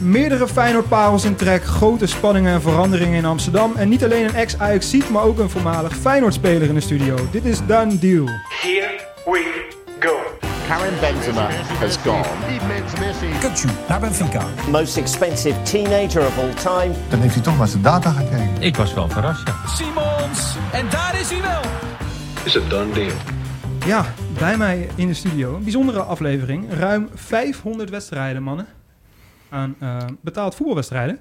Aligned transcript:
Meerdere 0.00 0.48
Feyenoord-parels 0.48 1.24
in 1.24 1.34
trek, 1.34 1.64
grote 1.64 2.06
spanningen 2.06 2.52
en 2.52 2.60
veranderingen 2.60 3.18
in 3.18 3.24
Amsterdam. 3.24 3.72
En 3.76 3.88
niet 3.88 4.04
alleen 4.04 4.24
een 4.24 4.34
ex-Ajax 4.34 4.90
ziet, 4.90 5.10
maar 5.10 5.22
ook 5.22 5.38
een 5.38 5.50
voormalig 5.50 5.96
Feyenoord-speler 5.96 6.68
in 6.68 6.74
de 6.74 6.80
studio. 6.80 7.16
Dit 7.30 7.44
is 7.44 7.58
Done 7.66 7.98
Deal. 7.98 8.28
Here 8.62 9.00
we 9.24 9.64
go. 10.00 10.16
Karim 10.68 11.00
Benzema 11.00 11.48
has 11.78 11.96
gone. 11.96 12.24
Kutsu 13.40 13.68
naar 13.88 14.00
Benfica. 14.00 14.46
Most 14.70 14.96
expensive 14.96 15.62
teenager 15.62 16.26
of 16.26 16.38
all 16.38 16.54
time. 16.54 16.94
Dan 17.08 17.20
heeft 17.20 17.34
hij 17.34 17.42
toch 17.42 17.58
maar 17.58 17.68
zijn 17.68 17.82
data 17.82 18.10
gekeken. 18.10 18.50
Ik 18.62 18.76
was 18.76 18.94
wel 18.94 19.08
verrast, 19.08 19.46
ja. 19.46 19.54
Simons. 19.68 20.56
En 20.72 20.86
daar 20.90 21.20
is 21.20 21.30
hij 21.30 21.40
wel. 21.40 21.60
Is 22.44 22.56
a 22.56 22.60
done 22.68 22.92
deal. 22.92 23.12
Ja, 23.86 24.04
bij 24.38 24.56
mij 24.56 24.88
in 24.94 25.06
de 25.06 25.14
studio. 25.14 25.54
Een 25.54 25.62
bijzondere 25.62 26.02
aflevering. 26.02 26.72
Ruim 26.72 27.08
500 27.14 27.90
wedstrijden, 27.90 28.42
mannen. 28.42 28.66
Aan 29.54 29.74
eh, 29.78 29.96
betaald 30.20 30.54
voetbalwedstrijden. 30.54 31.14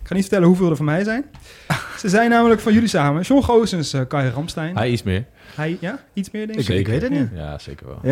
Ik 0.00 0.10
ga 0.10 0.14
niet 0.14 0.22
vertellen 0.22 0.48
hoeveel 0.48 0.70
er 0.70 0.76
van 0.76 0.84
mij 0.84 1.04
zijn. 1.04 1.24
Ze 1.98 2.08
zijn 2.08 2.30
namelijk 2.30 2.60
van 2.60 2.72
jullie 2.72 2.88
samen. 2.88 3.22
John 3.22 3.42
Goossens, 3.42 3.92
eh 3.92 4.00
Kai 4.08 4.30
Ramstein. 4.30 4.76
Hij 4.76 4.90
iets 4.90 5.02
meer. 5.02 5.26
Hij, 5.54 5.76
ja, 5.80 5.98
iets 6.12 6.30
meer 6.30 6.46
denk 6.46 6.58
ik. 6.58 6.64
Zeker. 6.64 6.80
ik 6.80 6.86
weet 7.00 7.02
het 7.02 7.20
niet. 7.20 7.28
Ja, 7.34 7.58
zeker 7.58 7.86
wel. 7.86 7.98
Ja? 8.02 8.10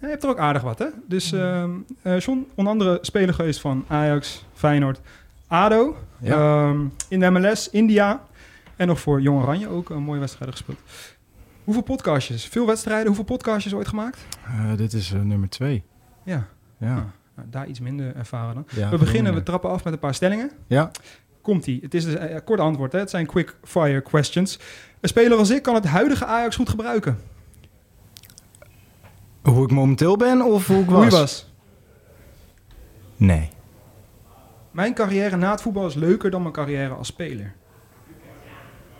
Ja, 0.00 0.06
je 0.06 0.06
hebt 0.06 0.22
er 0.22 0.28
ook 0.28 0.38
aardig 0.38 0.62
wat, 0.62 0.78
hè? 0.78 0.86
Dus 1.08 1.32
ehm 1.32 1.70
eh, 2.02 2.18
John, 2.18 2.46
onder 2.54 2.72
andere 2.72 2.98
speler 3.02 3.34
geweest 3.34 3.60
van 3.60 3.84
Ajax, 3.88 4.44
Feyenoord, 4.52 5.00
ADO. 5.46 5.96
Ja. 6.20 6.34
ehm, 6.68 6.80
in 7.08 7.20
de 7.20 7.30
MLS, 7.30 7.70
India. 7.70 8.20
En 8.76 8.86
nog 8.86 9.00
voor 9.00 9.20
Jong 9.20 9.42
Oranje 9.42 9.68
ook 9.68 9.90
een 9.90 10.02
mooie 10.02 10.20
wedstrijden 10.20 10.56
gespeeld. 10.56 10.78
Hoeveel 11.64 11.82
podcastjes? 11.82 12.44
Veel 12.44 12.66
wedstrijden. 12.66 13.06
Hoeveel 13.06 13.24
podcastjes 13.24 13.74
ooit 13.74 13.88
gemaakt? 13.88 14.26
Eh, 14.44 14.76
dit 14.76 14.92
is 14.92 15.10
nummer 15.22 15.48
twee. 15.48 15.82
Ja, 16.24 16.46
Ja. 16.78 17.10
Nou, 17.38 17.50
daar 17.50 17.66
iets 17.66 17.80
minder 17.80 18.16
ervaren 18.16 18.54
dan. 18.54 18.66
Ja, 18.70 18.88
we 18.90 18.98
beginnen, 18.98 19.34
we 19.34 19.42
trappen 19.42 19.70
af 19.70 19.84
met 19.84 19.92
een 19.92 19.98
paar 19.98 20.14
stellingen. 20.14 20.50
Ja. 20.66 20.90
Komt-ie. 21.42 21.78
Het 21.82 21.94
is 21.94 22.04
dus 22.04 22.14
een 22.18 22.44
kort 22.44 22.60
antwoord, 22.60 22.92
hè? 22.92 22.98
Het 22.98 23.10
zijn 23.10 23.26
quick 23.26 23.56
fire 23.62 24.00
questions. 24.00 24.58
Een 25.00 25.08
speler 25.08 25.38
als 25.38 25.50
ik 25.50 25.62
kan 25.62 25.74
het 25.74 25.84
huidige 25.84 26.24
Ajax 26.24 26.56
goed 26.56 26.68
gebruiken. 26.68 27.18
Hoe 29.42 29.64
ik 29.64 29.70
momenteel 29.70 30.16
ben 30.16 30.42
of 30.42 30.66
hoe 30.66 30.80
ik 30.80 30.90
was? 30.90 30.96
Hoe 30.96 31.04
je 31.04 31.10
was. 31.10 31.52
Nee. 33.16 33.50
Mijn 34.70 34.94
carrière 34.94 35.36
na 35.36 35.50
het 35.50 35.62
voetbal 35.62 35.86
is 35.86 35.94
leuker 35.94 36.30
dan 36.30 36.42
mijn 36.42 36.54
carrière 36.54 36.94
als 36.94 37.06
speler. 37.06 37.54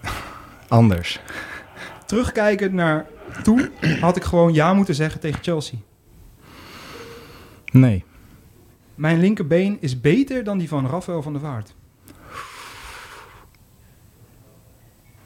Anders. 0.69 1.21
Terugkijkend 2.07 2.73
naar 2.73 3.07
toen 3.43 3.71
had 4.01 4.17
ik 4.17 4.25
gewoon 4.25 4.53
ja 4.53 4.75
moeten 4.75 4.95
zeggen 4.95 5.21
tegen 5.21 5.43
Chelsea. 5.43 5.79
Nee. 7.73 8.05
Mijn 8.99 9.19
linkerbeen 9.21 9.77
is 9.81 10.01
beter 10.01 10.45
dan 10.45 10.59
die 10.59 10.69
van 10.69 10.87
Rafael 10.87 11.23
van 11.23 11.33
der 11.33 11.41
Vaart. 11.41 11.75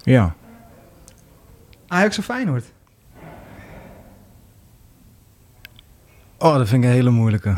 Ja. 0.03 0.35
Ajax 1.87 2.19
of 2.19 2.25
Feyenoord? 2.25 2.73
Oh, 6.39 6.57
dat 6.57 6.69
vind 6.69 6.83
ik 6.85 6.89
een 6.89 6.95
hele 6.95 7.11
moeilijke. 7.11 7.57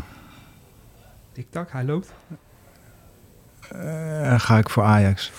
Tik-tak, 1.31 1.71
hij 1.71 1.83
loopt. 1.83 2.13
Eh, 3.69 4.39
ga 4.39 4.57
ik 4.57 4.69
voor 4.69 4.83
Ajax. 4.83 5.31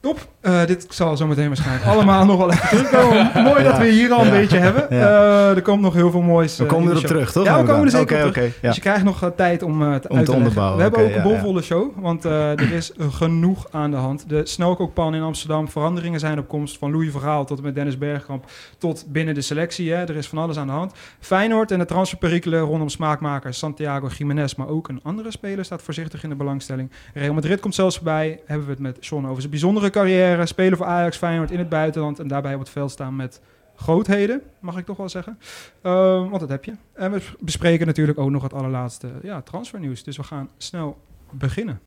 Top. 0.00 0.32
Eh, 0.48 0.66
dit 0.66 0.86
zal 0.88 1.16
zo 1.16 1.26
meteen 1.26 1.46
waarschijnlijk 1.46 1.86
allemaal 1.92 2.24
nog 2.24 2.38
wel 2.38 2.50
even 2.50 2.68
terugkomen. 2.68 3.30
Mooi 3.42 3.62
dat 3.62 3.78
we 3.78 3.86
hier 3.86 4.12
al 4.12 4.24
een 4.24 4.30
beetje 4.30 4.58
hebben. 4.58 4.90
Eh, 4.90 5.56
er 5.56 5.62
komt 5.62 5.80
nog 5.80 5.94
heel 5.94 6.10
veel 6.10 6.20
moois. 6.20 6.56
We 6.56 6.64
eh, 6.64 6.70
komen 6.70 6.90
erop 6.90 7.04
terug, 7.04 7.32
toch? 7.32 7.44
Ja, 7.44 7.60
we 7.60 7.66
komen 7.66 7.84
er 7.84 7.90
zeker 7.90 8.26
op 8.26 8.32
terug. 8.32 8.60
Dus 8.60 8.74
je 8.74 8.80
krijgt 8.80 9.04
nog 9.04 9.32
tijd 9.36 9.62
om 9.62 9.72
te 9.72 9.84
Om 9.84 9.92
uit 9.92 10.02
te 10.02 10.30
te 10.30 10.32
onderbouwen, 10.32 10.76
We 10.76 10.82
hebben 10.82 11.04
ook 11.04 11.14
een 11.14 11.22
bomvolle 11.22 11.62
show, 11.62 11.92
want 11.96 12.24
er 12.24 12.72
is 12.72 12.92
genoeg 13.10 13.66
aan 13.70 13.90
de 13.90 13.96
hand. 13.96 14.28
De 14.28 14.46
snelkookpan 14.46 15.14
in 15.14 15.22
Amsterdam, 15.22 15.68
veranderingen 15.68 16.20
zijn 16.20 16.38
op 16.38 16.48
komst. 16.48 16.78
Van 16.78 16.90
Louis 16.90 17.10
Verhaal 17.10 17.44
tot 17.44 17.58
en 17.58 17.64
met 17.64 17.74
Dennis 17.74 17.98
Bergkamp 17.98 18.44
tot 18.78 19.04
binnen 19.08 19.34
de 19.34 19.40
selectie. 19.40 19.92
Hè. 19.92 20.02
Er 20.02 20.16
is 20.16 20.28
van 20.28 20.38
alles 20.38 20.56
aan 20.56 20.66
de 20.66 20.72
hand. 20.72 20.92
Feyenoord 21.20 21.70
en 21.70 21.78
de 21.78 21.84
transferperikelen 21.84 22.60
rondom 22.60 22.88
smaakmaker 22.88 23.54
Santiago 23.54 24.08
Jiménez, 24.16 24.54
maar 24.54 24.68
ook 24.68 24.88
een 24.88 25.00
andere 25.02 25.30
speler 25.30 25.64
staat 25.64 25.82
voorzichtig 25.82 26.22
in 26.22 26.28
de 26.28 26.34
belangstelling. 26.34 26.90
Real 27.14 27.34
Madrid 27.34 27.60
komt 27.60 27.74
zelfs 27.74 27.96
voorbij. 27.96 28.40
Hebben 28.46 28.66
we 28.66 28.72
het 28.72 28.82
met 28.82 28.96
Sean 29.00 29.26
over 29.26 29.38
zijn 29.38 29.50
bijzondere 29.50 29.90
carrière. 29.90 30.37
Spelen 30.46 30.78
voor 30.78 30.86
Ajax, 30.86 31.16
Feyenoord 31.16 31.50
in 31.50 31.58
het 31.58 31.68
buitenland 31.68 32.18
en 32.18 32.28
daarbij 32.28 32.54
op 32.54 32.60
het 32.60 32.68
veld 32.68 32.90
staan 32.90 33.16
met 33.16 33.40
grootheden, 33.76 34.42
mag 34.60 34.76
ik 34.76 34.86
toch 34.86 34.96
wel 34.96 35.08
zeggen. 35.08 35.38
Ehm, 35.82 36.28
want 36.28 36.40
dat 36.40 36.48
heb 36.48 36.64
je. 36.64 36.72
En 36.92 37.12
we 37.12 37.22
bespreken 37.40 37.86
natuurlijk 37.86 38.18
ook 38.18 38.30
nog 38.30 38.42
het 38.42 38.54
allerlaatste 38.54 39.08
ja, 39.22 39.42
transfernieuws. 39.42 40.02
Dus 40.02 40.16
we 40.16 40.22
gaan 40.22 40.50
snel 40.56 40.98
beginnen. 41.30 41.80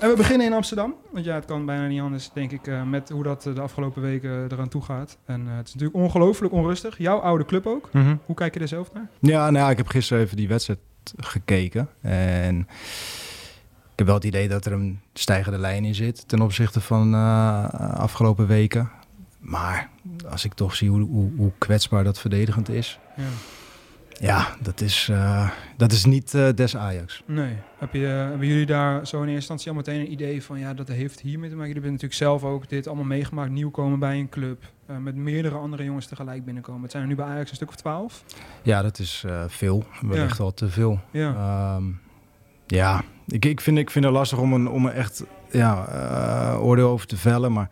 En 0.00 0.08
we 0.08 0.16
beginnen 0.16 0.46
in 0.46 0.52
Amsterdam. 0.52 0.94
Want 1.10 1.24
ja, 1.24 1.34
het 1.34 1.44
kan 1.44 1.66
bijna 1.66 1.86
niet 1.86 2.00
anders, 2.00 2.30
denk 2.32 2.52
ik, 2.52 2.66
eh, 2.66 2.82
met 2.82 3.08
hoe 3.08 3.22
dat 3.22 3.46
eh, 3.46 3.54
de 3.54 3.60
afgelopen 3.60 4.02
weken 4.02 4.52
eraan 4.52 4.68
toe 4.68 4.82
gaat. 4.82 5.18
En 5.24 5.48
eh, 5.48 5.56
het 5.56 5.68
is 5.68 5.74
natuurlijk 5.74 6.00
ongelooflijk 6.00 6.52
onrustig. 6.52 6.98
Jouw 6.98 7.18
oude 7.18 7.44
club 7.44 7.66
ook. 7.66 7.90
Hoe 8.24 8.34
kijk 8.34 8.54
je 8.54 8.60
er 8.60 8.68
zelf 8.68 8.92
naar? 8.92 9.08
Ja, 9.18 9.50
nou 9.50 9.64
ja, 9.64 9.70
ik 9.70 9.76
heb 9.76 9.86
gisteren 9.86 10.22
even 10.22 10.36
die 10.36 10.48
wedstrijd 10.48 10.78
gekeken. 11.16 11.88
En 12.00 12.68
heb 13.98 14.06
wel 14.06 14.16
het 14.16 14.24
idee 14.24 14.48
dat 14.48 14.64
er 14.64 14.72
een 14.72 15.00
stijgende 15.12 15.58
lijn 15.58 15.84
in 15.84 15.94
zit 15.94 16.28
ten 16.28 16.40
opzichte 16.40 16.80
van 16.80 17.14
eh, 17.14 17.64
afgelopen 17.94 18.46
weken. 18.46 18.90
Maar 19.38 19.90
als 20.30 20.44
ik 20.44 20.54
toch 20.54 20.74
zie 20.74 20.90
hoe, 20.90 21.00
hoe, 21.00 21.30
hoe 21.36 21.52
kwetsbaar 21.58 22.04
dat 22.04 22.18
verdedigend 22.18 22.68
is. 22.68 22.98
Ja. 23.16 23.24
Ja, 24.20 24.56
dat 24.60 24.80
is, 24.80 25.08
eh, 25.10 25.50
dat 25.76 25.92
is 25.92 26.04
niet 26.04 26.34
eh, 26.34 26.48
des 26.54 26.76
Ajax. 26.76 27.22
Nee. 27.26 27.56
Heb 27.78 27.92
je, 27.92 28.06
hebben 28.06 28.46
jullie 28.46 28.66
daar 28.66 29.06
zo 29.06 29.16
in 29.16 29.22
eerste 29.22 29.34
instantie 29.34 29.70
al 29.70 29.74
meteen 29.74 30.00
een 30.00 30.12
idee 30.12 30.42
van... 30.42 30.58
ja, 30.58 30.74
dat 30.74 30.88
heeft 30.88 31.20
hiermee 31.20 31.50
te 31.50 31.56
maken? 31.56 31.72
Jullie 31.72 31.82
hebben 31.82 31.92
natuurlijk 31.92 32.40
zelf 32.40 32.44
ook 32.44 32.68
dit 32.68 32.86
allemaal 32.86 33.04
meegemaakt. 33.04 33.50
Nieuw 33.50 33.70
komen 33.70 33.98
bij 33.98 34.18
een 34.18 34.28
club. 34.28 34.64
met 35.00 35.14
meerdere 35.14 35.54
andere 35.54 35.84
jongens 35.84 36.06
tegelijk 36.06 36.44
binnenkomen. 36.44 36.82
Het 36.82 36.90
zijn 36.90 37.02
er 37.02 37.08
nu 37.08 37.14
bij 37.14 37.24
Ajax 37.24 37.50
een 37.50 37.56
stuk 37.56 37.68
of 37.68 37.76
twaalf. 37.76 38.24
Ja, 38.62 38.82
dat 38.82 38.98
is 38.98 39.24
veel. 39.46 39.84
Wellicht 40.00 40.38
wel 40.38 40.54
te 40.54 40.68
veel. 40.68 41.00
Ja. 41.10 41.34
Ehm, 41.34 41.84
ja, 42.68 43.02
ik, 43.26 43.44
ik, 43.44 43.60
vind, 43.60 43.78
ik 43.78 43.90
vind 43.90 44.04
het 44.04 44.14
lastig 44.14 44.38
om 44.38 44.52
een, 44.52 44.68
om 44.68 44.86
een 44.86 44.92
echt 44.92 45.24
ja, 45.50 45.86
eh, 45.86 46.64
oordeel 46.64 46.88
over 46.88 47.06
te 47.06 47.16
vellen. 47.16 47.52
Maar 47.52 47.70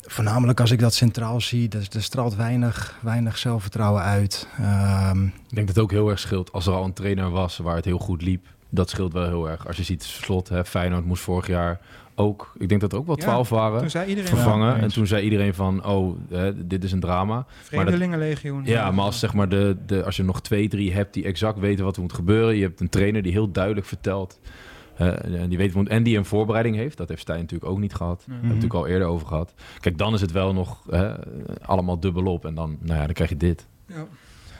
voornamelijk 0.00 0.60
als 0.60 0.70
ik 0.70 0.78
dat 0.78 0.94
centraal 0.94 1.40
zie, 1.40 1.68
er, 1.68 1.86
er 1.92 2.02
straalt 2.02 2.36
weinig, 2.36 2.98
weinig 3.02 3.38
zelfvertrouwen 3.38 4.02
uit. 4.02 4.48
Ehm, 4.58 5.24
Ik 5.24 5.32
denk 5.54 5.66
dat 5.66 5.76
het 5.76 5.78
ook 5.84 5.90
heel 5.90 6.08
erg 6.10 6.18
scheelt 6.18 6.52
als 6.52 6.66
er 6.66 6.72
al 6.72 6.84
een 6.84 6.92
trainer 6.92 7.30
was 7.30 7.56
waar 7.58 7.76
het 7.76 7.84
heel 7.84 7.98
goed 7.98 8.22
liep. 8.22 8.46
Dat 8.68 8.90
scheelt 8.90 9.12
wel 9.12 9.26
heel 9.26 9.48
erg. 9.50 9.66
Als 9.66 9.76
je 9.76 9.82
ziet, 9.82 10.02
slot, 10.02 10.48
hè, 10.48 10.64
Feyenoord 10.64 11.04
moest 11.04 11.22
vorig 11.22 11.46
jaar 11.46 11.80
ook, 12.14 12.52
ik 12.58 12.68
denk 12.68 12.80
dat 12.80 12.92
er 12.92 12.98
ook 12.98 13.06
wel 13.06 13.16
Ja, 13.18 13.22
twaalf 13.22 13.48
waren, 13.48 13.78
Toen 13.80 13.90
zei 13.90 14.08
iedereen... 14.08 14.30
vervangen. 14.30 14.76
Ja, 14.76 14.82
en 14.82 14.88
toen 14.92 15.06
zei 15.06 15.22
iedereen 15.24 15.54
van, 15.54 15.84
oh, 15.86 16.16
hè, 16.28 16.66
dit 16.66 16.84
is 16.84 16.92
een 16.92 17.00
drama. 17.00 17.46
Vreemdelingenlegioen. 17.62 18.64
Ja, 18.64 18.90
maar 18.90 19.04
als, 19.04 19.18
zeg 19.18 19.34
maar 19.34 19.48
de, 19.48 19.76
de, 19.86 20.04
als 20.04 20.16
je 20.16 20.22
nog 20.22 20.40
twee, 20.42 20.68
drie 20.68 20.92
hebt 20.92 21.14
die 21.14 21.24
exact 21.24 21.58
weten 21.58 21.84
wat 21.84 21.96
er 21.96 22.02
moet 22.02 22.12
gebeuren. 22.12 22.56
Je 22.56 22.62
hebt 22.62 22.80
een 22.80 22.88
trainer 22.88 23.22
die 23.22 23.32
heel 23.32 23.50
duidelijk 23.50 23.86
vertelt. 23.86 24.40
en 24.96 25.48
die 25.48 25.58
weet 25.58 25.88
en 25.88 26.02
die 26.02 26.16
een 26.16 26.24
voorbereiding 26.24 26.76
heeft. 26.76 26.96
Dat 26.96 27.08
heeft 27.08 27.20
Stijn 27.20 27.40
natuurlijk 27.40 27.70
ook 27.70 27.78
niet 27.78 27.94
gehad. 27.94 28.16
Daar 28.18 28.26
hebben 28.28 28.48
we 28.48 28.54
natuurlijk 28.54 28.84
al 28.84 28.86
eerder 28.86 29.08
over 29.08 29.26
gehad. 29.26 29.54
Kijk, 29.80 29.98
dan 29.98 30.14
is 30.14 30.20
het 30.20 30.32
wel 30.32 30.52
nog 30.52 30.82
hè, 30.90 31.12
allemaal 31.62 32.00
dubbelop. 32.00 32.44
En 32.44 32.54
dan, 32.54 32.76
nou 32.80 32.98
ja, 32.98 33.04
dan 33.04 33.14
krijg 33.14 33.30
je 33.30 33.36
dit. 33.36 33.66
Ja. 33.86 34.04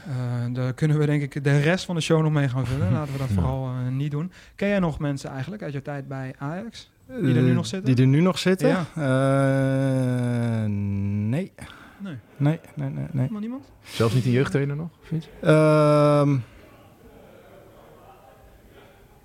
Eh, 0.07 0.55
daar 0.55 0.73
kunnen 0.73 0.99
we 0.99 1.07
denk 1.07 1.23
ik 1.23 1.45
de 1.45 1.61
rest 1.61 1.85
van 1.85 1.95
de 1.95 2.01
show 2.01 2.23
nog 2.23 2.33
mee 2.33 2.49
gaan 2.49 2.67
vullen. 2.67 2.93
Laten 2.93 3.13
we 3.13 3.19
dat 3.19 3.29
Ja. 3.29 3.35
vooral 3.35 3.67
eh, 3.67 3.93
niet 3.93 4.11
doen. 4.11 4.33
Ken 4.57 4.69
jij 4.69 4.79
nog 4.79 4.99
mensen 4.99 5.31
eigenlijk 5.31 5.63
uit 5.63 5.73
je 5.73 5.83
tijd 5.83 6.09
bij 6.09 6.35
Ajax? 6.39 6.91
Die 7.19 7.35
er 7.35 7.43
nu 7.43 7.49
eh, 7.49 7.55
nog 7.55 7.67
zitten? 7.67 7.95
Die 7.95 8.05
er 8.05 8.11
nu 8.11 8.21
nog 8.21 8.39
zitten? 8.39 8.69
Ja. 8.69 8.87
Eh, 8.95 10.69
nee. 10.69 11.53
Nee. 11.99 12.19
Nee, 12.37 12.61
nee, 12.75 13.07
nee. 13.13 13.29
niemand? 13.41 13.73
Zelfs 13.83 14.15
niet 14.15 14.25
een 14.25 14.31
jeugdtrainer 14.31 14.77
nog? 14.77 14.89
Of 15.03 15.11
iets? 15.11 15.29
Ehm, 15.41 16.37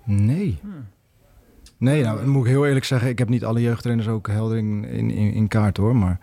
nee. 0.04 0.58
Nee, 1.78 2.02
nou 2.02 2.16
dan 2.16 2.28
moet 2.28 2.44
ik 2.44 2.50
heel 2.50 2.66
eerlijk 2.66 2.84
zeggen, 2.84 3.08
ik 3.08 3.18
heb 3.18 3.28
niet 3.28 3.44
alle 3.44 3.60
jeugdtrainers 3.60 4.08
ook 4.08 4.28
helder 4.28 4.56
in, 4.56 4.84
in, 4.84 5.10
in, 5.10 5.32
in 5.32 5.48
kaart 5.48 5.76
hoor. 5.76 5.96
Maar 5.96 6.18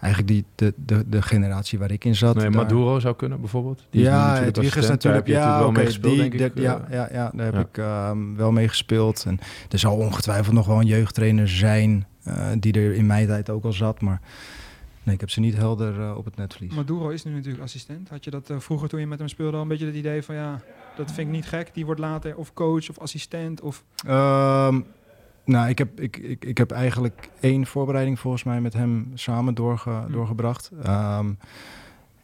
eigenlijk 0.00 0.32
die, 0.32 0.44
de, 0.54 0.74
de, 0.86 1.08
de 1.08 1.22
generatie 1.22 1.78
waar 1.78 1.90
ik 1.90 2.04
in 2.04 2.14
zat. 2.14 2.34
Nee, 2.34 2.44
daar- 2.44 2.54
Maduro 2.54 2.98
zou 3.00 3.16
kunnen 3.16 3.40
bijvoorbeeld. 3.40 3.86
Die 3.90 4.00
is 4.00 4.06
ja, 4.06 4.26
natuurlijk 4.28 4.56
het 4.56 4.76
is 4.84 4.88
natuurlijk. 4.88 5.26
heb 5.26 5.26
je 5.26 5.32
Ja, 5.32 5.38
natuurlijk 5.46 5.64
wel 5.64 5.76
mee 5.82 5.86
gespeeld, 5.86 6.12
die- 6.12 6.20
denk 6.22 6.32
ik. 6.32 6.38
dat- 6.54 6.64
ja, 6.64 6.84
Eh, 6.88 6.92
ja, 6.94 7.08
ja, 7.12 7.30
daar 7.34 7.44
heb 7.44 7.54
ja. 7.54 7.60
ik 7.60 7.78
ehm, 7.78 8.34
wel 8.36 8.52
mee 8.52 8.68
gespeeld. 8.68 9.24
En 9.26 9.38
er 9.70 9.78
zal 9.78 9.96
ongetwijfeld 9.96 10.54
nog 10.54 10.66
wel 10.66 10.80
een 10.80 10.86
jeugdtrainer 10.86 11.48
zijn 11.48 12.06
eh, 12.24 12.46
die 12.58 12.72
er 12.72 12.94
in 12.94 13.06
mijn 13.06 13.26
tijd 13.26 13.50
ook 13.50 13.64
al 13.64 13.72
zat. 13.72 14.00
Maar 14.00 14.20
nee, 15.02 15.14
ik 15.14 15.20
heb 15.20 15.30
ze 15.30 15.40
niet 15.40 15.56
helder 15.56 16.00
eh, 16.00 16.16
op 16.16 16.24
het 16.24 16.36
netvlies. 16.36 16.74
Maduro 16.74 17.08
is 17.08 17.24
nu 17.24 17.32
natuurlijk 17.32 17.62
assistent. 17.62 18.08
Had 18.08 18.24
je 18.24 18.30
dat 18.30 18.50
vroeger 18.58 18.88
toen 18.88 19.00
je 19.00 19.06
met 19.06 19.18
hem 19.18 19.28
speelde 19.28 19.56
al 19.56 19.62
een 19.62 19.68
beetje 19.68 19.86
het 19.86 19.94
idee 19.94 20.22
van 20.22 20.34
ja, 20.34 20.60
dat 20.96 21.06
vind 21.12 21.28
ik 21.28 21.34
niet 21.34 21.46
gek. 21.46 21.70
Die 21.74 21.84
wordt 21.84 22.00
later 22.00 22.36
of 22.36 22.52
coach 22.54 22.90
of 22.90 22.98
assistent 22.98 23.60
of... 23.60 23.84
Ehm, 24.06 24.80
nou, 25.48 25.68
ik 25.68 25.78
heb, 25.78 26.00
ik, 26.00 26.16
ik, 26.16 26.44
ik 26.44 26.58
heb 26.58 26.70
eigenlijk 26.70 27.28
één 27.40 27.66
voorbereiding 27.66 28.18
volgens 28.18 28.44
mij 28.44 28.60
met 28.60 28.72
hem 28.72 29.10
samen 29.14 29.54
doorge, 29.54 29.90
Hm. 29.90 30.12
doorgebracht. 30.12 30.70
Ehm, 30.82 31.32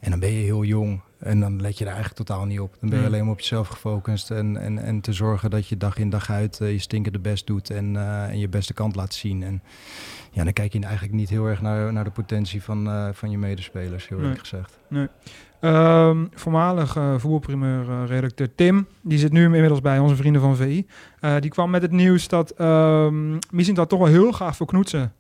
en 0.01 0.11
dan 0.11 0.19
ben 0.19 0.33
je 0.33 0.45
heel 0.45 0.65
jong. 0.65 1.01
En 1.19 1.41
dan 1.41 1.61
let 1.61 1.79
je 1.79 1.85
er 1.85 1.91
eigenlijk 1.93 2.27
totaal 2.27 2.45
niet 2.45 2.61
op. 2.61 2.71
Dan 2.81 2.89
ben 2.89 2.91
je 2.91 2.97
Nee. 2.97 3.07
alleen 3.07 3.23
maar 3.25 3.33
op 3.33 3.41
jezelf 3.41 3.69
gefocust 3.69 4.31
en, 4.31 4.57
en, 4.57 4.79
en 4.79 5.01
te 5.01 5.13
zorgen 5.13 5.51
dat 5.51 5.69
je 5.69 5.77
dag 5.77 5.99
in 5.99 6.11
dag 6.11 6.31
uit 6.31 6.61
eh, 6.61 6.73
je 6.73 6.79
stinkende 6.79 7.19
best 7.19 7.47
doet 7.47 7.71
en, 7.71 7.97
eh, 7.97 8.29
en 8.29 8.39
je 8.39 8.49
beste 8.49 8.75
kant 8.75 8.97
laat 8.97 9.15
zien. 9.15 9.43
En 9.43 9.63
ja, 10.31 10.45
dan 10.45 10.53
kijk 10.53 10.73
je 10.73 10.81
eigenlijk 10.81 11.15
niet 11.15 11.29
heel 11.29 11.47
erg 11.47 11.61
naar, 11.63 11.93
naar 11.93 12.05
de 12.05 12.11
potentie 12.11 12.63
van, 12.63 12.87
eh, 12.89 13.09
van 13.13 13.31
je 13.31 13.39
medespelers, 13.39 14.09
heel 14.09 14.17
Nee. 14.19 14.27
eerlijk 14.27 14.47
gezegd. 14.49 14.79
Ehm, 15.65 16.25
voormalig 16.35 16.97
eh 16.97 17.15
voetbalprimeur 17.19 17.89
eh, 17.91 18.03
redacteur 18.07 18.55
Tim, 18.55 18.87
die 19.03 19.19
zit 19.19 19.33
nu 19.33 19.45
inmiddels 19.45 19.81
bij 19.81 19.99
onze 19.99 20.17
vrienden 20.17 20.41
van 20.41 20.57
VI. 20.57 20.87
Eh, 21.21 21.35
die 21.41 21.51
kwam 21.51 21.71
met 21.71 21.83
het 21.83 21.91
nieuws 21.91 22.29
dat 22.29 22.51
ehm 22.51 23.39
Mislintat 23.51 23.89
toch 23.89 23.99
wel 23.99 24.09
heel 24.09 24.33
graag 24.33 24.57
voor 24.57 24.67
Knoetsen 24.67 25.13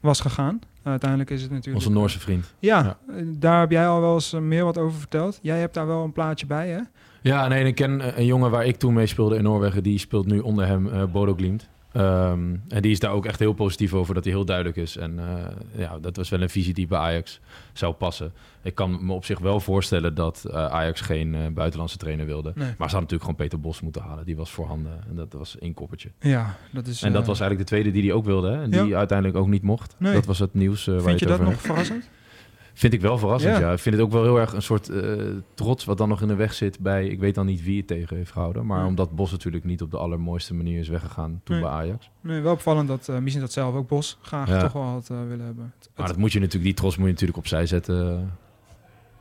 was 0.00 0.20
gegaan. 0.20 0.60
uiteindelijk 0.82 1.30
is 1.30 1.42
het 1.42 1.50
natuurlijk... 1.50 1.84
Onze 1.84 1.98
Noorse 1.98 2.18
vriend. 2.20 2.54
Ja, 2.58 2.82
Ja. 2.82 2.96
daar 3.38 3.60
heb 3.60 3.70
jij 3.70 3.88
al 3.88 4.00
wel 4.00 4.14
eens 4.14 4.32
meer 4.32 4.64
wat 4.64 4.78
over 4.78 4.98
verteld. 4.98 5.38
Jij 5.42 5.58
hebt 5.60 5.74
daar 5.74 5.86
wel 5.86 6.04
een 6.04 6.12
plaatje 6.12 6.46
bij, 6.46 6.68
hè? 6.68 6.80
Ja, 7.22 7.48
nee, 7.48 7.64
ik 7.64 7.74
ken 7.74 8.18
een 8.18 8.26
jongen 8.26 8.50
waar 8.50 8.66
ik 8.66 8.76
toen 8.76 8.92
mee 8.94 9.06
speelde 9.06 9.36
in 9.36 9.42
Noorwegen. 9.42 9.82
Die 9.82 9.98
speelt 9.98 10.26
nu 10.26 10.38
onder 10.38 10.66
hem, 10.66 10.90
Bodo 11.12 11.34
Glimt. 11.34 11.68
Ehm, 11.92 12.54
en 12.68 12.82
die 12.82 12.90
is 12.90 12.98
daar 12.98 13.12
ook 13.12 13.26
echt 13.26 13.38
heel 13.38 13.52
positief 13.52 13.94
over 13.94 14.14
dat 14.14 14.24
hij 14.24 14.32
heel 14.32 14.44
duidelijk 14.44 14.76
is. 14.76 14.96
En 14.96 15.18
eh, 15.18 15.80
ja, 15.80 15.98
dat 15.98 16.16
was 16.16 16.28
wel 16.28 16.42
een 16.42 16.50
visie 16.50 16.74
die 16.74 16.86
bij 16.86 16.98
Ajax 16.98 17.40
zou 17.72 17.92
passen. 17.94 18.32
Ik 18.62 18.74
kan 18.74 19.06
me 19.06 19.12
op 19.12 19.24
zich 19.24 19.38
wel 19.38 19.60
voorstellen 19.60 20.14
dat 20.14 20.44
eh, 20.50 20.66
Ajax 20.66 21.00
geen 21.00 21.34
eh, 21.34 21.40
buitenlandse 21.52 21.96
trainer 21.96 22.26
wilde. 22.26 22.52
Nee. 22.54 22.64
Maar 22.64 22.66
ze 22.66 22.96
hadden 22.96 23.00
natuurlijk 23.00 23.22
gewoon 23.22 23.36
Peter 23.36 23.60
Bos 23.60 23.80
moeten 23.80 24.02
halen. 24.02 24.24
Die 24.24 24.36
was 24.36 24.50
voorhanden 24.50 24.92
en 25.08 25.14
dat 25.16 25.32
was 25.32 25.58
één 25.58 25.74
koppertje. 25.74 26.10
Ja, 26.20 26.56
dat 26.72 26.86
is... 26.86 27.02
En 27.02 27.12
dat 27.12 27.26
was 27.26 27.40
eigenlijk 27.40 27.70
de 27.70 27.74
tweede 27.76 27.90
die 27.98 28.08
hij 28.08 28.12
ook 28.18 28.24
wilde. 28.24 28.50
Hè? 28.50 28.62
En 28.62 28.70
die 28.70 28.86
Ja. 28.86 28.98
uiteindelijk 28.98 29.38
ook 29.38 29.48
niet 29.48 29.62
mocht. 29.62 29.94
Nee. 29.98 30.12
Dat 30.12 30.26
was 30.26 30.38
het 30.38 30.54
nieuws 30.54 30.86
eh, 30.86 30.94
waar 30.94 31.02
Vind 31.02 31.18
je 31.18 31.26
het 31.28 31.38
dat 31.38 31.46
nog 31.46 31.60
verrassend? 31.60 32.08
Vind 32.78 32.92
ik 32.92 33.00
wel 33.00 33.18
verrassend, 33.18 33.54
Ja. 33.56 33.60
ja. 33.60 33.72
Ik 33.72 33.78
vind 33.78 33.94
het 33.94 34.04
ook 34.04 34.12
wel 34.12 34.22
heel 34.22 34.38
erg 34.38 34.52
een 34.52 34.62
soort 34.62 34.88
eh, 34.88 35.12
trots 35.54 35.84
wat 35.84 35.98
dan 35.98 36.08
nog 36.08 36.22
in 36.22 36.28
de 36.28 36.34
weg 36.34 36.54
zit 36.54 36.78
bij... 36.80 37.06
Ik 37.06 37.18
weet 37.18 37.34
dan 37.34 37.46
niet 37.46 37.62
wie 37.62 37.76
het 37.78 37.86
tegen 37.86 38.16
heeft 38.16 38.32
gehouden. 38.32 38.66
Maar 38.66 38.80
Ja. 38.80 38.86
omdat 38.86 39.14
Bos 39.16 39.30
natuurlijk 39.30 39.64
niet 39.64 39.82
op 39.82 39.90
de 39.90 39.96
allermooiste 39.96 40.54
manier 40.54 40.78
is 40.80 40.88
weggegaan 40.88 41.40
toen 41.44 41.54
Nee. 41.56 41.64
bij 41.64 41.74
Ajax. 41.74 42.10
Nee, 42.20 42.40
wel 42.40 42.52
opvallend 42.52 42.88
dat 42.88 43.08
uh, 43.10 43.40
dat 43.40 43.52
zelf 43.52 43.74
ook 43.74 43.88
Bos 43.88 44.18
graag 44.22 44.48
Ja. 44.48 44.60
toch 44.60 44.72
wel 44.72 44.82
had 44.82 45.08
eh, 45.10 45.16
willen 45.28 45.44
hebben. 45.44 45.72
Het- 45.78 45.90
Maar 45.96 46.06
dat 46.06 46.16
moet 46.16 46.32
je 46.32 46.38
natuurlijk, 46.38 46.64
die 46.64 46.74
trots 46.74 46.96
moet 46.96 47.06
je 47.06 47.12
natuurlijk 47.12 47.38
opzij 47.38 47.66
zetten 47.66 48.30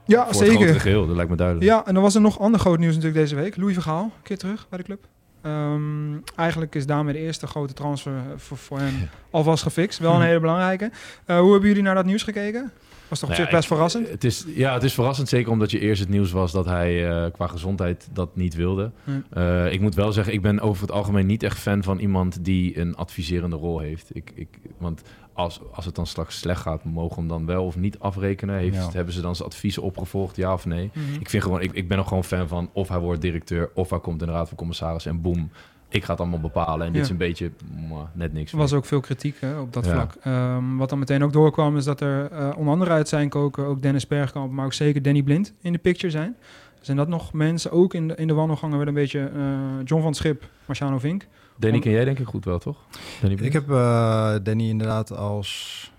ja, 0.05 0.33
zeker. 0.33 0.79
geheel. 0.79 1.07
Dat 1.07 1.15
lijkt 1.15 1.31
me 1.31 1.37
duidelijk. 1.37 1.65
Ja, 1.67 1.85
en 1.85 1.93
dan 1.93 2.03
was 2.03 2.15
er 2.15 2.21
nog 2.21 2.39
ander 2.39 2.59
groot 2.59 2.79
nieuws 2.79 2.95
natuurlijk 2.95 3.21
deze 3.21 3.35
week. 3.35 3.57
Louis 3.57 3.73
Vergaal, 3.73 4.03
een 4.03 4.11
keer 4.23 4.37
terug 4.37 4.69
bij 4.69 4.77
de 4.77 4.83
club. 4.85 5.07
Ehm, 5.41 6.17
eigenlijk 6.35 6.75
is 6.75 6.85
daarmee 6.85 7.13
de 7.13 7.19
eerste 7.19 7.47
grote 7.47 7.73
transfer 7.73 8.13
voor, 8.35 8.57
voor 8.57 8.79
hem 8.79 8.93
alvast 9.31 9.63
gefixt. 9.63 9.99
Wel 9.99 10.13
een 10.15 10.21
hele 10.21 10.39
belangrijke. 10.39 10.91
Hoe 11.25 11.51
hebben 11.51 11.67
jullie 11.67 11.83
naar 11.83 11.95
dat 11.95 12.05
nieuws 12.05 12.23
gekeken? 12.23 12.71
Was 13.09 13.19
toch 13.19 13.29
Nou 13.29 13.41
ja, 13.41 13.49
best 13.49 13.67
verrassend? 13.67 14.09
Het 14.09 14.23
is, 14.23 14.45
ja, 14.55 14.73
het 14.73 14.83
is 14.83 14.93
verrassend, 14.93 15.29
zeker 15.29 15.51
omdat 15.51 15.71
je 15.71 15.79
eerst 15.79 15.99
het 15.99 16.09
nieuws 16.09 16.31
was 16.31 16.51
dat 16.51 16.65
hij 16.65 17.09
eh, 17.09 17.31
qua 17.31 17.47
gezondheid 17.47 18.07
dat 18.13 18.35
niet 18.35 18.55
wilde. 18.55 18.91
Eh, 19.29 19.71
ik 19.71 19.81
moet 19.81 19.95
wel 19.95 20.11
zeggen, 20.11 20.33
ik 20.33 20.41
ben 20.41 20.59
over 20.59 20.81
het 20.81 20.91
algemeen 20.91 21.25
niet 21.25 21.43
echt 21.43 21.59
fan 21.59 21.83
van 21.83 21.99
iemand 21.99 22.45
die 22.45 22.79
een 22.79 22.95
adviserende 22.95 23.55
rol 23.55 23.79
heeft. 23.79 24.15
Ik, 24.15 24.31
ik, 24.35 24.59
want 24.77 25.01
als, 25.33 25.59
als 25.73 25.85
het 25.85 25.95
dan 25.95 26.07
straks 26.07 26.39
slecht 26.39 26.61
gaat, 26.61 26.83
mogen 26.83 27.15
we 27.15 27.19
hem 27.19 27.27
dan 27.27 27.45
wel 27.45 27.65
of 27.65 27.75
niet 27.75 27.99
afrekenen? 27.99 28.55
Heeft, 28.55 28.75
Ja. 28.75 28.89
Hebben 28.91 29.13
ze 29.13 29.21
dan 29.21 29.35
zijn 29.35 29.49
adviezen 29.49 29.83
opgevolgd, 29.83 30.35
ja 30.35 30.53
of 30.53 30.65
nee? 30.65 30.89
Mhm. 30.93 31.19
Ik, 31.19 31.29
vind 31.29 31.43
gewoon, 31.43 31.61
ik, 31.61 31.71
ik 31.71 31.87
ben 31.87 31.99
ook 31.99 32.07
gewoon 32.07 32.23
fan 32.23 32.47
van 32.47 32.69
of 32.73 32.87
hij 32.87 32.99
wordt 32.99 33.21
directeur 33.21 33.69
of 33.73 33.89
hij 33.89 33.99
komt 33.99 34.21
in 34.21 34.27
de 34.27 34.33
raad 34.33 34.47
van 34.47 34.57
commissarissen 34.57 35.11
en 35.11 35.21
boem. 35.21 35.51
Ik 35.89 36.03
ga 36.03 36.11
het 36.11 36.19
allemaal 36.21 36.39
bepalen. 36.39 36.87
En 36.87 36.93
dit 36.93 37.03
is 37.03 37.09
een 37.09 37.17
beetje 37.17 37.51
mwah, 37.87 38.07
net 38.13 38.33
niks. 38.33 38.51
Er 38.51 38.57
was 38.57 38.73
ook 38.73 38.85
veel 38.85 38.99
kritiek 38.99 39.35
hè, 39.39 39.59
op 39.59 39.73
dat 39.73 39.85
Ja. 39.85 39.91
vlak. 39.91 40.15
Ehm, 40.21 40.75
wat 40.77 40.89
dan 40.89 40.99
meteen 40.99 41.23
ook 41.23 41.33
doorkwam 41.33 41.77
is 41.77 41.83
dat 41.83 42.01
er 42.01 42.31
eh, 42.31 42.49
onder 42.57 42.73
andere 42.73 42.91
uit 42.91 43.07
zijn 43.07 43.29
koken 43.29 43.65
ook 43.65 43.81
Dennis 43.81 44.07
Bergkamp, 44.07 44.51
maar 44.51 44.65
ook 44.65 44.73
zeker 44.73 45.01
Danny 45.01 45.21
Blind 45.21 45.53
in 45.61 45.71
de 45.71 45.77
picture 45.79 46.11
zijn. 46.11 46.35
Zijn 46.81 46.97
dat 46.97 47.07
nog 47.07 47.33
mensen, 47.33 47.71
ook 47.71 47.93
in 47.93 48.07
de, 48.07 48.15
in 48.15 48.27
de 48.27 48.33
wandelgangen 48.33 48.77
werd 48.77 48.89
een 48.89 48.95
beetje 48.95 49.31
eh, 49.35 49.41
John 49.83 50.01
van 50.01 50.13
Schip, 50.13 50.49
Marciano 50.65 50.99
Vink. 50.99 51.27
Danny 51.59 51.79
ken 51.79 51.91
jij 51.91 52.05
denk 52.05 52.19
ik 52.19 52.27
goed 52.27 52.45
wel, 52.45 52.59
toch? 52.59 52.77
Danny 53.21 53.37
Ik 53.41 53.53
heb 53.53 53.69
eh, 53.71 54.35
Danny 54.43 54.69
inderdaad 54.69 55.11
als 55.15 55.91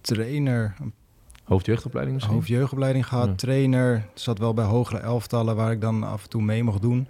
trainer, 0.00 0.74
Hoofdjeugdopleiding 1.44 2.14
misschien? 2.16 2.34
hoofdjeugdopleiding 2.36 3.06
gehad, 3.06 3.26
Ja. 3.28 3.34
trainer. 3.34 4.04
Zat 4.14 4.38
wel 4.38 4.54
bij 4.54 4.64
hogere 4.64 4.98
elftallen 4.98 5.56
waar 5.56 5.72
ik 5.72 5.80
dan 5.80 6.02
af 6.02 6.22
en 6.22 6.28
toe 6.28 6.42
mee 6.42 6.62
mocht 6.64 6.82
doen. 6.82 7.08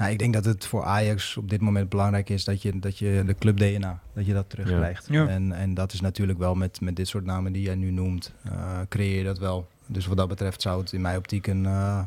Nou, 0.00 0.12
ik 0.12 0.18
denk 0.18 0.32
dat 0.34 0.44
het 0.44 0.66
voor 0.66 0.84
Ajax 0.84 1.36
op 1.36 1.50
dit 1.50 1.60
moment 1.60 1.88
belangrijk 1.88 2.28
is 2.28 2.44
dat 2.44 2.62
je, 2.62 2.78
dat 2.78 2.98
je 2.98 3.22
de 3.26 3.34
club 3.34 3.56
DNA, 3.56 4.00
dat 4.14 4.26
je 4.26 4.32
dat 4.32 4.50
terugkrijgt. 4.50 5.06
Ja. 5.10 5.28
En, 5.28 5.52
en 5.52 5.74
dat 5.74 5.92
is 5.92 6.00
natuurlijk 6.00 6.38
wel 6.38 6.54
met, 6.54 6.80
met 6.80 6.96
dit 6.96 7.08
soort 7.08 7.24
namen 7.24 7.52
die 7.52 7.62
jij 7.62 7.74
nu 7.74 7.90
noemt, 7.90 8.32
eh, 8.44 8.80
creëer 8.88 9.18
je 9.18 9.24
dat 9.24 9.38
wel. 9.38 9.68
Dus 9.92 10.06
wat 10.06 10.16
dat 10.16 10.28
betreft 10.28 10.62
zou 10.62 10.80
het 10.80 10.92
in 10.92 11.00
mijn 11.00 11.16
optiek 11.16 11.46
een, 11.46 11.66
eh, 11.66 12.00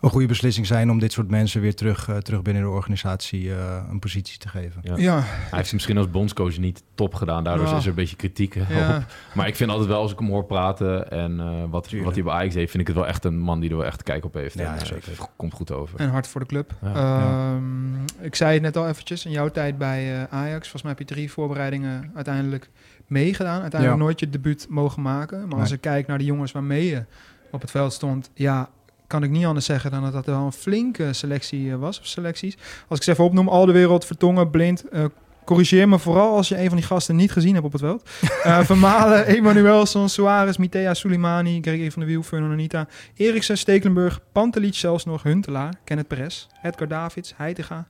een 0.00 0.10
goede 0.10 0.26
beslissing 0.26 0.66
zijn 0.66 0.90
om 0.90 0.98
dit 0.98 1.12
soort 1.12 1.30
mensen 1.30 1.60
weer 1.60 1.74
terug, 1.74 2.08
eh, 2.08 2.16
terug 2.16 2.42
binnen 2.42 2.62
de 2.62 2.68
organisatie 2.68 3.52
eh, 3.54 3.84
een 3.90 3.98
positie 3.98 4.38
te 4.38 4.48
geven. 4.48 4.80
Ja. 4.84 4.96
Ja, 4.96 5.20
Hij 5.24 5.58
heeft 5.58 5.72
misschien 5.72 5.98
als 5.98 6.10
bondscoach 6.10 6.58
niet 6.58 6.82
top 6.94 7.14
gedaan. 7.14 7.44
Daardoor 7.44 7.66
Ja. 7.66 7.76
is 7.76 7.82
er 7.82 7.88
een 7.88 7.94
beetje 7.94 8.16
kritiek 8.16 8.54
ja. 8.68 8.96
op. 8.96 9.04
Maar 9.34 9.46
ik 9.48 9.56
vind 9.56 9.70
altijd 9.70 9.88
wel, 9.88 10.00
als 10.00 10.12
ik 10.12 10.18
hem 10.18 10.28
hoor 10.28 10.44
praten 10.44 11.10
en 11.10 11.40
eh, 11.40 11.46
wat, 11.70 11.82
Tuurlijk. 11.84 12.04
wat 12.04 12.14
hij 12.14 12.24
bij 12.24 12.32
Ajax 12.34 12.54
heeft, 12.54 12.70
vind 12.70 12.82
ik 12.82 12.88
het 12.88 12.96
wel 12.96 13.06
echt 13.06 13.24
een 13.24 13.38
man 13.38 13.60
die 13.60 13.70
er 13.70 13.76
wel 13.76 13.86
echt 13.86 14.02
kijk 14.02 14.24
op 14.24 14.34
heeft. 14.34 14.58
Ja, 14.58 14.74
en, 14.78 14.86
zeker. 14.86 15.10
het 15.10 15.28
komt 15.36 15.52
goed 15.52 15.72
over. 15.72 16.00
En 16.00 16.08
hard 16.10 16.26
voor 16.26 16.40
de 16.40 16.46
club. 16.46 16.72
Ja. 16.82 16.94
Ehm, 16.94 17.94
Ik 18.20 18.34
zei 18.34 18.52
het 18.52 18.62
net 18.62 18.76
al 18.76 18.88
eventjes, 18.88 19.24
in 19.24 19.30
jouw 19.30 19.48
tijd 19.50 19.78
bij 19.78 20.14
eh, 20.14 20.22
Ajax, 20.30 20.60
volgens 20.62 20.82
mij 20.82 20.90
heb 20.90 21.08
je 21.08 21.14
drie 21.14 21.32
voorbereidingen 21.32 22.10
uiteindelijk 22.14 22.70
meegedaan. 23.06 23.60
Uiteindelijk 23.60 24.00
Ja. 24.00 24.04
nooit 24.04 24.20
je 24.20 24.30
debuut 24.30 24.66
mogen 24.68 25.02
maken. 25.02 25.48
Maar 25.48 25.58
als 25.60 25.70
ik 25.70 25.80
kijk 25.80 26.06
naar 26.06 26.18
de 26.18 26.24
jongens 26.24 26.52
waarmee 26.52 26.86
je 26.86 27.04
op 27.50 27.60
het 27.60 27.70
veld 27.70 27.92
stond, 27.92 28.30
ja, 28.34 28.68
kan 29.06 29.22
ik 29.22 29.30
niet 29.30 29.44
anders 29.44 29.66
zeggen 29.66 29.90
dan 29.90 30.02
dat 30.02 30.12
dat 30.12 30.26
wel 30.26 30.44
een 30.44 30.52
flinke 30.52 31.12
selectie 31.12 31.70
eh, 31.70 31.76
was, 31.78 31.98
of 32.00 32.06
selecties. 32.06 32.56
Als 32.88 32.98
ik 32.98 33.04
ze 33.04 33.10
even 33.10 33.24
opnoem, 33.24 33.48
al 33.48 33.66
de 33.66 33.72
wereld, 33.72 34.04
Vertongen, 34.04 34.50
Blind, 34.50 34.88
eh, 34.88 35.04
corrigeer 35.44 35.88
me 35.88 35.98
vooral 35.98 36.36
als 36.36 36.48
je 36.48 36.58
een 36.60 36.68
van 36.68 36.76
die 36.76 36.86
gasten 36.86 37.16
niet 37.16 37.32
gezien 37.32 37.52
hebt 37.54 37.66
op 37.66 37.72
het 37.72 37.80
veld. 37.80 38.10
Eh 38.42 38.60
Vermalen, 38.60 39.26
Emanuelson, 39.26 40.08
Suarez, 40.08 40.56
Mitea, 40.56 40.94
Soleimani, 40.94 41.58
Gregory 41.62 41.90
van 41.90 42.00
der 42.02 42.10
Wiel, 42.10 42.22
Fernand 42.22 42.52
Anita, 42.52 42.86
Eriksen, 43.14 43.58
Stekelenburg, 43.58 44.20
Pantelic 44.32 44.74
zelfs 44.74 45.04
nog, 45.04 45.22
Huntelaar, 45.22 45.74
Kenneth 45.84 46.06
Perez, 46.08 46.46
Edgar 46.62 46.88
Davids, 46.88 47.34
Heitinga, 47.36 47.88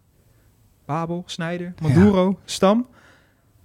Babel, 0.85 1.23
Snijder, 1.27 1.75
Maduro, 1.83 2.39
Stam. 2.45 2.87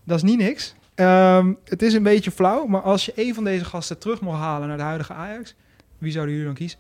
Dat 0.06 0.18
is 0.18 0.24
niet 0.24 0.38
niks. 0.38 0.76
Ehm, 0.96 1.54
het 1.66 1.82
is 1.82 1.94
een 1.94 2.04
beetje 2.04 2.32
flauw, 2.32 2.66
maar 2.66 2.82
als 2.82 3.06
je 3.06 3.12
een 3.16 3.34
van 3.34 3.44
deze 3.44 3.66
gasten 3.66 3.98
terug 4.00 4.22
mocht 4.22 4.38
halen 4.38 4.68
naar 4.68 4.78
de 4.78 4.84
huidige 4.84 5.14
Ajax, 5.14 5.56
wie 5.98 6.12
zouden 6.12 6.34
jullie 6.34 6.48
dan 6.50 6.58
kiezen? 6.58 6.80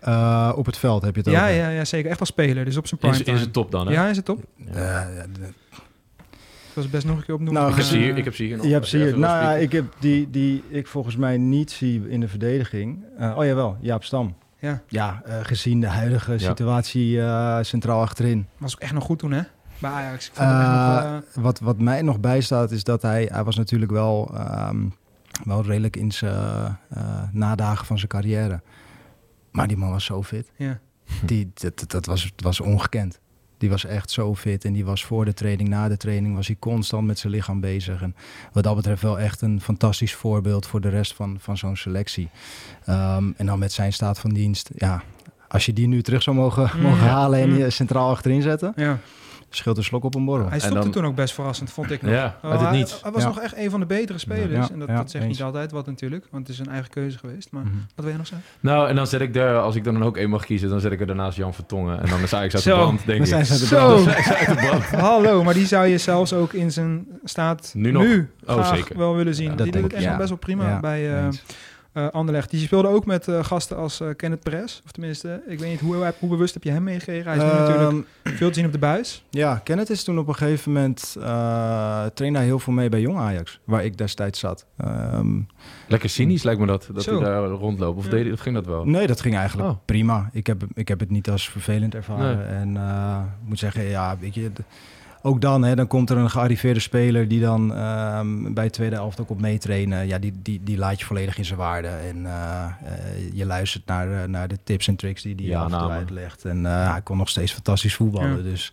Eh, 0.00 0.52
op 0.56 0.66
het 0.66 0.76
veld 0.78 1.02
heb 1.02 1.14
je 1.14 1.20
het 1.20 1.30
Ja, 1.30 1.42
over. 1.42 1.54
ja, 1.54 1.68
ja, 1.68 1.84
zeker. 1.84 2.08
Echt 2.10 2.18
wel 2.18 2.26
speler, 2.26 2.64
dus 2.64 2.76
op 2.76 2.86
zijn 2.86 3.00
Is, 3.00 3.22
prime 3.22 3.32
is 3.38 3.40
het 3.44 3.52
top 3.52 3.70
dan, 3.70 3.86
hè? 3.86 3.92
Ja, 3.92 4.06
is 4.08 4.16
het 4.16 4.24
top? 4.24 4.44
Ja, 4.72 5.08
de- 5.32 5.52
Ik 6.68 6.84
was 6.84 6.84
het 6.84 6.90
best 6.92 7.06
nog 7.06 7.16
een 7.18 7.24
keer 7.24 7.34
opnoemen. 7.34 7.60
Nou, 7.62 7.72
Ik 7.74 7.78
heb 7.78 7.88
ze 7.88 7.96
Eh, 7.96 8.02
hier, 8.02 8.16
ik 8.16 8.24
heb 8.24 8.34
ze 8.34 8.42
hier 8.42 8.56
nog. 8.56 8.64
Je 8.66 8.70
hebt 8.70 8.80
Als 8.80 8.90
ze 8.90 8.96
hier. 8.96 9.06
wil 9.06 9.18
Nou, 9.18 9.58
ik 9.58 9.72
heb 9.72 9.84
die, 9.98 10.30
die 10.30 10.62
ik 10.68 10.86
volgens 10.86 11.16
mij 11.16 11.36
niet 11.38 11.70
zie 11.70 12.08
in 12.08 12.20
de 12.20 12.28
verdediging. 12.28 13.04
Eh, 13.18 13.36
oh 13.38 13.44
jawel, 13.44 13.76
Jaap 13.80 14.04
Stam. 14.04 14.34
Ja, 14.58 14.82
Ja, 14.88 15.22
eh, 15.24 15.34
gezien 15.42 15.80
de 15.80 15.86
huidige 15.86 16.32
Ja. 16.32 16.38
situatie 16.38 17.20
eh, 17.20 17.58
centraal 17.62 18.00
achterin. 18.00 18.46
was 18.58 18.74
ook 18.74 18.80
echt 18.80 18.92
nog 18.92 19.04
goed 19.04 19.18
toen, 19.18 19.32
hè? 19.32 19.42
Bij 19.78 19.90
Ajax. 19.90 20.30
Nog, 20.30 20.38
Eh, 20.46 21.14
eh, 21.16 21.22
wat, 21.34 21.58
wat 21.60 21.78
mij 21.78 22.02
nog 22.02 22.20
bijstaat 22.20 22.70
is 22.70 22.84
dat 22.84 23.02
hij, 23.02 23.28
hij 23.32 23.44
was 23.44 23.56
natuurlijk 23.56 23.90
wel, 23.90 24.30
ehm, 24.34 24.86
wel 25.44 25.62
redelijk 25.64 25.96
in 25.96 26.12
zijn 26.12 26.78
eh, 26.88 27.02
nadagen 27.32 27.86
van 27.86 27.96
zijn 27.98 28.08
carrière. 28.10 28.60
Maar 29.50 29.68
die 29.68 29.76
man 29.76 29.90
was 29.90 30.04
zo 30.04 30.22
fit. 30.22 30.50
ja. 30.56 30.78
Die, 31.24 31.50
dat, 31.54 31.84
dat, 31.90 32.06
was, 32.06 32.32
was 32.36 32.60
ongekend. 32.60 33.20
Die 33.58 33.70
was 33.70 33.84
echt 33.84 34.10
zo 34.10 34.34
fit 34.34 34.64
en 34.64 34.72
die 34.72 34.84
was 34.84 35.04
voor 35.04 35.24
de 35.24 35.34
training, 35.34 35.68
na 35.68 35.88
de 35.88 35.96
training, 35.96 36.34
was 36.34 36.46
hij 36.46 36.56
constant 36.58 37.06
met 37.06 37.18
zijn 37.18 37.32
lichaam 37.32 37.60
bezig. 37.60 38.02
En 38.02 38.14
wat 38.52 38.64
dat 38.64 38.74
betreft 38.76 39.02
wel 39.02 39.18
echt 39.18 39.40
een 39.40 39.60
fantastisch 39.60 40.14
voorbeeld 40.14 40.66
voor 40.66 40.80
de 40.80 40.88
rest 40.88 41.14
van, 41.14 41.36
van 41.40 41.56
zo'n 41.56 41.76
selectie. 41.76 42.30
Ehm, 42.84 43.30
en 43.36 43.46
dan 43.46 43.58
met 43.58 43.72
zijn 43.72 43.92
staat 43.92 44.18
van 44.18 44.30
dienst, 44.30 44.70
ja, 44.74 45.02
als 45.48 45.66
je 45.66 45.72
die 45.72 45.86
nu 45.88 46.02
terug 46.02 46.22
zou 46.22 46.36
mogen, 46.36 46.70
Mm. 46.76 46.82
mogen 46.82 47.06
halen 47.08 47.40
en 47.40 47.48
Mm. 47.50 47.56
je 47.56 47.70
centraal 47.70 48.10
achterin 48.10 48.42
zetten, 48.42 48.72
ja. 48.76 48.98
Scheelt 49.50 49.76
een 49.76 49.84
slok 49.84 50.04
op 50.04 50.14
een 50.14 50.24
borrel. 50.24 50.48
Hij 50.48 50.58
stopte 50.58 50.78
dan- 50.80 50.90
toen 50.90 51.06
ook 51.06 51.14
best 51.14 51.34
verrassend, 51.34 51.70
vond 51.70 51.90
ik 51.90 52.02
nog. 52.02 52.12
Ja, 52.12 52.36
Oh, 52.42 52.50
uit 52.50 52.60
het 52.60 52.68
hij- 52.68 52.78
niets. 52.78 53.02
Hij 53.02 53.12
was 53.12 53.22
Ja. 53.22 53.28
nog 53.28 53.40
echt 53.40 53.56
een 53.56 53.70
van 53.70 53.80
de 53.80 53.86
betere 53.86 54.18
spelers. 54.18 54.66
Ja, 54.68 54.72
en 54.72 54.78
dat, 54.78 54.88
ja, 54.88 54.96
dat 54.96 55.10
zegt 55.10 55.24
eens. 55.24 55.32
niet 55.36 55.42
altijd 55.46 55.70
wat 55.72 55.86
natuurlijk, 55.86 56.26
want 56.30 56.46
het 56.46 56.56
is 56.58 56.66
een 56.66 56.72
eigen 56.72 56.90
keuze 56.90 57.18
geweest. 57.18 57.48
Maar 57.52 57.62
Mhm. 57.62 57.72
wat 57.94 58.04
wil 58.04 58.12
je 58.12 58.18
nog 58.18 58.26
zeggen? 58.26 58.46
Nou, 58.60 58.88
en 58.88 58.96
dan 58.96 59.06
zet 59.06 59.20
ik 59.20 59.34
daar, 59.34 59.58
als 59.58 59.74
ik 59.74 59.84
dan 59.84 60.02
ook 60.04 60.16
één 60.16 60.30
mag 60.30 60.44
kiezen, 60.44 60.68
dan 60.68 60.80
zet 60.80 60.92
ik 60.92 61.00
er 61.00 61.06
daarnaast 61.06 61.36
Jan 61.36 61.54
Vertongen. 61.54 62.00
En 62.02 62.08
dan 62.08 62.20
is 62.20 62.34
Ajax 62.34 62.54
uit 62.54 62.64
de 62.64 62.70
brand, 62.70 63.06
denk 63.06 63.06
dan 63.06 63.16
ik. 63.16 63.26
zijn 63.26 63.46
ze 63.46 63.52
uit 63.52 63.60
de 63.60 63.66
Zo, 63.66 64.06
uit 64.38 64.46
de 64.46 64.54
brand. 64.66 64.84
hallo, 65.10 65.44
maar 65.44 65.54
die 65.54 65.66
zou 65.66 65.86
je 65.86 65.98
zelfs 65.98 66.32
ook 66.32 66.52
in 66.52 66.72
zijn 66.72 67.06
staat 67.24 67.72
Nu 67.76 67.90
nog? 67.90 68.02
Oh, 68.46 68.54
graag 68.54 68.76
zeker. 68.76 68.96
wel 68.98 69.14
willen 69.16 69.34
zien. 69.34 69.50
Ja, 69.50 69.56
die 69.56 69.72
dat 69.72 69.82
doet 69.82 69.92
echt 69.92 70.16
best 70.16 70.28
wel 70.28 70.38
prima 70.38 70.68
Ja, 70.68 70.80
bij 70.80 71.28
eh 71.98 72.04
eh, 72.06 72.10
Anderlecht. 72.10 72.50
Die 72.50 72.60
speelde 72.60 72.88
ook 72.88 73.06
met 73.06 73.28
eh, 73.28 73.44
gasten 73.44 73.76
als 73.76 74.00
eh, 74.00 74.08
Kenneth 74.16 74.42
Perez. 74.42 74.80
Of 74.84 74.90
tenminste, 74.92 75.42
ik 75.46 75.58
weet 75.58 75.70
niet, 75.70 75.80
hoe, 75.80 76.12
hoe 76.18 76.28
bewust 76.28 76.54
heb 76.54 76.62
je 76.62 76.70
hem 76.70 76.82
meegekregen? 76.82 77.26
Hij 77.30 77.36
is 77.36 77.42
nu 77.52 77.58
natuurlijk 77.58 78.06
Ehm, 78.22 78.36
Veel 78.36 78.48
te 78.48 78.54
zien 78.54 78.66
op 78.66 78.72
de 78.72 78.78
buis. 78.78 79.24
Ja, 79.30 79.60
Kenneth 79.64 79.90
is 79.90 80.04
toen 80.04 80.18
op 80.18 80.28
een 80.28 80.34
gegeven 80.34 80.72
moment... 80.72 81.16
eh 81.20 82.04
trainde 82.14 82.38
hij 82.38 82.46
heel 82.46 82.58
veel 82.58 82.72
mee 82.72 82.88
bij 82.88 83.00
Jong 83.00 83.18
Ajax, 83.18 83.60
waar 83.64 83.84
ik 83.84 83.96
destijds 83.96 84.38
zat. 84.38 84.66
Ehm, 84.76 85.40
Lekker 85.88 86.08
cynisch 86.08 86.42
lijkt 86.42 86.60
me 86.60 86.66
dat, 86.66 86.88
dat 86.92 87.02
Zo. 87.02 87.14
hij 87.20 87.24
daar 87.30 87.44
rondloopt. 87.48 87.98
Of, 87.98 88.04
Ja. 88.04 88.10
deed, 88.10 88.32
of 88.32 88.40
ging 88.40 88.54
dat 88.54 88.66
wel? 88.66 88.84
nee, 88.84 89.06
dat 89.06 89.20
ging 89.20 89.36
eigenlijk 89.36 89.68
Oh. 89.68 89.76
prima. 89.84 90.28
Ik 90.32 90.46
heb, 90.46 90.62
ik 90.74 90.88
heb 90.88 91.00
het 91.00 91.10
niet 91.10 91.30
als 91.30 91.48
vervelend 91.50 91.94
ervaren. 91.94 92.36
Nee. 92.36 92.46
En 92.46 92.76
eh, 92.76 93.20
ik 93.42 93.48
moet 93.48 93.58
zeggen, 93.58 93.84
ja, 93.84 94.16
weet 94.20 94.34
je... 94.34 94.52
d- 94.52 94.60
Ook 95.22 95.40
dan, 95.40 95.64
hè, 95.64 95.74
dan 95.76 95.86
komt 95.86 96.10
er 96.10 96.16
een 96.16 96.30
gearriveerde 96.30 96.80
speler 96.80 97.28
die 97.28 97.40
dan 97.40 97.74
ehm, 97.74 98.52
bij 98.52 98.64
het 98.64 98.72
tweede 98.72 98.94
helft 98.94 99.20
ook 99.20 99.30
op 99.30 99.40
meetrainen. 99.40 100.06
Ja, 100.06 100.18
die, 100.18 100.32
die, 100.42 100.60
die 100.64 100.78
laat 100.78 100.98
je 101.00 101.06
volledig 101.06 101.38
in 101.38 101.44
zijn 101.44 101.58
waarde. 101.58 101.88
En 101.88 102.26
eh, 102.26 102.64
eh, 102.64 103.32
je 103.32 103.46
luistert 103.46 103.86
naar, 103.86 104.22
eh, 104.22 104.28
naar 104.28 104.48
de 104.48 104.58
tips 104.64 104.88
en 104.88 104.96
tricks 104.96 105.22
die, 105.22 105.34
die 105.34 105.46
Ja, 105.46 105.52
hij 105.52 105.58
af 105.58 105.64
en 105.64 105.70
toe 105.70 105.80
namen. 105.80 105.96
uitlegt. 105.96 106.44
En 106.44 106.66
eh, 106.66 106.90
hij 106.92 107.02
kon 107.02 107.16
nog 107.16 107.28
steeds 107.28 107.52
fantastisch 107.52 107.94
voetballen. 107.94 108.36
Ja. 108.36 108.42
Dus 108.42 108.72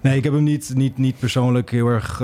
nee, 0.00 0.16
ik 0.16 0.24
heb 0.24 0.32
hem 0.32 0.42
niet, 0.42 0.72
niet, 0.74 0.98
niet 0.98 1.18
persoonlijk 1.18 1.70
heel 1.70 1.86
erg 1.88 2.22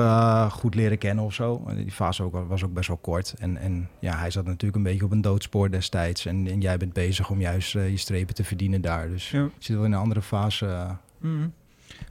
goed 0.53 0.75
leren 0.75 0.99
kennen 0.99 1.25
of 1.25 1.35
zo. 1.35 1.63
Die 1.77 1.91
fase 1.91 2.23
ook, 2.23 2.45
was 2.49 2.65
ook 2.65 2.75
best 2.75 2.89
wel 2.89 2.97
kort. 2.97 3.35
En, 3.39 3.57
en 3.57 3.89
ja, 3.99 4.17
hij 4.17 4.31
zat 4.31 4.45
natuurlijk 4.45 4.77
een 4.77 4.83
beetje 4.83 5.05
op 5.05 5.11
een 5.13 5.21
doodspoor 5.21 5.71
destijds. 5.71 6.27
En, 6.27 6.47
en 6.47 6.61
jij 6.61 6.77
bent 6.77 6.93
bezig 6.93 7.31
om 7.31 7.41
juist 7.41 7.73
je 7.73 7.97
strepen 7.97 8.35
te 8.35 8.45
verdienen 8.45 8.81
daar. 8.81 9.09
Dus 9.09 9.31
Ja. 9.31 9.39
je 9.43 9.51
zit 9.59 9.77
wel 9.77 9.85
in 9.85 9.93
een 9.93 9.99
andere 9.99 10.23
fase. 10.23 10.67
eh. 10.67 10.91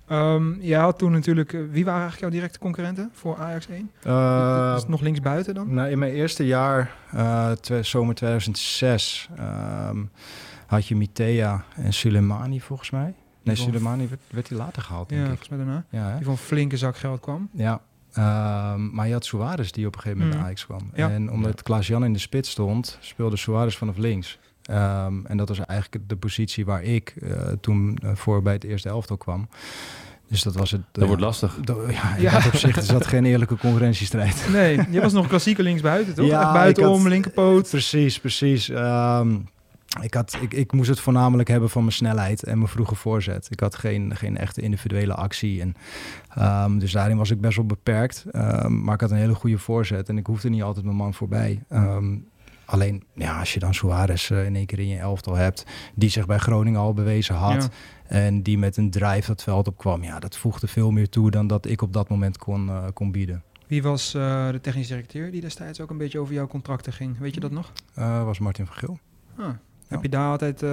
Ehm, 0.08 0.60
jij 0.60 0.80
had 0.80 0.98
toen 0.98 1.12
natuurlijk... 1.12 1.54
eh, 1.54 1.60
wie 1.72 1.86
waren 1.86 2.02
eigenlijk 2.02 2.20
jouw 2.20 2.30
directe 2.40 2.60
concurrenten 2.60 3.10
voor 3.14 3.38
Ajax 3.38 3.68
1? 3.68 3.92
Eh, 4.04 4.72
is 4.76 4.82
het 4.82 4.90
nog 4.90 5.02
linksbuiten 5.02 5.54
dan? 5.54 5.74
Nou, 5.74 5.90
in 5.90 6.00
mijn 6.00 6.12
eerste 6.14 6.46
jaar, 6.46 6.96
eh, 7.12 7.52
zomer 7.82 8.16
2006, 8.16 9.30
ehm, 9.38 9.98
had 10.68 10.88
je 10.88 10.96
Mitea 10.96 11.64
en 11.76 11.94
Suleimani 11.94 12.62
volgens 12.62 12.90
mij. 12.90 13.14
Nee, 13.44 13.56
Suleimani 13.56 14.08
werd, 14.08 14.22
werd 14.30 14.50
hij 14.50 14.58
later 14.58 14.82
gehaald, 14.82 15.10
Ja, 15.10 15.20
ik. 15.22 15.26
volgens 15.28 15.50
mij 15.50 15.58
daarna. 15.58 15.84
Ja, 15.90 16.08
hè? 16.10 16.16
Die 16.16 16.24
van 16.24 16.34
een 16.34 16.40
flinke 16.40 16.78
zak 16.78 16.98
geld 16.98 17.20
kwam. 17.20 17.50
ja. 17.54 17.82
Ehm, 18.14 18.90
maar 18.96 19.08
je 19.08 19.14
had 19.14 19.26
Suarez 19.26 19.72
die 19.72 19.88
op 19.88 19.96
een 19.96 20.02
gegeven 20.02 20.18
moment 20.18 20.36
Mm. 20.38 20.42
naar 20.42 20.52
Ajax 20.52 20.66
kwam. 20.66 20.90
Ja. 20.94 21.10
En 21.10 21.32
omdat 21.32 21.64
Klaas-Jan 21.64 22.04
in 22.06 22.14
de 22.14 22.20
spits 22.20 22.50
stond, 22.50 22.98
speelde 23.02 23.36
Suarez 23.38 23.76
vanaf 23.78 23.98
links. 23.98 24.40
Ehm, 24.64 25.26
en 25.26 25.38
dat 25.38 25.48
was 25.48 25.60
eigenlijk 25.66 26.10
de 26.10 26.16
positie 26.16 26.66
waar 26.66 26.84
ik 26.84 27.14
eh, 27.22 27.32
toen 27.62 27.98
eh, 28.04 28.12
voor 28.16 28.42
bij 28.42 28.54
het 28.54 28.64
eerste 28.64 28.90
elftal 28.90 29.18
kwam. 29.18 29.48
Dus 30.28 30.44
dat 30.44 30.56
was 30.56 30.72
het. 30.72 30.82
Dat 30.92 31.02
eh, 31.02 31.08
wordt 31.08 31.24
lastig. 31.24 31.56
dat- 31.62 31.78
ja, 31.92 32.16
in 32.16 32.22
Ja. 32.22 32.32
dat 32.32 32.46
opzicht 32.46 32.78
is 32.78 32.88
dat 32.88 33.08
geen 33.08 33.26
eerlijke 33.26 33.58
concurrentiestrijd. 33.58 34.46
Nee, 34.52 34.80
je 34.90 35.02
was 35.02 35.14
nog 35.14 35.28
klassieke 35.28 35.64
linksbuiten, 35.64 36.14
toch? 36.14 36.26
Ja, 36.26 36.54
buitenom, 36.54 37.00
had- 37.02 37.08
linkerpoot. 37.10 37.70
Precies, 37.70 38.20
precies. 38.20 38.70
Ehm, 38.70 39.36
ik, 40.02 40.14
had, 40.14 40.38
ik, 40.42 40.54
ik 40.54 40.72
moest 40.72 40.90
het 40.90 41.00
voornamelijk 41.00 41.50
hebben 41.50 41.70
van 41.70 41.82
mijn 41.82 41.94
snelheid 41.94 42.44
en 42.44 42.58
mijn 42.58 42.70
vroege 42.70 42.96
voorzet. 42.96 43.48
Ik 43.50 43.60
had 43.60 43.76
geen, 43.76 44.16
geen 44.16 44.38
echte 44.38 44.62
individuele 44.62 45.14
actie. 45.14 45.62
En, 45.62 45.74
ehm, 46.30 46.78
dus 46.78 46.92
daarin 46.92 47.18
was 47.18 47.32
ik 47.32 47.42
best 47.42 47.56
wel 47.56 47.66
beperkt. 47.66 48.26
Ehm, 48.32 48.84
maar 48.84 48.94
ik 48.94 49.02
had 49.02 49.12
een 49.12 49.18
hele 49.18 49.34
goede 49.36 49.58
voorzet 49.58 50.10
en 50.10 50.18
ik 50.18 50.26
hoefde 50.26 50.50
niet 50.50 50.64
altijd 50.64 50.86
mijn 50.86 50.98
man 50.98 51.14
voorbij. 51.14 51.64
Ehm, 51.70 52.16
alleen, 52.66 53.04
ja, 53.16 53.40
als 53.40 53.54
je 53.54 53.60
dan 53.60 53.74
Suarez 53.74 54.32
eh, 54.32 54.46
in 54.46 54.56
één 54.56 54.66
keer 54.66 54.80
in 54.80 54.88
je 54.88 54.98
elftal 54.98 55.36
hebt, 55.36 55.66
die 55.96 56.10
zich 56.10 56.26
bij 56.26 56.38
Groningen 56.38 56.80
al 56.80 56.94
bewezen 56.94 57.36
had. 57.36 57.64
Ja. 57.64 57.70
En 58.08 58.42
die 58.42 58.58
met 58.58 58.78
een 58.78 58.92
drive 58.92 59.28
dat 59.28 59.44
veld 59.44 59.68
opkwam. 59.68 60.04
Ja, 60.04 60.20
dat 60.20 60.38
voegde 60.38 60.68
veel 60.68 60.92
meer 60.92 61.10
toe 61.10 61.32
dan 61.32 61.48
dat 61.48 61.66
ik 61.66 61.82
op 61.82 61.94
dat 61.94 62.10
moment 62.10 62.38
kon, 62.38 62.70
eh, 62.70 62.86
kon 62.94 63.12
bieden. 63.12 63.44
Wie 63.68 63.84
was 63.84 64.14
eh, 64.14 64.50
de 64.52 64.62
technisch 64.62 64.88
directeur 64.88 65.32
die 65.32 65.42
destijds 65.42 65.82
ook 65.82 65.90
een 65.90 65.98
beetje 65.98 66.20
over 66.20 66.34
jouw 66.34 66.48
contracten 66.48 66.94
ging? 66.94 67.18
Weet 67.18 67.34
je 67.34 67.40
dat 67.40 67.52
nog? 67.52 67.72
Was 68.26 68.40
Martin 68.40 68.66
van 68.66 68.76
Geel. 68.76 69.00
Ah, 69.38 69.50
Heb 69.88 70.02
je 70.02 70.10
daar 70.10 70.30
altijd 70.32 70.64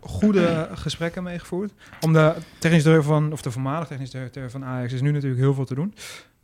goede 0.00 0.68
gesprekken 0.84 1.22
mee 1.22 1.38
gevoerd? 1.38 1.72
Om 2.00 2.12
de 2.12 2.34
technisch 2.58 2.82
directeur 2.82 3.08
van, 3.08 3.32
of 3.32 3.42
de 3.42 3.50
voormalig 3.50 3.88
technisch 3.88 4.10
directeur 4.10 4.50
van 4.50 4.64
Ajax 4.64 4.92
is 4.92 5.00
nu 5.00 5.10
natuurlijk 5.10 5.40
heel 5.40 5.54
veel 5.54 5.64
te 5.64 5.74
doen. 5.74 5.94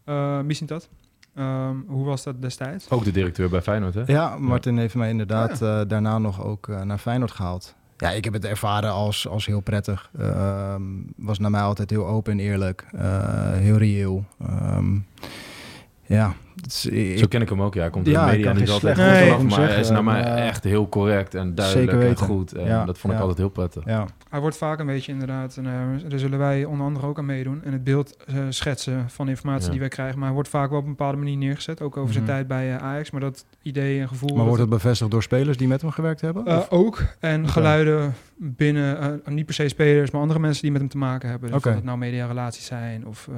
Uh, 0.07 0.41
Misschien 0.41 0.67
dat. 0.67 0.89
Ehm, 1.35 1.75
hoe 1.87 2.05
was 2.05 2.23
dat 2.23 2.43
destijds? 2.43 2.91
Ook 2.91 3.05
de 3.05 3.11
directeur 3.11 3.49
bij 3.49 3.63
Feyenoord, 3.63 3.95
hè? 3.95 4.03
Ja, 4.07 4.37
Martin 4.39 4.79
heeft 4.79 4.95
mij 4.95 5.09
inderdaad 5.11 5.63
eh, 5.63 5.81
daarna 5.89 6.19
nog 6.19 6.45
ook 6.45 6.69
eh, 6.69 6.81
naar 6.83 6.99
Feyenoord 6.99 7.31
gehaald. 7.31 7.75
Ja, 7.97 8.11
ik 8.11 8.25
heb 8.25 8.33
het 8.33 8.45
ervaren 8.45 8.91
als, 8.91 9.29
als 9.29 9.47
heel 9.47 9.61
prettig. 9.61 10.11
Ehm, 10.19 10.83
was 11.17 11.39
naar 11.39 11.51
mij 11.51 11.61
altijd 11.61 11.91
heel 11.91 12.07
open 12.07 12.33
en 12.33 12.39
eerlijk. 12.41 12.85
eh, 12.93 13.53
heel 13.53 13.77
reëel. 13.77 14.25
Ehm, 14.47 14.95
ja, 16.07 16.33
ik- 16.91 17.19
Zo 17.19 17.27
ken 17.29 17.41
ik 17.43 17.49
hem 17.49 17.63
ook, 17.63 17.75
ja. 17.75 17.81
Hij 17.81 17.91
komt 17.91 18.07
in 18.07 18.13
Ja, 18.13 18.25
de 18.27 18.31
media 18.37 18.53
niet 18.53 18.71
altijd 18.71 18.97
goed 18.99 19.05
woord 19.07 19.19
vanaf, 19.41 19.59
maar 19.59 19.69
hij 19.69 19.81
is 19.81 19.91
naar 19.91 20.05
mij 20.05 20.23
maar- 20.23 20.37
echt 20.37 20.65
heel 20.65 20.89
correct 20.89 21.35
en 21.35 21.55
duidelijk 21.55 21.91
Zeker 21.91 22.03
en 22.05 22.09
weten. 22.09 22.27
goed. 22.27 22.53
En 22.55 22.67
Ja, 22.67 22.85
dat 22.85 22.99
vond 22.99 23.13
ik 23.13 23.19
ja. 23.19 23.25
altijd 23.27 23.39
heel 23.39 23.49
prettig. 23.49 23.85
ja. 23.87 24.07
Hij 24.31 24.41
wordt 24.41 24.57
vaak 24.57 24.79
een 24.79 24.87
beetje 24.87 25.13
inderdaad, 25.13 25.57
en 25.57 25.67
eh, 25.67 26.09
daar 26.11 26.19
zullen 26.19 26.39
wij 26.39 26.65
onder 26.65 26.87
andere 26.87 27.07
ook 27.07 27.19
aan 27.19 27.25
meedoen, 27.27 27.61
en 27.65 27.73
het 27.73 27.85
beeld 27.85 28.17
eh, 28.27 28.37
schetsen 28.49 29.05
van 29.11 29.29
informatie 29.29 29.65
Ja. 29.65 29.71
die 29.71 29.81
wij 29.81 29.89
krijgen. 29.89 30.15
Maar 30.17 30.25
hij 30.25 30.35
wordt 30.35 30.49
vaak 30.49 30.71
wel 30.71 30.79
op 30.79 30.85
een 30.85 30.91
bepaalde 30.91 31.19
manier 31.19 31.37
neergezet, 31.37 31.83
ook 31.83 31.97
over 31.97 32.13
zijn 32.13 32.25
Mhm. 32.25 32.33
tijd 32.33 32.47
bij 32.47 32.75
eh, 32.77 32.83
Ajax. 32.85 33.11
Maar 33.11 33.21
dat 33.21 33.45
idee 33.63 34.01
en 34.01 34.09
gevoel... 34.09 34.37
Maar 34.37 34.45
wordt 34.45 34.61
het 34.61 34.71
bevestigd 34.71 35.11
door 35.11 35.23
spelers 35.23 35.57
die 35.57 35.69
met 35.69 35.81
hem 35.81 35.91
gewerkt 35.91 36.21
hebben? 36.21 36.71
Ook. 36.71 37.03
En 37.21 37.49
geluiden 37.49 38.15
binnen, 38.43 39.23
eh, 39.25 39.33
niet 39.33 39.45
per 39.47 39.55
se 39.55 39.69
spelers, 39.69 40.11
maar 40.11 40.21
andere 40.21 40.41
mensen 40.41 40.63
die 40.63 40.71
met 40.73 40.81
hem 40.81 40.91
te 40.91 40.99
maken 40.99 41.29
hebben. 41.29 41.49
Dus 41.49 41.59
Oké. 41.59 41.69
Of 41.69 41.75
het 41.75 41.85
nou 41.85 41.99
mediarelaties 41.99 42.65
zijn 42.67 43.07
of 43.07 43.29
eh, 43.33 43.37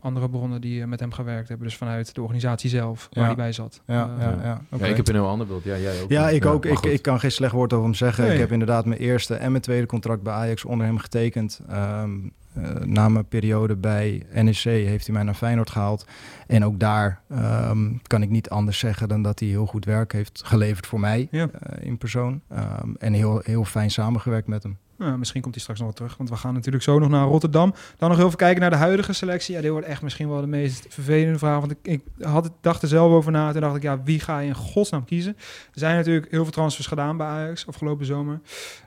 andere 0.00 0.28
bronnen 0.30 0.60
die 0.60 0.80
eh, 0.82 0.86
met 0.86 1.00
hem 1.00 1.12
gewerkt 1.12 1.48
hebben. 1.48 1.66
Dus 1.66 1.76
vanuit 1.76 2.14
de 2.14 2.20
organisatie 2.22 2.70
zelf, 2.70 3.08
waar 3.12 3.22
Ja. 3.22 3.28
hij 3.28 3.36
bij 3.36 3.52
zat. 3.52 3.80
ja, 3.86 4.10
ja, 4.18 4.38
ja, 4.42 4.60
oké. 4.70 4.84
Ja, 4.84 4.90
ik 4.90 4.96
heb 4.96 5.08
een 5.08 5.14
heel 5.14 5.28
ander 5.28 5.46
beeld. 5.46 5.64
Ja, 5.64 5.76
jij 5.78 6.02
ook. 6.02 6.10
Ja, 6.10 6.28
ik 6.28 6.46
ook. 6.46 6.64
Ik, 6.64 6.80
ik 6.80 7.02
kan 7.02 7.20
geen 7.20 7.32
slecht 7.32 7.52
woord 7.52 7.72
over 7.72 7.84
hem 7.84 7.94
zeggen. 7.94 8.24
Nee. 8.24 8.32
Ik 8.32 8.38
heb 8.40 8.52
inderdaad 8.52 8.84
mijn 8.84 9.00
eerste 9.00 9.34
en 9.34 9.50
mijn 9.50 9.62
tweede 9.62 9.86
contract 9.86 10.22
bij 10.22 10.32
Ajax 10.32 10.64
onder 10.64 10.86
hem 10.86 10.98
getekend. 10.98 11.60
Ehm, 11.68 12.10
eh, 12.24 12.30
na 12.84 13.08
mijn 13.08 13.28
periode 13.28 13.76
bij 13.76 14.22
NEC 14.32 14.56
heeft 14.62 15.06
hij 15.06 15.14
mij 15.14 15.24
naar 15.24 15.34
Feyenoord 15.34 15.70
gehaald. 15.70 16.06
En 16.46 16.64
ook 16.64 16.80
daar 16.80 17.20
ehm, 17.28 17.92
kan 18.02 18.22
ik 18.22 18.30
niet 18.30 18.48
anders 18.50 18.78
zeggen 18.78 19.08
dan 19.08 19.22
dat 19.22 19.38
hij 19.40 19.48
heel 19.48 19.66
goed 19.66 19.84
werk 19.84 20.12
heeft 20.12 20.42
geleverd 20.44 20.86
voor 20.86 21.00
mij 21.00 21.28
Ja. 21.30 21.48
eh, 21.52 21.86
in 21.86 21.98
persoon. 21.98 22.40
Ehm, 22.48 22.90
en 22.98 23.12
heel, 23.12 23.40
heel 23.44 23.64
fijn 23.64 23.90
samengewerkt 23.90 24.48
met 24.48 24.62
hem. 24.62 24.78
Nou, 24.98 25.18
misschien 25.18 25.40
komt 25.40 25.54
hij 25.54 25.62
straks 25.62 25.80
nog 25.80 25.88
wel 25.88 25.98
terug, 25.98 26.16
want 26.16 26.28
we 26.30 26.36
gaan 26.36 26.54
natuurlijk 26.54 26.84
zo 26.84 26.98
nog 26.98 27.08
naar 27.08 27.26
Rotterdam. 27.26 27.74
Dan 27.96 28.10
nog 28.10 28.18
even 28.18 28.36
kijken 28.36 28.60
naar 28.60 28.70
de 28.70 28.76
huidige 28.76 29.12
selectie. 29.12 29.54
Ja, 29.54 29.60
dit 29.60 29.70
wordt 29.70 29.86
echt 29.86 30.02
misschien 30.02 30.28
wel 30.28 30.40
de 30.40 30.46
meest 30.46 30.86
vervelende 30.88 31.38
vraag. 31.38 31.58
Want 31.60 31.70
ik, 31.70 31.78
ik 31.82 32.02
had 32.20 32.44
het, 32.44 32.52
dacht 32.60 32.82
er 32.82 32.88
zelf 32.88 33.12
over 33.12 33.32
na. 33.32 33.52
Toen 33.52 33.60
dacht 33.60 33.76
ik, 33.76 33.82
ja, 33.82 34.02
wie 34.02 34.20
ga 34.20 34.38
je 34.38 34.48
in 34.48 34.54
godsnaam 34.54 35.04
kiezen? 35.04 35.36
Er 35.72 35.78
zijn 35.78 35.96
natuurlijk 35.96 36.30
heel 36.30 36.42
veel 36.42 36.52
transfers 36.52 36.86
gedaan 36.86 37.16
bij 37.16 37.26
Ajax 37.26 37.66
afgelopen 37.66 38.06
zomer. 38.06 38.40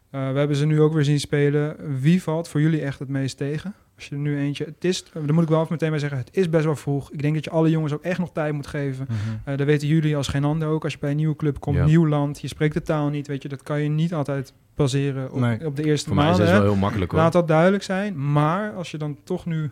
Eh, 0.10 0.32
we 0.32 0.38
hebben 0.38 0.56
ze 0.58 0.66
nu 0.66 0.82
ook 0.82 0.94
weer 0.94 1.04
zien 1.04 1.20
spelen. 1.20 1.76
Wie 2.00 2.24
valt 2.24 2.48
voor 2.48 2.62
jullie 2.62 2.82
echt 2.82 3.00
het 3.00 3.10
meest 3.10 3.38
tegen? 3.38 3.74
Als 3.96 4.06
je 4.08 4.16
er 4.16 4.22
nu 4.22 4.38
eentje... 4.40 4.66
Het 4.66 4.84
is, 4.86 5.04
daar 5.14 5.34
moet 5.34 5.44
ik 5.44 5.50
wel 5.50 5.58
even 5.60 5.72
meteen 5.74 5.90
bij 5.90 6.00
zeggen, 6.00 6.18
het 6.18 6.30
is 6.32 6.50
best 6.50 6.66
wel 6.66 6.76
vroeg. 6.76 7.12
Ik 7.12 7.22
denk 7.22 7.34
dat 7.34 7.44
je 7.44 7.50
alle 7.50 7.70
jongens 7.70 7.94
ook 7.94 8.02
echt 8.02 8.20
nog 8.20 8.32
tijd 8.32 8.54
moet 8.54 8.68
geven. 8.68 9.08
Eh 9.44 9.58
dat 9.58 9.66
weten 9.68 9.88
jullie 9.88 10.16
als 10.16 10.28
geen 10.28 10.44
ander 10.44 10.68
ook. 10.68 10.84
Als 10.84 10.94
je 10.94 11.00
bij 11.00 11.10
een 11.10 11.16
nieuwe 11.16 11.36
club 11.36 11.60
komt, 11.60 11.76
Ja. 11.78 11.86
nieuw 11.86 12.08
land, 12.08 12.42
je 12.42 12.48
spreekt 12.48 12.74
de 12.74 12.82
taal 12.82 13.10
niet, 13.10 13.28
weet 13.28 13.42
je, 13.42 13.50
dat 13.50 13.64
kan 13.64 13.82
je 13.82 13.90
niet 13.90 14.14
altijd 14.14 14.54
baseren 14.76 15.32
op, 15.32 15.40
Nee. 15.40 15.66
op 15.66 15.76
de 15.76 15.84
eerste 15.84 16.08
Voor 16.08 16.16
mij 16.18 16.26
is 16.26 16.30
maanden. 16.38 16.54
het 16.54 16.62
wel 16.64 16.72
heel 16.72 16.82
makkelijk 16.82 17.12
hoor. 17.12 17.20
Laat 17.20 17.34
dat 17.34 17.48
duidelijk 17.48 17.84
zijn. 17.84 18.32
Maar 18.32 18.74
als 18.74 18.92
je 18.92 18.98
dan 18.98 19.18
toch 19.24 19.46
nu... 19.46 19.72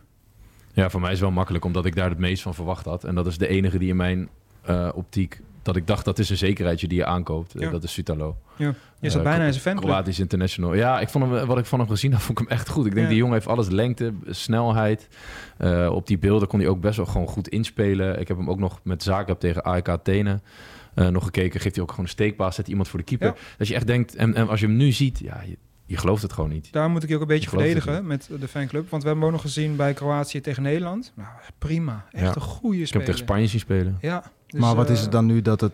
Ja, 0.74 0.90
voor 0.90 1.00
mij 1.02 1.12
is 1.12 1.16
het 1.16 1.26
wel 1.26 1.36
makkelijk, 1.36 1.66
omdat 1.66 1.86
ik 1.86 1.96
daar 1.96 2.10
het 2.10 2.20
meest 2.20 2.42
van 2.42 2.54
verwacht 2.54 2.86
had. 2.86 3.04
En 3.04 3.16
dat 3.16 3.28
is 3.28 3.38
de 3.38 3.48
enige 3.48 3.78
die 3.78 3.90
in 3.90 3.96
mijn 3.96 4.30
eh, 4.62 4.90
optiek, 4.96 5.42
dat 5.68 5.76
ik 5.76 5.88
dacht, 5.88 6.06
dat 6.06 6.20
is 6.20 6.30
een 6.30 6.38
zekerheidje 6.38 6.88
die 6.88 6.98
je 6.98 7.06
aankoopt. 7.06 7.56
Eh, 7.56 7.62
Ja. 7.62 7.70
dat 7.70 7.84
is 7.84 7.92
Sutalo. 7.94 8.38
Je 8.58 8.74
zat 9.00 9.16
Eh, 9.16 9.24
bijna 9.24 9.44
in 9.46 9.52
zijn 9.52 9.64
fanclub. 9.64 9.86
Kroatisch 9.90 10.20
International. 10.20 10.74
Ja, 10.74 11.00
ik 11.00 11.10
vond 11.10 11.32
hem, 11.32 11.46
wat 11.46 11.58
ik 11.58 11.66
van 11.66 11.80
hem 11.80 11.88
gezien 11.90 12.12
heb, 12.12 12.22
vond 12.28 12.40
ik 12.40 12.48
hem 12.48 12.58
echt 12.58 12.70
goed. 12.70 12.86
Ik 12.86 12.92
denk, 12.92 13.04
Ja. 13.04 13.10
die 13.10 13.18
jongen 13.18 13.34
heeft 13.34 13.48
alles. 13.48 13.70
Lengte, 13.70 14.14
snelheid. 14.30 15.08
Eh, 15.58 15.90
op 15.94 16.08
die 16.08 16.18
beelden 16.18 16.48
kon 16.48 16.60
hij 16.60 16.68
ook 16.68 16.82
best 16.82 16.98
wel 16.98 17.06
gewoon 17.06 17.28
goed 17.28 17.48
inspelen. 17.48 18.20
Ik 18.20 18.28
heb 18.28 18.38
hem 18.38 18.50
ook 18.50 18.60
nog 18.60 18.80
met 18.84 19.04
Zagreb 19.04 19.40
tegen 19.40 19.64
AEK 19.64 19.90
Athene 19.90 20.40
eh, 20.96 21.08
nog 21.08 21.24
gekeken. 21.24 21.60
Geeft 21.60 21.76
hij 21.76 21.84
ook 21.84 21.90
gewoon 21.90 22.06
een 22.06 22.12
steekpaas, 22.12 22.56
zet 22.56 22.68
iemand 22.68 22.88
voor 22.88 23.00
de 23.00 23.06
keeper. 23.06 23.28
Ja. 23.28 23.36
Dat 23.58 23.68
je 23.68 23.76
echt 23.76 23.88
denkt, 23.88 24.16
en, 24.16 24.36
en 24.36 24.48
als 24.48 24.60
je 24.60 24.66
hem 24.66 24.76
nu 24.76 24.92
ziet, 24.92 25.20
ja, 25.20 25.42
je, 25.46 25.58
je 25.88 25.98
gelooft 25.98 26.22
het 26.22 26.34
gewoon 26.34 26.50
niet. 26.50 26.72
Daar 26.72 26.90
moet 26.90 27.04
ik 27.04 27.10
je 27.10 27.16
ook 27.16 27.22
een 27.22 27.28
beetje 27.28 27.50
verdedigen 27.50 28.08
met 28.08 28.30
de 28.40 28.48
fanclub. 28.48 28.90
Want 28.90 29.04
we 29.04 29.10
hebben 29.10 29.26
hem 29.28 29.36
ook 29.36 29.42
nog 29.44 29.54
gezien 29.54 29.76
bij 29.76 29.94
Kroatië 29.94 30.42
tegen 30.42 30.64
Nederland. 30.64 31.12
Nou, 31.16 31.30
prima. 31.58 32.06
Echt 32.12 32.24
Ja. 32.24 32.36
een 32.36 32.42
goede 32.42 32.76
Ik 32.76 32.80
heb 32.80 32.88
speler. 32.88 33.06
tegen 33.06 33.20
Spanje 33.22 33.48
zien 33.48 33.60
spelen. 33.60 33.98
Ja. 34.02 34.24
dus, 34.48 34.60
maar 34.62 34.76
wat 34.76 34.90
is 34.90 34.98
eh, 34.98 35.04
het 35.04 35.12
dan 35.12 35.26
nu 35.26 35.42
dat 35.42 35.62
het 35.62 35.74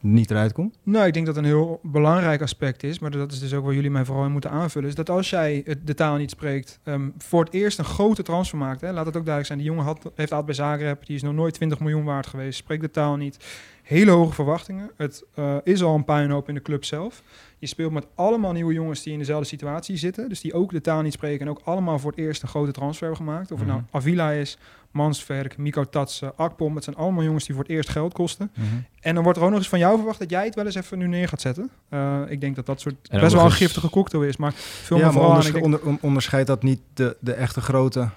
niet 0.00 0.30
eruit 0.30 0.52
komt? 0.52 0.78
Nou, 0.82 1.06
ik 1.06 1.12
denk 1.14 1.26
dat 1.26 1.36
een 1.36 1.44
heel 1.44 1.80
belangrijk 1.82 2.42
aspect 2.42 2.82
is, 2.82 2.98
maar 2.98 3.10
dat 3.10 3.32
is 3.32 3.40
dus 3.40 3.54
ook 3.54 3.64
waar 3.64 3.74
jullie 3.74 3.90
mij 3.90 4.04
vooral 4.04 4.24
in 4.24 4.32
moeten 4.32 4.50
aanvullen, 4.50 4.88
is 4.88 4.94
dat 4.94 5.10
als 5.10 5.30
jij 5.30 5.62
het, 5.64 5.86
de 5.86 5.94
taal 5.94 6.16
niet 6.16 6.30
spreekt, 6.30 6.78
ehm, 6.82 7.08
voor 7.18 7.44
het 7.44 7.52
eerst 7.52 7.78
een 7.78 7.84
grote 7.84 8.22
transfer 8.22 8.58
maakt, 8.58 8.80
hè, 8.80 8.86
laat 8.92 9.06
het 9.06 9.16
ook 9.16 9.24
duidelijk 9.26 9.46
zijn, 9.46 9.58
die 9.58 9.68
jongen 9.68 9.84
had, 9.84 9.98
heeft 10.14 10.32
altijd 10.32 10.44
bij 10.46 10.54
Zagreb, 10.54 11.06
die 11.06 11.16
is 11.16 11.22
nog 11.22 11.34
nooit 11.34 11.54
20 11.54 11.80
miljoen 11.80 12.04
waard 12.04 12.26
geweest, 12.26 12.58
spreekt 12.58 12.82
de 12.82 12.90
taal 12.90 13.16
niet. 13.16 13.44
Hele 13.84 14.10
hoge 14.10 14.34
verwachtingen. 14.34 14.90
Het 14.96 15.24
eh, 15.34 15.56
is 15.64 15.82
al 15.82 15.94
een 15.94 16.04
puinhoop 16.04 16.48
in 16.48 16.54
de 16.54 16.62
club 16.62 16.84
zelf. 16.84 17.22
Je 17.58 17.66
speelt 17.66 17.92
met 17.92 18.06
allemaal 18.14 18.52
nieuwe 18.52 18.72
jongens 18.72 19.02
die 19.02 19.12
in 19.12 19.18
dezelfde 19.18 19.46
situatie 19.46 19.96
zitten. 19.96 20.28
Dus 20.28 20.40
die 20.40 20.54
ook 20.54 20.70
de 20.70 20.80
taal 20.80 21.02
niet 21.02 21.12
spreken 21.12 21.46
en 21.46 21.50
ook 21.52 21.60
allemaal 21.64 21.98
voor 21.98 22.10
het 22.10 22.20
eerst 22.20 22.42
een 22.42 22.48
grote 22.48 22.72
transfer 22.72 23.06
hebben 23.08 23.26
gemaakt. 23.26 23.52
Of 23.52 23.58
het 23.58 23.68
nou 23.68 23.80
Mhm. 23.80 23.96
Avila 23.96 24.30
is, 24.30 24.58
Mansverk, 24.90 25.56
Miko 25.58 25.84
Tatsen, 25.84 26.36
Akpom. 26.36 26.74
Het 26.74 26.84
zijn 26.84 26.96
allemaal 26.96 27.22
jongens 27.22 27.44
die 27.44 27.54
voor 27.54 27.64
het 27.64 27.72
eerst 27.72 27.88
geld 27.88 28.12
kosten. 28.12 28.50
Mhm. 28.54 28.66
En 29.00 29.14
dan 29.14 29.22
wordt 29.24 29.38
er 29.38 29.44
ook 29.44 29.50
nog 29.50 29.58
eens 29.60 29.68
van 29.68 29.78
jou 29.78 29.96
verwacht 29.96 30.18
dat 30.18 30.30
jij 30.30 30.44
het 30.44 30.54
wel 30.54 30.64
eens 30.64 30.74
even 30.74 30.98
nu 30.98 31.06
neer 31.06 31.28
gaat 31.28 31.40
zetten. 31.40 31.70
Eh, 31.88 32.20
ik 32.28 32.40
denk 32.40 32.56
dat 32.56 32.66
dat 32.66 32.80
soort 32.80 32.94
best 33.10 33.34
wel 33.34 33.44
een 33.44 33.50
giftige 33.50 33.90
cocktail 33.90 34.22
is. 34.24 34.36
Maar 34.36 34.52
veel 34.54 34.96
ja, 34.98 35.10
meer 35.12 35.20
maar 35.22 35.30
aan. 35.30 35.40
denk- 35.40 35.64
onder- 35.64 35.82
on- 35.86 35.98
onderscheidt 36.00 36.46
dat 36.46 36.62
niet 36.62 36.80
de, 36.94 37.16
de 37.20 37.32
echte 37.32 37.60
grote 37.60 38.08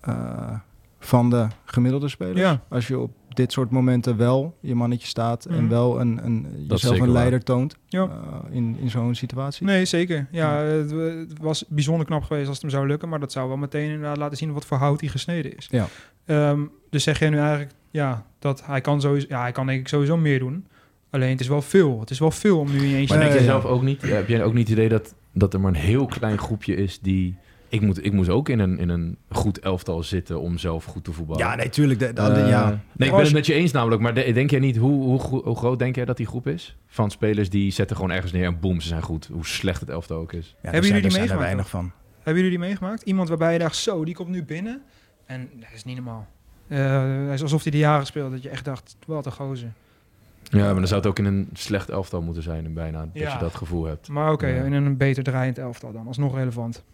eh, 0.00 0.58
van 0.98 1.30
de 1.30 1.46
gemiddelde 1.64 2.08
spelers? 2.08 2.38
Ja. 2.40 2.60
Als 2.68 2.86
je 2.88 2.98
op 2.98 3.10
dit 3.36 3.52
soort 3.52 3.70
momenten 3.70 4.16
wel 4.16 4.56
je 4.60 4.74
mannetje 4.74 5.06
staat 5.06 5.46
Mhm. 5.48 5.58
en 5.58 5.68
wel 5.68 6.00
een, 6.00 6.20
een, 6.24 6.46
jezelf 6.68 6.92
een 6.94 6.98
waar. 7.00 7.08
leider 7.08 7.42
toont 7.42 7.76
Ja. 7.88 8.02
eh, 8.04 8.56
in, 8.56 8.76
in 8.80 8.90
zo'n 8.90 9.14
situatie? 9.14 9.66
Nee, 9.66 9.84
zeker. 9.84 10.26
Ja, 10.30 10.56
het, 10.56 10.90
het 10.90 11.38
was 11.40 11.64
bijzonder 11.68 12.06
knap 12.06 12.22
geweest 12.22 12.46
als 12.48 12.54
het 12.54 12.62
hem 12.62 12.70
zou 12.74 12.86
lukken. 12.86 13.08
Maar 13.08 13.20
dat 13.20 13.32
zou 13.32 13.48
wel 13.48 13.56
meteen 13.56 13.90
inderdaad 13.90 14.16
laten 14.16 14.36
zien 14.36 14.52
wat 14.52 14.64
voor 14.64 14.76
hout 14.76 15.00
hij 15.00 15.08
gesneden 15.10 15.56
is. 15.56 15.68
Ja. 15.70 15.86
Ehm, 16.26 16.60
dus 16.90 17.02
zeg 17.02 17.18
jij 17.18 17.30
nu 17.30 17.38
eigenlijk 17.38 17.70
ja, 17.90 18.26
dat 18.38 18.66
hij 18.66 18.80
kan 18.80 19.00
sowieso... 19.00 19.26
Ja, 19.28 19.40
hij 19.40 19.52
kan 19.52 19.66
denk 19.66 19.80
ik 19.80 19.88
sowieso 19.88 20.16
meer 20.16 20.38
doen. 20.38 20.66
Alleen 21.10 21.30
het 21.30 21.40
is 21.40 21.48
wel 21.48 21.62
veel. 21.62 22.00
Het 22.00 22.10
is 22.10 22.18
wel 22.18 22.30
veel 22.30 22.58
om 22.58 22.70
nu 22.72 22.78
in 22.78 22.88
je 22.88 22.96
eentje... 22.96 23.14
Maar 23.16 23.24
denk 23.26 23.38
je 23.38 23.44
zelf 23.44 23.64
ook 23.64 23.82
niet, 23.82 24.02
heb 24.02 24.28
jij 24.28 24.44
ook 24.44 24.54
niet 24.54 24.68
het 24.68 24.76
idee 24.76 24.88
dat, 24.88 25.14
dat 25.32 25.54
er 25.54 25.60
maar 25.60 25.70
een 25.70 25.80
heel 25.80 26.06
klein 26.06 26.38
groepje 26.38 26.74
is 26.76 27.00
die... 27.00 27.36
Ik, 27.74 27.80
moet, 27.80 28.04
ik 28.04 28.12
moest 28.12 28.28
ook 28.28 28.48
in 28.48 28.58
een, 28.58 28.78
in 28.78 28.88
een 28.88 29.16
goed 29.28 29.58
elftal 29.58 30.02
zitten 30.02 30.40
om 30.40 30.58
zelf 30.58 30.84
goed 30.84 31.04
te 31.04 31.12
voetballen. 31.12 31.46
Ja, 31.46 31.54
nee, 31.54 31.68
tuurlijk. 31.68 31.98
De, 31.98 32.12
de- 32.12 32.20
Eh, 32.22 32.48
ja. 32.48 32.68
Nee, 32.92 33.08
ik 33.08 33.14
ben 33.14 33.24
het 33.24 33.32
met 33.32 33.46
je 33.46 33.54
eens 33.54 33.72
namelijk. 33.72 34.02
Maar 34.02 34.14
de- 34.14 34.32
denk 34.32 34.50
jij 34.50 34.60
niet, 34.60 34.76
hoe, 34.76 35.02
hoe, 35.02 35.42
hoe 35.44 35.56
groot 35.56 35.78
denk 35.78 35.96
jij 35.96 36.04
dat 36.04 36.16
die 36.16 36.26
groep 36.26 36.46
is? 36.46 36.76
Van 36.86 37.10
spelers 37.10 37.50
die 37.50 37.70
zetten 37.70 37.96
gewoon 37.96 38.10
ergens 38.10 38.32
neer 38.32 38.44
en 38.46 38.60
boem, 38.60 38.80
ze 38.80 38.88
zijn 38.88 39.02
goed. 39.02 39.28
Hoe 39.32 39.46
slecht 39.46 39.80
het 39.80 39.88
elftal 39.90 40.18
ook 40.18 40.32
is. 40.32 40.46
Ja, 40.62 40.70
Hebben 40.70 40.82
jullie 40.90 41.02
die 41.02 41.10
zijn 41.10 41.22
er 41.22 41.28
meegemaakt 41.28 41.40
weinig 41.46 41.68
van. 41.68 41.92
Hebben 42.16 42.42
jullie 42.42 42.58
die 42.58 42.66
meegemaakt? 42.68 43.02
Iemand 43.02 43.28
waarbij 43.28 43.52
je 43.52 43.58
dacht, 43.58 43.76
zo, 43.76 44.04
die 44.04 44.14
komt 44.14 44.28
nu 44.28 44.44
binnen. 44.44 44.82
En 45.26 45.48
dat 45.54 45.68
is 45.74 45.84
niet 45.84 45.94
normaal. 45.96 46.26
Eh, 46.68 46.78
hij 47.24 47.34
is 47.34 47.42
alsof 47.42 47.62
hij 47.62 47.72
de 47.72 47.78
jaren 47.78 48.06
speelt. 48.06 48.30
Dat 48.30 48.42
je 48.42 48.48
echt 48.48 48.64
dacht, 48.64 48.96
wat 49.06 49.26
een 49.26 49.32
gozer. 49.32 49.72
Ja, 50.42 50.64
maar 50.64 50.74
dan 50.74 50.86
zou 50.86 51.00
het 51.00 51.08
ook 51.10 51.18
in 51.18 51.24
een 51.24 51.48
slecht 51.52 51.88
elftal 51.90 52.22
moeten 52.22 52.42
zijn 52.42 52.74
bijna. 52.74 52.98
Dat 53.00 53.08
Ja. 53.12 53.32
je 53.32 53.38
dat 53.38 53.54
gevoel 53.54 53.84
hebt. 53.84 54.08
Maar 54.08 54.32
oké, 54.32 54.46
Ja. 54.46 54.62
in 54.64 54.72
een 54.72 54.96
beter 54.96 55.22
draaiend 55.22 55.58
elftal 55.58 55.92
dan. 55.92 56.06
Alsnog 56.06 56.34
relevant. 56.34 56.84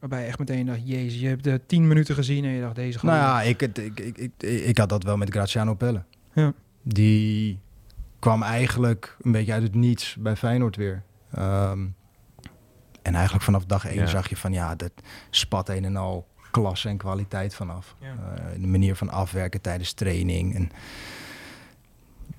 Waarbij 0.00 0.20
je 0.20 0.26
echt 0.26 0.38
meteen 0.38 0.66
dacht, 0.66 0.80
jezus, 0.84 1.20
je 1.20 1.28
hebt 1.28 1.44
de 1.44 1.60
tien 1.66 1.88
minuten 1.88 2.14
gezien 2.14 2.44
en 2.44 2.50
je 2.50 2.60
dacht, 2.60 2.74
deze 2.74 2.98
gaat 2.98 3.02
Nou 3.10 3.16
ja, 3.18 3.42
ik, 3.42 3.60
het- 3.60 3.78
ik, 3.78 4.00
ik, 4.00 4.16
ik, 4.16 4.32
ik 4.42 4.78
had 4.78 4.88
dat 4.88 5.02
wel 5.02 5.16
met 5.16 5.30
Graziano 5.30 5.74
Pelle. 5.74 6.02
Ja. 6.32 6.52
Die 6.82 7.58
kwam 8.18 8.42
eigenlijk 8.42 9.16
een 9.22 9.32
beetje 9.32 9.52
uit 9.52 9.62
het 9.62 9.74
niets 9.74 10.16
bij 10.18 10.36
Feyenoord 10.36 10.76
weer. 10.76 11.02
Ehm, 11.34 11.86
en 13.02 13.14
eigenlijk 13.14 13.44
vanaf 13.44 13.64
dag 13.64 13.84
één 13.86 13.94
Ja. 13.94 14.06
zag 14.06 14.28
je 14.28 14.36
van 14.36 14.52
ja, 14.52 14.74
dat 14.74 14.92
spat 15.30 15.68
een 15.68 15.84
en 15.84 15.96
al 15.96 16.26
klasse 16.50 16.88
en 16.88 16.96
kwaliteit 16.96 17.54
vanaf. 17.54 17.96
Ja. 18.00 18.06
Eh, 18.36 18.60
de 18.60 18.66
manier 18.66 18.96
van 18.96 19.10
afwerken 19.10 19.60
tijdens 19.60 19.92
training. 19.92 20.54
En 20.54 20.70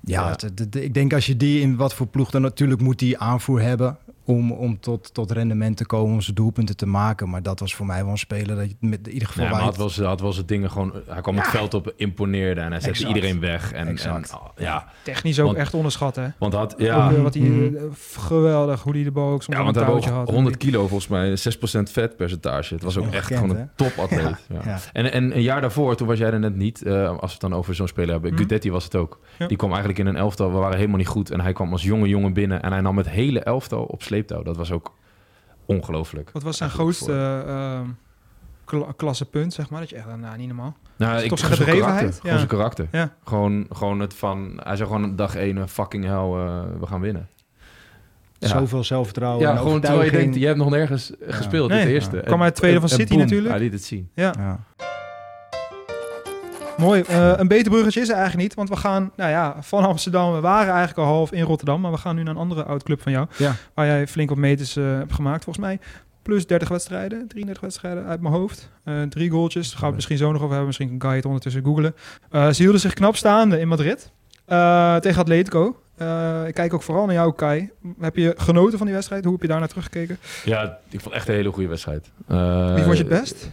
ja, 0.00 0.22
Ja. 0.24 0.30
het- 0.30 0.40
het- 0.40 0.58
het- 0.58 0.76
ik 0.76 0.94
denk 0.94 1.12
als 1.12 1.26
je 1.26 1.36
die 1.36 1.60
in 1.60 1.76
wat 1.76 1.94
voor 1.94 2.06
ploeg, 2.06 2.30
dan 2.30 2.42
natuurlijk 2.42 2.80
moet 2.80 2.98
die 2.98 3.18
aanvoer 3.18 3.60
hebben 3.60 3.98
om, 4.32 4.52
om 4.52 4.80
tot, 4.80 5.14
tot 5.14 5.30
rendement 5.30 5.76
te 5.76 5.86
komen, 5.86 6.12
om 6.14 6.20
zijn 6.20 6.34
doelpunten 6.34 6.76
te 6.76 6.86
maken. 6.86 7.30
Maar 7.30 7.42
dat 7.42 7.60
was 7.60 7.74
voor 7.74 7.86
mij 7.86 8.02
wel 8.02 8.10
een 8.12 8.18
speler 8.18 8.56
dat 8.56 8.68
je 8.70 8.76
met 8.80 9.06
in 9.06 9.12
ieder 9.12 9.28
geval 9.28 9.44
Nee, 9.44 9.52
maar 9.52 9.62
had 9.62 9.92
zijn- 9.92 10.08
had 10.08 10.20
wel 10.20 10.32
zijn 10.32 10.46
dingen 10.46 10.70
gewoon... 10.70 10.92
Hij 11.08 11.20
kwam 11.20 11.36
het 11.36 11.46
veld 11.46 11.74
op, 11.74 11.92
imponeerde 11.96 12.60
en 12.60 12.70
hij 12.70 12.80
zette 12.80 13.06
iedereen 13.06 13.40
weg. 13.40 13.72
En, 13.72 13.88
Exact. 13.88 14.30
en, 14.30 14.36
oh, 14.38 14.46
ja, 14.56 14.88
Technisch 15.04 15.40
ook 15.40 15.46
Want- 15.46 15.58
echt 15.58 15.74
onderschat, 15.74 16.16
hè? 16.16 16.26
want 16.38 16.52
had... 16.52 16.74
Ja, 16.78 17.10
eh, 17.12 17.22
wat 17.22 17.34
hij, 17.34 17.42
Mhm. 17.42 17.76
eh, 17.76 17.82
geweldig, 18.16 18.82
hoe 18.82 18.92
hij 18.94 19.02
de 19.02 19.10
bal 19.10 19.30
ook 19.32 19.42
soms 19.42 19.56
ja, 19.56 19.62
want 19.64 19.76
een 19.76 19.84
touwtje 19.84 20.10
had. 20.10 20.28
100 20.30 20.56
kilo 20.56 20.80
volgens 20.86 21.08
mij, 21.08 21.36
6% 21.36 21.90
vetpercentage. 21.90 22.74
Het 22.74 22.82
was 22.82 22.96
ook 22.98 23.12
echt 23.12 23.26
gewoon 23.34 23.56
een 23.56 23.68
topatleet. 23.76 24.20
Ja. 24.48 24.60
Ja. 24.64 24.78
En, 24.92 25.12
en 25.12 25.36
een 25.36 25.42
jaar 25.42 25.60
daarvoor, 25.60 25.96
toen 25.96 26.06
was 26.06 26.18
jij 26.18 26.30
er 26.32 26.38
net 26.38 26.56
niet, 26.56 26.82
eh, 26.82 27.08
als 27.08 27.18
we 27.20 27.26
het 27.30 27.40
dan 27.40 27.54
over 27.54 27.74
zo'n 27.74 27.88
speler 27.88 28.10
hebben. 28.12 28.30
Mhm. 28.32 28.40
Gudetti 28.40 28.70
was 28.70 28.84
het 28.84 28.96
ook. 28.96 29.20
Ja. 29.38 29.46
Die 29.46 29.56
kwam 29.56 29.70
eigenlijk 29.70 29.98
in 30.00 30.06
een 30.06 30.16
elftal, 30.16 30.52
we 30.52 30.58
waren 30.58 30.76
helemaal 30.76 30.96
niet 30.98 31.06
goed. 31.06 31.30
En 31.30 31.40
hij 31.40 31.52
kwam 31.52 31.72
als 31.72 31.82
jonge 31.82 32.08
jongen 32.08 32.32
binnen 32.32 32.62
en 32.62 32.72
hij 32.72 32.80
nam 32.80 32.96
het 32.96 33.08
hele 33.08 33.40
elftal 33.40 33.82
op 33.84 34.02
sleeptouw. 34.26 34.42
Dat 34.42 34.56
was 34.56 34.72
ook 34.72 34.94
ongelooflijk. 35.66 36.30
Wat 36.32 36.42
was 36.42 36.56
zijn 36.56 36.70
grootste 36.70 37.42
eh, 37.46 37.80
kla- 38.64 38.92
klassepunt, 38.96 39.52
zeg 39.52 39.70
maar? 39.70 39.80
Dat 39.80 39.90
je 39.90 39.96
echt, 39.96 40.16
nou, 40.16 40.36
niet 40.36 40.46
normaal. 40.46 40.76
Nou, 40.96 41.22
ik, 41.22 41.28
Toch 41.28 41.38
zijn 41.38 41.52
gewoon 41.52 41.66
gedrevenheid? 41.66 41.98
karakter. 42.00 42.20
Gewoon 42.20 42.36
zijn 42.36 42.48
karakter. 42.48 42.88
Ja. 42.90 43.14
Gewoon, 43.24 43.66
gewoon 43.70 44.00
het 44.00 44.14
van... 44.14 44.60
Hij 44.62 44.76
zei 44.76 44.88
gewoon 44.88 45.16
dag 45.16 45.34
één, 45.34 45.68
fucking 45.68 46.04
hell, 46.04 46.14
eh, 46.14 46.62
we 46.80 46.86
gaan 46.86 47.00
winnen. 47.00 47.28
Ja. 48.38 48.48
Zoveel 48.48 48.84
zelfvertrouwen. 48.84 49.40
Ja, 49.46 49.50
en 49.52 49.58
gewoon 49.58 49.80
terwijl 49.80 50.04
je 50.04 50.10
denkt, 50.10 50.36
je 50.36 50.46
hebt 50.46 50.58
nog 50.58 50.70
nergens 50.70 51.12
gespeeld, 51.26 51.70
Nee. 51.70 51.84
dit 51.84 51.94
eerste. 51.94 52.16
Ja. 52.16 52.22
Kwam 52.22 52.42
uit 52.42 52.54
tweede 52.54 52.80
van 52.80 52.88
City 52.88 53.16
natuurlijk. 53.16 53.50
Hij 53.50 53.58
liet 53.58 53.72
het 53.72 53.84
zien. 53.84 54.10
Ja, 54.14 54.34
Ja. 54.38 54.60
Mooi. 56.82 57.02
Eh, 57.02 57.32
een 57.36 57.48
beter 57.48 57.70
bruggetje 57.70 58.00
is 58.00 58.08
er 58.08 58.14
eigenlijk 58.14 58.42
niet, 58.44 58.54
want 58.54 58.68
we 58.68 58.76
gaan 58.76 59.10
nou 59.16 59.30
ja, 59.30 59.56
van 59.60 59.84
Amsterdam. 59.84 60.32
We 60.32 60.40
waren 60.40 60.72
eigenlijk 60.74 60.98
al 60.98 61.14
half 61.14 61.32
in 61.32 61.42
Rotterdam, 61.44 61.80
maar 61.80 61.90
we 61.90 61.96
gaan 61.96 62.16
nu 62.16 62.22
naar 62.22 62.34
een 62.34 62.40
andere 62.40 62.64
oud-club 62.64 63.02
van 63.02 63.12
jou. 63.12 63.26
Ja. 63.36 63.54
Waar 63.74 63.86
jij 63.86 64.06
flink 64.08 64.28
wat 64.28 64.38
meters 64.38 64.76
eh, 64.76 64.84
hebt 64.84 65.12
gemaakt, 65.12 65.44
volgens 65.44 65.64
mij. 65.64 65.78
Plus 66.22 66.46
30 66.46 66.68
wedstrijden, 66.68 67.18
33 67.28 67.60
wedstrijden 67.62 68.04
uit 68.06 68.20
mijn 68.20 68.34
hoofd. 68.34 68.70
Eh, 68.84 69.02
drie 69.02 69.30
goaltjes, 69.30 69.62
daar 69.62 69.72
gaan 69.72 69.80
we 69.80 69.86
het 69.86 69.94
misschien 69.94 70.16
zo 70.16 70.26
nog 70.26 70.36
over 70.36 70.48
hebben. 70.48 70.66
Misschien 70.66 70.98
kan 70.98 71.10
je 71.10 71.16
het 71.16 71.24
ondertussen 71.26 71.64
googlen. 71.64 71.94
Eh, 72.30 72.48
ze 72.50 72.62
hielden 72.62 72.80
zich 72.80 72.92
knap 72.94 73.16
staande 73.16 73.58
in 73.60 73.68
Madrid 73.68 74.10
eh, 74.46 74.96
tegen 74.96 75.20
Atletico. 75.20 75.76
Eh, 75.96 76.42
ik 76.46 76.54
kijk 76.54 76.74
ook 76.74 76.82
vooral 76.82 77.04
naar 77.06 77.14
jou, 77.14 77.32
Kai. 77.34 77.70
Heb 78.00 78.16
je 78.16 78.34
genoten 78.36 78.76
van 78.78 78.86
die 78.86 78.94
wedstrijd? 78.94 79.24
Hoe 79.24 79.32
heb 79.32 79.42
je 79.42 79.48
daar 79.48 79.58
naar 79.58 79.68
teruggekeken? 79.68 80.18
Ja, 80.44 80.78
ik 80.90 81.00
vond 81.00 81.14
echt 81.14 81.28
een 81.28 81.34
hele 81.34 81.52
goede 81.52 81.68
wedstrijd. 81.68 82.10
Eh, 82.28 82.74
Wie 82.74 82.82
vond 82.84 82.96
je 82.96 83.04
het 83.04 83.20
best? 83.20 83.50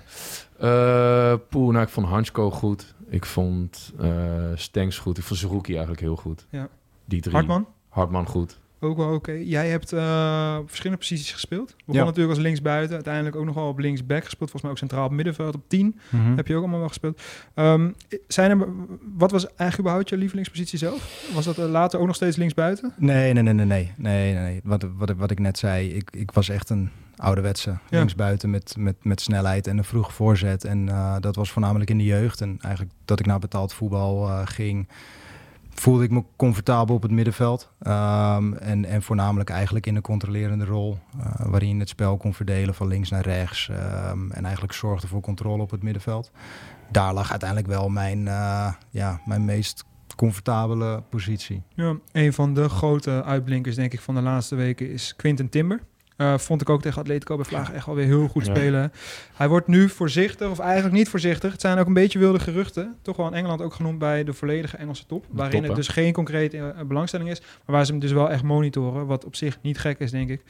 eh 0.60 1.34
poeh, 1.50 1.72
nou, 1.72 1.84
ik 1.86 1.90
vond 1.90 2.08
Hansko 2.08 2.52
goed. 2.52 2.94
Ik 3.10 3.26
vond 3.26 3.94
eh 4.00 4.52
Stenks 4.56 4.98
goed. 4.98 5.18
Ik 5.18 5.24
vond 5.24 5.40
Zerouki 5.40 5.72
eigenlijk 5.72 6.02
heel 6.02 6.16
goed. 6.16 6.46
Ja. 6.50 6.68
Die 7.06 7.22
drie. 7.22 7.34
Hartman? 7.36 7.68
Hartman 7.90 8.26
goed. 8.26 8.60
Ook 8.82 8.98
wel 8.98 9.14
oké. 9.14 9.32
Jij 9.32 9.70
hebt 9.70 9.94
eh, 9.94 10.58
verschillende 10.66 11.02
posities 11.02 11.32
gespeeld. 11.32 11.76
Begon 11.78 11.96
Ja. 11.96 12.04
natuurlijk 12.04 12.36
als 12.36 12.44
linksbuiten. 12.44 12.96
Uiteindelijk 12.96 13.36
ook 13.36 13.46
nog 13.46 13.56
wel 13.56 13.68
op 13.68 13.80
linksback 13.80 14.24
gespeeld. 14.24 14.50
Volgens 14.52 14.62
mij 14.62 14.72
ook 14.72 14.78
centraal 14.78 15.06
op 15.06 15.12
middenveld 15.12 15.56
op 15.56 15.64
10. 15.68 16.00
Mhm. 16.10 16.36
Heb 16.36 16.48
je 16.48 16.54
ook 16.56 16.60
allemaal 16.62 16.80
wel 16.80 16.88
gespeeld. 16.88 17.22
Ehm, 17.54 17.90
zijn 18.28 18.52
er, 18.52 18.68
wat 19.18 19.32
was 19.32 19.46
eigenlijk 19.46 19.80
überhaupt 19.80 20.10
je 20.10 20.18
lievelingspositie 20.18 20.78
zelf? 20.78 21.30
Was 21.34 21.46
dat 21.46 21.58
eh, 21.58 21.70
later 21.70 22.00
ook 22.00 22.06
nog 22.06 22.16
steeds 22.16 22.38
linksbuiten? 22.38 22.94
Nee, 22.98 23.34
nee, 23.34 23.44
nee, 23.44 23.54
nee, 23.54 23.66
nee, 23.66 23.92
nee, 23.98 24.34
nee, 24.34 24.44
nee. 24.44 24.62
Wat, 24.64 24.86
wat, 24.98 25.12
wat 25.18 25.32
ik 25.32 25.40
net 25.40 25.58
zei, 25.58 25.90
ik, 25.94 26.10
ik 26.12 26.32
was 26.32 26.50
echt 26.50 26.70
een 26.70 26.90
ouderwetse 27.20 27.70
Ja. 27.70 27.98
linksbuiten 27.98 28.50
met, 28.50 28.76
met, 28.78 28.96
met 29.02 29.22
snelheid 29.22 29.68
en 29.68 29.78
een 29.78 29.84
vroege 29.84 30.12
voorzet. 30.12 30.64
En 30.64 30.90
eh, 30.90 31.16
dat 31.20 31.36
was 31.36 31.52
voornamelijk 31.52 31.90
in 31.90 31.98
de 31.98 32.04
jeugd. 32.04 32.42
En 32.42 32.58
eigenlijk 32.62 32.96
dat 33.06 33.20
ik 33.20 33.26
naar 33.26 33.40
betaald 33.40 33.74
voetbal 33.74 34.28
eh, 34.28 34.42
ging, 34.44 34.88
voelde 35.70 36.04
ik 36.04 36.12
me 36.12 36.24
comfortabel 36.36 36.96
op 36.96 37.02
het 37.02 37.12
middenveld. 37.12 37.72
Ehm, 37.80 38.54
en, 38.54 38.86
en 38.86 39.02
voornamelijk 39.02 39.50
eigenlijk 39.50 39.86
in 39.86 39.96
een 39.96 40.02
controlerende 40.02 40.66
rol, 40.66 40.98
eh, 41.20 41.26
waarin 41.46 41.70
je 41.74 41.80
het 41.80 41.90
spel 41.90 42.18
kon 42.18 42.34
verdelen 42.34 42.76
van 42.76 42.88
links 42.88 43.10
naar 43.10 43.24
rechts. 43.24 43.70
ehm, 43.70 44.32
en 44.32 44.44
eigenlijk 44.44 44.74
zorgde 44.74 45.08
voor 45.08 45.22
controle 45.22 45.62
op 45.62 45.72
het 45.72 45.84
middenveld. 45.84 46.32
Daar 46.92 47.14
lag 47.14 47.30
uiteindelijk 47.30 47.70
wel 47.70 47.90
mijn, 47.90 48.24
ja, 48.90 49.22
mijn 49.26 49.46
meest 49.46 49.84
comfortabele 50.16 51.04
positie. 51.10 51.62
Ja, 51.74 51.96
een 52.12 52.34
van 52.34 52.54
de 52.54 52.70
grote 52.70 53.24
uitblinkers 53.24 53.76
denk 53.76 53.94
ik 53.94 54.00
van 54.00 54.16
de 54.16 54.22
laatste 54.22 54.56
weken 54.56 54.92
is 54.92 55.16
Quinten 55.16 55.50
Timber. 55.50 55.80
Eh, 56.20 56.38
vond 56.38 56.62
ik 56.62 56.70
ook 56.70 56.82
tegen 56.82 57.02
Atletico 57.02 57.36
bij 57.36 57.46
Vlaag 57.46 57.72
echt 57.72 57.88
alweer 57.88 58.06
heel 58.06 58.28
goed 58.28 58.46
Ja. 58.46 58.56
spelen. 58.56 58.92
Hij 59.34 59.48
wordt 59.48 59.68
nu 59.68 59.90
voorzichtig, 59.90 60.50
of 60.50 60.60
eigenlijk 60.60 60.94
niet 60.96 61.10
voorzichtig. 61.10 61.52
Het 61.52 61.62
zijn 61.62 61.78
ook 61.78 61.88
een 61.88 61.94
beetje 61.94 62.20
wilde 62.20 62.40
geruchten. 62.40 62.96
Toch 63.02 63.18
wel 63.18 63.28
in 63.28 63.34
Engeland 63.34 63.62
ook 63.62 63.74
genoemd 63.74 64.00
bij 64.00 64.24
de 64.24 64.34
volledige 64.34 64.78
Engelse 64.78 65.06
top. 65.06 65.26
Waarin 65.30 65.60
top, 65.60 65.68
het 65.68 65.76
dus 65.76 65.88
geen 65.88 66.14
concrete 66.14 66.58
eh, 66.58 66.86
belangstelling 66.86 67.30
is. 67.30 67.40
Maar 67.42 67.76
waar 67.76 67.86
ze 67.86 67.92
hem 67.92 68.00
dus 68.00 68.12
wel 68.12 68.30
echt 68.30 68.44
monitoren. 68.44 69.06
Wat 69.06 69.26
op 69.26 69.36
zich 69.36 69.58
niet 69.62 69.78
gek 69.80 70.00
is, 70.00 70.12
denk 70.12 70.30
ik. 70.30 70.42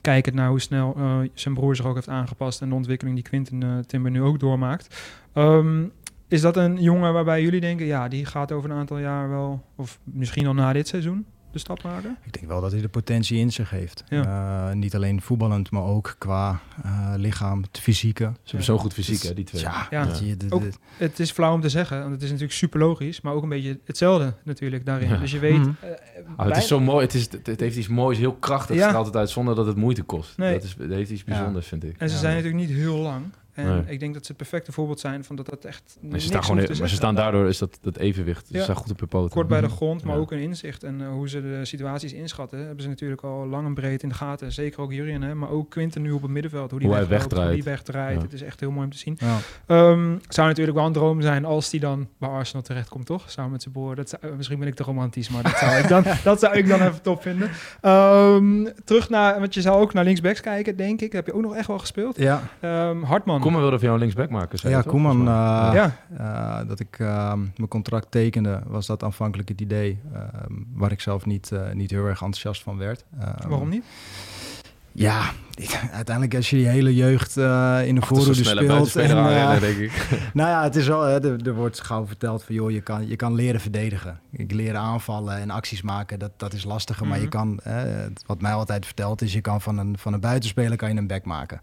Kijkend 0.00 0.34
naar 0.34 0.48
hoe 0.48 0.60
snel 0.60 0.94
eh, 0.96 1.18
zijn 1.34 1.54
broer 1.54 1.76
zich 1.76 1.86
ook 1.86 1.94
heeft 1.94 2.08
aangepast. 2.08 2.60
En 2.60 2.68
de 2.68 2.74
ontwikkeling 2.74 3.16
die 3.16 3.24
Quinten 3.24 3.84
Timber 3.86 4.10
nu 4.10 4.22
ook 4.22 4.38
doormaakt. 4.40 4.96
Ehm, 5.32 5.84
is 6.28 6.40
dat 6.40 6.56
een 6.56 6.82
jongen 6.82 7.12
waarbij 7.12 7.42
jullie 7.42 7.60
denken, 7.60 7.86
ja, 7.86 8.08
die 8.08 8.24
gaat 8.24 8.52
over 8.52 8.70
een 8.70 8.76
aantal 8.76 8.98
jaar 8.98 9.28
wel, 9.28 9.64
of 9.76 9.98
misschien 10.04 10.46
al 10.46 10.54
na 10.54 10.72
dit 10.72 10.88
seizoen, 10.88 11.26
de 11.52 11.58
stap 11.58 11.82
maken? 11.82 12.16
Ik 12.24 12.32
denk 12.32 12.46
wel 12.46 12.60
dat 12.60 12.72
hij 12.72 12.80
de 12.80 12.88
potentie 12.88 13.38
in 13.38 13.52
zich 13.52 13.70
heeft. 13.70 14.04
Ja. 14.08 14.68
Eh, 14.68 14.74
niet 14.74 14.94
alleen 14.94 15.22
voetballend, 15.22 15.70
maar 15.70 15.82
ook 15.82 16.14
qua 16.18 16.60
eh, 16.82 17.12
lichaam, 17.16 17.62
het 17.62 17.78
fysieke. 17.80 18.22
Ze 18.24 18.40
hebben 18.44 18.64
zo'n 18.64 18.78
goed 18.78 18.92
fysiek, 18.92 19.22
hè, 19.22 19.34
die 19.34 19.44
twee. 19.44 19.60
Ja, 19.62 19.86
Ja. 19.90 20.04
dat 20.04 20.18
je, 20.18 20.36
de- 20.36 20.46
Ook- 20.50 20.60
de- 20.62 20.72
Het 20.96 21.20
is 21.20 21.30
flauw 21.30 21.52
om 21.54 21.60
te 21.60 21.68
zeggen, 21.68 21.98
want 22.00 22.10
het 22.12 22.22
is 22.22 22.28
natuurlijk 22.28 22.56
super 22.58 22.80
logisch, 22.80 23.20
maar 23.20 23.32
ook 23.32 23.42
een 23.42 23.48
beetje 23.48 23.78
hetzelfde 23.84 24.34
natuurlijk 24.44 24.84
daarin. 24.86 25.08
Ja. 25.08 25.16
Dus 25.16 25.30
je 25.30 25.38
weet... 25.38 25.58
Mhm. 25.58 25.70
eh, 25.80 25.88
Ah, 26.36 26.46
het 26.48 26.56
is 26.56 26.66
zo 26.66 26.80
mooi. 26.80 27.04
Het, 27.04 27.14
is, 27.14 27.22
het, 27.32 27.46
het 27.46 27.60
heeft 27.60 27.76
iets 27.76 27.88
moois, 27.88 28.18
heel 28.18 28.34
krachtig. 28.34 28.76
Straalt 28.76 29.06
het 29.06 29.16
uit 29.16 29.30
zonder 29.30 29.54
dat 29.54 29.66
het 29.66 29.76
moeite 29.76 30.02
kost. 30.02 30.36
Nee. 30.38 30.52
Dat 30.54 30.62
is, 30.62 30.74
het 30.78 30.90
heeft 30.90 31.10
iets 31.10 31.24
bijzonders, 31.24 31.66
vind 31.66 31.84
ik. 31.84 31.94
En 31.98 32.08
ze 32.08 32.14
Ja. 32.14 32.20
zijn 32.20 32.36
natuurlijk 32.36 32.68
niet 32.68 32.76
heel 32.78 32.96
lang. 32.96 33.24
En 33.60 33.74
Nee. 33.74 33.82
ik 33.86 34.00
denk 34.00 34.14
dat 34.14 34.22
ze 34.22 34.28
het 34.28 34.36
perfecte 34.36 34.72
voorbeeld 34.72 35.00
zijn 35.00 35.24
van 35.24 35.36
dat 35.36 35.46
dat 35.48 35.64
echt 35.64 35.96
ze, 36.12 36.18
staan 36.20 36.44
gewoon, 36.44 36.64
maar 36.78 36.88
ze 36.88 36.94
staan 36.94 37.14
daardoor 37.14 37.46
is 37.48 37.58
dat, 37.58 37.78
dat 37.80 37.96
evenwicht. 37.96 38.46
Ze 38.46 38.56
Ja. 38.56 38.62
staan 38.62 38.76
goed 38.76 38.90
op 38.90 38.98
hun 38.98 39.08
poten. 39.08 39.30
Kort 39.30 39.48
bij 39.48 39.60
de 39.60 39.66
Mhm. 39.66 39.76
grond, 39.76 40.04
maar 40.04 40.14
Ja. 40.14 40.20
ook 40.20 40.32
een 40.32 40.38
inzicht. 40.38 40.82
En 40.82 41.00
eh, 41.00 41.08
hoe 41.08 41.28
ze 41.28 41.42
de 41.42 41.64
situaties 41.64 42.12
inschatten, 42.12 42.58
hebben 42.58 42.82
ze 42.82 42.88
natuurlijk 42.88 43.22
al 43.22 43.46
lang 43.46 43.66
en 43.66 43.74
breed 43.74 44.02
in 44.02 44.08
de 44.08 44.14
gaten. 44.14 44.52
Zeker 44.52 44.80
ook 44.80 44.92
Jurien, 44.92 45.22
hè, 45.22 45.34
maar 45.34 45.50
ook 45.50 45.70
Quinten 45.70 46.02
nu 46.02 46.10
op 46.12 46.22
het 46.22 46.30
middenveld. 46.30 46.70
Hoe 46.70 46.78
die 46.80 46.88
Hoe 46.88 46.96
hij 46.98 47.06
wegloopt, 47.08 47.32
hoe 47.32 47.40
die 47.52 47.62
wegdraait. 47.62 47.86
wegdraait. 47.86 48.16
Ja. 48.16 48.22
Het 48.22 48.32
is 48.32 48.42
echt 48.42 48.60
heel 48.60 48.70
mooi 48.70 48.84
om 48.84 48.90
te 48.92 48.98
zien. 48.98 49.18
Ja. 49.20 49.36
Ehm, 49.66 50.16
zou 50.28 50.48
natuurlijk 50.48 50.76
wel 50.76 50.86
een 50.86 50.92
droom 50.92 51.20
zijn 51.20 51.44
als 51.44 51.70
die 51.70 51.80
dan 51.80 52.08
bij 52.18 52.28
Arsenal 52.28 52.62
terechtkomt, 52.62 53.06
toch? 53.06 53.30
Samen 53.30 53.50
met 53.50 53.62
zijn 53.62 53.74
broer. 53.74 53.94
Dat 53.94 54.08
zou, 54.08 54.36
misschien 54.36 54.58
ben 54.58 54.68
ik 54.68 54.74
te 54.74 54.82
romantisch, 54.82 55.28
maar 55.28 55.42
dat 55.42 55.58
zou 55.58 55.76
ik 55.76 55.88
dan, 55.88 56.02
dat 56.24 56.40
zou 56.40 56.56
ik 56.56 56.68
dan 56.68 56.80
even 56.80 57.02
top 57.02 57.22
vinden. 57.22 57.50
Ehm, 57.80 58.66
terug 58.84 59.08
naar, 59.10 59.38
want 59.40 59.54
je 59.54 59.60
zou 59.60 59.80
ook 59.80 59.92
naar 59.92 60.04
linksbacks 60.04 60.40
kijken, 60.40 60.76
denk 60.76 61.00
ik. 61.00 61.12
Heb 61.12 61.26
je 61.26 61.32
ook 61.34 61.42
nog 61.42 61.54
echt 61.56 61.66
wel 61.66 61.78
gespeeld? 61.78 62.16
Ja, 62.16 62.42
Ehm, 62.60 63.02
Hartman. 63.02 63.40
Koeman 63.50 63.60
wilde 63.68 63.78
van 63.78 63.88
jou 63.88 63.98
linksback 64.00 64.30
maken. 64.30 64.58
zei 64.58 64.72
ja 64.72 64.78
je 64.78 64.84
toch? 64.84 64.92
Koeman, 64.92 65.20
eh, 65.20 65.70
ja, 65.74 65.96
eh, 66.16 66.68
dat 66.68 66.80
ik 66.80 66.98
eh, 66.98 67.32
mijn 67.34 67.68
contract 67.68 68.06
tekende, 68.10 68.60
was 68.66 68.86
dat 68.86 69.02
aanvankelijk 69.02 69.48
het 69.48 69.60
idee. 69.60 70.00
eh, 70.12 70.20
waar 70.74 70.92
ik 70.92 71.00
zelf 71.00 71.26
niet, 71.26 71.52
eh, 71.52 71.70
niet 71.72 71.90
heel 71.90 72.04
erg 72.04 72.20
enthousiast 72.22 72.62
van 72.62 72.76
werd. 72.78 73.04
Eh, 73.18 73.28
waarom 73.48 73.68
niet? 73.68 73.84
Ja, 74.92 75.30
uiteindelijk 75.92 76.34
als 76.36 76.50
je 76.50 76.60
je 76.60 76.66
hele 76.66 76.94
jeugd 76.94 77.36
eh, 77.36 77.78
in 77.86 77.94
de 77.94 78.00
voorhoede 78.00 78.44
speelt. 78.44 78.96
En, 78.96 79.16
aanrennen, 79.16 79.60
denk 79.60 79.76
ik. 79.76 80.08
nou 80.34 80.48
ja, 80.48 80.62
het 80.62 80.76
is 80.76 80.86
wel, 80.86 81.02
hè, 81.02 81.24
er, 81.24 81.46
er 81.46 81.54
wordt 81.54 81.80
gauw 81.80 82.06
verteld 82.06 82.44
van 82.44 82.54
joh, 82.54 82.70
je 82.70 82.80
kan, 82.80 83.08
je 83.08 83.16
kan 83.16 83.34
leren 83.34 83.60
verdedigen. 83.60 84.20
Ik 84.32 84.52
leren 84.52 84.80
aanvallen 84.80 85.36
en 85.36 85.50
acties 85.50 85.82
maken, 85.82 86.18
dat, 86.18 86.30
dat 86.36 86.52
is 86.52 86.64
lastiger. 86.64 87.06
Maar 87.06 87.16
je 87.18 87.22
Mhm. 87.26 87.30
kan, 87.30 87.60
wat 88.26 88.40
mij 88.40 88.52
altijd 88.52 88.86
verteld 88.86 89.22
is, 89.22 89.32
je 89.32 89.40
kan 89.40 89.60
van 89.60 89.78
een, 89.78 89.98
van 89.98 90.12
een 90.12 90.20
buitenspeler 90.20 90.76
kan 90.76 90.92
je 90.92 90.96
een 90.98 91.06
back 91.06 91.24
maken. 91.24 91.60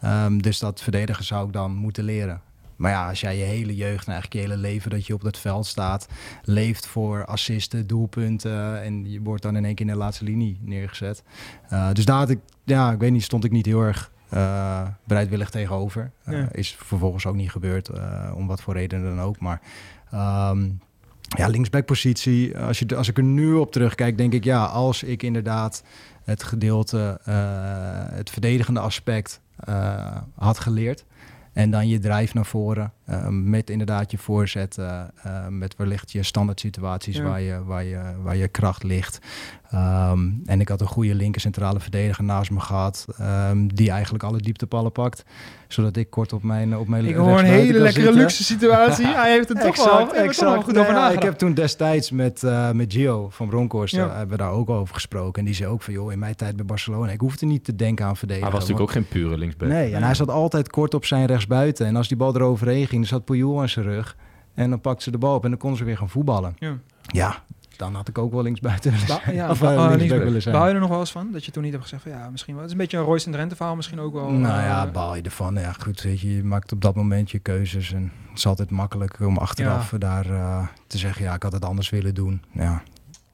Ehm, 0.00 0.38
dus 0.38 0.58
dat 0.58 0.80
verdedigen 0.82 1.24
zou 1.24 1.46
ik 1.46 1.52
dan 1.52 1.74
moeten 1.74 2.04
leren. 2.04 2.40
Maar 2.76 2.90
ja, 2.90 3.08
als 3.08 3.20
jij 3.20 3.36
je 3.38 3.44
hele 3.44 3.74
jeugd 3.76 4.06
en 4.06 4.12
eigenlijk 4.12 4.32
je 4.32 4.50
hele 4.50 4.60
leven 4.60 4.90
dat 4.90 5.06
je 5.06 5.14
op 5.14 5.22
dat 5.22 5.38
veld 5.38 5.66
staat, 5.66 6.08
leeft 6.42 6.86
voor 6.86 7.24
assisten, 7.24 7.86
doelpunten 7.86 8.82
en 8.82 9.10
je 9.10 9.20
wordt 9.22 9.42
dan 9.42 9.56
in 9.56 9.64
één 9.64 9.74
keer 9.74 9.86
in 9.86 9.92
de 9.92 9.98
laatste 9.98 10.24
linie 10.24 10.58
neergezet. 10.60 11.22
Eh, 11.68 11.88
dus 11.92 12.04
daar 12.04 12.18
had 12.18 12.30
ik, 12.30 12.38
ja, 12.64 12.92
ik 12.92 12.98
weet 12.98 13.12
niet, 13.12 13.22
stond 13.22 13.44
ik 13.44 13.50
niet 13.50 13.66
heel 13.66 13.80
erg 13.80 14.10
eh, 14.28 14.82
bereidwillig 15.04 15.50
tegenover. 15.50 16.10
Eh, 16.24 16.38
Ja. 16.38 16.48
Is 16.52 16.74
vervolgens 16.78 17.26
ook 17.26 17.34
niet 17.34 17.50
gebeurd, 17.50 17.88
eh, 17.88 18.32
om 18.34 18.46
wat 18.46 18.60
voor 18.62 18.74
reden 18.74 19.02
dan 19.04 19.20
ook. 19.20 19.38
Maar 19.40 19.60
ehm, 20.10 20.68
ja, 21.36 21.46
linksbackpositie, 21.48 22.58
als, 22.58 22.78
je, 22.78 22.96
als 22.96 23.08
ik 23.08 23.16
er 23.16 23.22
nu 23.24 23.52
op 23.54 23.72
terugkijk, 23.72 24.18
denk 24.18 24.32
ik 24.32 24.44
ja, 24.44 24.64
als 24.64 25.02
ik 25.02 25.22
inderdaad 25.22 25.82
het 26.24 26.42
gedeelte, 26.42 27.20
het 28.14 28.30
verdedigende 28.30 28.80
aspect 28.80 29.40
had 30.34 30.58
geleerd. 30.58 31.04
En 31.52 31.70
dan 31.70 31.88
je 31.88 31.98
drijf 31.98 32.34
naar 32.34 32.46
voren 32.46 32.92
met 33.30 33.70
inderdaad 33.70 34.10
je 34.10 34.18
voorzetten, 34.18 35.10
eh, 35.22 35.46
met 35.48 35.76
wellicht 35.76 36.12
je 36.12 36.22
standaard 36.22 36.60
situaties 36.60 37.16
Ja. 37.16 37.22
waar, 37.22 37.40
je, 37.40 37.64
waar, 37.64 37.84
je, 37.84 38.00
waar 38.22 38.36
je 38.36 38.48
kracht 38.48 38.82
ligt. 38.82 39.18
Ehm, 39.74 40.28
en 40.46 40.60
ik 40.60 40.68
had 40.68 40.80
een 40.80 40.86
goede 40.86 41.14
linker 41.14 41.40
centrale 41.40 41.80
verdediger 41.80 42.24
naast 42.24 42.50
me 42.50 42.60
gehad, 42.60 43.06
ehm, 43.18 43.66
die 43.66 43.90
eigenlijk 43.90 44.24
alle 44.24 44.38
dieptepallen 44.38 44.92
pakt, 44.92 45.24
zodat 45.68 45.96
ik 45.96 46.10
kort 46.10 46.32
op 46.32 46.42
mijn 46.42 46.76
op 46.76 46.88
mijn 46.88 47.04
Ik 47.04 47.14
hoor 47.14 47.38
een 47.38 47.44
hele 47.44 47.72
kan 47.72 47.82
lekker 47.82 48.02
zitten. 48.02 48.20
luxe 48.20 48.44
situatie. 48.44 49.06
Hij 49.22 49.30
heeft 49.32 49.48
het 49.48 49.60
toch 49.60 49.66
er 49.66 49.74
toch 49.74 50.40
wel 50.40 50.62
goed 50.62 50.72
Nou 50.72 50.78
over 50.78 50.92
nagedacht. 50.92 51.14
Ik 51.14 51.22
heb 51.22 51.34
toen 51.34 51.54
destijds 51.54 52.10
met, 52.10 52.42
eh, 52.42 52.70
met 52.70 52.92
Gio 52.92 53.28
van 53.30 53.48
Bronkhorst, 53.48 53.94
Ja. 53.94 54.06
eh, 54.06 54.16
hebben 54.16 54.36
we 54.36 54.42
daar 54.42 54.52
ook 54.52 54.70
over 54.70 54.94
gesproken. 54.94 55.38
En 55.40 55.44
die 55.44 55.54
zei 55.54 55.70
ook 55.70 55.82
van, 55.82 55.94
joh, 55.94 56.12
in 56.12 56.18
mijn 56.18 56.34
tijd 56.36 56.56
bij 56.56 56.64
Barcelona, 56.64 57.10
ik 57.12 57.20
hoefde 57.20 57.46
niet 57.46 57.64
te 57.64 57.76
denken 57.76 58.06
aan 58.06 58.16
verdedigen. 58.16 58.50
Hij 58.50 58.58
was 58.60 58.68
natuurlijk 58.68 58.96
ook 58.96 59.02
geen 59.04 59.20
pure 59.20 59.38
linksback. 59.38 59.68
Nee, 59.68 59.94
en 59.94 60.02
hij 60.02 60.14
zat 60.14 60.30
altijd 60.30 60.70
kort 60.70 60.94
op 60.94 61.04
zijn 61.04 61.26
rechtsbuiten. 61.26 61.86
En 61.86 61.96
als 61.96 62.08
die 62.08 62.16
bal 62.16 62.34
eroverheen 62.34 62.86
ging, 62.86 63.00
dan 63.00 63.04
zat 63.06 63.24
Puyol 63.24 63.60
aan 63.60 63.68
zijn 63.68 63.84
rug. 63.84 64.16
En 64.54 64.70
dan 64.70 64.80
pakte 64.80 65.02
ze 65.02 65.10
de 65.10 65.18
bal 65.18 65.34
op 65.34 65.44
en 65.44 65.50
dan 65.50 65.58
konden 65.58 65.78
ze 65.78 65.84
weer 65.84 65.96
gaan 65.96 66.08
voetballen. 66.08 66.56
Ja. 66.58 66.78
Ja, 67.06 67.42
dan 67.76 67.94
had 67.94 68.08
ik 68.08 68.18
ook 68.18 68.32
wel 68.32 68.42
linksbuiten 68.42 68.92
willen 68.92 69.34
ja, 69.34 69.50
of 69.50 69.60
ba- 69.60 69.66
linksback 69.68 69.96
linksback. 69.98 70.22
willen 70.22 70.42
zijn. 70.42 70.54
Baal 70.54 70.68
je 70.68 70.74
er 70.74 70.80
nog 70.80 70.88
wel 70.88 70.98
eens 71.00 71.12
van? 71.12 71.28
Dat 71.32 71.44
je 71.44 71.50
toen 71.50 71.62
niet 71.62 71.72
hebt 71.72 71.84
gezegd 71.84 72.02
van 72.02 72.12
ja, 72.12 72.30
misschien 72.30 72.54
wel. 72.54 72.62
Het 72.62 72.72
is 72.72 72.76
een 72.76 72.82
beetje 72.82 72.98
een 72.98 73.04
Royce 73.04 73.26
en 73.26 73.32
Drenthe 73.32 73.56
verhaal 73.56 73.76
misschien 73.76 74.00
ook 74.00 74.12
wel. 74.12 74.30
Nou 74.30 74.58
eh, 74.60 74.64
ja, 74.66 74.86
baal 74.90 75.16
je 75.16 75.22
ervan. 75.22 75.54
Ja, 75.54 75.72
goed, 75.72 76.02
weet 76.02 76.20
je, 76.20 76.36
je 76.36 76.44
maakt 76.44 76.72
op 76.72 76.80
dat 76.80 76.94
moment 76.94 77.30
je 77.30 77.38
keuzes. 77.38 77.92
En 77.92 78.12
het 78.28 78.38
is 78.38 78.46
altijd 78.46 78.70
makkelijk 78.70 79.20
om 79.20 79.36
achteraf 79.38 79.94
daar 79.98 80.30
eh, 80.30 80.66
te 80.86 80.98
zeggen, 80.98 81.24
ja, 81.24 81.34
ik 81.34 81.42
had 81.42 81.52
het 81.52 81.64
anders 81.64 81.90
willen 81.90 82.14
doen. 82.14 82.42
Ja. 82.52 82.82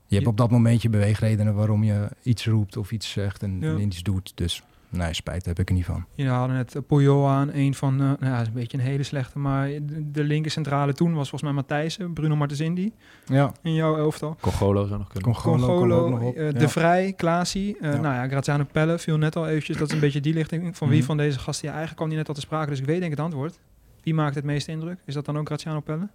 Je 0.07 0.17
hebt 0.17 0.29
op 0.29 0.37
dat 0.37 0.51
moment 0.51 0.83
je 0.83 0.89
beweegredenen 0.91 1.55
waarom 1.55 1.85
je 1.85 2.09
iets 2.23 2.47
roept 2.47 2.77
of 2.77 2.93
iets 2.93 3.11
zegt 3.11 3.43
en, 3.43 3.57
Ja. 3.61 3.71
en 3.71 3.81
iets 3.81 4.03
doet. 4.03 4.33
Dus 4.35 4.63
nee, 4.91 5.15
spijt 5.15 5.45
heb 5.47 5.59
ik 5.59 5.69
er 5.69 5.75
niet 5.75 5.85
van. 5.85 6.05
Je 6.15 6.29
haalde 6.29 6.53
net 6.53 6.75
eh, 6.75 6.83
Puyol 6.87 7.29
aan. 7.29 7.51
Een 7.53 7.75
van, 7.75 7.93
eh, 7.93 7.99
nou 8.07 8.17
ja, 8.25 8.41
is 8.41 8.47
een 8.47 8.53
beetje 8.53 8.79
een 8.79 8.85
hele 8.85 9.03
slechte. 9.03 9.39
Maar 9.39 9.69
de, 10.13 10.23
linker 10.25 10.51
centrale 10.51 10.93
toen 10.93 11.09
was 11.15 11.29
volgens 11.29 11.43
mij 11.43 11.53
Matthijssen, 11.53 12.13
Bruno 12.13 12.37
Martensindi 12.37 12.93
Ja, 13.27 13.53
in 13.63 13.75
jouw 13.75 13.97
elftal. 13.97 14.37
Congolo 14.41 14.87
zou 14.87 14.99
nog 14.99 15.09
kunnen. 15.09 15.33
Congolo 15.35 16.09
nog 16.09 16.35
eh, 16.35 16.51
Ja. 16.53 16.59
De 16.59 16.69
Vrij, 16.69 17.13
Klaasie. 17.13 17.77
eh, 17.81 17.93
Ja. 17.93 18.01
Nou 18.01 18.15
ja, 18.15 18.29
Graziano 18.29 18.65
Pelle 18.73 18.99
viel 18.99 19.17
net 19.19 19.37
al 19.37 19.47
eventjes. 19.49 19.77
Dat 19.77 19.89
is 19.89 19.95
een 19.95 20.01
beetje 20.01 20.21
die 20.21 20.35
lichting. 20.35 20.77
Van 20.77 20.89
wie 20.89 20.99
Mhm. 20.99 21.07
van 21.07 21.17
deze 21.17 21.39
gasten? 21.39 21.65
Ja, 21.69 21.75
eigenlijk 21.75 21.97
kwam 21.97 22.09
die 22.09 22.19
net 22.19 22.29
al 22.29 22.35
te 22.35 22.41
sprake. 22.41 22.71
Dus 22.71 22.79
ik 22.79 22.85
weet 22.87 23.01
denk 23.01 23.13
ik 23.13 23.17
het 23.19 23.27
antwoord. 23.27 23.59
Wie 24.03 24.15
maakt 24.15 24.35
het 24.35 24.45
meeste 24.45 24.71
indruk? 24.71 24.99
Is 25.05 25.15
dat 25.15 25.25
dan 25.25 25.39
ook 25.39 25.47
Graziano 25.47 25.81
Pelle? 25.81 26.09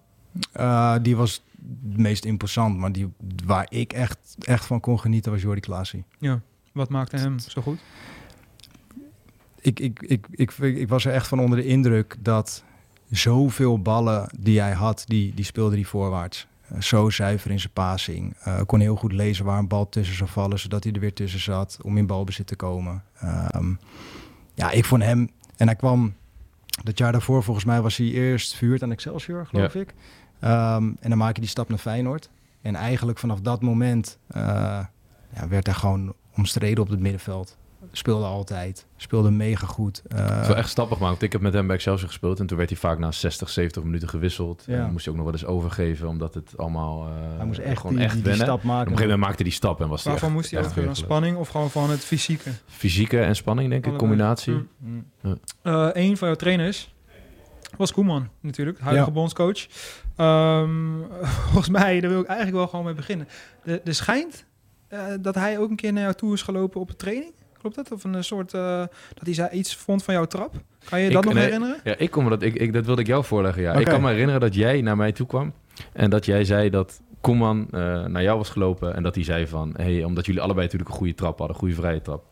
Eh, 0.51 0.95
die 1.01 1.15
was 1.15 1.43
het 1.87 1.97
meest 1.97 2.25
imposant, 2.25 2.77
maar 2.77 2.91
die, 2.91 3.11
waar 3.45 3.65
ik 3.69 3.93
echt, 3.93 4.35
echt 4.39 4.65
van 4.65 4.79
kon 4.79 4.99
genieten 4.99 5.31
was 5.31 5.41
Jordi 5.41 5.59
Klaasie. 5.61 6.03
Ja. 6.19 6.39
Wat 6.71 6.89
maakte 6.89 7.17
hem 7.17 7.39
zo 7.39 7.61
goed? 7.61 7.79
Ik, 9.65 9.79
ik, 9.79 10.01
ik, 10.01 10.27
ik, 10.31 10.57
ik 10.57 10.89
was 10.89 11.05
er 11.05 11.13
echt 11.13 11.27
van 11.27 11.39
onder 11.39 11.57
de 11.57 11.65
indruk 11.65 12.15
dat 12.19 12.63
zoveel 13.09 13.81
ballen 13.81 14.29
die 14.39 14.59
hij 14.59 14.73
had, 14.73 15.03
die, 15.07 15.33
die 15.33 15.45
speelde 15.45 15.75
hij 15.75 15.85
voorwaarts. 15.85 16.47
Eh, 16.67 16.81
zo 16.81 17.09
zuiver 17.09 17.51
in 17.51 17.59
zijn 17.59 17.73
passing. 17.73 18.35
Eh, 18.39 18.61
kon 18.65 18.79
heel 18.79 18.95
goed 18.95 19.11
lezen 19.11 19.45
waar 19.45 19.59
een 19.59 19.67
bal 19.67 19.89
tussen 19.89 20.15
zou 20.15 20.29
vallen, 20.29 20.59
zodat 20.59 20.83
hij 20.83 20.93
er 20.93 20.99
weer 20.99 21.13
tussen 21.13 21.39
zat 21.39 21.77
om 21.81 21.97
in 21.97 22.05
balbezit 22.05 22.47
te 22.47 22.55
komen. 22.55 23.03
Ehm, 23.19 23.73
ja, 24.53 24.71
ik 24.71 24.85
vond 24.85 25.03
hem, 25.03 25.29
en 25.57 25.67
hij 25.67 25.75
kwam 25.75 26.13
dat 26.83 26.97
jaar 26.97 27.11
daarvoor, 27.11 27.43
volgens 27.43 27.65
mij 27.65 27.81
was 27.81 27.97
hij 27.97 28.07
eerst 28.07 28.55
vuurd 28.55 28.83
aan 28.83 28.91
Excelsior, 28.91 29.45
geloof 29.45 29.75
ik. 29.75 29.93
Ehm, 30.39 30.91
en 30.99 31.09
dan 31.09 31.17
maak 31.17 31.35
je 31.35 31.41
die 31.41 31.49
stap 31.49 31.69
naar 31.69 31.77
Feyenoord. 31.77 32.29
En 32.61 32.75
eigenlijk 32.75 33.17
vanaf 33.17 33.41
dat 33.41 33.61
moment 33.61 34.17
eh, 34.27 34.41
ja, 35.35 35.47
werd 35.49 35.65
hij 35.65 35.75
gewoon 35.75 36.13
omstreden 36.35 36.83
op 36.83 36.89
het 36.89 36.99
middenveld. 36.99 37.57
Speelde 37.97 38.25
altijd, 38.25 38.85
speelde 38.97 39.31
mega 39.31 39.67
goed. 39.67 40.01
Eh, 40.07 40.17
Het 40.29 40.41
is 40.41 40.47
wel 40.47 40.55
echt 40.55 40.69
stappig 40.69 40.97
gemaakt. 40.97 41.13
want 41.13 41.23
Ik 41.25 41.31
heb 41.31 41.41
met 41.41 41.53
hem 41.53 41.67
bij 41.67 41.75
Excelsior 41.75 42.07
gespeeld 42.07 42.39
en 42.39 42.45
toen 42.47 42.57
werd 42.57 42.69
hij 42.69 42.79
vaak 42.79 42.99
na 42.99 43.11
60, 43.11 43.49
70 43.49 43.83
minuten 43.83 44.09
gewisseld. 44.09 44.63
Ja. 44.67 44.73
En 44.73 44.81
dan 44.81 44.91
moest 44.91 45.05
hij 45.05 45.13
ook 45.13 45.19
nog 45.19 45.29
wel 45.31 45.39
eens 45.39 45.45
overgeven, 45.49 46.07
omdat 46.07 46.33
het 46.33 46.57
allemaal 46.57 47.07
eh, 47.07 47.13
hij 47.37 47.45
moest 47.45 47.59
echt 47.59 47.79
gewoon 47.81 47.95
die, 47.95 48.05
echt 48.05 48.23
die, 48.23 48.33
stap 48.33 48.47
En 48.47 48.53
op 48.53 48.61
een 48.61 48.67
maken. 48.67 48.83
gegeven 48.83 49.01
moment 49.03 49.19
maakte 49.19 49.35
hij 49.35 49.43
die 49.45 49.53
stap 49.53 49.81
en 49.81 49.87
was 49.87 50.03
hij 50.03 50.11
Waarvan 50.11 50.29
echt- 50.29 50.37
moest 50.37 50.51
hij 50.51 50.59
echt 50.59 50.69
overgeven? 50.69 50.95
Spanning 50.95 51.37
of 51.37 51.47
gewoon 51.49 51.69
van 51.69 51.89
het 51.89 51.99
fysieke? 51.99 52.49
Fysieke 52.67 53.19
en 53.21 53.35
spanning, 53.35 53.69
denk 53.69 53.85
ik, 53.85 53.89
Allebei. 53.91 54.09
combinatie. 54.09 54.53
Mm. 54.77 55.05
Mm. 55.21 55.39
Eh, 55.61 55.89
een 55.93 56.17
van 56.17 56.27
jouw 56.27 56.37
trainers 56.37 56.93
was 57.77 57.91
Koeman 57.91 58.29
natuurlijk, 58.39 58.79
huidige 58.79 59.07
Ja. 59.07 59.13
bondscoach. 59.13 59.65
Ehm, 60.15 60.69
volgens 61.49 61.69
mij, 61.69 61.99
daar 61.99 62.09
wil 62.09 62.19
ik 62.19 62.25
eigenlijk 62.27 62.57
wel 62.57 62.67
gewoon 62.67 62.85
mee 62.85 62.93
beginnen. 62.93 63.27
Er 63.63 63.95
schijnt 63.95 64.45
eh, 64.87 64.99
dat 65.21 65.35
hij 65.35 65.59
ook 65.59 65.69
een 65.69 65.75
keer 65.75 65.93
naar 65.93 66.01
jou 66.03 66.15
toe 66.15 66.33
is 66.33 66.41
gelopen 66.41 66.81
op 66.81 66.89
een 66.89 66.95
training. 66.95 67.31
Klopt 67.65 67.89
dat? 67.89 67.97
Of 67.97 68.03
een 68.03 68.23
soort, 68.23 68.53
eh, 68.53 68.61
dat 69.13 69.23
hij 69.23 69.33
zei, 69.33 69.49
iets 69.49 69.75
vond 69.75 70.03
van 70.03 70.13
jouw 70.13 70.25
trap? 70.25 70.53
Kan 70.89 70.99
je 70.99 71.07
Ik- 71.07 71.13
dat 71.13 71.23
nog 71.23 71.33
nee, 71.33 71.43
herinneren? 71.43 71.79
Ja, 71.83 71.95
ik 71.97 72.11
kon 72.11 72.23
me 72.23 72.29
dat, 72.29 72.41
ik, 72.41 72.55
ik, 72.55 72.73
dat 72.73 72.85
wilde 72.85 73.01
ik 73.01 73.07
jou 73.07 73.23
voorleggen. 73.23 73.61
Ja. 73.61 73.73
Ik 73.73 73.85
kan 73.85 74.01
me 74.01 74.09
herinneren 74.09 74.41
dat 74.41 74.55
jij 74.55 74.81
naar 74.81 74.97
mij 74.97 75.11
toe 75.11 75.27
kwam 75.27 75.53
en 75.93 76.09
dat 76.09 76.25
jij 76.25 76.43
zei 76.43 76.69
dat 76.69 77.01
Koeman 77.21 77.67
eh, 77.71 78.05
naar 78.05 78.23
jou 78.23 78.37
was 78.37 78.49
gelopen 78.49 78.95
en 78.95 79.03
dat 79.03 79.15
hij 79.15 79.23
zei 79.23 79.47
van, 79.47 79.73
hey, 79.77 80.03
omdat 80.03 80.25
jullie 80.25 80.41
allebei 80.41 80.65
natuurlijk 80.65 80.91
een 80.91 80.97
goede 80.97 81.13
trap 81.13 81.37
hadden, 81.37 81.55
een 81.55 81.61
goede 81.61 81.75
vrije 81.75 82.01
trap. 82.01 82.23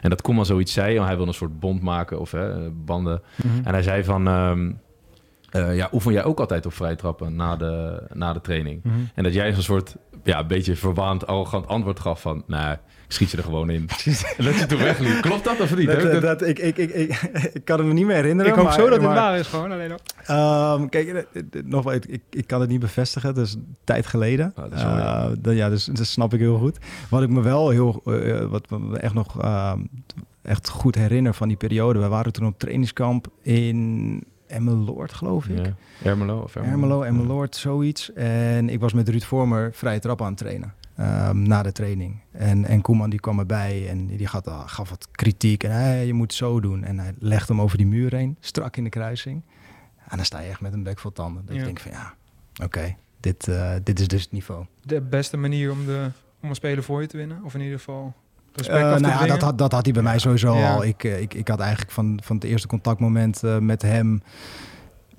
En 0.00 0.10
dat 0.10 0.22
Koeman 0.22 0.46
zoiets 0.46 0.72
zei, 0.72 0.94
want 0.94 1.06
hij 1.06 1.16
wilde 1.16 1.30
een 1.30 1.36
soort 1.36 1.60
bond 1.60 1.82
maken 1.82 2.20
of 2.20 2.30
hè, 2.30 2.70
banden. 2.70 3.22
Mhm. 3.36 3.64
En 3.66 3.72
hij 3.72 3.82
zei 3.82 4.04
van, 4.04 4.28
ehm, 4.28 4.72
eh, 5.50 5.76
ja, 5.76 5.88
oefen 5.92 6.12
jij 6.12 6.24
ook 6.24 6.40
altijd 6.40 6.66
op 6.66 6.72
vrije 6.72 6.96
trappen 6.96 7.36
na 7.36 7.56
de, 7.56 8.02
na 8.12 8.32
de 8.32 8.40
training? 8.40 8.82
Mhm. 8.82 8.94
En 9.14 9.22
dat 9.22 9.34
jij 9.34 9.52
zo'n 9.52 9.62
soort, 9.62 9.96
ja, 10.24 10.38
een 10.38 10.46
beetje 10.46 10.76
verwaand, 10.76 11.26
arrogant 11.26 11.66
antwoord 11.66 12.00
gaf 12.00 12.20
van, 12.20 12.42
nou, 12.46 12.76
schiet 13.12 13.30
je 13.30 13.36
er 13.36 13.42
gewoon 13.42 13.70
in. 13.70 13.86
dat 14.36 14.58
je 14.58 14.64
toen 14.68 14.78
wegliep. 14.78 15.20
Klopt 15.20 15.44
dat 15.44 15.60
of 15.60 15.76
niet? 15.76 15.86
Dat, 15.86 15.96
Heb 15.96 16.04
ik 16.06 16.12
dat, 16.12 16.22
dat- 16.22 16.38
dat- 16.38 16.48
ik, 16.48 16.58
ik, 16.58 16.76
ik, 16.76 16.90
ik, 16.90 17.20
ik 17.54 17.64
kan 17.64 17.78
het 17.78 17.86
me 17.86 17.92
niet 17.92 18.06
meer 18.06 18.16
herinneren. 18.16 18.50
Ik 18.52 18.56
hoop 18.58 18.66
maar- 18.66 18.74
zo 18.74 18.88
dat 18.88 18.92
het 19.02 19.02
waar 19.02 19.38
is 19.38 19.46
gewoon. 19.46 19.72
Alleen 19.72 19.88
nog. 19.90 19.98
Ehm, 20.26 20.88
kijk, 20.88 21.08
eh, 21.08 21.18
eh, 21.18 21.42
nog 21.64 21.84
wel, 21.84 21.92
ik, 21.92 22.20
ik 22.30 22.46
kan 22.46 22.60
het 22.60 22.70
niet 22.70 22.80
bevestigen. 22.80 23.34
Dat 23.34 23.46
is 23.46 23.54
een 23.54 23.76
tijd 23.84 24.06
geleden. 24.06 24.52
Ah, 24.56 24.72
Eh, 24.72 25.30
dat, 25.38 25.54
ja, 25.54 25.68
dus 25.68 25.84
dat 25.84 26.06
snap 26.06 26.34
ik 26.34 26.40
heel 26.40 26.58
goed. 26.58 26.78
Wat 27.10 27.22
ik 27.22 27.28
me 27.28 27.40
wel 27.40 27.68
heel, 27.70 28.00
eh, 28.04 28.44
wat 28.44 28.70
me 28.70 28.98
echt 28.98 29.14
nog 29.14 29.40
ehm, 29.40 29.78
echt 30.42 30.68
goed 30.68 30.94
herinner 30.94 31.34
van 31.34 31.48
die 31.48 31.56
periode. 31.56 31.98
We 31.98 32.08
waren 32.08 32.32
toen 32.32 32.46
op 32.46 32.58
trainingskamp 32.58 33.26
in 33.42 34.22
Emmeloord, 34.46 35.12
geloof 35.12 35.46
ik. 35.46 35.66
Ja. 35.66 35.72
Ermelo 36.10 36.38
of 36.40 36.54
Ermelo? 36.56 36.72
Ermelo, 36.72 37.02
Emmeloord, 37.02 37.56
zoiets. 37.56 38.12
En 38.12 38.68
ik 38.68 38.80
was 38.80 38.92
met 38.92 39.08
Ruud 39.08 39.22
Vormer 39.22 39.70
vrije 39.74 39.98
trap 39.98 40.20
aan 40.22 40.28
het 40.28 40.36
trainen. 40.36 40.74
Ehm, 40.96 41.42
na 41.42 41.62
de 41.62 41.72
training. 41.72 42.20
En, 42.32 42.64
en 42.64 42.80
Koeman 42.80 43.10
die 43.10 43.20
kwam 43.20 43.38
erbij 43.38 43.88
en 43.88 44.06
die 44.06 44.26
gaf, 44.26 44.42
gaf 44.66 44.90
wat 44.90 45.08
kritiek. 45.10 45.64
En 45.64 45.70
hey, 45.70 46.06
je 46.06 46.12
moet 46.12 46.34
zo 46.34 46.60
doen. 46.60 46.84
En 46.84 46.98
hij 46.98 47.14
legde 47.18 47.52
hem 47.52 47.62
over 47.62 47.76
die 47.76 47.86
muur 47.86 48.14
heen, 48.14 48.36
strak 48.40 48.76
in 48.76 48.84
de 48.84 48.90
kruising. 48.90 49.42
En 50.08 50.16
dan 50.16 50.26
sta 50.26 50.40
je 50.40 50.48
echt 50.48 50.60
met 50.60 50.72
een 50.72 50.82
bek 50.82 50.98
vol 50.98 51.12
tanden. 51.12 51.42
Dat 51.44 51.54
Ja. 51.54 51.58
je 51.60 51.64
denkt 51.66 51.82
van 51.82 51.90
ja, 51.92 52.14
oké, 52.64 52.96
dit, 53.20 53.48
eh, 53.48 53.72
dit 53.82 54.00
is 54.00 54.08
dus 54.08 54.22
het 54.22 54.32
niveau. 54.32 54.64
De 54.82 55.00
beste 55.00 55.36
manier 55.36 55.70
om, 55.70 55.86
de, 55.86 56.10
om 56.42 56.48
een 56.48 56.54
speler 56.54 56.82
voor 56.84 57.00
je 57.00 57.06
te 57.06 57.16
winnen? 57.16 57.40
Of 57.44 57.54
in 57.54 57.60
ieder 57.60 57.78
geval 57.78 58.14
respect 58.52 58.78
Eh, 58.78 58.90
nou 58.90 59.06
ja, 59.06 59.26
dat, 59.26 59.40
had, 59.42 59.58
dat 59.58 59.72
had 59.72 59.84
hij 59.84 59.92
bij 59.92 60.02
mij 60.02 60.18
sowieso 60.18 60.56
Ja. 60.56 60.74
al. 60.74 60.84
Ik, 60.84 61.04
eh, 61.04 61.20
ik, 61.20 61.34
ik 61.34 61.48
had 61.48 61.60
eigenlijk 61.60 61.90
van, 61.90 62.20
van 62.22 62.36
het 62.36 62.44
eerste 62.44 62.66
contactmoment 62.68 63.42
met 63.60 63.82
hem... 63.82 64.22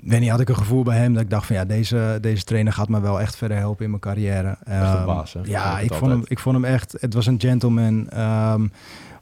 Weet 0.06 0.20
niet, 0.20 0.30
had 0.30 0.40
ik 0.40 0.50
een 0.50 0.56
gevoel 0.56 0.84
bij 0.84 0.98
hem 0.98 1.14
dat 1.14 1.22
ik 1.22 1.30
dacht 1.30 1.46
van 1.46 1.56
ja, 1.56 1.66
deze, 1.66 2.18
deze 2.22 2.44
trainer 2.44 2.74
gaat 2.74 2.90
me 2.90 3.02
wel 3.02 3.22
echt 3.22 3.36
verder 3.36 3.58
helpen 3.58 3.84
in 3.84 3.90
mijn 3.90 4.02
carrière. 4.02 4.58
Ehm, 4.64 5.06
baas, 5.06 5.36
Ja, 5.44 5.80
ik 5.80 5.94
vond, 5.94 6.12
hem, 6.12 6.22
ik 6.28 6.40
vond 6.40 6.56
hem 6.56 6.66
echt, 6.66 6.96
het 7.00 7.14
was 7.14 7.26
een 7.26 7.40
gentleman. 7.40 8.10
Ehm, 8.10 8.68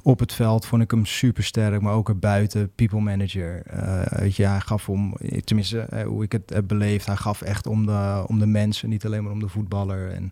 op 0.04 0.20
het 0.20 0.34
veld 0.34 0.66
vond 0.66 0.82
ik 0.82 0.92
hem 0.92 1.06
super 1.06 1.44
sterk, 1.44 1.82
maar 1.82 1.94
ook 1.94 2.10
erbuiten, 2.10 2.72
people 2.76 3.00
manager. 3.00 3.62
Weet 4.10 4.36
je, 4.36 4.46
hij 4.46 4.60
gaf 4.60 4.90
om, 4.90 5.16
tenminste 5.44 5.80
eh, 5.80 6.04
hoe 6.04 6.24
ik 6.24 6.32
het 6.32 6.50
heb 6.50 6.68
beleefd, 6.68 7.06
hij 7.06 7.16
gaf 7.16 7.42
echt 7.42 7.68
om 7.68 7.86
de, 7.86 8.24
om 8.28 8.40
de 8.40 8.46
mensen, 8.46 8.90
niet 8.90 9.06
alleen 9.06 9.24
maar 9.24 9.32
om 9.32 9.40
de 9.40 9.48
voetballer. 9.48 10.12
En 10.12 10.32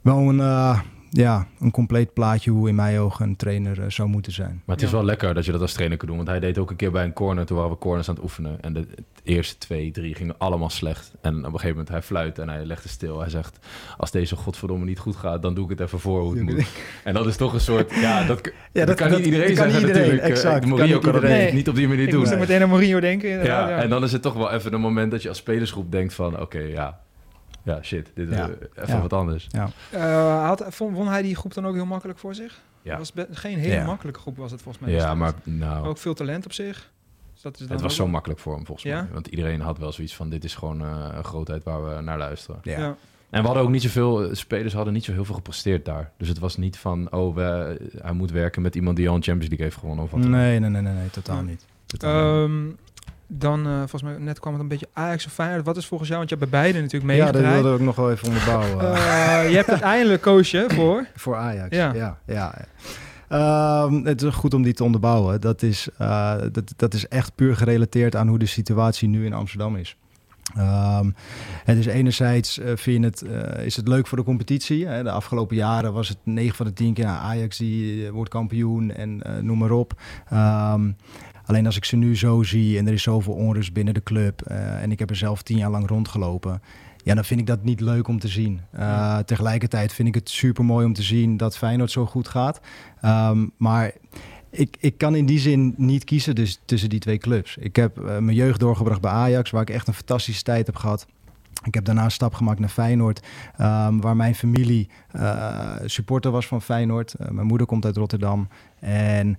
wel 0.00 0.18
een, 0.18 0.40
eh, 0.40 0.80
ja, 1.10 1.46
een 1.60 1.70
compleet 1.70 2.12
plaatje 2.12 2.50
hoe 2.50 2.68
in 2.68 2.74
mijn 2.74 2.98
ogen 2.98 3.26
een 3.26 3.36
trainer 3.36 3.80
eh, 3.82 3.90
zou 3.90 4.08
moeten 4.08 4.32
zijn. 4.32 4.62
Maar 4.64 4.74
het 4.76 4.84
is 4.84 4.90
Ja. 4.90 4.96
wel 4.96 5.04
lekker 5.04 5.34
dat 5.34 5.44
je 5.44 5.52
dat 5.52 5.60
als 5.60 5.72
trainer 5.72 5.96
kunt 5.98 6.08
doen. 6.10 6.18
Want 6.18 6.30
hij 6.30 6.40
deed 6.40 6.58
ook 6.58 6.70
een 6.70 6.76
keer 6.76 6.90
bij 6.90 7.04
een 7.04 7.12
corner. 7.12 7.46
Toen 7.46 7.56
waren 7.56 7.72
we 7.72 7.78
corners 7.78 8.08
aan 8.08 8.14
het 8.14 8.22
oefenen. 8.24 8.58
En 8.60 8.72
de 8.72 8.86
eerste 9.22 9.58
twee, 9.58 9.90
drie 9.90 10.14
gingen 10.14 10.34
allemaal 10.38 10.70
slecht. 10.70 11.12
En 11.20 11.36
op 11.38 11.44
een 11.44 11.50
gegeven 11.50 11.68
moment 11.68 11.88
hij 11.88 12.02
fluit 12.02 12.38
en 12.38 12.48
hij 12.48 12.64
legde 12.64 12.88
stil. 12.88 13.20
Hij 13.20 13.30
zegt, 13.30 13.58
als 13.96 14.10
deze 14.10 14.36
godverdomme 14.36 14.84
niet 14.84 14.98
goed 14.98 15.16
gaat... 15.16 15.42
dan 15.42 15.54
doe 15.54 15.64
ik 15.64 15.70
het 15.70 15.80
even 15.80 16.00
voor 16.00 16.20
hoe 16.20 16.34
het 16.34 16.42
moet. 16.42 16.66
En 17.04 17.14
dat 17.14 17.26
is 17.26 17.36
toch 17.36 17.52
een 17.52 17.60
soort... 17.60 17.94
Ja, 17.94 18.24
dat, 18.26 18.42
dat, 18.72 18.86
dat- 18.86 18.96
kan 18.96 19.08
dat- 19.08 19.16
niet 19.18 19.26
iedereen 19.26 19.46
dat 19.48 19.56
kan 19.56 19.70
zeggen 19.70 19.86
niet 19.88 19.96
iedereen, 19.96 20.16
natuurlijk. 20.16 20.22
Eh, 20.22 20.50
exact. 20.50 20.66
Mourinho 20.66 20.76
Kan 20.76 20.86
niet 20.94 21.12
kan 21.12 21.12
dat 21.12 21.30
iedereen. 21.30 21.54
niet, 21.54 21.68
op 21.68 21.74
die 21.74 21.88
manier 21.88 22.04
Ik 22.04 22.10
doen. 22.10 22.20
moest 22.20 22.32
er 22.32 22.38
meteen 22.38 22.62
aan 22.62 22.68
Mourinho 22.68 23.00
denken. 23.00 23.28
Ja, 23.28 23.44
ja. 23.44 23.68
en 23.82 23.88
dan 23.88 24.02
is 24.04 24.12
het 24.12 24.22
toch 24.22 24.34
wel 24.34 24.52
even 24.52 24.72
een 24.72 24.80
moment 24.80 25.10
dat 25.10 25.22
je 25.22 25.28
als 25.28 25.38
spelersgroep 25.38 25.92
denkt 25.92 26.14
van... 26.14 26.40
Oké, 26.40 26.58
ja, 26.58 27.00
ja, 27.66 27.82
shit, 27.82 28.10
dit 28.14 28.28
is 28.30 28.36
Ja. 28.36 28.48
eh, 28.48 28.82
even 28.82 28.94
Ja. 28.94 29.00
wat 29.00 29.12
anders. 29.12 29.46
Eh, 29.90 30.46
had, 30.46 30.64
vond, 30.68 30.96
won 30.96 31.08
hij 31.08 31.22
die 31.22 31.36
groep 31.36 31.54
dan 31.54 31.66
ook 31.66 31.74
heel 31.74 31.86
makkelijk 31.86 32.18
voor 32.18 32.34
zich? 32.34 32.60
Ja. 32.82 32.98
was 32.98 33.12
be- 33.12 33.28
geen 33.30 33.58
hele 33.58 33.74
Ja. 33.74 33.84
makkelijke 33.86 34.20
groep 34.20 34.36
was 34.36 34.50
het 34.50 34.62
volgens 34.62 34.84
mij. 34.84 34.94
Ja, 34.94 35.14
maar 35.14 35.32
nou... 35.42 35.86
Ook 35.86 35.98
veel 35.98 36.14
talent 36.14 36.44
op 36.44 36.52
zich. 36.52 36.90
Dus 37.32 37.42
dat 37.42 37.52
is 37.52 37.58
dan 37.58 37.68
Het 37.70 37.80
was 37.80 37.90
ook 37.90 37.96
zo 37.96 38.06
makkelijk 38.08 38.40
voor 38.40 38.54
hem 38.54 38.66
volgens 38.66 38.86
Ja? 38.86 39.02
mij. 39.02 39.10
Want 39.12 39.26
iedereen 39.26 39.60
had 39.60 39.78
wel 39.78 39.92
zoiets 39.92 40.14
van... 40.16 40.28
dit 40.30 40.44
is 40.44 40.54
gewoon 40.54 40.80
eh, 40.82 41.08
een 41.16 41.24
grootheid 41.24 41.64
waar 41.64 41.94
we 41.94 42.00
naar 42.00 42.18
luisteren. 42.18 42.60
Ja. 42.62 42.78
Ja. 42.78 42.96
En 43.30 43.40
we 43.40 43.46
hadden 43.46 43.62
ook 43.64 43.70
niet 43.70 43.82
zoveel... 43.82 44.34
Spelers 44.34 44.72
hadden 44.74 44.92
niet 44.92 45.04
zo 45.04 45.12
heel 45.12 45.24
veel 45.24 45.34
gepresteerd 45.34 45.84
daar. 45.84 46.10
Dus 46.18 46.28
het 46.28 46.38
was 46.38 46.56
niet 46.56 46.78
van... 46.78 47.12
Oh, 47.12 47.34
we, 47.34 47.78
hij 47.98 48.12
moet 48.12 48.30
werken 48.30 48.62
met 48.62 48.74
iemand 48.74 48.96
die 48.96 49.08
al 49.08 49.14
een 49.14 49.22
Champions 49.22 49.48
League 49.48 49.66
heeft 49.66 49.78
gewonnen. 49.78 50.04
Of 50.04 50.10
wat. 50.10 50.20
Nee, 50.20 50.58
nee, 50.58 50.70
nee, 50.70 50.82
nee, 50.82 50.92
nee, 50.94 51.10
totaal 51.10 51.36
Ja. 51.36 51.42
niet. 51.42 51.64
Totaal 51.86 52.48
niet. 52.48 52.74
Ehm, 53.28 53.38
dan, 53.38 53.66
eh, 53.66 53.78
volgens 53.78 54.02
mij, 54.02 54.16
net 54.18 54.40
kwam 54.40 54.52
het 54.52 54.62
een 54.62 54.68
beetje 54.68 54.88
Ajax 54.92 55.26
of 55.26 55.32
Feyenoord. 55.32 55.64
Wat 55.64 55.76
is 55.76 55.86
volgens 55.86 56.08
jou, 56.08 56.20
want 56.20 56.30
je 56.32 56.36
hebt 56.38 56.50
bij 56.50 56.60
beide 56.60 56.80
natuurlijk 56.80 57.12
Ja, 57.12 57.32
dat 57.32 57.42
wilde 57.42 57.74
ik 57.74 57.80
nog 57.80 57.96
wel 57.96 58.10
even 58.10 58.28
onderbouwen. 58.28 58.84
Eh, 59.36 59.50
je 59.50 59.56
hebt 59.56 59.68
uiteindelijk 59.70 60.22
koos 60.22 60.50
je 60.50 60.64
voor. 60.68 61.06
Voor 61.14 61.36
Ajax, 61.36 61.76
Ja. 61.76 61.94
ja. 61.94 62.18
ja. 62.26 62.54
Ehm, 63.28 64.04
het 64.04 64.22
is 64.22 64.34
goed 64.34 64.54
om 64.54 64.62
die 64.62 64.72
te 64.72 64.84
onderbouwen. 64.84 65.40
Dat 65.40 65.62
is, 65.62 65.88
eh, 65.98 66.34
dat, 66.52 66.72
dat 66.76 66.94
is 66.94 67.08
echt 67.08 67.34
puur 67.34 67.56
gerelateerd 67.56 68.16
aan 68.16 68.28
hoe 68.28 68.38
de 68.38 68.46
situatie 68.46 69.08
nu 69.08 69.24
in 69.24 69.32
Amsterdam 69.32 69.76
is. 69.76 69.96
Ehm, 70.56 71.10
het 71.64 71.78
is 71.78 71.86
enerzijds 71.86 72.58
eh, 72.58 72.72
vind 72.74 73.04
je 73.04 73.10
het, 73.10 73.24
is 73.64 73.76
het 73.76 73.88
leuk 73.88 74.06
voor 74.06 74.18
de 74.18 74.24
competitie. 74.24 74.86
Hè? 74.86 75.02
De 75.02 75.10
afgelopen 75.10 75.56
jaren 75.56 75.92
was 75.92 76.08
het 76.08 76.18
9 76.22 76.56
van 76.56 76.66
de 76.66 76.72
10 76.72 76.94
keer 76.94 77.04
nou, 77.04 77.18
Ajax 77.18 77.56
die 77.56 78.10
wordt 78.10 78.30
kampioen 78.30 78.94
en 78.94 79.22
noem 79.40 79.58
maar 79.58 79.70
op. 79.70 80.00
Ehm, 80.28 80.90
alleen 81.46 81.66
als 81.66 81.76
ik 81.76 81.84
ze 81.84 81.96
nu 81.96 82.16
zo 82.16 82.42
zie 82.42 82.78
en 82.78 82.86
er 82.86 82.92
is 82.92 83.02
zoveel 83.02 83.32
onrust 83.32 83.72
binnen 83.72 83.94
de 83.94 84.02
club 84.02 84.42
eh, 84.42 84.82
en 84.82 84.90
ik 84.90 84.98
heb 84.98 85.10
er 85.10 85.16
zelf 85.16 85.42
tien 85.42 85.56
jaar 85.56 85.70
lang 85.70 85.88
rondgelopen. 85.88 86.62
Ja, 86.96 87.14
dan 87.14 87.24
vind 87.24 87.40
ik 87.40 87.46
dat 87.46 87.64
niet 87.64 87.80
leuk 87.80 88.08
om 88.08 88.18
te 88.18 88.28
zien. 88.28 88.60
Eh, 88.70 89.18
tegelijkertijd 89.18 89.92
vind 89.92 90.08
ik 90.08 90.14
het 90.14 90.30
super 90.30 90.64
mooi 90.64 90.86
om 90.86 90.92
te 90.92 91.02
zien 91.02 91.36
dat 91.36 91.56
Feyenoord 91.56 91.90
zo 91.90 92.06
goed 92.06 92.28
gaat. 92.28 92.60
Ehm, 93.00 93.46
maar 93.56 93.92
ik, 94.50 94.76
ik 94.80 94.98
kan 94.98 95.14
in 95.14 95.26
die 95.26 95.38
zin 95.38 95.74
niet 95.76 96.04
kiezen 96.04 96.34
dus 96.34 96.60
tussen 96.64 96.88
die 96.88 97.00
twee 97.00 97.18
clubs. 97.18 97.56
Ik 97.56 97.76
heb 97.76 97.98
eh, 97.98 98.04
mijn 98.04 98.36
jeugd 98.36 98.60
doorgebracht 98.60 99.00
bij 99.00 99.10
Ajax, 99.10 99.50
waar 99.50 99.62
ik 99.62 99.70
echt 99.70 99.88
een 99.88 99.94
fantastische 99.94 100.42
tijd 100.42 100.66
heb 100.66 100.76
gehad. 100.76 101.06
Ik 101.64 101.74
heb 101.74 101.84
daarna 101.84 102.04
een 102.04 102.10
stap 102.10 102.34
gemaakt 102.34 102.58
naar 102.58 102.68
Feyenoord, 102.68 103.22
ehm, 103.56 103.98
waar 103.98 104.16
mijn 104.16 104.34
familie 104.34 104.88
supporter 105.84 106.30
was 106.30 106.46
van 106.46 106.62
Feyenoord. 106.62 107.14
Mijn 107.30 107.46
moeder 107.46 107.66
komt 107.66 107.84
uit 107.84 107.96
Rotterdam. 107.96 108.48
En 108.80 109.38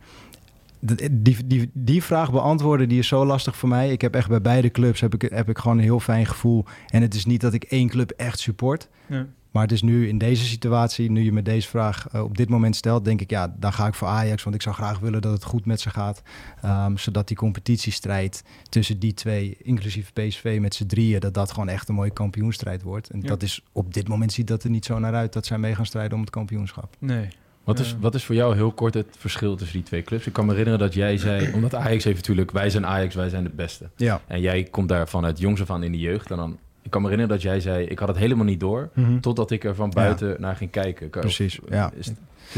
die, 0.80 1.48
die, 1.48 1.70
die 1.74 2.04
vraag 2.04 2.32
beantwoorden, 2.32 2.90
die 2.90 3.00
is 3.00 3.08
zo 3.08 3.26
lastig 3.26 3.56
voor 3.58 3.70
mij. 3.70 3.92
Ik 3.92 4.02
heb 4.02 4.16
echt 4.16 4.30
bij 4.30 4.42
beide 4.42 4.72
clubs 4.72 5.02
heb 5.02 5.14
ik, 5.14 5.32
heb 5.32 5.50
ik 5.50 5.58
gewoon 5.58 5.78
een 5.78 5.84
heel 5.84 6.00
fijn 6.00 6.26
gevoel. 6.26 6.66
En 6.88 7.02
het 7.02 7.16
is 7.16 7.26
niet 7.26 7.42
dat 7.42 7.54
ik 7.54 7.64
één 7.64 7.88
club 7.90 8.12
echt 8.12 8.40
support. 8.40 8.90
Ja. 9.08 9.26
Maar 9.52 9.64
het 9.66 9.72
is 9.76 9.82
nu 9.82 10.08
in 10.08 10.18
deze 10.18 10.46
situatie, 10.46 11.12
nu 11.12 11.24
je 11.24 11.32
me 11.32 11.42
deze 11.42 11.68
vraag 11.68 12.08
eh, 12.12 12.24
op 12.24 12.38
dit 12.38 12.50
moment 12.50 12.76
stelt, 12.76 13.06
denk 13.06 13.22
ik, 13.22 13.30
ja, 13.30 13.56
dan 13.60 13.74
ga 13.74 13.88
ik 13.88 13.94
voor 13.94 14.08
Ajax. 14.08 14.44
Want 14.44 14.56
ik 14.56 14.62
zou 14.62 14.76
graag 14.76 15.00
willen 15.00 15.22
dat 15.22 15.32
het 15.34 15.44
goed 15.44 15.66
met 15.66 15.82
ze 15.82 15.90
gaat. 15.90 16.22
Ehm, 16.62 16.96
zodat 16.98 17.28
die 17.28 17.38
competitiestrijd 17.38 18.44
tussen 18.70 19.00
die 19.00 19.14
twee, 19.14 19.58
inclusief 19.62 20.14
PSV 20.14 20.58
met 20.62 20.76
z'n 20.76 20.86
drieën, 20.86 21.20
dat 21.20 21.34
dat 21.34 21.52
gewoon 21.52 21.70
echt 21.70 21.90
een 21.90 21.96
mooie 21.96 22.10
kampioenstrijd 22.14 22.82
wordt. 22.82 23.10
En 23.10 23.22
Ja. 23.22 23.28
dat 23.28 23.44
is 23.44 23.64
op 23.72 23.94
dit 23.94 24.08
moment 24.08 24.32
ziet 24.34 24.48
dat 24.48 24.64
er 24.64 24.70
niet 24.70 24.86
zo 24.86 25.00
naar 25.00 25.14
uit 25.14 25.34
dat 25.34 25.46
zij 25.46 25.58
mee 25.58 25.76
gaan 25.76 25.86
strijden 25.86 26.14
om 26.14 26.22
het 26.22 26.30
kampioenschap. 26.30 26.96
Nee. 27.00 27.28
Wat 27.68 27.80
is, 27.80 27.96
wat 28.00 28.16
is 28.16 28.24
voor 28.24 28.36
jou 28.36 28.56
heel 28.56 28.72
kort 28.72 28.94
het 28.94 29.08
verschil 29.18 29.56
tussen 29.56 29.76
die 29.78 29.86
twee 29.86 30.02
clubs? 30.02 30.28
Ik 30.28 30.34
kan 30.34 30.46
me 30.46 30.52
herinneren 30.52 30.80
dat 30.80 30.94
jij 30.94 31.18
zei... 31.18 31.48
Omdat 31.56 31.76
Ajax 31.76 32.04
heeft 32.04 32.18
natuurlijk... 32.18 32.52
Wij 32.52 32.70
zijn 32.70 32.86
Ajax, 32.86 33.16
wij 33.16 33.30
zijn 33.30 33.44
de 33.44 33.50
beste. 33.50 33.90
Ja. 33.96 34.22
En 34.28 34.42
jij 34.42 34.64
komt 34.64 34.90
daar 34.90 35.08
vanuit 35.08 35.40
jongs 35.40 35.62
af 35.62 35.70
aan 35.70 35.84
in 35.84 35.92
de 35.92 35.98
jeugd. 35.98 36.32
En 36.32 36.38
dan... 36.38 36.58
Ik 36.88 36.94
kan 36.94 37.02
me 37.02 37.10
herinneren 37.10 37.42
dat 37.42 37.52
jij 37.52 37.60
zei... 37.60 37.86
Ik 37.86 38.00
had 38.00 38.08
het 38.08 38.18
helemaal 38.18 38.46
niet 38.46 38.60
door... 38.60 38.90
Totdat 39.22 39.52
ik 39.52 39.64
er 39.64 39.76
van 39.76 39.90
buiten 39.90 40.36
naar 40.40 40.56
ging 40.56 40.72
kijken. 40.72 41.10
Kan- 41.10 41.22
Precies, 41.22 41.60
ja. 41.70 41.92
Is, 41.96 42.12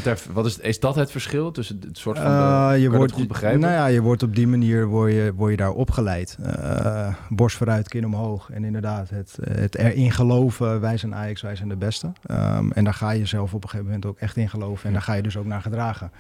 daar, 0.04 0.20
wat 0.34 0.46
is, 0.46 0.58
is 0.60 0.80
dat 0.80 0.96
het 0.96 1.12
verschil 1.12 1.52
tussen 1.52 1.80
het 1.88 1.98
soort 1.98 2.18
van... 2.18 2.26
De, 2.26 2.32
Eh, 2.32 2.68
kan 2.68 2.80
je 2.80 2.90
wordt 2.92 3.12
goed 3.12 3.28
begrijpen? 3.28 3.60
Nou 3.60 3.74
ja, 3.74 3.86
je 3.86 4.02
wordt 4.02 4.24
op 4.24 4.36
die 4.36 4.48
manier 4.48 4.88
word 4.88 5.12
je, 5.12 5.34
word 5.36 5.52
je 5.52 5.58
daar 5.58 5.72
opgeleid. 5.72 6.38
Eh, 6.44 7.14
borst 7.30 7.58
vooruit, 7.58 7.88
kin 7.88 8.06
omhoog. 8.06 8.50
En 8.52 8.64
inderdaad, 8.64 9.10
het, 9.10 9.38
het 9.50 9.76
erin 9.76 10.12
geloven, 10.12 10.82
wij 10.82 10.98
zijn 10.98 11.16
Ajax, 11.16 11.42
wij 11.42 11.56
zijn 11.56 11.70
de 11.70 11.76
beste. 11.78 12.12
Ehm, 12.26 12.72
en 12.72 12.84
daar 12.84 12.94
ga 12.94 13.12
je 13.12 13.26
zelf 13.26 13.54
op 13.54 13.64
een 13.64 13.70
gegeven 13.70 13.86
moment 13.92 14.06
ook 14.06 14.18
echt 14.20 14.38
in 14.38 14.50
geloven. 14.50 14.86
En 14.88 14.94
daar 14.94 15.02
ga 15.02 15.14
je 15.14 15.22
dus 15.22 15.38
ook 15.38 15.46
naar 15.46 15.62
gedragen. 15.62 16.12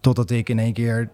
Totdat 0.00 0.30
ik 0.30 0.48
in 0.48 0.58
één 0.58 0.72
keer 0.72 1.08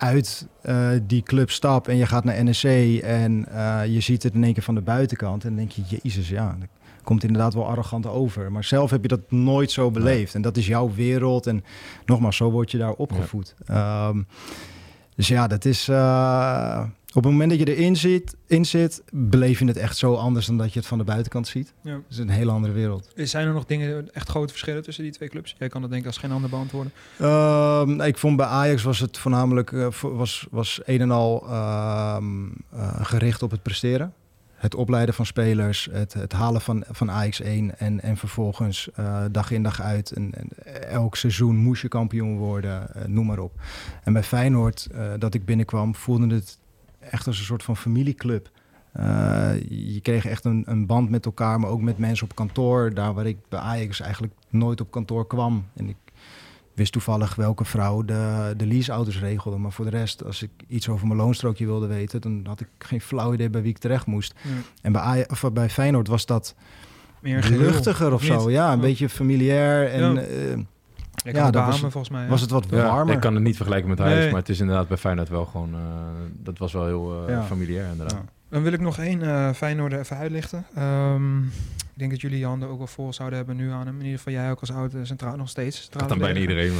uit 0.00 0.46
eh, 0.62 0.88
die 1.02 1.22
club 1.22 1.50
stap 1.50 1.88
en 1.88 1.96
je 1.96 2.06
gaat 2.06 2.24
naar 2.24 2.44
NEC 2.44 3.02
en 3.02 3.46
eh, 3.52 3.86
je 3.86 4.00
ziet 4.00 4.22
het 4.22 4.34
in 4.34 4.44
één 4.44 4.52
keer 4.52 4.62
van 4.62 4.74
de 4.74 4.80
buitenkant. 4.80 5.42
En 5.42 5.48
dan 5.48 5.58
denk 5.58 5.70
je, 5.70 5.98
jezus, 6.02 6.28
ja, 6.28 6.56
dat 6.58 6.68
komt 7.02 7.24
inderdaad 7.24 7.54
wel 7.54 7.66
arrogant 7.66 8.06
over. 8.06 8.52
Maar 8.52 8.64
zelf 8.64 8.90
heb 8.90 9.02
je 9.02 9.08
dat 9.08 9.30
nooit 9.30 9.70
zo 9.70 9.90
beleefd. 9.90 10.34
En 10.34 10.42
dat 10.42 10.56
is 10.56 10.66
jouw 10.66 10.92
wereld. 10.94 11.46
En 11.46 11.64
nogmaals, 12.06 12.36
zo 12.36 12.50
word 12.50 12.70
je 12.70 12.78
daar 12.78 12.92
opgevoed. 12.92 13.54
Ehm, 13.66 14.22
dus 15.14 15.28
ja, 15.28 15.46
dat 15.46 15.64
is... 15.64 15.88
eh, 15.88 16.82
op 17.14 17.22
het 17.22 17.32
moment 17.32 17.50
dat 17.50 17.58
je 17.58 17.76
erin 17.76 17.96
zit, 17.96 18.36
in 18.46 18.64
zit, 18.64 19.02
beleef 19.12 19.58
je 19.58 19.64
het 19.64 19.76
echt 19.76 19.96
zo 19.96 20.14
anders 20.14 20.46
dan 20.46 20.56
dat 20.56 20.72
je 20.72 20.78
het 20.78 20.88
van 20.88 20.98
de 20.98 21.04
buitenkant 21.04 21.48
ziet. 21.48 21.72
Ja. 21.82 21.92
Het 21.92 22.02
is 22.08 22.18
een 22.18 22.28
hele 22.28 22.50
andere 22.50 22.72
wereld. 22.72 23.08
Zijn 23.14 23.46
er 23.46 23.52
nog 23.52 23.64
dingen, 23.64 24.14
echt 24.14 24.28
grote 24.28 24.48
verschillen 24.48 24.82
tussen 24.82 25.04
die 25.04 25.12
twee 25.12 25.28
clubs? 25.28 25.54
Jij 25.58 25.68
kan 25.68 25.80
dat 25.80 25.90
denk 25.90 26.02
ik 26.02 26.08
als 26.08 26.18
geen 26.18 26.32
ander 26.32 26.50
beantwoorden. 26.50 26.92
Ehm, 27.18 28.00
ik 28.00 28.18
vond 28.18 28.36
bij 28.36 28.46
Ajax 28.46 28.82
was 28.82 28.98
het 28.98 29.18
voornamelijk 29.18 29.72
eh, 29.72 29.88
was, 30.00 30.46
was 30.50 30.80
een 30.84 31.00
en 31.00 31.10
al 31.10 31.46
ehm, 31.46 32.48
eh, 32.72 33.04
gericht 33.04 33.42
op 33.42 33.50
het 33.50 33.62
presteren. 33.62 34.12
Het 34.54 34.74
opleiden 34.74 35.14
van 35.14 35.26
spelers, 35.26 35.88
het, 35.92 36.12
het 36.12 36.32
halen 36.32 36.60
van, 36.60 36.84
van 36.90 37.10
Ajax 37.10 37.40
1 37.40 37.78
en, 37.78 38.00
en 38.00 38.16
vervolgens 38.16 38.88
eh, 38.94 39.24
dag 39.30 39.50
in 39.50 39.62
dag 39.62 39.80
uit. 39.80 40.12
En, 40.12 40.32
en 40.34 40.48
elk 40.88 41.16
seizoen 41.16 41.56
moest 41.56 41.82
je 41.82 41.88
kampioen 41.88 42.36
worden, 42.36 42.90
noem 43.06 43.26
maar 43.26 43.38
op. 43.38 43.52
En 44.04 44.12
bij 44.12 44.22
Feyenoord, 44.22 44.88
dat 45.18 45.34
ik 45.34 45.44
binnenkwam, 45.44 45.94
voelde 45.94 46.34
het 46.34 46.58
echt 47.00 47.26
als 47.26 47.38
een 47.38 47.44
soort 47.44 47.62
van 47.62 47.76
familieclub. 47.76 48.50
Eh, 48.92 49.52
je 49.68 50.00
kreeg 50.02 50.26
echt 50.26 50.44
een, 50.44 50.62
een 50.66 50.86
band 50.86 51.10
met 51.10 51.24
elkaar, 51.26 51.60
maar 51.60 51.70
ook 51.70 51.80
met 51.80 51.98
mensen 51.98 52.24
op 52.30 52.34
kantoor. 52.34 52.94
Daar 52.94 53.14
waar 53.14 53.26
ik 53.26 53.36
bij 53.48 53.60
Ajax 53.60 54.00
eigenlijk 54.00 54.32
nooit 54.48 54.80
op 54.80 54.90
kantoor 54.90 55.26
kwam. 55.26 55.66
En 55.76 55.88
ik 55.88 55.96
wist 56.74 56.92
toevallig 56.92 57.34
welke 57.34 57.64
vrouw 57.64 58.02
de, 58.04 58.54
de 58.56 58.66
leaseauto's 58.66 59.18
regelde. 59.20 59.56
Maar 59.58 59.72
voor 59.72 59.84
de 59.84 59.90
rest, 59.90 60.24
als 60.24 60.42
ik 60.42 60.50
iets 60.68 60.88
over 60.88 61.06
mijn 61.06 61.18
loonstrookje 61.18 61.66
wilde 61.66 61.86
weten... 61.86 62.20
dan 62.20 62.40
had 62.46 62.60
ik 62.60 62.68
geen 62.78 63.00
flauw 63.00 63.32
idee 63.32 63.50
bij 63.50 63.62
wie 63.62 63.70
ik 63.70 63.78
terecht 63.78 64.06
moest. 64.06 64.34
Ja. 64.42 64.50
En 64.82 64.92
bij, 64.92 65.02
Aj- 65.02 65.26
of 65.30 65.44
bij 65.52 65.70
Feyenoord 65.70 66.08
was 66.08 66.26
dat 66.26 66.54
Meer 67.20 67.44
luchtiger 67.48 68.12
of 68.12 68.22
niet? 68.22 68.30
zo. 68.40 68.50
Ja, 68.50 68.72
een 68.72 68.80
beetje 68.80 69.08
familiair. 69.08 69.88
En 69.90 70.14
Ja. 70.14 70.20
eh, 70.20 70.58
Ik 71.24 71.34
Ja, 71.34 71.50
dat 71.50 71.64
was 71.66 71.80
volgens 71.80 72.08
mij. 72.08 72.22
ja. 72.22 72.28
was 72.28 72.40
het 72.40 72.50
wat 72.50 72.66
Ja, 72.70 72.82
warmer. 72.82 73.14
ik 73.14 73.20
kan 73.20 73.34
het 73.34 73.42
niet 73.42 73.56
vergelijken 73.56 73.88
met 73.88 74.00
Ajax, 74.00 74.18
Nee. 74.20 74.30
maar 74.30 74.40
het 74.40 74.48
is 74.48 74.60
inderdaad 74.60 74.88
bij 74.88 74.96
Feyenoord 74.96 75.28
wel 75.28 75.44
gewoon... 75.44 75.74
eh, 75.74 75.80
dat 76.32 76.58
was 76.58 76.72
wel 76.72 76.86
heel 76.86 77.24
eh, 77.26 77.34
Ja. 77.34 77.42
familiair 77.42 77.90
inderdaad. 77.90 78.12
Ja. 78.24 78.24
Dan 78.50 78.62
wil 78.62 78.72
ik 78.72 78.80
nog 78.80 78.98
één 78.98 79.22
eh 79.22 79.50
Feyenoord 79.52 79.92
even 79.92 80.16
uitlichten. 80.16 80.66
Ehm, 80.74 81.38
ik 81.42 82.06
denk 82.06 82.10
dat 82.10 82.20
jullie 82.20 82.38
je 82.38 82.46
handen 82.46 82.68
ook 82.68 82.78
wel 82.78 82.86
vol 82.86 83.12
zouden 83.12 83.38
hebben 83.38 83.56
nu 83.56 83.70
aan 83.70 83.86
hem. 83.86 83.94
In 83.98 84.02
ieder 84.04 84.18
geval 84.18 84.32
jij 84.32 84.50
ook 84.50 84.60
als 84.60 84.72
oude 84.72 85.04
centraal 85.04 85.36
nog 85.36 85.48
steeds. 85.48 85.90
Dat 85.90 86.08
dan 86.08 86.18
bijna 86.18 86.40
iedereen. 86.40 86.72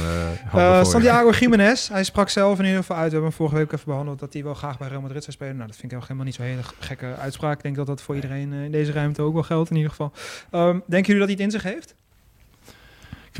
Santiago 0.85 1.29
Jiménez, 1.31 1.87
hij 1.89 2.03
sprak 2.03 2.29
zelf 2.29 2.59
in 2.59 2.65
ieder 2.65 2.79
geval 2.79 2.95
uit. 2.95 3.05
We 3.05 3.11
hebben 3.11 3.29
hem 3.29 3.37
vorige 3.37 3.55
week 3.55 3.71
even 3.71 3.85
behandeld 3.85 4.19
dat 4.19 4.33
hij 4.33 4.43
wel 4.43 4.53
graag 4.53 4.77
bij 4.77 4.87
Real 4.87 5.01
Madrid 5.01 5.21
zou 5.23 5.31
spelen. 5.35 5.55
Nou, 5.55 5.67
dat 5.67 5.75
vind 5.77 5.91
ik 5.91 5.97
ook 5.97 6.03
helemaal 6.03 6.25
niet 6.25 6.35
zo'n 6.35 6.45
hele 6.45 6.61
gekke 6.79 7.15
uitspraak. 7.19 7.57
Ik 7.57 7.63
denk 7.63 7.75
dat 7.75 7.87
dat 7.87 8.01
voor 8.01 8.15
iedereen 8.15 8.53
in 8.53 8.71
deze 8.71 8.91
ruimte 8.91 9.21
ook 9.21 9.33
wel 9.33 9.43
geldt 9.43 9.69
in 9.69 9.75
ieder 9.75 9.89
geval. 9.91 10.11
Ehm, 10.51 10.79
denken 10.87 11.13
jullie 11.13 11.27
dat 11.27 11.37
hij 11.37 11.45
het 11.45 11.53
in 11.53 11.59
zich 11.61 11.63
heeft? 11.73 11.95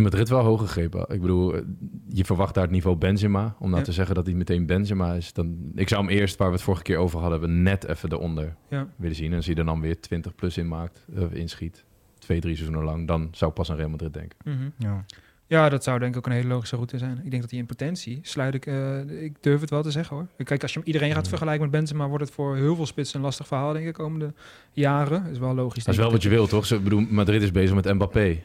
Vind 0.02 0.14
Madrid 0.14 0.30
wel 0.30 0.44
hoog 0.44 0.60
gegrepen. 0.62 1.06
Ik 1.10 1.22
bedoel, 1.22 1.56
eh, 1.56 1.62
je 2.10 2.26
verwacht 2.26 2.54
daar 2.54 2.64
het 2.64 2.72
niveau 2.72 2.96
Benzema. 2.98 3.56
Om 3.60 3.68
nou 3.68 3.80
Ja. 3.80 3.86
te 3.86 3.92
zeggen 3.92 4.16
dat 4.16 4.26
hij 4.26 4.36
meteen 4.36 4.66
Benzema 4.66 5.14
is. 5.14 5.34
Dan, 5.34 5.58
ik 5.76 5.88
zou 5.90 6.02
hem 6.06 6.10
eerst, 6.10 6.38
waar 6.38 6.48
we 6.48 6.54
het 6.54 6.64
vorige 6.64 6.84
keer 6.84 6.98
over 6.98 7.20
hadden, 7.20 7.40
hebben, 7.40 7.64
net 7.64 7.86
even 7.86 8.12
eronder 8.12 8.56
Ja. 8.70 8.88
willen 8.96 9.16
zien. 9.16 9.30
En 9.32 9.36
als 9.36 9.46
hij 9.46 9.56
er 9.56 9.66
dan 9.66 9.82
weer 9.82 10.00
20 10.00 10.36
plus 10.36 10.58
in 10.58 10.68
maakt, 10.68 11.06
eh, 11.16 11.24
inschiet, 11.34 11.84
twee, 12.20 12.40
drie 12.40 12.56
seizoenen 12.56 12.86
lang, 12.86 13.08
dan 13.08 13.28
zou 13.32 13.50
ik 13.52 13.58
pas 13.58 13.72
aan 13.72 13.78
Real 13.78 13.90
Madrid 13.90 14.14
denken. 14.14 14.38
Mhm. 14.44 14.70
Ja. 14.78 15.06
Ja, 15.48 15.70
dat 15.70 15.84
zou 15.84 16.00
denk 16.00 16.12
ik 16.12 16.18
ook 16.18 16.26
een 16.26 16.32
hele 16.32 16.48
logische 16.48 16.76
route 16.76 16.98
zijn. 16.98 17.22
Ik 17.24 17.30
denk 17.30 17.42
dat 17.42 17.52
hij 17.52 17.60
in 17.60 17.66
potentie 17.66 18.20
sluit 18.22 18.54
ik, 18.54 18.66
eh, 18.66 19.24
ik 19.24 19.36
durf 19.42 19.62
het 19.62 19.70
wel 19.70 19.82
te 19.84 19.92
zeggen 19.92 20.16
hoor. 20.16 20.28
Kijk, 20.44 20.62
als 20.62 20.74
je 20.74 20.78
hem 20.80 20.88
iedereen 20.88 21.12
gaat 21.14 21.24
Ja. 21.24 21.30
vergelijken 21.30 21.62
met 21.62 21.72
Benzema, 21.72 22.08
wordt 22.08 22.24
het 22.26 22.34
voor 22.34 22.56
heel 22.56 22.76
veel 22.76 22.86
spitsen 22.86 23.18
een 23.20 23.26
lastig 23.26 23.48
verhaal 23.48 23.74
denk 23.74 23.88
ik 23.88 23.94
komende 23.94 24.34
jaren. 24.72 25.26
Is 25.26 25.38
wel 25.38 25.54
logisch. 25.56 25.84
Dat 25.84 25.94
is 25.94 26.00
wel 26.00 26.12
wat 26.12 26.24
je 26.24 26.30
wil, 26.30 26.48
toch? 26.48 26.72
Ik 26.72 26.84
bedoel, 26.84 27.06
Madrid 27.10 27.42
is 27.42 27.52
bezig 27.52 27.76
met 27.76 27.94
Mbappé. 27.94 28.38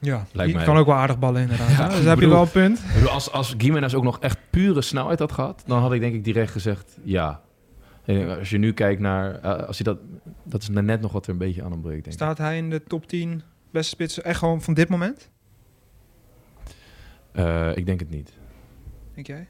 Ja, 0.00 0.26
Lijkt 0.32 0.50
die 0.50 0.54
mij. 0.54 0.64
kan 0.64 0.76
ook 0.76 0.86
wel 0.86 0.94
aardig 0.94 1.18
ballen 1.18 1.40
inderdaad. 1.42 1.70
Ja, 1.70 1.88
dus 1.88 2.04
heb 2.04 2.20
je 2.20 2.28
wel 2.28 2.42
een 2.42 2.50
punt. 2.50 2.82
Bedoel, 2.94 3.08
als, 3.08 3.30
als 3.32 3.54
Gimenez 3.58 3.94
ook 3.94 4.02
nog 4.02 4.18
echt 4.18 4.38
pure 4.50 4.82
snelheid 4.82 5.18
had 5.18 5.32
gehad, 5.32 5.62
dan 5.66 5.80
had 5.80 5.92
ik 5.92 6.00
denk 6.00 6.14
ik 6.14 6.24
direct 6.24 6.50
gezegd 6.50 6.98
ja. 7.02 7.40
En 8.04 8.38
als 8.38 8.50
je 8.50 8.58
nu 8.58 8.72
kijkt 8.72 9.00
naar, 9.00 9.34
eh, 9.40 9.66
als 9.66 9.78
hij 9.78 9.84
dat, 9.94 9.98
dat 10.44 10.62
is 10.62 10.68
net 10.68 11.00
nog 11.00 11.12
wat 11.12 11.26
er 11.26 11.32
een 11.32 11.38
beetje 11.38 11.62
aan 11.64 11.72
ontbreekt, 11.72 11.94
denk 12.04 12.06
ik. 12.06 12.12
Staat 12.22 12.38
hij 12.38 12.56
in 12.56 12.70
de 12.70 12.82
top 12.82 13.06
10 13.06 13.42
beste 13.70 13.90
spitsen 13.90 14.24
echt 14.24 14.38
gewoon 14.38 14.62
van 14.62 14.74
dit 14.74 14.88
moment? 14.88 15.30
Eh, 17.32 17.76
ik 17.76 17.86
denk 17.86 18.00
het 18.00 18.10
niet. 18.10 18.32
Denk 19.14 19.26
jij? 19.26 19.48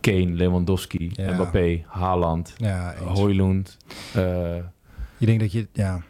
Kane, 0.00 0.26
Lewandowski, 0.32 1.10
Ja. 1.12 1.32
Mbappé, 1.34 1.82
Haaland, 1.86 2.54
Ja. 2.56 2.94
Hoylund. 2.96 3.76
eh, 4.14 4.56
Je 5.16 5.26
denkt 5.26 5.40
dat 5.40 5.52
je, 5.52 5.68
ja. 5.72 6.00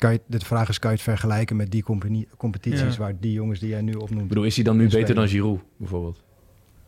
Kan 0.00 0.12
je, 0.12 0.20
de 0.26 0.38
vraag 0.40 0.68
is, 0.68 0.78
kan 0.78 0.90
je 0.90 0.96
het 0.96 1.04
vergelijken 1.04 1.56
met 1.56 1.70
die 1.70 1.84
competities 2.36 2.80
Ja. 2.94 2.98
waar 2.98 3.12
die 3.20 3.32
jongens 3.32 3.58
die 3.60 3.68
jij 3.68 3.80
nu 3.80 3.92
ik 3.92 4.00
opnoemt. 4.02 4.28
bedoel, 4.28 4.44
is 4.44 4.54
hij 4.54 4.64
dan 4.64 4.76
nu 4.76 4.84
beter 4.84 4.98
spelen? 5.00 5.16
dan 5.16 5.28
Giroud, 5.28 5.60
bijvoorbeeld? 5.76 6.22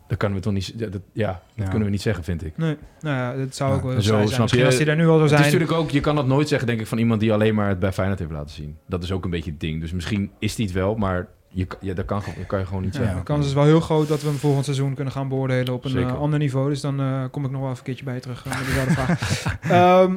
Dat 0.09 0.19
kunnen 0.19 0.39
we 0.39 0.45
toch 0.45 0.53
niet... 0.53 0.73
Ja, 0.77 0.87
dat, 0.89 1.01
ja, 1.13 1.27
dat 1.27 1.41
Ja. 1.55 1.65
kunnen 1.65 1.85
we 1.85 1.91
niet 1.91 2.03
zeggen, 2.03 2.25
vind 2.25 2.45
ik. 2.45 2.57
Nee, 2.57 2.77
nou 3.01 3.17
ja, 3.17 3.45
dat 3.45 3.55
zou 3.55 3.71
Ja, 3.71 3.77
ook 3.77 3.83
wel 3.83 3.93
zo 3.93 4.01
zijn. 4.01 4.29
snap 4.29 4.39
Misschien 4.41 4.61
je- 4.61 4.67
als 4.67 4.77
hij 4.77 4.85
daar 4.85 4.97
nu 4.97 5.03
al 5.07 5.09
zou 5.09 5.23
Het 5.23 5.31
is 5.33 5.37
zijn. 5.39 5.53
natuurlijk 5.53 5.81
ook, 5.81 5.91
je 5.91 6.01
kan 6.01 6.15
dat 6.17 6.27
nooit 6.27 6.49
zeggen, 6.49 6.69
denk 6.69 6.81
ik, 6.81 6.87
van 6.87 6.99
iemand 6.99 7.21
die 7.21 7.33
alleen 7.33 7.55
maar 7.55 7.69
het 7.69 7.79
bij 7.79 7.93
Feyenoord 7.93 8.19
heeft 8.19 8.31
laten 8.31 8.51
zien. 8.55 8.77
Dat 8.89 9.03
is 9.03 9.13
ook 9.13 9.25
een 9.25 9.31
beetje 9.31 9.51
het 9.51 9.61
ding. 9.61 9.81
Dus 9.81 9.93
misschien 9.93 10.31
is 10.39 10.57
hij 10.57 10.65
het 10.65 10.75
wel, 10.75 10.95
maar 10.95 11.29
je, 11.49 11.65
kan- 11.65 11.79
ja, 11.83 11.95
dat 11.95 12.05
kan, 12.05 12.23
gewoon- 12.23 12.39
dat 12.39 12.47
kan 12.47 12.59
je 12.59 12.67
gewoon 12.67 12.83
niet 12.83 12.95
Ja, 12.95 12.99
zeggen. 13.01 13.19
de 13.19 13.23
kans 13.25 13.47
is 13.47 13.53
wel 13.53 13.65
heel 13.65 13.81
groot 13.81 14.09
dat 14.09 14.23
we 14.23 14.29
hem 14.29 14.37
volgend 14.37 14.65
seizoen 14.65 14.95
kunnen 14.95 15.13
gaan 15.13 15.29
beoordelen 15.29 15.75
op 15.75 15.85
een 15.85 15.97
eh, 15.97 16.19
ander 16.19 16.39
niveau. 16.39 16.69
Dus 16.69 16.81
dan 16.81 17.01
eh, 17.01 17.25
kom 17.31 17.45
ik 17.45 17.51
nog 17.51 17.61
wel 17.61 17.71
even 17.71 17.79
een 17.79 17.85
keertje 17.85 18.05
bij 18.05 18.15
je 18.15 18.21
terug 18.21 18.47
eh, 18.47 18.59
met 18.59 18.67
dezelfde 18.67 18.93
vraag. 18.93 19.45
Ehm, 19.71 20.17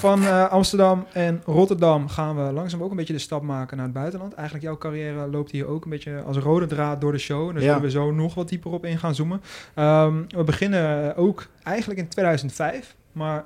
van 0.00 0.22
eh, 0.22 0.48
Amsterdam 0.50 1.06
en 1.12 1.42
Rotterdam 1.44 2.08
gaan 2.08 2.36
we 2.46 2.52
langzaam 2.52 2.82
ook 2.82 2.90
een 2.90 2.96
beetje 2.96 3.12
de 3.12 3.18
stap 3.18 3.42
maken 3.42 3.76
naar 3.76 3.86
het 3.86 3.94
buitenland. 3.94 4.34
Eigenlijk 4.34 4.66
jouw 4.66 4.78
carrière 4.78 5.26
loopt 5.26 5.50
hier 5.50 5.66
ook 5.66 5.84
een 5.84 5.90
beetje 5.90 6.22
als 6.22 6.36
rode 6.36 6.66
draad 6.66 7.00
door 7.00 7.12
de 7.12 7.18
show. 7.18 7.48
En 7.48 7.54
daar 7.54 7.62
Ja. 7.62 7.68
zullen 7.68 7.82
we 7.82 7.90
zo 7.90 8.10
nog 8.12 8.34
wat 8.34 8.48
dieper 8.48 8.70
op 8.70 8.84
in 8.84 8.98
gaan 8.98 9.14
zoomen. 9.14 9.40
Ehm, 9.74 10.22
we 10.28 10.44
beginnen 10.44 11.16
ook 11.16 11.46
eigenlijk 11.62 12.00
in 12.00 12.08
2005. 12.08 12.96
Maar 13.12 13.44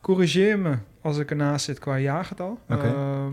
corrigeer 0.00 0.58
me 0.58 0.76
als 1.02 1.18
ik 1.18 1.30
ernaast 1.30 1.64
zit 1.64 1.78
qua 1.78 1.98
jaargetal. 1.98 2.58
Oké. 2.68 2.86
Ehm, 2.86 3.32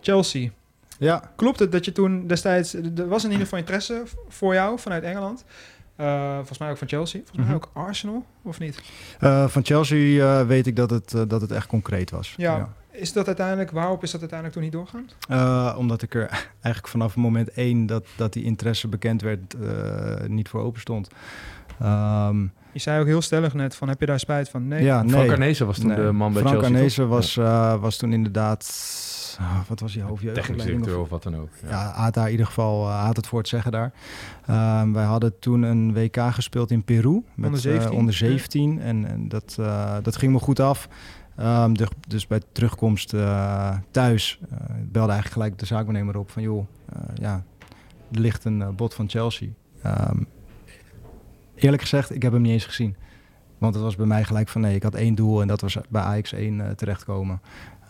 Chelsea. 0.00 0.50
Ja, 0.98 1.30
Klopt 1.36 1.58
het 1.58 1.72
dat 1.72 1.84
je 1.84 1.92
toen 1.92 2.26
destijds... 2.26 2.74
Er 2.74 3.08
was 3.08 3.24
in 3.24 3.30
ieder 3.30 3.44
geval 3.44 3.58
interesse 3.58 4.02
voor 4.28 4.54
jou 4.54 4.78
vanuit 4.78 5.02
Engeland. 5.02 5.44
Eh, 5.96 6.34
volgens 6.36 6.58
mij 6.58 6.70
ook 6.70 6.76
van 6.76 6.88
Chelsea. 6.88 7.20
Volgens 7.20 7.36
mij 7.46 7.46
Mhm. 7.46 7.54
ook 7.54 7.70
Arsenal, 7.72 8.24
of 8.42 8.58
niet? 8.58 8.82
Eh, 9.20 9.48
van 9.48 9.64
Chelsea 9.64 10.38
eh, 10.40 10.46
weet 10.46 10.66
ik 10.66 10.76
dat 10.76 10.90
het, 10.90 11.10
dat 11.28 11.40
het 11.40 11.50
echt 11.52 11.66
concreet 11.66 12.10
was. 12.10 12.34
Ja. 12.36 12.68
Is 12.90 13.12
dat 13.12 13.26
uiteindelijk... 13.26 13.70
Waarop 13.70 14.02
is 14.02 14.10
dat 14.10 14.20
uiteindelijk 14.20 14.58
toen 14.58 14.68
niet 14.68 14.90
doorgaan? 15.28 15.76
Omdat 15.76 16.02
ik 16.02 16.14
er 16.14 16.28
eigenlijk 16.60 16.88
vanaf 16.88 17.16
moment 17.16 17.50
één 17.50 17.86
dat, 17.86 18.04
dat 18.16 18.32
die 18.32 18.44
interesse 18.44 18.88
bekend 18.88 19.22
werd, 19.22 19.54
niet 20.28 20.48
voor 20.48 20.60
open 20.60 20.80
stond. 20.80 21.08
Ehm, 21.80 22.46
Je 22.72 22.78
zei 22.80 23.00
ook 23.00 23.06
heel 23.06 23.22
stellig 23.22 23.54
net 23.54 23.74
van... 23.76 23.88
Heb 23.88 24.00
je 24.00 24.06
daar 24.06 24.20
spijt 24.20 24.48
van? 24.48 24.68
Nee. 24.68 24.82
ja, 24.84 25.02
nee. 25.02 25.10
Frank 25.12 25.30
Arnezen 25.30 25.66
was 25.66 25.78
toen 25.78 25.86
Nee. 25.88 25.96
de 25.96 26.12
man 26.12 26.32
bij 26.32 26.42
Frank 26.42 26.54
Chelsea. 26.58 26.76
Arnezen 26.76 27.08
was, 27.08 27.36
eh, 27.36 27.80
was 27.80 27.96
toen 27.96 28.12
inderdaad... 28.12 28.64
ah, 29.40 29.58
wat 29.68 29.80
was 29.80 29.94
hij, 29.94 30.02
hoofdjeugdopleiding? 30.02 30.58
Technisch 30.58 30.64
directeur 30.76 30.96
of- 30.98 31.02
of 31.04 31.10
wat 31.10 31.22
dan 31.22 31.36
ook. 31.36 31.48
Ja. 31.62 31.68
Ja, 31.68 31.92
had 31.94 32.14
daar 32.14 32.24
in 32.24 32.30
ieder 32.30 32.46
geval 32.46 32.88
eh, 32.88 33.04
had 33.04 33.16
het 33.16 33.26
voor 33.26 33.38
het 33.38 33.48
zeggen 33.48 33.72
daar. 33.72 33.92
Ehm, 34.46 34.92
wij 34.92 35.04
hadden 35.04 35.38
toen 35.38 35.62
een 35.62 35.92
WK 35.94 36.16
gespeeld 36.30 36.70
in 36.70 36.84
Peru 36.84 37.22
met 37.34 37.46
Onder 37.50 37.52
eh, 37.66 37.72
17, 37.72 37.90
onder 37.98 38.12
ja. 38.12 38.18
17 38.18 38.80
en, 38.80 39.04
en 39.06 39.28
dat, 39.28 39.56
eh, 39.60 39.96
dat 40.02 40.16
ging 40.16 40.32
me 40.32 40.38
goed 40.38 40.60
af. 40.60 40.88
Ehm, 41.36 41.72
de- 41.72 41.88
dus 42.08 42.26
bij 42.26 42.40
terugkomst 42.52 43.12
eh, 43.14 43.76
thuis 43.90 44.38
eh, 44.50 44.56
belde 44.70 45.12
eigenlijk 45.12 45.32
gelijk 45.32 45.58
de 45.58 45.66
zaakbenemer 45.66 46.18
op 46.18 46.30
van 46.30 46.42
joh, 46.42 46.66
eh, 46.92 46.98
ja, 47.14 47.44
er 48.12 48.20
ligt 48.20 48.44
een 48.44 48.62
eh, 48.62 48.68
bod 48.68 48.94
van 48.94 49.08
Chelsea. 49.08 49.48
Ehm, 49.82 50.16
eerlijk 51.54 51.82
gezegd, 51.82 52.14
ik 52.14 52.22
heb 52.22 52.32
hem 52.32 52.42
niet 52.42 52.52
eens 52.52 52.64
gezien. 52.64 52.96
Want 53.58 53.74
het 53.74 53.82
was 53.82 53.96
bij 53.96 54.06
mij 54.06 54.24
gelijk 54.24 54.48
van 54.48 54.60
nee, 54.60 54.74
ik 54.74 54.82
had 54.82 54.94
één 54.94 55.14
doel 55.14 55.40
en 55.40 55.48
dat 55.48 55.60
was 55.60 55.76
bij 55.88 56.02
Ajax 56.02 56.32
1 56.32 56.60
eh, 56.60 56.70
terechtkomen. 56.70 57.40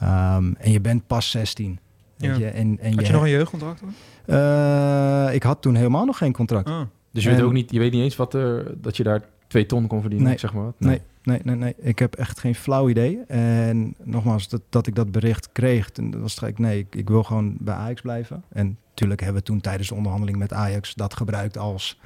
Ehm, 0.00 0.52
en 0.58 0.72
je 0.72 0.80
bent 0.80 1.06
pas 1.06 1.30
16. 1.30 1.78
Weet 2.16 2.30
Ja. 2.30 2.36
je, 2.36 2.46
en, 2.46 2.78
en 2.80 2.92
Had 2.92 3.00
je 3.00 3.06
je 3.06 3.12
nog 3.12 3.22
een 3.22 3.28
jeugdcontract 3.30 3.80
hoor? 3.80 3.90
eh, 4.36 5.34
ik 5.34 5.42
had 5.42 5.62
toen 5.62 5.74
helemaal 5.74 6.04
nog 6.04 6.18
geen 6.18 6.32
contract. 6.32 6.68
Ah. 6.68 6.80
Dus 7.12 7.22
je 7.22 7.28
weet 7.30 7.38
En- 7.38 7.44
ook 7.44 7.52
niet, 7.52 7.70
je 7.70 7.78
weet 7.78 7.92
niet 7.92 8.02
eens 8.02 8.16
wat 8.16 8.34
er, 8.34 8.74
dat 8.80 8.96
je 8.96 9.02
daar 9.02 9.22
twee 9.46 9.66
ton 9.66 9.86
kon 9.86 10.00
verdienen, 10.00 10.28
Nee. 10.28 10.38
zeg 10.38 10.52
maar 10.52 10.64
wat? 10.64 10.74
Nee, 10.78 11.00
nee, 11.22 11.40
nee, 11.42 11.56
nee. 11.56 11.74
Ik 11.78 11.98
heb 11.98 12.14
echt 12.14 12.40
geen 12.40 12.54
flauw 12.54 12.88
idee. 12.88 13.20
En 13.26 13.94
nogmaals, 14.02 14.48
dat, 14.48 14.62
dat 14.68 14.86
ik 14.86 14.94
dat 14.94 15.12
bericht 15.12 15.48
kreeg, 15.52 15.90
toen 15.90 16.20
was 16.20 16.40
het 16.40 16.58
nee, 16.58 16.78
ik, 16.78 16.94
ik 16.94 17.08
wil 17.08 17.22
gewoon 17.22 17.56
bij 17.58 17.74
Ajax 17.74 18.00
blijven. 18.00 18.44
En 18.52 18.78
natuurlijk 18.88 19.20
hebben 19.20 19.38
we 19.38 19.46
toen 19.46 19.60
tijdens 19.60 19.88
de 19.88 19.94
onderhandeling 19.94 20.38
met 20.38 20.52
Ajax 20.52 20.94
dat 20.94 21.14
gebruikt 21.14 21.58
als 21.58 21.98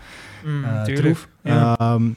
Mm, 0.44 0.64
eh, 0.64 0.82
troef. 0.82 1.28
Ja. 1.42 1.76
Ehm, 1.78 2.08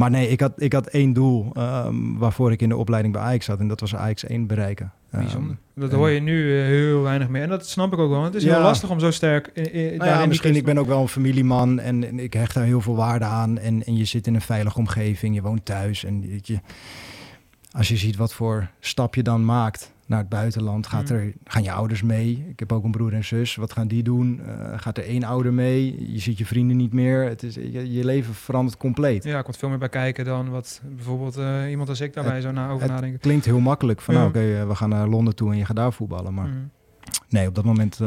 maar 0.00 0.10
nee, 0.10 0.28
ik 0.28 0.40
had, 0.40 0.52
ik 0.56 0.72
had 0.72 0.86
één 0.86 1.12
doel 1.12 1.50
ehm, 1.52 1.94
waarvoor 2.16 2.52
ik 2.52 2.62
in 2.62 2.68
de 2.68 2.76
opleiding 2.76 3.14
bij 3.14 3.22
Ajax 3.22 3.44
zat. 3.44 3.58
En 3.58 3.68
dat 3.68 3.80
was 3.80 3.94
Ajax 3.96 4.24
1 4.24 4.46
bereiken. 4.46 4.92
Ehm, 5.10 5.22
Bijzonder. 5.22 5.56
Dat 5.74 5.90
en- 5.90 5.96
hoor 5.96 6.10
je 6.10 6.20
nu 6.20 6.58
eh, 6.60 6.66
heel 6.66 7.02
weinig 7.02 7.28
meer. 7.28 7.42
En 7.42 7.48
dat 7.48 7.68
snap 7.68 7.92
ik 7.92 7.98
ook 7.98 8.10
wel. 8.10 8.20
want 8.20 8.34
Het 8.34 8.42
is 8.42 8.48
Ja. 8.48 8.54
heel 8.54 8.62
lastig 8.62 8.90
om 8.90 9.00
zo 9.00 9.10
sterk 9.10 9.50
in, 9.54 9.72
in, 9.72 9.96
Nou 9.98 10.10
ja, 10.10 10.26
misschien, 10.26 10.56
ik 10.56 10.64
ben 10.64 10.78
ook 10.78 10.86
wel 10.86 11.00
een 11.00 11.08
familieman 11.08 11.78
en, 11.80 12.04
en 12.06 12.18
ik 12.18 12.32
hecht 12.32 12.54
daar 12.54 12.64
heel 12.64 12.80
veel 12.80 12.96
waarde 12.96 13.24
aan. 13.24 13.58
En, 13.58 13.84
en 13.86 13.96
je 13.96 14.04
zit 14.04 14.26
in 14.26 14.34
een 14.34 14.40
veilige 14.40 14.78
omgeving, 14.78 15.34
je 15.34 15.42
woont 15.42 15.64
thuis. 15.64 16.04
En 16.04 16.40
je, 16.42 16.58
als 17.70 17.88
je 17.88 17.96
ziet 17.96 18.16
wat 18.16 18.32
voor 18.34 18.70
stap 18.80 19.14
je 19.14 19.22
dan 19.22 19.44
maakt 19.44 19.92
naar 20.10 20.18
het 20.18 20.28
buitenland, 20.28 20.86
gaat 20.86 21.10
Mm. 21.10 21.16
er, 21.16 21.32
gaan 21.44 21.62
je 21.62 21.72
ouders 21.72 22.02
mee. 22.02 22.44
Ik 22.48 22.58
heb 22.58 22.72
ook 22.72 22.84
een 22.84 22.90
broer 22.90 23.12
en 23.12 23.24
zus. 23.24 23.54
Wat 23.56 23.72
gaan 23.72 23.88
die 23.88 24.02
doen? 24.02 24.40
Eh, 24.46 24.72
gaat 24.76 24.98
er 24.98 25.04
één 25.04 25.24
ouder 25.24 25.52
mee? 25.52 26.12
Je 26.12 26.18
ziet 26.18 26.38
je 26.38 26.46
vrienden 26.46 26.76
niet 26.76 26.92
meer. 26.92 27.24
Het 27.24 27.42
is, 27.42 27.54
je, 27.54 27.92
je 27.92 28.04
leven 28.04 28.34
verandert 28.34 28.76
compleet. 28.76 29.24
Ja, 29.24 29.36
er 29.36 29.42
komt 29.42 29.56
veel 29.56 29.68
meer 29.68 29.78
bij 29.78 29.88
kijken 29.88 30.24
dan 30.24 30.48
wat 30.48 30.80
bijvoorbeeld 30.94 31.36
eh, 31.36 31.70
iemand 31.70 31.88
als 31.88 32.00
ik 32.00 32.12
daarbij 32.14 32.40
zou 32.40 32.54
na 32.54 32.68
over 32.70 32.82
het 32.82 32.90
nadenken. 32.92 33.20
Klinkt 33.20 33.44
heel 33.44 33.60
makkelijk 33.60 34.00
van 34.00 34.14
Ja. 34.14 34.20
nou, 34.20 34.32
oké, 34.32 34.54
eh, 34.60 34.66
we 34.68 34.74
gaan 34.74 34.88
naar 34.88 35.08
Londen 35.08 35.34
toe 35.36 35.50
en 35.52 35.56
je 35.58 35.64
gaat 35.64 35.76
daar 35.76 35.92
voetballen. 35.92 36.34
Maar 36.34 36.46
Mm. 36.46 36.70
nee, 37.28 37.48
op 37.48 37.54
dat 37.54 37.64
moment 37.64 38.00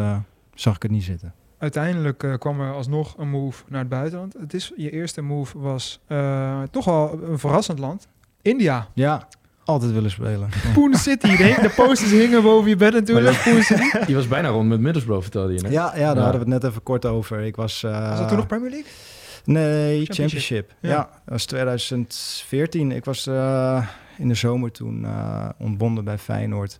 zag 0.53 0.75
ik 0.75 0.81
het 0.81 0.91
niet 0.91 1.03
zitten. 1.03 1.33
Uiteindelijk 1.57 2.35
kwam 2.39 2.61
er 2.61 2.73
alsnog 2.73 3.17
een 3.17 3.29
move 3.29 3.63
naar 3.69 3.79
het 3.79 3.89
buitenland. 3.89 4.33
Het 4.39 4.53
is, 4.53 4.71
je 4.75 4.91
eerste 4.91 5.21
move 5.21 5.59
was 5.59 5.99
toch 6.71 6.87
al 6.87 7.19
een 7.23 7.39
verrassend 7.39 7.79
land. 7.79 8.07
India. 8.41 8.87
Ja, 8.93 9.27
altijd 9.65 9.91
willen 9.91 10.11
spelen. 10.11 10.49
Poon 10.73 10.93
City. 10.93 11.37
De, 11.37 11.57
de 11.61 11.71
posters 11.75 12.11
hingen 12.11 12.41
boven 12.43 12.69
je 12.69 12.75
bed 12.75 12.93
natuurlijk. 12.93 13.41
Poon 13.43 13.61
City. 13.61 13.97
Je 14.11 14.15
was 14.15 14.27
bijna 14.27 14.47
rond 14.47 14.69
met 14.69 14.79
Middlesbrough, 14.79 15.21
vertelde 15.21 15.53
je 15.53 15.61
net. 15.61 15.71
Ja, 15.71 15.85
ja, 15.85 15.91
daar 15.91 16.15
Ja. 16.15 16.21
hadden 16.21 16.31
we 16.45 16.51
het 16.51 16.61
net 16.61 16.63
even 16.71 16.83
kort 16.83 17.05
over. 17.05 17.39
Ik 17.41 17.55
was. 17.55 17.83
eh, 17.83 18.09
Was 18.09 18.19
dat 18.19 18.27
toen 18.27 18.37
nog 18.37 18.47
Premier 18.47 18.69
League? 18.69 18.91
Nee, 19.45 20.05
Championship. 20.05 20.15
Championship. 20.15 20.71
Ja. 20.79 20.89
Ja, 20.89 20.97
dat 20.97 21.09
was 21.25 21.45
2014. 21.45 22.91
Ik 22.91 23.05
was 23.05 23.27
eh, 23.27 23.87
in 24.17 24.27
de 24.27 24.33
zomer 24.33 24.71
toen 24.71 25.05
eh, 25.05 25.49
ontbonden 25.57 26.03
bij 26.03 26.17
Feyenoord. 26.17 26.79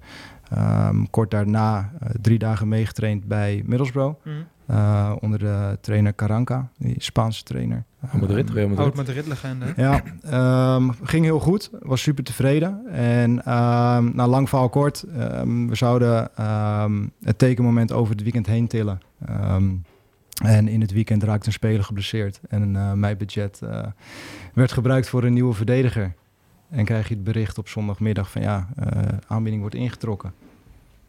Ehm, 0.50 1.04
kort 1.10 1.32
daarna 1.32 1.91
drie 2.22 2.38
dagen 2.39 2.67
meegetraind 2.67 3.26
bij 3.28 3.62
Middlesbrough. 3.65 4.26
Mhm. 4.26 4.36
Eh, 4.65 5.15
onder 5.19 5.39
de 5.39 5.78
trainer 5.82 6.15
Caranca, 6.15 6.69
die 6.78 6.95
Spaanse 6.97 7.43
trainer. 7.43 7.84
Madrid, 8.19 8.45
Ehm, 8.47 8.54
Real 8.56 8.67
Madrid. 8.67 8.86
Oud 8.86 8.95
Madrid-legende. 8.95 9.65
ja, 9.76 10.02
ehm, 10.23 10.89
ging 11.04 11.26
heel 11.26 11.39
goed. 11.39 11.69
Was 11.82 12.02
super 12.02 12.23
tevreden. 12.23 12.86
En 12.91 13.45
ehm 13.45 14.15
na 14.15 14.28
lang 14.28 14.49
verhaal 14.49 14.69
kort, 14.69 15.04
ehm, 15.04 15.67
we 15.67 15.76
zouden 15.76 16.36
ehm, 16.36 17.08
het 17.23 17.38
tekenmoment 17.38 17.91
over 17.91 18.13
het 18.13 18.23
weekend 18.23 18.45
heen 18.45 18.67
tillen. 18.67 18.99
Ehm, 19.26 19.69
En 20.43 20.67
in 20.67 20.82
het 20.82 20.91
weekend 20.91 21.23
raakte 21.23 21.47
een 21.47 21.54
speler 21.54 21.84
geblesseerd. 21.84 22.39
En 22.49 22.76
eh, 22.76 22.93
mijn 22.93 23.17
budget 23.17 23.62
eh, 23.62 23.86
werd 24.54 24.71
gebruikt 24.71 25.10
voor 25.10 25.23
een 25.23 25.34
nieuwe 25.34 25.54
verdediger. 25.54 26.13
En 26.69 26.86
krijg 26.86 27.08
je 27.08 27.13
het 27.13 27.23
bericht 27.23 27.58
op 27.58 27.67
zondagmiddag 27.67 28.32
van 28.32 28.41
ja, 28.41 28.67
eh, 28.76 29.02
aanbieding 29.28 29.62
wordt 29.62 29.76
ingetrokken. 29.78 30.34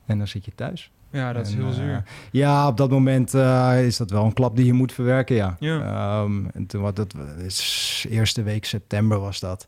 En 0.06 0.18
dan 0.18 0.26
zit 0.26 0.44
je 0.44 0.52
thuis. 0.54 0.90
Ja, 1.14 1.32
dat 1.32 1.46
is 1.46 1.54
heel 1.54 1.66
eh, 1.66 1.72
zuur. 1.72 2.02
ja, 2.30 2.68
op 2.68 2.76
dat 2.76 2.90
moment 2.90 3.34
eh, 3.34 3.86
is 3.86 3.96
dat 3.96 4.10
wel 4.10 4.24
een 4.24 4.32
klap 4.32 4.56
die 4.56 4.66
je 4.66 4.72
moet 4.72 4.92
verwerken, 4.92 5.36
ja. 5.36 5.56
Ja. 5.58 5.80
Ehm, 5.80 6.46
en 6.52 6.66
toen 6.66 6.82
wat 6.82 6.96
dat 6.96 7.14
is 7.38 8.06
eerste 8.10 8.42
week 8.42 8.64
september 8.64 9.20
was 9.20 9.40
dat. 9.40 9.66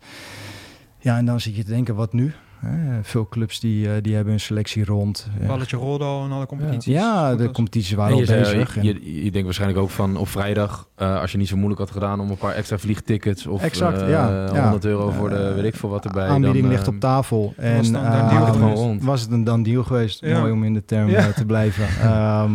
Ja, 0.99 1.17
en 1.17 1.25
dan 1.25 1.41
zit 1.41 1.57
je 1.57 1.65
te 1.65 1.71
denken, 1.71 1.95
wat 1.95 2.13
nu? 2.13 2.35
Hè, 2.61 3.03
veel 3.03 3.29
clubs 3.29 3.61
die, 3.61 3.87
eh, 3.93 4.03
die 4.03 4.15
hebben 4.15 4.33
een 4.33 4.41
selectie 4.41 4.85
rond. 4.85 5.27
Ja. 5.41 5.47
Balletje 5.47 5.77
al 5.77 6.25
in 6.25 6.31
alle 6.33 6.47
competities. 6.47 6.95
Ja, 6.95 7.35
de 7.35 7.51
competities 7.51 7.91
En 7.91 7.97
waren 7.97 8.13
al 8.13 8.19
je, 8.21 8.27
zei, 8.27 8.41
bezig. 8.41 8.77
en- 8.77 8.85
je, 8.85 9.15
je 9.25 9.31
denkt 9.31 9.45
waarschijnlijk 9.45 9.81
ook 9.81 9.91
van 9.91 10.17
op 10.17 10.29
vrijdag, 10.29 10.89
eh, 10.95 11.21
als 11.21 11.33
je 11.33 11.39
niet 11.39 11.49
zo 11.49 11.57
moeilijk 11.57 11.81
had 11.81 11.91
gedaan 11.91 12.21
om 12.21 12.31
een 12.31 12.37
paar 12.37 12.55
extra 12.55 12.79
vliegtickets 12.79 13.47
of 13.47 13.63
Exact, 13.63 14.01
eh, 14.03 14.09
ja, 14.09 14.45
ja. 14.55 14.61
100 14.63 14.85
euro 14.85 15.11
voor 15.11 15.29
de 15.29 15.53
weet 15.55 15.65
ik 15.65 15.75
veel 15.75 15.89
wat 15.89 16.05
erbij. 16.05 16.29
aanbieding 16.29 16.65
dan, 16.65 16.73
ligt 16.73 16.89
op 16.89 17.01
tafel. 17.01 17.55
En 17.57 17.77
het 17.77 17.93
dan 17.93 18.73
rond. 18.75 19.05
was 19.05 19.21
het 19.21 19.31
een 19.31 19.45
dan 19.45 19.63
deal 19.63 19.83
geweest. 19.85 20.21
Ja. 20.21 20.39
Mooi 20.39 20.53
om 20.53 20.65
in 20.65 20.75
de 20.75 20.85
term 20.85 21.09
Ja. 21.11 21.33
te 21.33 21.45
blijven. 21.45 21.85
Ehm, 22.11 22.51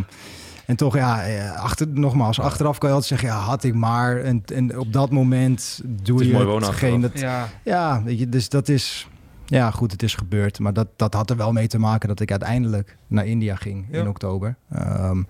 en 0.66 0.76
toch, 0.78 0.96
ja, 0.96 1.24
achter, 1.56 1.88
nogmaals, 1.88 2.40
achteraf 2.40 2.78
kan 2.78 2.90
je 2.90 2.96
altijd 2.96 3.20
zeggen, 3.22 3.38
ja, 3.40 3.44
had 3.46 3.64
ik 3.64 3.74
maar. 3.74 4.18
En, 4.18 4.44
en 4.54 4.78
op 4.80 4.94
dat 4.94 5.10
moment 5.12 5.82
doe 5.86 6.18
Het 6.18 6.26
is 6.28 6.32
je 6.38 6.56
hetgeen 6.56 7.02
dat... 7.02 7.20
Ja, 7.20 7.48
Ja, 7.64 8.02
weet 8.06 8.20
je, 8.20 8.30
dus 8.30 8.50
dat 8.50 8.70
is... 8.70 9.08
Ja, 9.52 9.72
goed, 9.72 9.92
het 9.92 10.04
is 10.04 10.16
gebeurd. 10.16 10.60
Maar 10.60 10.74
dat, 10.74 10.88
dat 10.96 11.14
had 11.14 11.30
er 11.30 11.38
wel 11.38 11.52
mee 11.52 11.68
te 11.68 11.80
maken 11.80 12.08
dat 12.08 12.20
ik 12.20 12.32
uiteindelijk 12.32 12.98
naar 13.08 13.26
India 13.26 13.56
ging 13.56 13.86
Ja. 13.92 14.00
in 14.00 14.08
oktober. 14.08 14.56
Ehm 14.70 15.24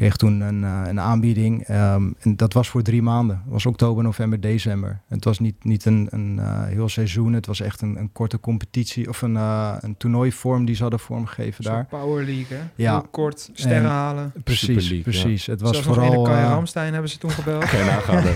kreeg 0.00 0.16
toen 0.16 0.40
een, 0.40 0.64
eh, 0.64 0.80
een 0.88 1.00
aanbieding. 1.00 1.62
ehm, 1.62 2.10
en 2.20 2.36
dat 2.36 2.52
was 2.52 2.68
voor 2.68 2.82
drie 2.82 3.02
maanden. 3.02 3.36
Het 3.44 3.52
was 3.52 3.66
oktober, 3.66 4.02
november, 4.04 4.40
december. 4.40 5.00
Het 5.08 5.24
was 5.24 5.38
niet, 5.38 5.64
niet 5.64 5.84
een, 5.84 6.06
een 6.10 6.38
eh, 6.38 6.64
heel 6.64 6.88
seizoen. 6.88 7.32
Het 7.32 7.46
was 7.46 7.60
echt 7.60 7.80
een, 7.80 7.96
een 7.96 8.12
korte 8.12 8.40
competitie 8.40 9.08
of 9.08 9.22
een, 9.22 9.36
eh, 9.36 9.74
een 9.80 9.96
toernooivorm 9.96 10.64
die 10.64 10.74
ze 10.74 10.82
hadden 10.82 11.00
vormgegeven 11.00 11.64
daar. 11.64 11.86
Power 11.86 12.24
League, 12.24 12.56
hè? 12.56 12.62
Ja. 12.74 12.92
Heel 12.92 13.08
kort, 13.10 13.50
sterren 13.52 13.82
En- 13.82 13.88
halen. 13.88 14.32
Precies, 14.44 14.88
League, 14.88 15.00
precies. 15.02 15.46
Het 15.46 15.60
was 15.60 15.70
Zelfs 15.70 15.86
vooral... 15.86 16.28
eh, 16.28 16.42
Ramstein 16.42 16.92
hebben 16.92 17.10
ze 17.10 17.18
toen 17.18 17.30
gebeld. 17.30 17.64
Kan 17.64 17.78
je 17.78 17.84
nagaan. 17.84 18.22
hè? 18.22 18.34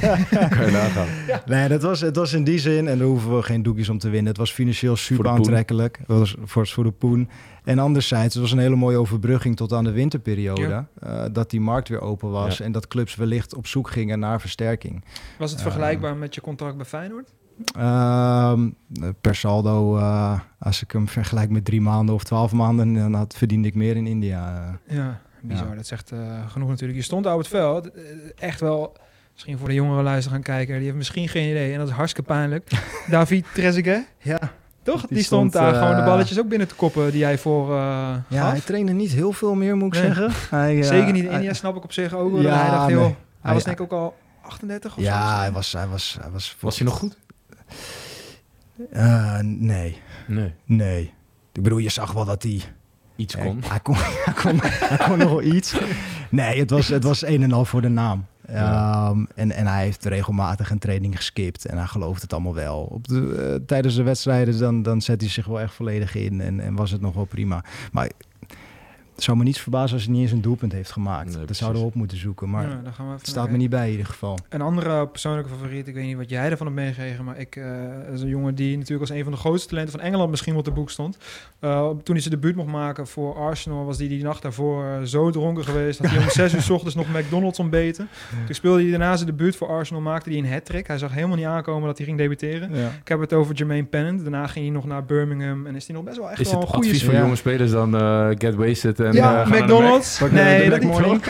kan 0.57 0.67
je 0.67 0.73
nagaan. 0.73 1.07
Nee, 1.47 1.69
dat 1.69 1.83
was, 1.83 2.01
het 2.01 2.17
was 2.17 2.33
in 2.33 2.45
die 2.45 2.59
zin, 2.59 2.89
en 2.89 2.99
daar 2.99 3.07
hoeven 3.07 3.37
we 3.37 3.43
geen 3.43 3.63
doekjes 3.63 3.89
om 3.89 3.99
te 3.99 4.09
winnen. 4.09 4.29
Het 4.29 4.37
was 4.39 4.53
financieel 4.53 4.97
super 4.97 5.29
aantrekkelijk. 5.29 6.01
Was 6.07 6.37
voor, 6.45 6.67
voor 6.67 6.85
de 6.85 6.91
poen. 6.91 7.29
En 7.65 7.79
anderzijds, 7.79 8.35
het 8.35 8.43
was 8.43 8.53
een 8.53 8.59
hele 8.59 8.77
mooie 8.77 8.97
overbrugging 8.97 9.57
tot 9.57 9.73
aan 9.73 9.85
de 9.85 9.91
winterperiode. 9.91 10.61
Ja. 10.63 10.87
eh, 11.01 11.25
dat 11.33 11.53
die 11.55 11.63
markt 11.63 11.89
weer 11.89 12.01
open 12.01 12.31
was 12.31 12.59
Ja. 12.59 12.65
en 12.65 12.73
dat 12.73 12.89
clubs 12.89 13.15
wellicht 13.15 13.55
op 13.55 13.67
zoek 13.67 13.91
gingen 13.91 14.19
naar 14.19 14.41
versterking. 14.41 15.05
Was 15.39 15.51
het 15.51 15.63
vergelijkbaar 15.63 16.17
met 16.17 16.35
je 16.35 16.41
contract 16.41 16.77
bij 16.77 16.87
Feyenoord? 16.87 17.33
Ehm, 17.77 18.71
per 19.21 19.35
saldo, 19.35 19.97
eh, 19.99 20.41
als 20.59 20.83
ik 20.83 20.91
hem 20.91 21.09
vergelijk 21.09 21.51
met 21.51 21.65
drie 21.65 21.81
maanden 21.81 22.15
of 22.15 22.25
twaalf 22.25 22.53
maanden, 22.53 22.95
dan 22.95 23.15
had, 23.15 23.35
verdiende 23.37 23.69
ik 23.69 23.75
meer 23.75 23.97
in 23.97 24.07
India. 24.07 24.69
eh. 24.87 24.97
Ja, 24.97 25.21
bizar. 25.43 25.69
Ja. 25.69 25.75
Dat 25.75 25.87
zegt 25.87 26.13
eh, 26.13 26.51
genoeg 26.51 26.69
natuurlijk. 26.69 26.99
Je 26.99 27.05
stond 27.05 27.27
op 27.27 27.39
het 27.39 27.49
veld. 27.49 27.91
Echt 28.35 28.61
wel, 28.61 28.97
misschien 29.33 29.59
voor 29.59 29.69
de 29.69 29.75
jongere 29.75 30.03
luister 30.03 30.33
gaan 30.33 30.43
kijken. 30.43 30.75
Die 30.75 30.85
heeft 30.85 30.97
misschien 30.97 31.29
geen 31.29 31.51
idee. 31.51 31.73
En 31.73 31.79
dat 31.79 31.89
is 31.89 31.95
hartstikke 31.95 32.29
pijnlijk. 32.33 32.71
David 33.11 33.47
Trezeguet. 33.55 34.07
Ja, 34.19 34.39
toch? 34.85 35.01
Die, 35.01 35.09
Die 35.17 35.23
stond, 35.25 35.51
stond, 35.51 35.65
daar 35.65 35.75
eh, 35.75 35.81
gewoon 35.81 35.97
de 35.97 36.03
balletjes 36.11 36.39
ook 36.39 36.49
binnen 36.49 36.69
te 36.69 36.75
koppen 36.75 37.11
die 37.11 37.19
jij 37.21 37.39
voor 37.39 37.71
eh 37.71 37.77
Ja, 38.29 38.41
gaf. 38.43 38.51
hij 38.51 38.61
trainde 38.61 38.93
niet 38.93 39.11
heel 39.13 39.33
veel 39.33 39.55
meer, 39.55 39.77
moet 39.77 39.95
ik 39.97 40.03
Nee. 40.03 40.13
zeggen. 40.15 40.33
Hij, 40.59 40.79
eh, 40.81 40.85
Zeker 40.87 41.13
niet 41.13 41.23
in 41.23 41.29
hij- 41.29 41.39
India, 41.39 41.53
snap 41.53 41.77
ik 41.77 41.85
op 41.85 41.93
zich 41.93 42.15
ook. 42.15 42.33
wel. 42.33 42.41
Ja, 42.41 42.57
hij 42.61 42.71
dacht, 42.71 42.91
hij 42.91 43.15
Hij- 43.41 43.55
was 43.55 43.65
denk 43.65 43.77
ik 43.81 43.83
ook 43.93 44.01
al 44.01 44.17
38 44.43 44.91
of 44.97 45.03
zo. 45.03 45.09
Ja, 45.09 45.39
hij 45.39 45.53
was, 45.53 45.73
hij 45.73 45.87
was, 45.87 46.17
hij 46.21 46.31
was, 46.31 46.57
Was 46.61 46.79
hij 46.79 46.87
nog 46.87 46.99
goed? 46.99 47.17
Eh, 48.93 49.39
nee, 49.43 50.01
Nee. 50.27 50.55
nee. 50.65 51.13
Ik 51.53 51.63
bedoel, 51.63 51.79
je 51.79 51.89
zag 51.89 52.13
wel 52.13 52.25
dat 52.25 52.43
hij... 52.43 52.61
Iets 53.17 53.35
Ja, 53.35 53.43
kon. 53.43 53.63
Hij 53.67 53.81
kon, 53.81 53.95
hij, 54.25 54.35
kon, 54.43 54.59
hij 54.63 54.99
kon 55.09 55.19
nog 55.19 55.29
wel 55.29 55.43
iets. 55.43 55.75
Nee, 56.31 56.59
het 56.59 56.71
was, 56.71 56.89
het 56.89 57.05
was 57.05 57.25
een 57.27 57.43
en 57.43 57.53
al 57.53 57.65
voor 57.65 57.81
de 57.83 57.89
naam. 57.89 58.27
Ja. 58.49 59.09
Ehm, 59.09 59.25
en, 59.35 59.51
en 59.51 59.67
hij 59.67 59.83
heeft 59.83 60.05
regelmatig 60.05 60.71
een 60.71 60.79
training 60.79 61.17
geskipt. 61.17 61.65
En 61.65 61.77
hij 61.77 61.87
gelooft 61.87 62.23
het 62.23 62.33
allemaal 62.33 62.55
wel. 62.55 62.81
Op 62.81 63.09
de, 63.09 63.53
eh, 63.55 63.67
tijdens 63.67 63.95
de 63.95 64.03
wedstrijden 64.03 64.59
dan, 64.59 64.83
dan 64.83 65.03
zet 65.03 65.21
hij 65.21 65.31
zich 65.31 65.47
wel 65.47 65.61
echt 65.61 65.75
volledig 65.75 66.15
in. 66.15 66.41
En, 66.41 66.61
en 66.61 66.75
was 66.75 66.91
het 66.91 67.01
nog 67.01 67.15
wel 67.15 67.25
prima. 67.25 67.65
Maar 67.93 68.11
het 69.15 69.25
zou 69.25 69.37
me 69.37 69.45
niets 69.45 69.61
verbazen 69.61 69.95
als 69.95 70.05
hij 70.05 70.13
niet 70.13 70.23
eens 70.23 70.33
een 70.33 70.41
doelpunt 70.41 70.73
heeft 70.73 70.93
gemaakt. 70.93 71.37
Nee, 71.37 71.45
dat 71.45 71.57
zouden 71.57 71.81
we 71.81 71.87
op 71.87 71.95
moeten 71.95 72.19
zoeken. 72.19 72.51
Maar 72.51 72.63
Ja, 72.69 72.81
daar 72.85 72.93
gaan 72.93 73.07
we 73.07 73.13
even 73.13 73.19
het 73.19 73.27
staat 73.27 73.51
me 73.51 73.57
niet 73.57 73.71
bij 73.71 73.85
in 73.85 73.91
ieder 73.91 74.07
geval. 74.07 74.39
Een 74.49 74.61
andere 74.61 75.07
persoonlijke 75.09 75.51
favoriet, 75.51 75.89
ik 75.89 75.95
weet 75.95 76.05
niet 76.05 76.17
wat 76.17 76.31
jij 76.31 76.51
ervan 76.51 76.67
hebt 76.67 76.79
meegekregen, 76.79 77.25
maar 77.25 77.39
ik, 77.39 77.57
eh 77.57 77.73
is 78.13 78.21
een 78.23 78.29
jongen 78.29 78.55
die 78.55 78.75
natuurlijk 78.79 79.09
als 79.11 79.19
een 79.19 79.23
van 79.23 79.33
de 79.33 79.39
grootste 79.39 79.69
talenten 79.69 79.93
van 79.93 80.01
Engeland 80.07 80.31
misschien 80.31 80.53
wel 80.53 80.63
te 80.63 80.71
boek 80.71 80.91
stond. 80.91 81.19
Eh, 81.59 81.89
toen 81.89 82.15
hij 82.15 82.21
zijn 82.21 82.35
debuut 82.35 82.57
mocht 82.57 82.69
maken 82.69 83.07
voor 83.07 83.35
Arsenal, 83.35 83.85
was 83.85 83.99
hij 83.99 84.09
die 84.09 84.23
nacht 84.23 84.43
daarvoor 84.43 84.85
eh, 84.85 85.03
zo 85.03 85.31
dronken 85.31 85.65
geweest 85.65 86.03
dat 86.03 86.11
hij 86.11 86.19
om 86.23 86.31
zes 86.41 86.55
uur 86.55 86.63
's 86.63 86.71
ochtends 86.71 86.95
nog 86.95 87.07
McDonald's 87.13 87.59
ontbeten. 87.59 88.09
Toen 88.47 88.55
speelde 88.55 88.81
hij 88.83 88.91
daarna 88.91 89.17
zijn 89.17 89.29
debuut 89.31 89.57
voor 89.57 89.69
Arsenal, 89.69 90.03
maakte 90.03 90.31
hij 90.31 90.39
een 90.39 90.53
hat-trick. 90.53 90.87
Hij 90.87 90.99
zag 90.99 91.13
helemaal 91.13 91.37
niet 91.37 91.47
aankomen 91.47 91.87
dat 91.87 91.97
hij 91.97 92.07
ging 92.07 92.19
debuteren. 92.19 92.75
Ja. 92.75 92.89
Ik 93.01 93.09
heb 93.09 93.21
het 93.21 93.33
over 93.33 93.55
Jermaine 93.55 93.87
Pennant. 93.87 94.21
Daarna 94.23 94.47
ging 94.47 94.65
hij 94.65 94.75
nog 94.75 94.85
naar 94.85 95.05
Birmingham 95.05 95.67
en 95.67 95.75
is 95.75 95.87
hij 95.87 95.97
nog 95.97 96.05
best 96.05 96.17
wel 96.17 96.31
echt 96.31 96.41
Is 96.41 96.51
wel 96.51 96.61
het 96.61 96.69
een 96.69 96.75
goede 96.75 96.89
advies 96.89 97.05
voor 97.05 97.15
jonge 97.15 97.37
spelers 97.37 97.71
dan 97.71 97.97
eh, 97.97 98.29
get 98.39 98.55
wasted 98.55 99.01
en 99.05 99.13
ja, 99.13 99.41
eh, 99.41 99.43
ga 99.43 99.49
naar 99.49 99.59
de 99.59 99.63
McDonald's. 99.65 100.21
Nee, 100.31 100.65
de 100.65 100.71
dat 100.71 100.71
Mac 100.71 100.81
niet. 100.81 100.91
Morning. 100.91 101.23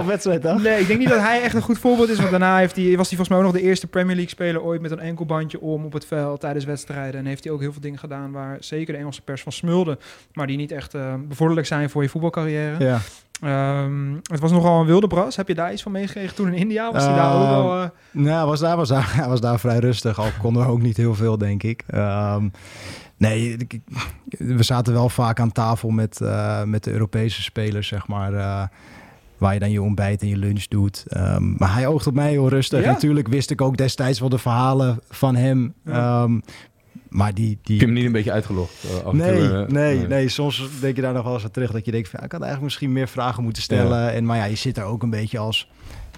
Op 0.00 0.06
wedstrijd 0.06 0.42
dan? 0.42 0.62
Nee, 0.62 0.80
ik 0.80 0.86
denk 0.86 0.98
niet 0.98 1.08
dat 1.08 1.20
hij 1.20 1.42
echt 1.42 1.54
een 1.54 1.62
goed 1.62 1.78
voorbeeld 1.78 2.08
is. 2.08 2.18
Want 2.18 2.30
daarna 2.30 2.58
heeft 2.58 2.76
hij, 2.76 2.84
was 2.84 3.08
hij 3.08 3.16
volgens 3.16 3.28
mij 3.28 3.38
ook 3.38 3.44
nog 3.44 3.52
de 3.52 3.62
eerste 3.62 3.86
Premier 3.86 4.14
League 4.14 4.32
speler 4.32 4.62
ooit 4.62 4.80
met 4.80 4.90
een 4.90 5.00
enkelbandje 5.00 5.60
om 5.60 5.84
op 5.84 5.92
het 5.92 6.06
veld 6.06 6.40
tijdens 6.40 6.64
wedstrijden. 6.64 7.20
En 7.20 7.26
heeft 7.26 7.44
hij 7.44 7.52
ook 7.52 7.60
heel 7.60 7.72
veel 7.72 7.80
dingen 7.80 7.98
gedaan 7.98 8.32
waar 8.32 8.56
zeker 8.60 8.92
de 8.92 8.98
Engelse 8.98 9.22
pers 9.22 9.42
van 9.42 9.52
smulde. 9.52 9.98
Maar 10.32 10.46
die 10.46 10.56
niet 10.56 10.72
echt 10.72 10.94
eh, 10.94 11.14
bevorderlijk 11.28 11.66
zijn 11.66 11.90
voor 11.90 12.02
je 12.02 12.08
voetbalcarrière. 12.08 12.84
Ja. 12.84 12.98
Ehm, 13.40 14.14
het 14.22 14.40
was 14.40 14.50
nogal 14.50 14.80
een 14.80 14.86
wilde 14.86 15.06
bras. 15.06 15.36
Heb 15.36 15.48
je 15.48 15.54
daar 15.54 15.72
iets 15.72 15.82
van 15.82 15.92
meegekregen 15.92 16.34
toen 16.34 16.46
in 16.46 16.54
India? 16.54 16.92
Was 16.92 17.04
hij 17.04 17.14
daar 17.14 17.34
ook 17.34 17.42
Ehm, 17.42 17.50
wel... 17.52 17.82
eh, 17.82 17.88
Nou, 18.10 18.36
hij 18.36 18.44
was 18.46 18.60
daar, 18.60 18.76
was 18.76 18.88
daar, 18.88 19.24
was 19.28 19.40
daar 19.40 19.60
vrij 19.60 19.78
rustig. 19.78 20.18
Al 20.18 20.28
kon 20.42 20.56
er 20.56 20.66
ook 20.68 20.80
niet 20.82 20.96
heel 20.96 21.14
veel, 21.14 21.38
denk 21.38 21.62
ik. 21.62 21.82
Ehm, 21.86 22.48
nee, 23.16 23.56
we 24.28 24.62
zaten 24.62 24.92
wel 24.92 25.08
vaak 25.08 25.40
aan 25.40 25.52
tafel 25.52 25.90
met, 25.90 26.20
eh, 26.20 26.62
met 26.62 26.84
de 26.84 26.92
Europese 26.92 27.42
spelers, 27.42 27.88
zeg 27.88 28.06
maar. 28.06 28.34
eh, 28.34 28.62
waar 29.38 29.52
je 29.54 29.60
dan 29.60 29.70
je 29.70 29.82
ontbijt 29.82 30.22
en 30.22 30.28
je 30.28 30.36
lunch 30.36 30.64
doet. 30.64 31.04
Maar 31.40 31.74
hij 31.74 31.86
oogt 31.86 32.06
op 32.06 32.14
mij 32.14 32.30
heel 32.30 32.48
rustig. 32.48 32.84
Ja? 32.84 32.90
Natuurlijk 32.90 33.28
wist 33.28 33.50
ik 33.50 33.60
ook 33.60 33.76
destijds 33.76 34.20
wel 34.20 34.28
de 34.28 34.38
verhalen 34.38 35.00
van 35.08 35.36
hem. 35.36 35.74
Ja. 35.84 36.26
Maar 37.08 37.34
die... 37.34 37.50
Ik 37.50 37.58
die 37.62 37.76
heb 37.78 37.86
hem 37.86 37.96
niet 37.96 38.04
een 38.04 38.12
beetje 38.12 38.32
uitgelogd. 38.32 38.72
eh, 38.84 39.06
en 39.10 39.16
Nee, 39.16 39.48
toe, 39.48 39.64
eh, 39.64 39.66
nee, 39.72 40.06
nee. 40.06 40.28
Soms 40.28 40.68
denk 40.80 40.96
je 40.96 41.02
daar 41.02 41.12
nog 41.12 41.24
wel 41.24 41.34
eens 41.34 41.44
aan 41.44 41.50
terug 41.50 41.70
dat 41.70 41.84
je 41.84 41.90
denkt 41.90 42.08
van, 42.08 42.18
ja, 42.18 42.26
ik 42.26 42.32
had 42.32 42.40
eigenlijk 42.40 42.70
misschien 42.70 42.92
meer 42.92 43.08
vragen 43.08 43.42
moeten 43.42 43.62
stellen. 43.62 44.12
En, 44.12 44.24
maar 44.24 44.36
ja, 44.36 44.44
je 44.44 44.54
zit 44.56 44.74
daar 44.74 44.84
ook 44.86 45.02
een 45.02 45.10
beetje 45.10 45.38
als 45.38 45.68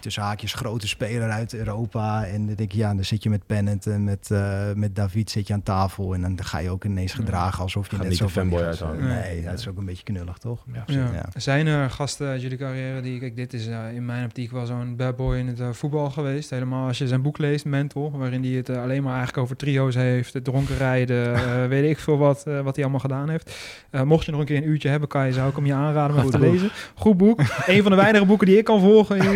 tussen 0.00 0.22
haakjes 0.22 0.52
grote 0.54 0.88
speler 0.88 1.30
uit 1.30 1.54
Europa. 1.54 2.24
En 2.24 2.46
dan 2.46 2.54
denk 2.54 2.72
je, 2.72 2.78
ja, 2.78 2.94
dan 2.94 3.04
zit 3.04 3.22
je 3.22 3.30
met 3.30 3.46
Pennant 3.46 3.86
en 3.86 4.04
met, 4.04 4.30
eh, 4.30 4.60
met 4.74 4.96
David 4.96 5.30
zit 5.30 5.46
je 5.46 5.52
aan 5.52 5.62
tafel. 5.62 6.14
En 6.14 6.20
dan 6.20 6.38
ga 6.44 6.58
je 6.58 6.70
ook 6.70 6.84
ineens 6.84 7.12
gedragen 7.12 7.62
alsof 7.62 7.84
je 7.84 7.90
Gaat 7.90 8.00
net 8.00 8.08
niet 8.08 8.18
zo 8.18 8.28
fanboy 8.28 8.58
van- 8.58 8.66
uithangen. 8.68 9.06
Nee, 9.08 9.42
dat 9.44 9.58
is 9.58 9.68
ook 9.68 9.78
een 9.78 9.84
beetje 9.84 10.02
knullig, 10.04 10.38
toch? 10.38 10.64
Ja, 10.72 10.84
Ja. 10.86 11.08
Ja. 11.12 11.24
Zijn 11.40 11.66
er 11.66 11.90
gasten 11.90 12.28
uit 12.28 12.42
jullie 12.42 12.58
carrière 12.58 13.00
die... 13.00 13.18
Kijk, 13.20 13.36
dit 13.36 13.52
is 13.52 13.66
eh, 13.66 13.78
in 13.94 14.04
mijn 14.04 14.24
optiek 14.24 14.50
wel 14.50 14.66
zo'n 14.66 14.96
bad 14.96 15.16
boy 15.16 15.36
in 15.36 15.46
het 15.46 15.60
eh, 15.60 15.68
voetbal 15.72 16.10
geweest. 16.10 16.50
Helemaal 16.50 16.86
als 16.86 16.98
je 16.98 17.06
zijn 17.08 17.22
boek 17.22 17.38
leest, 17.38 17.64
Mental, 17.64 18.10
waarin 18.10 18.42
hij 18.44 18.52
het 18.52 18.68
alleen 18.70 19.02
maar 19.02 19.14
eigenlijk 19.14 19.42
over 19.42 19.56
trio's 19.56 19.94
heeft. 19.94 20.32
Het 20.32 20.44
dronken 20.44 20.76
rijden, 20.76 21.34
weet 21.68 21.90
ik 21.90 21.98
veel 21.98 22.18
wat, 22.18 22.42
wat 22.62 22.74
hij 22.74 22.84
allemaal 22.84 23.00
gedaan 23.00 23.28
heeft. 23.28 23.56
Eh, 23.90 24.02
mocht 24.02 24.24
je 24.24 24.30
nog 24.30 24.40
een 24.40 24.46
keer 24.46 24.56
een 24.56 24.68
uurtje 24.68 24.88
hebben, 24.88 25.08
kan 25.08 25.26
je, 25.26 25.32
zou 25.32 25.48
ik 25.48 25.56
hem 25.56 25.66
je 25.66 25.74
aanraden 25.74 26.16
om 26.24 26.30
te 26.30 26.38
boek. 26.38 26.52
lezen. 26.52 26.70
Goed 26.94 27.16
boek. 27.16 27.40
een 27.66 27.82
van 27.82 27.90
de 27.90 27.96
weinige 27.96 28.24
boeken 28.24 28.46
die 28.46 28.58
ik 28.58 28.64
kan 28.64 28.80
volgen 28.80 29.18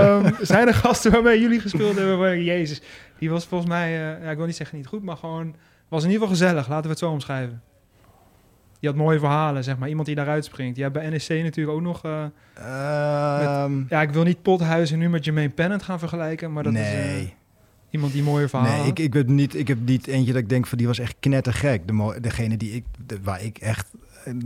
Ehm, 0.00 0.32
zijn 0.52 0.66
er 0.68 0.74
gasten 0.74 1.12
waarmee 1.12 1.40
jullie 1.40 1.60
gespeeld 1.60 1.96
hebben 1.96 2.18
waar 2.18 2.38
Jezus, 2.38 2.82
die 3.18 3.30
was 3.30 3.46
volgens 3.46 3.70
mij, 3.70 4.14
eh, 4.16 4.24
ja, 4.24 4.30
ik 4.30 4.36
wil 4.36 4.46
niet 4.46 4.56
zeggen 4.56 4.76
niet 4.76 4.86
goed, 4.86 5.02
maar 5.02 5.16
gewoon 5.16 5.54
was 5.88 6.04
in 6.04 6.10
ieder 6.10 6.26
geval 6.28 6.38
gezellig. 6.46 6.68
Laten 6.68 6.82
we 6.84 6.88
het 6.90 6.98
zo 6.98 7.10
omschrijven. 7.10 7.62
Die 8.80 8.90
had 8.90 8.98
mooie 8.98 9.18
verhalen, 9.18 9.64
zeg 9.64 9.78
maar. 9.78 9.88
Iemand 9.88 10.06
die 10.06 10.16
daaruit 10.16 10.44
springt. 10.44 10.76
Je 10.76 10.82
hebt 10.82 10.94
bij 10.94 11.08
NEC 11.08 11.28
natuurlijk 11.42 11.76
ook 11.76 11.82
nog... 11.82 12.04
eh, 12.04 12.24
Ehm, 12.54 13.72
ja, 13.88 14.02
ik 14.02 14.10
wil 14.10 14.22
niet 14.22 14.42
Pothuizen 14.42 14.98
nu 14.98 15.08
met 15.08 15.24
Jermaine 15.24 15.52
Pennant 15.52 15.82
gaan 15.82 15.98
vergelijken, 15.98 16.52
maar 16.52 16.62
dat 16.62 16.74
is 16.74 16.80
eh, 16.80 16.92
nee. 16.92 17.34
iemand 17.90 18.12
die 18.12 18.22
mooie 18.22 18.48
verhalen 18.48 18.78
Nee, 18.78 18.86
ik, 18.88 18.98
ik, 18.98 19.12
heb 19.12 19.26
niet, 19.28 19.54
ik 19.54 19.68
heb 19.68 19.78
niet 19.84 20.06
eentje 20.06 20.32
dat 20.32 20.42
ik 20.42 20.48
denk 20.48 20.66
van 20.66 20.78
die 20.78 20.86
was 20.86 20.98
echt 20.98 21.14
knettergek. 21.20 21.86
De, 21.86 22.18
degene 22.20 22.56
die 22.56 22.72
ik, 22.72 22.84
de- 23.06 23.18
waar 23.22 23.42
ik 23.42 23.58
echt, 23.58 23.86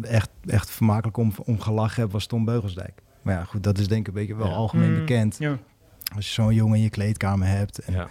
echt, 0.02 0.28
echt 0.46 0.70
vermakelijk 0.70 1.16
om, 1.16 1.32
om 1.44 1.60
gelachen 1.60 2.02
heb, 2.02 2.12
was 2.12 2.26
Tom 2.26 2.44
Beugelsdijk. 2.44 3.02
Maar 3.26 3.34
ja, 3.34 3.44
goed, 3.44 3.62
dat 3.62 3.78
is 3.78 3.88
denk 3.88 4.00
ik 4.00 4.06
een 4.06 4.12
beetje 4.20 4.34
wel 4.36 4.46
Ja. 4.46 4.52
algemeen 4.52 4.90
Mm, 4.92 4.98
bekend. 4.98 5.36
Ja. 5.38 5.58
Als 6.16 6.26
je 6.26 6.32
zo'n 6.32 6.54
jongen 6.54 6.76
in 6.76 6.82
je 6.82 6.90
kleedkamer 6.90 7.48
hebt. 7.48 7.78
En 7.78 7.92
Ja. 7.92 8.08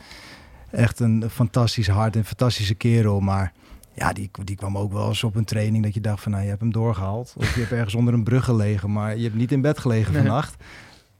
Echt 0.71 0.99
een 0.99 1.23
fantastisch 1.29 1.87
hart, 1.87 2.15
een 2.15 2.25
fantastische 2.25 2.73
kerel. 2.75 3.19
Maar 3.19 3.53
ja, 3.93 4.13
die, 4.13 4.29
die 4.43 4.55
kwam 4.55 4.77
ook 4.77 4.93
wel 4.93 5.07
eens 5.07 5.23
op 5.23 5.35
een 5.35 5.45
training 5.45 5.83
dat 5.83 5.93
je 5.93 6.01
dacht 6.01 6.23
van... 6.23 6.31
nou, 6.31 6.43
je 6.43 6.49
hebt 6.49 6.61
hem 6.61 6.71
doorgehaald. 6.71 7.33
Of 7.37 7.53
je 7.53 7.59
hebt 7.59 7.71
ergens 7.81 7.95
onder 7.95 8.13
een 8.13 8.23
brug 8.23 8.43
gelegen, 8.45 8.91
maar 8.91 9.17
je 9.17 9.23
hebt 9.23 9.35
niet 9.35 9.51
in 9.51 9.61
bed 9.61 9.77
gelegen 9.79 10.13
Nee. 10.13 10.21
vannacht. 10.21 10.63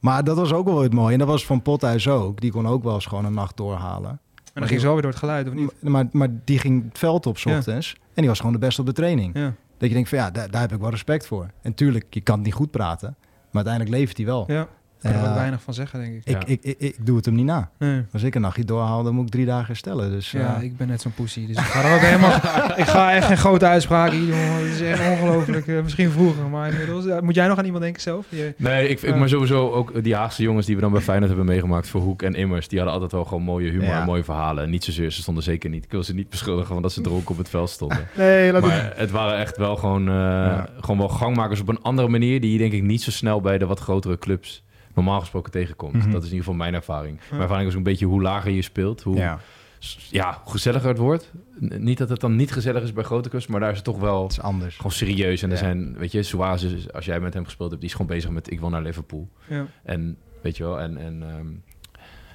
Maar 0.00 0.24
dat 0.24 0.36
was 0.36 0.52
ook 0.52 0.64
wel 0.66 0.82
het 0.82 0.92
mooie. 0.92 1.12
En 1.12 1.18
dat 1.18 1.28
was 1.28 1.46
van 1.46 1.62
Pothuis 1.62 2.08
ook. 2.08 2.40
Die 2.40 2.50
kon 2.50 2.66
ook 2.68 2.82
wel 2.84 2.94
eens 2.94 3.06
gewoon 3.06 3.24
een 3.24 3.34
nacht 3.34 3.56
doorhalen. 3.56 4.10
En 4.10 4.18
dan 4.62 4.66
ging 4.66 4.80
ze 4.80 4.84
wel 4.86 4.94
weer 4.94 5.02
door 5.02 5.10
het 5.10 5.20
geluid, 5.20 5.48
of 5.48 5.54
niet? 5.54 5.72
Maar, 5.80 5.90
maar, 5.92 6.06
maar 6.12 6.28
die 6.44 6.58
ging 6.58 6.84
het 6.88 6.98
veld 6.98 7.26
op 7.26 7.38
's 7.38 7.42
Ja. 7.42 7.56
ochtends. 7.56 7.92
En 7.94 8.00
die 8.14 8.26
was 8.28 8.38
gewoon 8.38 8.52
de 8.52 8.58
beste 8.58 8.80
op 8.80 8.86
de 8.86 8.92
training. 8.92 9.38
Ja. 9.38 9.54
Dat 9.78 9.88
je 9.88 9.94
denkt 9.94 10.08
van 10.08 10.18
ja, 10.18 10.30
daar, 10.30 10.50
daar 10.50 10.60
heb 10.60 10.72
ik 10.72 10.80
wel 10.80 10.90
respect 10.90 11.26
voor. 11.26 11.50
En 11.62 11.74
tuurlijk, 11.74 12.04
je 12.10 12.20
kan 12.20 12.34
het 12.36 12.44
niet 12.44 12.54
goed 12.54 12.70
praten. 12.70 13.16
Maar 13.56 13.64
uiteindelijk 13.64 13.96
levert 13.96 14.16
hij 14.16 14.26
wel. 14.26 14.44
Ja. 14.46 14.68
Daar 15.06 15.14
kan 15.14 15.22
er 15.24 15.28
ook 15.30 15.36
weinig 15.36 15.62
van 15.62 15.74
zeggen, 15.74 16.00
denk 16.00 16.14
ik. 16.14 16.20
ik, 16.24 16.32
Ja. 16.32 16.40
ik, 16.46 16.58
ik, 16.62 16.76
ik 16.78 17.06
doe 17.06 17.16
het 17.16 17.24
hem 17.24 17.34
niet 17.34 17.44
na. 17.44 17.70
Nee. 17.78 18.02
Als 18.12 18.22
ik 18.22 18.34
een 18.34 18.40
nachtje 18.40 18.64
doorhaal, 18.64 19.02
dan 19.02 19.14
moet 19.14 19.24
ik 19.26 19.30
drie 19.30 19.46
dagen 19.46 19.66
herstellen. 19.66 20.10
Dus 20.10 20.30
Ja, 20.30 20.56
eh, 20.56 20.62
ik 20.62 20.76
ben 20.76 20.88
net 20.88 21.00
zo'n 21.00 21.12
poesie. 21.14 21.46
Dus 21.46 21.56
ik 21.56 21.62
ga 21.62 21.82
er 21.88 21.94
ook 21.94 22.00
helemaal... 22.00 22.34
ik 22.82 22.86
ga 22.86 23.12
echt 23.14 23.26
geen 23.26 23.36
grote 23.36 23.66
uitspraken 23.66 24.18
hier 24.18 24.26
doen. 24.26 24.38
Het 24.38 24.72
is 24.74 24.80
echt 24.80 25.10
ongelooflijk. 25.10 25.66
Eh, 25.68 25.82
misschien 25.82 26.10
vroeger, 26.10 26.44
maar 26.48 26.70
inmiddels... 26.70 27.04
moet 27.20 27.34
jij 27.34 27.46
nog 27.48 27.58
aan 27.58 27.64
iemand 27.64 27.82
denken 27.82 28.02
zelf? 28.02 28.26
Je- 28.28 28.54
Nee, 28.56 28.88
ik, 28.88 29.02
ik, 29.02 29.16
maar 29.16 29.28
sowieso 29.28 29.70
ook 29.70 30.02
die 30.04 30.14
Haagse 30.14 30.42
jongens 30.42 30.66
die 30.66 30.74
we 30.74 30.80
dan 30.80 30.92
bij 30.92 31.00
Feyenoord 31.00 31.28
hebben 31.28 31.46
meegemaakt 31.48 31.88
voor 31.88 32.00
Hoek 32.00 32.22
en 32.22 32.34
Immers, 32.34 32.68
die 32.68 32.78
hadden 32.78 32.94
altijd 32.94 33.12
wel 33.12 33.24
gewoon 33.24 33.42
mooie 33.42 33.70
humor 33.70 33.86
Ja. 33.86 34.00
en 34.00 34.06
mooie 34.06 34.24
verhalen. 34.24 34.64
En 34.64 34.70
niet 34.70 34.84
zozeer, 34.84 35.10
ze 35.12 35.20
stonden 35.22 35.42
zeker 35.42 35.70
niet. 35.70 35.84
Ik 35.84 35.90
wil 35.90 36.02
ze 36.02 36.14
niet 36.14 36.30
beschuldigen 36.30 36.72
van 36.74 36.82
dat 36.82 36.92
ze 36.92 37.00
dronken 37.00 37.30
op 37.30 37.38
het 37.38 37.48
veld 37.48 37.70
stonden. 37.70 37.98
Nee, 38.16 38.52
laat 38.52 38.62
Maar 38.62 38.92
het 38.96 39.10
waren 39.10 39.38
echt 39.38 39.56
wel 39.56 39.76
gewoon, 39.76 40.08
eh, 40.08 40.62
gewoon 40.80 40.98
wel 40.98 41.08
gangmakers 41.08 41.60
op 41.60 41.68
een 41.68 41.82
andere 41.82 42.08
manier 42.08 42.40
die 42.40 42.52
je 42.52 42.58
denk 42.58 42.72
ik 42.72 42.82
niet 42.82 43.02
zo 43.02 43.10
snel 43.10 43.40
bij 43.40 43.58
de 43.58 43.66
wat 43.66 43.80
grotere 43.80 44.18
clubs 44.18 44.64
normaal 44.96 45.20
gesproken 45.20 45.52
tegenkomt. 45.52 45.92
Mhm. 45.94 46.10
Dat 46.10 46.22
is 46.22 46.28
in 46.28 46.34
ieder 46.34 46.38
geval 46.38 46.54
mijn 46.54 46.74
ervaring. 46.74 47.20
Mijn 47.30 47.42
ervaring 47.42 47.68
is 47.68 47.74
een 47.74 47.82
beetje 47.82 48.06
hoe 48.06 48.22
lager 48.22 48.50
je 48.50 48.62
speelt, 48.62 49.02
hoe, 49.02 49.16
ja, 49.16 49.38
ja, 50.10 50.38
hoe 50.42 50.52
gezelliger 50.52 50.88
het 50.88 50.98
wordt. 50.98 51.32
Niet 51.58 51.98
dat 51.98 52.08
het 52.08 52.20
dan 52.20 52.36
niet 52.36 52.52
gezellig 52.52 52.82
is 52.82 52.92
bij 52.92 53.04
grote 53.04 53.28
clubs, 53.28 53.46
maar 53.46 53.60
daar 53.60 53.70
is 53.70 53.76
het 53.76 53.84
toch 53.84 53.98
wel 53.98 54.22
het 54.22 54.32
is 54.32 54.40
anders. 54.40 54.76
gewoon 54.76 54.92
serieus. 54.92 55.42
En 55.42 55.50
er 55.50 55.56
zijn, 55.56 55.96
weet 55.98 56.12
je, 56.12 56.22
Suarez, 56.22 56.86
als 56.92 57.04
jij 57.04 57.20
met 57.20 57.34
hem 57.34 57.44
gespeeld 57.44 57.68
hebt, 57.70 57.80
die 57.80 57.90
is 57.90 57.96
gewoon 57.96 58.14
bezig 58.16 58.30
met 58.30 58.50
ik 58.50 58.60
wil 58.60 58.68
naar 58.68 58.82
Liverpool. 58.82 59.28
Ja. 59.48 59.66
En 59.84 60.16
weet 60.42 60.56
je 60.56 60.62
wel, 60.62 60.80
en, 60.80 60.96
en 60.98 61.22
ehm, 61.22 61.46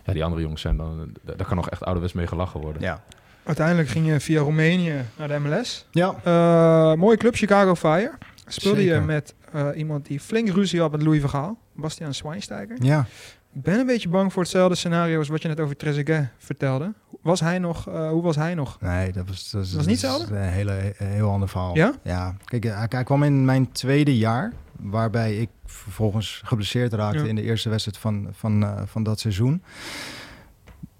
ja, 0.05 0.13
die 0.13 0.23
andere 0.23 0.41
jongens 0.41 0.61
zijn 0.61 0.77
dan, 0.77 1.09
da- 1.23 1.33
daar 1.33 1.47
kan 1.47 1.55
nog 1.55 1.69
echt 1.69 1.83
ouderwets 1.83 2.13
mee 2.13 2.27
gelachen 2.27 2.59
worden. 2.59 2.81
Ja. 2.81 3.03
Uiteindelijk 3.43 3.87
ging 3.89 4.07
je 4.07 4.19
via 4.19 4.41
Roemenië 4.41 4.93
naar 5.17 5.27
de 5.27 5.39
MLS. 5.39 5.85
Ja, 5.91 6.15
Eh 6.23 6.93
mooie 6.93 7.17
club, 7.17 7.35
Chicago 7.35 7.75
Fire. 7.75 8.11
Speelde 8.53 8.83
je 8.83 8.99
met 8.99 9.35
eh, 9.53 9.67
iemand 9.75 10.05
die 10.05 10.19
flink 10.19 10.49
ruzie 10.49 10.79
had 10.79 10.91
met 10.91 11.01
Louis 11.01 11.19
Vergaal. 11.19 11.57
Bastiaan 11.75 12.13
Schweinsteiger. 12.13 12.77
ja. 12.83 13.05
Ik 13.53 13.61
ben 13.61 13.79
een 13.79 13.85
beetje 13.85 14.09
bang 14.09 14.33
voor 14.33 14.41
hetzelfde 14.41 14.75
scenario 14.75 15.17
als 15.17 15.27
wat 15.27 15.41
je 15.41 15.47
net 15.47 15.59
over 15.59 15.75
Trezeguet 15.75 16.29
vertelde. 16.37 16.93
Was 17.21 17.39
hij 17.39 17.59
nog, 17.59 17.87
eh, 17.87 18.09
hoe 18.09 18.21
was 18.21 18.35
hij 18.35 18.53
nog? 18.55 18.81
Nee, 18.81 19.11
dat 19.11 19.27
was, 19.27 19.49
dat, 19.51 19.61
was 19.61 19.69
niet 19.69 19.75
dat 19.75 19.85
is 19.87 20.01
hetzelfde? 20.01 20.35
Een 20.35 20.41
hele, 20.49 20.93
heel 20.97 21.29
ander 21.29 21.49
verhaal. 21.49 21.75
Ja? 21.75 21.93
Ja. 22.03 22.35
Kijk, 22.45 22.63
hij, 22.63 22.85
hij 22.89 23.03
kwam 23.03 23.23
in 23.23 23.45
mijn 23.45 23.71
tweede 23.71 24.17
jaar, 24.17 24.53
waarbij 24.79 25.35
ik 25.37 25.49
vervolgens 25.65 26.41
geblesseerd 26.45 26.93
raakte 26.93 27.21
Ja. 27.23 27.25
in 27.29 27.35
de 27.35 27.41
eerste 27.41 27.69
wedstrijd 27.69 27.97
van, 27.97 28.27
van, 28.31 28.63
eh, 28.63 28.81
van 28.85 29.03
dat 29.03 29.19
seizoen. 29.19 29.63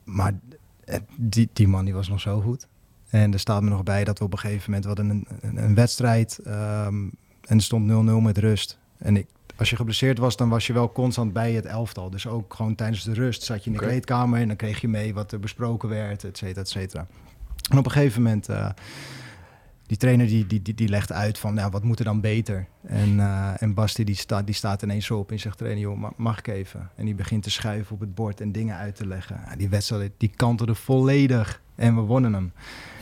Maar 0.03 0.33
eh, 0.85 0.97
die, 1.17 1.49
die 1.53 1.67
man 1.67 1.85
die 1.85 1.93
was 1.93 2.09
nog 2.09 2.19
zo 2.19 2.41
goed. 2.41 2.67
En 3.09 3.33
er 3.33 3.39
staat 3.39 3.61
me 3.61 3.69
nog 3.69 3.83
bij 3.83 4.03
dat 4.03 4.19
we 4.19 4.25
op 4.25 4.33
een 4.33 4.39
gegeven 4.39 4.63
moment 4.71 4.85
hadden 4.85 5.09
een, 5.09 5.27
een, 5.41 5.63
een 5.63 5.75
wedstrijd 5.75 6.39
ehm, 6.43 7.07
en 7.51 7.57
er 7.57 7.63
stond 7.63 7.91
0-0 7.91 8.23
met 8.23 8.37
rust. 8.37 8.79
En 8.97 9.17
ik, 9.17 9.27
als 9.55 9.69
je 9.69 9.75
geblesseerd 9.75 10.17
was, 10.17 10.35
dan 10.35 10.49
was 10.49 10.67
je 10.67 10.73
wel 10.73 10.91
constant 10.91 11.33
bij 11.33 11.51
het 11.53 11.65
elftal. 11.65 12.09
Dus 12.09 12.27
ook 12.27 12.53
gewoon 12.53 12.75
tijdens 12.75 13.03
de 13.03 13.13
rust 13.13 13.43
zat 13.43 13.63
je 13.63 13.65
in 13.69 13.71
de 13.75 13.81
Oké. 13.81 13.87
kleedkamer 13.87 14.39
en 14.39 14.47
dan 14.47 14.55
kreeg 14.55 14.81
je 14.81 14.87
mee 14.87 15.13
wat 15.13 15.31
er 15.31 15.39
besproken 15.39 15.89
werd, 15.89 16.23
et 16.23 16.37
cetera, 16.37 16.61
et 16.61 16.69
cetera. 16.69 17.07
En 17.71 17.77
op 17.77 17.85
een 17.85 17.91
gegeven 17.91 18.21
moment, 18.21 18.49
eh, 18.49 18.69
die 19.87 19.97
trainer 19.97 20.27
die, 20.27 20.47
die, 20.47 20.61
die, 20.61 20.73
die 20.73 20.87
legt 20.87 21.11
uit 21.11 21.37
van, 21.37 21.53
nou, 21.53 21.71
wat 21.71 21.83
moet 21.83 21.99
er 21.99 22.05
dan 22.05 22.21
beter? 22.21 22.67
En, 22.81 23.19
eh, 23.19 23.61
en 23.61 23.73
Basti 23.73 24.03
die, 24.03 24.15
staat 24.15 24.45
die 24.45 24.55
staat 24.55 24.81
ineens 24.81 25.05
zo 25.05 25.17
op 25.17 25.31
en 25.31 25.39
zegt, 25.39 25.57
trainer, 25.57 25.81
joh, 25.81 25.97
ma- 25.97 26.13
mag 26.15 26.39
ik 26.39 26.47
even? 26.47 26.89
En 26.95 27.05
die 27.05 27.15
begint 27.15 27.43
te 27.43 27.49
schuiven 27.51 27.93
op 27.93 27.99
het 27.99 28.15
bord 28.15 28.41
en 28.41 28.51
dingen 28.51 28.75
uit 28.77 28.95
te 28.95 29.07
leggen. 29.07 29.41
Ja, 29.49 29.55
die 29.55 29.69
wedstrijd, 29.69 30.11
die 30.17 30.31
kantelde 30.35 30.75
volledig 30.75 31.61
en 31.75 31.95
we 31.95 32.01
wonnen 32.01 32.33
hem. 32.33 32.51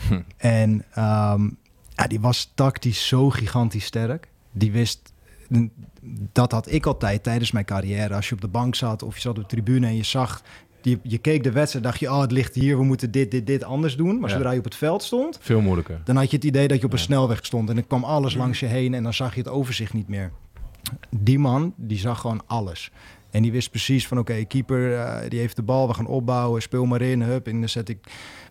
Hm. 0.08 0.20
En 0.36 0.84
ehm, 0.94 1.50
ja, 1.94 2.06
die 2.06 2.20
was 2.20 2.52
tactisch 2.54 3.06
zo 3.08 3.30
gigantisch 3.30 3.84
sterk. 3.84 4.28
Die 4.52 4.72
wist, 4.72 5.12
dat 6.32 6.52
had 6.52 6.72
ik 6.72 6.86
altijd 6.86 7.22
tijdens 7.22 7.50
mijn 7.52 7.64
carrière. 7.64 8.14
Als 8.14 8.28
je 8.28 8.34
op 8.34 8.40
de 8.40 8.48
bank 8.48 8.74
zat 8.74 9.02
of 9.02 9.14
je 9.14 9.20
zat 9.20 9.36
op 9.36 9.42
de 9.42 9.48
tribune 9.48 9.86
en 9.86 9.96
je 9.96 10.02
zag... 10.04 10.42
Je, 10.82 10.98
je 11.02 11.18
keek 11.18 11.42
de 11.42 11.52
wedstrijd, 11.52 11.84
dacht 11.84 12.00
je, 12.00 12.10
oh, 12.10 12.20
het 12.20 12.32
ligt 12.32 12.54
hier, 12.54 12.76
we 12.78 12.84
moeten 12.84 13.10
dit, 13.10 13.30
dit, 13.30 13.46
dit 13.46 13.64
anders 13.64 13.96
doen. 13.96 14.18
Maar 14.20 14.28
Ja. 14.30 14.34
zodra 14.36 14.50
je 14.50 14.58
op 14.58 14.64
het 14.64 14.74
veld 14.74 15.02
stond, 15.02 15.38
Veel 15.40 15.60
moeilijker. 15.60 16.00
dan 16.04 16.16
had 16.16 16.30
je 16.30 16.36
het 16.36 16.44
idee 16.44 16.68
dat 16.68 16.78
je 16.80 16.84
op 16.86 16.92
een 16.92 16.98
Ja. 16.98 17.04
snelweg 17.04 17.44
stond. 17.46 17.68
En 17.68 17.74
dan 17.74 17.86
kwam 17.86 18.04
alles 18.04 18.34
langs 18.34 18.60
je 18.60 18.66
heen 18.66 18.94
en 18.94 19.02
dan 19.02 19.14
zag 19.14 19.34
je 19.34 19.40
het 19.40 19.48
overzicht 19.48 19.92
niet 19.92 20.08
meer. 20.08 20.32
Die 21.16 21.38
man, 21.38 21.74
die 21.76 21.98
zag 21.98 22.20
gewoon 22.20 22.42
alles. 22.46 22.90
En 23.30 23.42
die 23.42 23.52
wist 23.52 23.70
precies 23.70 24.06
van, 24.06 24.18
oké, 24.18 24.44
keeper, 24.44 24.94
eh, 24.98 25.28
die 25.30 25.38
heeft 25.38 25.56
de 25.56 25.62
bal, 25.62 25.88
we 25.88 25.94
gaan 25.94 26.06
opbouwen, 26.06 26.62
speel 26.62 26.84
maar 26.86 27.00
in, 27.02 27.22
hup. 27.22 27.46
En 27.46 27.60
dan 27.60 27.68
zet 27.68 27.88
ik, 27.88 27.98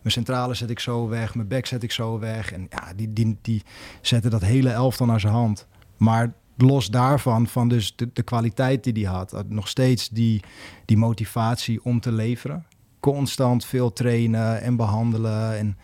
mijn 0.01 0.13
centrale 0.13 0.53
zet 0.53 0.69
ik 0.69 0.79
zo 0.79 1.07
weg, 1.07 1.35
mijn 1.35 1.47
back 1.47 1.65
zet 1.65 1.83
ik 1.83 1.91
zo 1.91 2.19
weg. 2.19 2.51
En 2.51 2.67
ja, 2.69 2.93
die, 2.95 3.13
die, 3.13 3.37
die 3.41 3.63
zette 4.01 4.29
dat 4.29 4.41
hele 4.41 4.69
elftal 4.69 5.05
naar 5.05 5.19
zijn 5.19 5.33
hand. 5.33 5.67
Maar 5.99 6.33
los 6.57 6.89
daarvan, 6.89 7.47
van 7.47 7.67
dus 7.67 7.95
de, 7.95 8.09
de 8.13 8.23
kwaliteit 8.23 8.83
die 8.83 9.07
hij 9.07 9.15
had, 9.15 9.43
nog 9.47 9.67
steeds 9.67 10.09
die, 10.09 10.43
die 10.85 10.97
motivatie 10.97 11.83
om 11.83 11.99
te 11.99 12.11
leveren. 12.11 12.65
Constant 12.99 13.65
veel 13.65 13.93
trainen 13.93 14.61
en 14.61 14.75
behandelen 14.75 15.57
en 15.57 15.77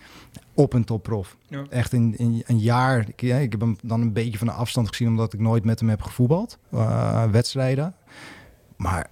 op 0.54 0.74
een 0.74 0.84
topprof. 0.84 1.38
Ja. 1.48 1.64
Echt 1.70 1.94
in, 1.94 2.18
in 2.18 2.44
een 2.46 2.60
jaar, 2.60 3.06
ik, 3.16 3.22
heb 3.52 3.60
hem 3.60 3.78
dan 3.82 4.02
een 4.02 4.14
beetje 4.14 4.38
van 4.38 4.48
de 4.48 4.54
afstand 4.54 4.88
gezien 4.88 5.08
omdat 5.08 5.34
ik 5.34 5.40
nooit 5.40 5.64
met 5.64 5.80
hem 5.80 5.90
heb 5.90 6.02
gevoetbald, 6.02 6.58
eh, 6.72 7.24
wedstrijden. 7.24 7.96
Maar 8.78 9.10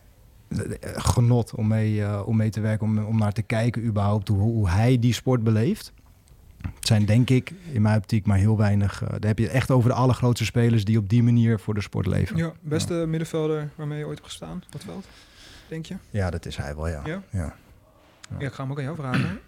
eh, 0.48 0.60
genot 0.96 1.56
om 1.56 1.68
mee, 1.68 2.04
eh, 2.04 2.22
om 2.26 2.38
mee 2.38 2.50
te 2.50 2.62
werken, 2.62 2.88
om, 2.88 3.06
om 3.06 3.18
naar 3.18 3.32
te 3.32 3.42
kijken 3.42 3.86
überhaupt 3.86 4.28
hoe, 4.28 4.40
hoe 4.40 4.70
hij 4.70 5.00
die 5.00 5.14
sport 5.14 5.44
beleeft. 5.44 5.94
Het 6.76 6.88
zijn 6.88 7.06
denk 7.06 7.30
ik 7.30 7.54
in 7.72 7.82
mijn 7.82 7.98
optiek 7.98 8.26
maar 8.26 8.38
heel 8.38 8.58
weinig. 8.58 9.02
eh, 9.04 9.10
daar 9.10 9.20
heb 9.30 9.38
je 9.40 9.44
het 9.46 9.54
echt 9.54 9.72
over 9.72 9.90
de 9.90 9.96
allergrootste 9.96 10.46
spelers 10.46 10.86
die 10.86 10.98
op 10.98 11.10
die 11.10 11.24
manier 11.24 11.60
voor 11.60 11.74
de 11.74 11.82
sport 11.82 12.06
leven. 12.06 12.38
Ja, 12.38 12.52
beste 12.62 12.94
middenvelder 12.94 13.70
waarmee 13.76 13.98
je 13.98 14.06
ooit 14.06 14.18
hebt 14.18 14.30
gestaan 14.30 14.64
op 14.68 14.74
het 14.74 14.84
veld, 14.84 15.08
denk 15.68 15.86
je? 15.86 15.96
Ja, 16.10 16.30
dat 16.30 16.46
is 16.46 16.58
hij 16.58 16.76
wel, 16.76 16.88
ja. 16.88 17.02
Ja? 17.06 17.22
ja. 17.30 17.56
Ja, 18.40 18.46
ik 18.48 18.54
ga 18.54 18.62
hem 18.64 18.72
ook 18.72 18.78
aan 18.78 18.84
jou 18.84 18.96
vragen. 18.96 19.40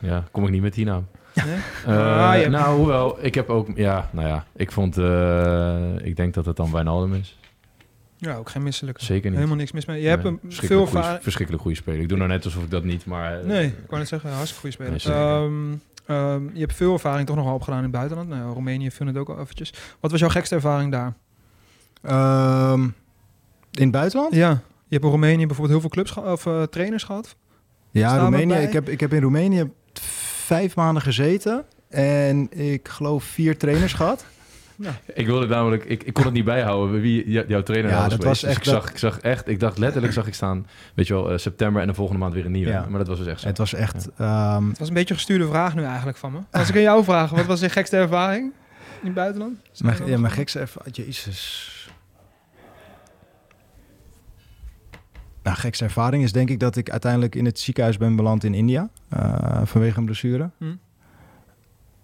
Ja, 0.00 0.24
kom 0.30 0.44
ik 0.44 0.50
niet 0.50 0.62
met 0.62 0.74
die 0.74 0.84
naam. 0.84 1.06
Nee? 1.34 1.56
Eh, 1.86 2.42
Ah, 2.42 2.48
Nou, 2.50 2.76
hoewel, 2.76 3.24
ik 3.24 3.34
heb 3.34 3.48
ook, 3.48 3.68
ja, 3.74 4.08
nou 4.12 4.28
ja, 4.28 4.44
ik 4.56 4.72
vond, 4.72 4.98
eh, 4.98 5.94
ik 6.02 6.16
denk 6.16 6.34
dat 6.34 6.46
het 6.46 6.56
dan 6.56 6.72
Wijnaldum 6.72 7.14
is. 7.14 7.38
Ja, 8.16 8.34
ook 8.36 8.50
geen 8.50 8.62
misselijke. 8.62 9.04
Zeker 9.04 9.26
niet. 9.26 9.34
Helemaal 9.36 9.58
niks 9.58 9.72
mis 9.72 9.84
mee. 9.86 10.02
Je 10.02 10.08
hebt 10.08 10.24
een 10.24 10.38
veel 10.42 10.50
verschrikkelijk 10.50 10.90
goeie-. 11.04 11.22
Verschrikkelijk 11.22 11.62
goede 11.62 11.76
speler. 11.78 12.00
Ik 12.00 12.08
doe 12.08 12.18
nou 12.18 12.30
net 12.30 12.44
alsof 12.44 12.62
ik 12.62 12.70
dat 12.70 12.84
niet, 12.84 13.04
maar... 13.06 13.44
Nee, 13.44 13.66
ik 13.66 13.74
wou 13.86 13.98
net 13.98 14.08
zeggen, 14.08 14.30
hartstikke 14.30 14.60
goede 14.60 14.74
speler. 15.00 15.18
Nee. 15.50 15.78
Ehm, 16.08 16.42
je 16.52 16.60
hebt 16.60 16.74
veel 16.74 16.92
ervaring 16.92 17.26
toch 17.26 17.36
nog 17.36 17.44
wel 17.44 17.54
opgedaan 17.54 17.78
in 17.78 17.84
het 17.84 17.92
buitenland. 17.92 18.28
Nou, 18.28 18.52
Roemenië 18.52 18.90
viel 18.90 19.06
het 19.06 19.16
ook 19.16 19.28
al 19.28 19.38
eventjes. 19.38 19.72
Wat 20.00 20.10
was 20.10 20.20
jouw 20.20 20.28
gekste 20.28 20.54
ervaring 20.54 20.92
daar? 20.92 21.14
Ehm, 22.02 22.82
in 23.70 23.82
het 23.82 23.90
buitenland? 23.90 24.34
Ja, 24.34 24.48
je 24.50 24.56
hebt 24.88 25.04
in 25.04 25.10
Roemenië 25.10 25.46
bijvoorbeeld 25.46 25.70
heel 25.70 25.80
veel 25.80 25.90
clubs 25.90 26.14
of 26.14 26.46
eh, 26.46 26.62
trainers 26.62 27.04
gehad. 27.04 27.36
Ja, 27.90 28.08
Staan 28.08 28.20
Roemenië. 28.20 28.62
Ik 28.62 28.72
heb, 28.72 28.88
ik 28.88 29.00
heb 29.00 29.12
in 29.12 29.22
Roemenië 29.22 29.70
vijf 30.44 30.76
maanden 30.76 31.02
gezeten. 31.02 31.64
En 31.88 32.58
ik 32.58 32.88
geloof 32.88 33.24
vier 33.24 33.58
trainers 33.58 33.92
gehad. 33.92 34.24
Ik 35.14 35.26
wilde 35.26 35.46
namelijk, 35.46 35.84
ik, 35.84 36.02
ik 36.02 36.12
kon 36.12 36.24
het 36.24 36.32
niet 36.32 36.44
bijhouden 36.44 37.00
wie 37.00 37.30
jou- 37.30 37.46
jouw 37.48 37.62
trainer 37.62 37.90
Ja, 37.90 37.96
was 38.00 38.08
dat 38.10 38.20
geweest. 38.20 38.42
was 38.42 38.50
echt 38.50 38.64
Dus 38.64 38.66
ik, 38.68 38.72
dat- 38.74 38.82
zag, 38.82 38.90
ik 38.92 38.98
zag 38.98 39.20
echt, 39.20 39.48
ik 39.48 39.60
dacht 39.60 39.78
letterlijk 39.78 40.12
zag 40.12 40.26
ik 40.26 40.34
staan, 40.34 40.66
weet 40.94 41.06
je 41.06 41.14
wel, 41.14 41.30
eh, 41.32 41.38
september 41.38 41.82
en 41.82 41.88
de 41.88 41.94
volgende 41.94 42.20
maand 42.20 42.34
weer 42.34 42.44
een 42.44 42.52
nieuwe. 42.52 42.70
Ja. 42.70 42.86
Maar 42.88 42.98
dat 42.98 43.08
was 43.08 43.18
dus 43.18 43.26
echt 43.26 43.40
zo. 43.40 43.46
Het 43.46 43.58
was 43.58 43.74
echt... 43.74 44.08
ehm, 44.16 44.68
Het 44.68 44.78
was 44.78 44.88
een 44.88 44.94
beetje 44.94 45.10
een 45.10 45.16
gestuurde 45.16 45.46
vraag 45.46 45.74
nu 45.74 45.84
eigenlijk 45.84 46.18
van 46.18 46.32
me. 46.32 46.38
Als 46.58 46.68
ik 46.68 46.74
aan 46.74 46.80
jou 46.82 47.04
vraag, 47.04 47.30
wat 47.30 47.46
was 47.46 47.60
je 47.60 47.68
gekste 47.68 47.96
ervaring 47.96 48.52
in 49.00 49.06
het 49.06 49.14
buitenland? 49.14 49.58
mijn, 49.78 50.06
ja, 50.06 50.18
mijn 50.18 50.32
gekste 50.32 50.58
ervaring... 50.58 50.96
Jezus. 50.96 51.72
Nou, 55.42 55.56
gekste 55.56 55.84
ervaring 55.84 56.22
is 56.22 56.32
denk 56.32 56.50
ik 56.50 56.60
dat 56.60 56.76
ik 56.76 56.90
uiteindelijk 56.90 57.34
in 57.34 57.44
het 57.44 57.58
ziekenhuis 57.58 57.96
ben 57.96 58.16
beland 58.16 58.44
in 58.44 58.54
India. 58.54 58.88
eh, 59.08 59.60
vanwege 59.64 59.98
een 59.98 60.04
blessure. 60.04 60.50
Hm. 60.58 60.64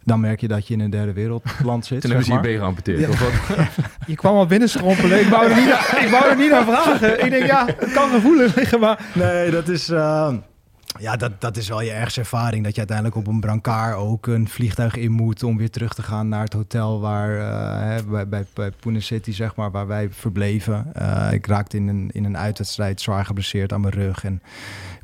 Dan 0.05 0.20
merk 0.20 0.40
je 0.40 0.48
dat 0.48 0.66
je 0.68 0.74
in 0.74 0.80
een 0.80 0.90
derde 0.90 1.12
wereldland 1.12 1.86
zit. 1.86 2.00
Toen 2.00 2.11
hebben 2.11 2.26
ze 2.28 2.32
je 2.34 2.40
been 2.40 2.59
geamputeerd. 2.59 3.00
Ja. 3.00 3.09
Of 3.09 3.20
wat? 3.20 3.57
Je 4.07 4.14
kwam 4.14 4.34
al 4.36 4.46
binnen 4.46 4.68
schrompelen. 4.68 5.20
Ik 5.20 5.26
wou 5.28 5.50
er 5.50 5.57
niet, 5.57 5.66
naar- 5.66 6.02
ik 6.05 6.11
wou 6.11 6.28
er 6.30 6.36
niet 6.36 6.50
naar 6.50 6.64
vragen. 6.64 7.24
Ik 7.24 7.30
denk, 7.30 7.46
ja, 7.46 7.66
het 7.78 7.92
kan 7.92 8.11
gevoelig 8.11 8.55
liggen, 8.55 8.80
maar... 8.80 9.00
Nee, 9.14 9.50
dat 9.50 9.68
is, 9.68 9.88
eh, 9.88 10.34
ja, 10.98 11.16
dat, 11.16 11.40
dat 11.40 11.57
is 11.57 11.68
wel 11.68 11.80
je 11.82 11.90
ergste 11.90 12.20
ervaring. 12.20 12.62
Dat 12.64 12.72
je 12.72 12.78
uiteindelijk 12.78 13.16
op 13.16 13.26
een 13.26 13.40
brancard 13.40 13.96
ook 13.96 14.26
een 14.26 14.48
vliegtuig 14.48 14.96
in 14.96 15.11
moet 15.12 15.42
om 15.42 15.57
weer 15.57 15.70
terug 15.70 15.94
te 15.94 16.02
gaan 16.02 16.28
naar 16.28 16.42
het 16.44 16.52
hotel 16.52 17.00
waar, 17.00 17.30
hè, 17.82 18.02
bij, 18.05 18.28
bij, 18.28 18.44
bij 18.55 18.70
Pune 18.80 19.00
City, 19.00 19.32
zeg 19.32 19.57
maar, 19.57 19.70
waar 19.70 19.86
wij 19.86 20.09
verbleven. 20.11 20.86
Eh, 20.94 21.32
ik 21.32 21.46
raakte 21.46 21.76
in 21.76 21.88
een, 21.88 22.11
in 22.12 22.24
een 22.24 22.36
uitwedstrijd 22.38 23.00
zwaar 23.00 23.24
geblesseerd 23.24 23.72
aan 23.72 23.80
mijn 23.80 23.94
rug. 23.94 24.24
En 24.24 24.42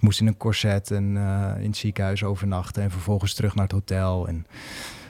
ik 0.00 0.06
moest 0.06 0.20
in 0.20 0.26
een 0.26 0.36
corset 0.36 0.90
en 0.90 1.16
eh, 1.16 1.62
in 1.62 1.66
het 1.68 1.76
ziekenhuis 1.76 2.24
overnachten. 2.24 2.82
En 2.82 2.90
vervolgens 2.90 3.34
terug 3.34 3.54
naar 3.54 3.64
het 3.64 3.72
hotel. 3.72 4.28
En 4.28 4.46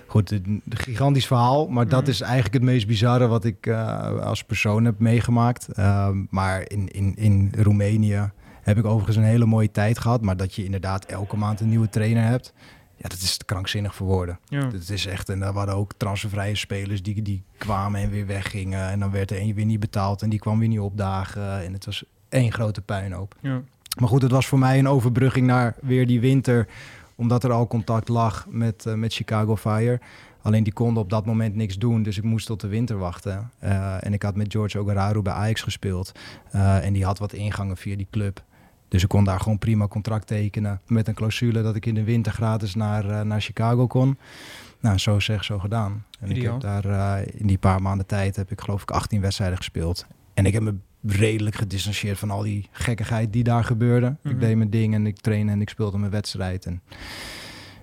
goed, 0.06 0.30
een 0.30 0.62
gigantisch 0.68 1.26
verhaal. 1.26 1.68
Maar 1.68 1.88
dat 1.88 2.00
Mhm. 2.00 2.10
is 2.10 2.20
eigenlijk 2.20 2.54
het 2.54 2.62
meest 2.62 2.86
bizarre 2.86 3.26
wat 3.26 3.44
ik 3.44 3.66
eh, 3.66 4.18
als 4.18 4.44
persoon 4.44 4.84
heb 4.84 4.98
meegemaakt. 4.98 5.68
Ehm, 5.72 6.24
maar 6.30 6.62
in, 6.70 6.88
in, 6.88 7.16
in 7.16 7.52
Roemenië 7.58 8.30
heb 8.62 8.78
ik 8.78 8.84
overigens 8.84 9.16
een 9.16 9.22
hele 9.22 9.46
mooie 9.46 9.70
tijd 9.70 9.98
gehad. 9.98 10.22
Maar 10.22 10.36
dat 10.36 10.54
je 10.54 10.64
inderdaad 10.64 11.04
elke 11.04 11.36
maand 11.36 11.60
een 11.60 11.68
nieuwe 11.68 11.88
trainer 11.88 12.24
hebt. 12.24 12.52
Ja, 12.96 13.08
dat 13.08 13.18
is 13.18 13.36
krankzinnig 13.44 13.94
voor 13.94 14.06
woorden. 14.06 14.38
Ja. 14.44 14.66
Het 14.70 14.88
is 14.90 15.06
echt, 15.06 15.28
en 15.28 15.40
daar 15.40 15.52
waren 15.52 15.74
ook 15.74 15.92
transfervrije 15.96 16.54
spelers 16.54 17.02
die, 17.02 17.22
die 17.22 17.42
kwamen 17.58 18.00
en 18.00 18.10
weer 18.10 18.26
weggingen. 18.26 18.88
En 18.90 19.00
dan 19.00 19.10
werd 19.10 19.30
er 19.30 19.40
een 19.40 19.54
weer 19.54 19.64
niet 19.64 19.80
betaald 19.80 20.22
en 20.22 20.28
die 20.30 20.38
kwam 20.38 20.58
weer 20.58 20.68
niet 20.68 20.80
opdagen. 20.80 21.62
En 21.64 21.72
het 21.72 21.84
was 21.84 22.04
één 22.28 22.52
grote 22.52 22.80
puinhoop. 22.82 23.34
Ja. 23.40 23.60
Maar 23.98 24.08
goed, 24.08 24.22
het 24.22 24.30
was 24.30 24.46
voor 24.46 24.58
mij 24.58 24.78
een 24.78 24.88
overbrugging 24.88 25.46
naar 25.46 25.74
weer 25.80 26.06
die 26.06 26.20
winter. 26.20 26.68
Omdat 27.14 27.44
er 27.44 27.52
al 27.52 27.66
contact 27.66 28.08
lag 28.08 28.46
met, 28.48 28.86
eh, 28.86 28.94
met 28.94 29.14
Chicago 29.14 29.56
Fire. 29.56 30.00
Alleen 30.42 30.62
die 30.62 30.72
konden 30.72 31.02
op 31.02 31.10
dat 31.10 31.26
moment 31.26 31.54
niks 31.54 31.78
doen. 31.78 32.02
Dus 32.02 32.16
ik 32.16 32.24
moest 32.24 32.46
tot 32.46 32.60
de 32.60 32.68
winter 32.68 32.98
wachten. 32.98 33.50
Eh, 33.58 34.04
en 34.04 34.12
ik 34.12 34.22
had 34.22 34.36
met 34.36 34.52
George 34.52 34.78
Ogararu 34.78 35.22
bij 35.22 35.32
Ajax 35.32 35.62
gespeeld. 35.62 36.12
Eh, 36.50 36.84
en 36.84 36.92
die 36.92 37.04
had 37.04 37.18
wat 37.18 37.32
ingangen 37.32 37.76
via 37.76 37.96
die 37.96 38.06
club. 38.10 38.42
Dus 38.88 39.02
ik 39.02 39.08
kon 39.08 39.24
daar 39.24 39.40
gewoon 39.40 39.58
prima 39.58 39.88
contract 39.88 40.26
tekenen. 40.26 40.80
Met 40.86 41.08
een 41.08 41.14
clausule 41.14 41.62
dat 41.62 41.76
ik 41.76 41.86
in 41.86 41.94
de 41.94 42.04
winter 42.04 42.32
gratis 42.32 42.74
naar, 42.74 43.26
naar 43.26 43.40
Chicago 43.40 43.86
kon. 43.86 44.18
Nou, 44.80 44.98
zo 44.98 45.20
zeg, 45.20 45.44
zo 45.44 45.58
gedaan. 45.58 46.04
En 46.20 46.30
ik 46.30 46.42
heb 46.42 46.60
daar 46.60 47.20
in 47.26 47.46
die 47.46 47.58
paar 47.58 47.82
maanden 47.82 48.06
tijd 48.06 48.36
heb 48.36 48.50
ik 48.50 48.60
geloof 48.60 48.82
ik 48.82 48.90
18 48.90 49.20
wedstrijden 49.20 49.56
gespeeld. 49.56 50.06
En 50.34 50.46
ik 50.46 50.52
heb 50.52 50.62
me 50.62 50.74
redelijk 51.06 51.56
gedistanceerd 51.56 52.18
van 52.18 52.30
al 52.30 52.42
die 52.42 52.68
gekkigheid 52.72 53.32
die 53.32 53.44
daar 53.44 53.64
gebeurde. 53.64 54.16
Mhm. 54.22 54.34
Ik 54.34 54.40
deed 54.40 54.56
mijn 54.56 54.70
ding 54.70 54.94
en 54.94 55.06
ik 55.06 55.16
trainde 55.20 55.52
en 55.52 55.60
ik 55.60 55.68
speelde 55.68 55.98
mijn 55.98 56.10
wedstrijd. 56.12 56.66
En 56.66 56.82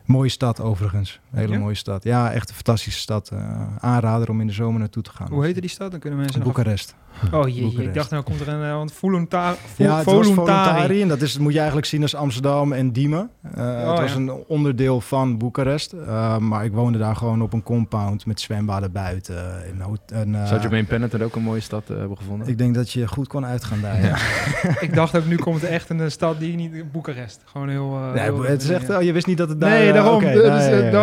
mooie 0.05 0.30
stad 0.30 0.59
overigens. 0.61 1.20
Hele 1.32 1.53
Ja? 1.53 1.59
mooie 1.59 1.76
stad. 1.76 2.03
Ja, 2.03 2.32
echt 2.32 2.49
een 2.49 2.55
fantastische 2.55 2.99
stad. 2.99 3.30
Eh, 3.30 3.76
aanrader 3.78 4.30
om 4.30 4.41
in 4.41 4.47
de 4.47 4.53
zomer 4.53 4.80
naartoe 4.80 5.03
te 5.03 5.09
gaan. 5.11 5.28
Hoe 5.32 5.45
heette 5.45 5.61
die 5.61 5.70
stad? 5.70 5.91
Dan 5.91 5.99
kunnen 5.99 6.20
mensen. 6.20 6.43
Boekarest. 6.43 6.95
Oh 7.32 7.47
jee, 7.47 7.61
Boekarest. 7.61 7.88
ik 7.88 7.93
dacht 7.93 8.09
nou 8.09 8.24
komt 8.24 8.39
er 8.39 8.47
een... 8.47 8.63
eh, 8.63 8.74
Want 8.74 8.91
Voluntar, 8.93 9.55
Vol, 9.76 9.86
Ja, 9.86 9.95
het 9.97 10.05
was 10.05 10.13
Voluntari. 10.13 10.63
Voluntari. 10.70 11.01
En 11.01 11.07
dat 11.07 11.22
is, 11.22 11.38
moet 11.38 11.51
je 11.51 11.57
eigenlijk 11.57 11.88
zien 11.88 12.01
als 12.01 12.15
Amsterdam 12.15 12.74
en 12.74 12.91
Diemen. 12.91 13.30
Eh, 13.55 13.78
het 13.89 13.99
was 13.99 14.11
ja. 14.11 14.18
een 14.18 14.32
onderdeel 14.47 15.01
van 15.01 15.38
Boekarest. 15.38 15.93
Eh, 15.93 16.38
maar 16.38 16.65
ik 16.65 16.72
woonde 16.74 16.97
daar 16.97 17.15
gewoon 17.15 17.41
op 17.41 17.53
een 17.53 17.63
compound 17.63 18.26
met 18.26 18.41
zwembaden 18.41 18.91
buiten. 18.91 19.65
En, 19.65 19.82
ho- 19.82 19.95
en, 20.13 20.36
eh, 20.36 20.45
Zou 20.47 20.61
Jermaine 20.61 20.88
Pennant 20.88 21.22
ook 21.22 21.36
een 21.36 21.41
mooie 21.43 21.59
stad 21.59 21.84
eh, 21.89 21.97
hebben 21.97 22.18
gevonden? 22.18 22.47
ik 22.47 22.57
denk 22.57 22.76
dat 22.76 22.91
je 22.91 23.07
goed 23.07 23.28
kon 23.28 23.45
uitgaan 23.45 23.82
daar. 23.82 24.01
Ja. 24.05 24.15
Ik 24.88 24.93
dacht 24.95 25.18
ook, 25.18 25.26
nu 25.26 25.36
komt 25.36 25.61
er 25.63 25.70
echt 25.70 25.89
een 25.89 26.11
stad 26.11 26.39
die 26.39 26.55
niet... 26.55 26.91
Boekarest. 26.91 27.41
Gewoon 27.45 27.70
heel... 27.70 27.95
eh, 27.95 28.13
Nee, 28.13 28.24
heel- 28.24 28.43
het 28.43 28.61
is 28.63 28.70
echt, 28.70 28.88
ja. 28.88 28.97
oh, 28.97 29.01
je 29.03 29.11
wist 29.11 29.28
niet 29.28 29.38
dat 29.38 29.49
het 29.49 29.61
daar... 29.61 29.70
Nee, 29.70 29.93
daarom. 29.93 30.24
Dus, 30.24 30.43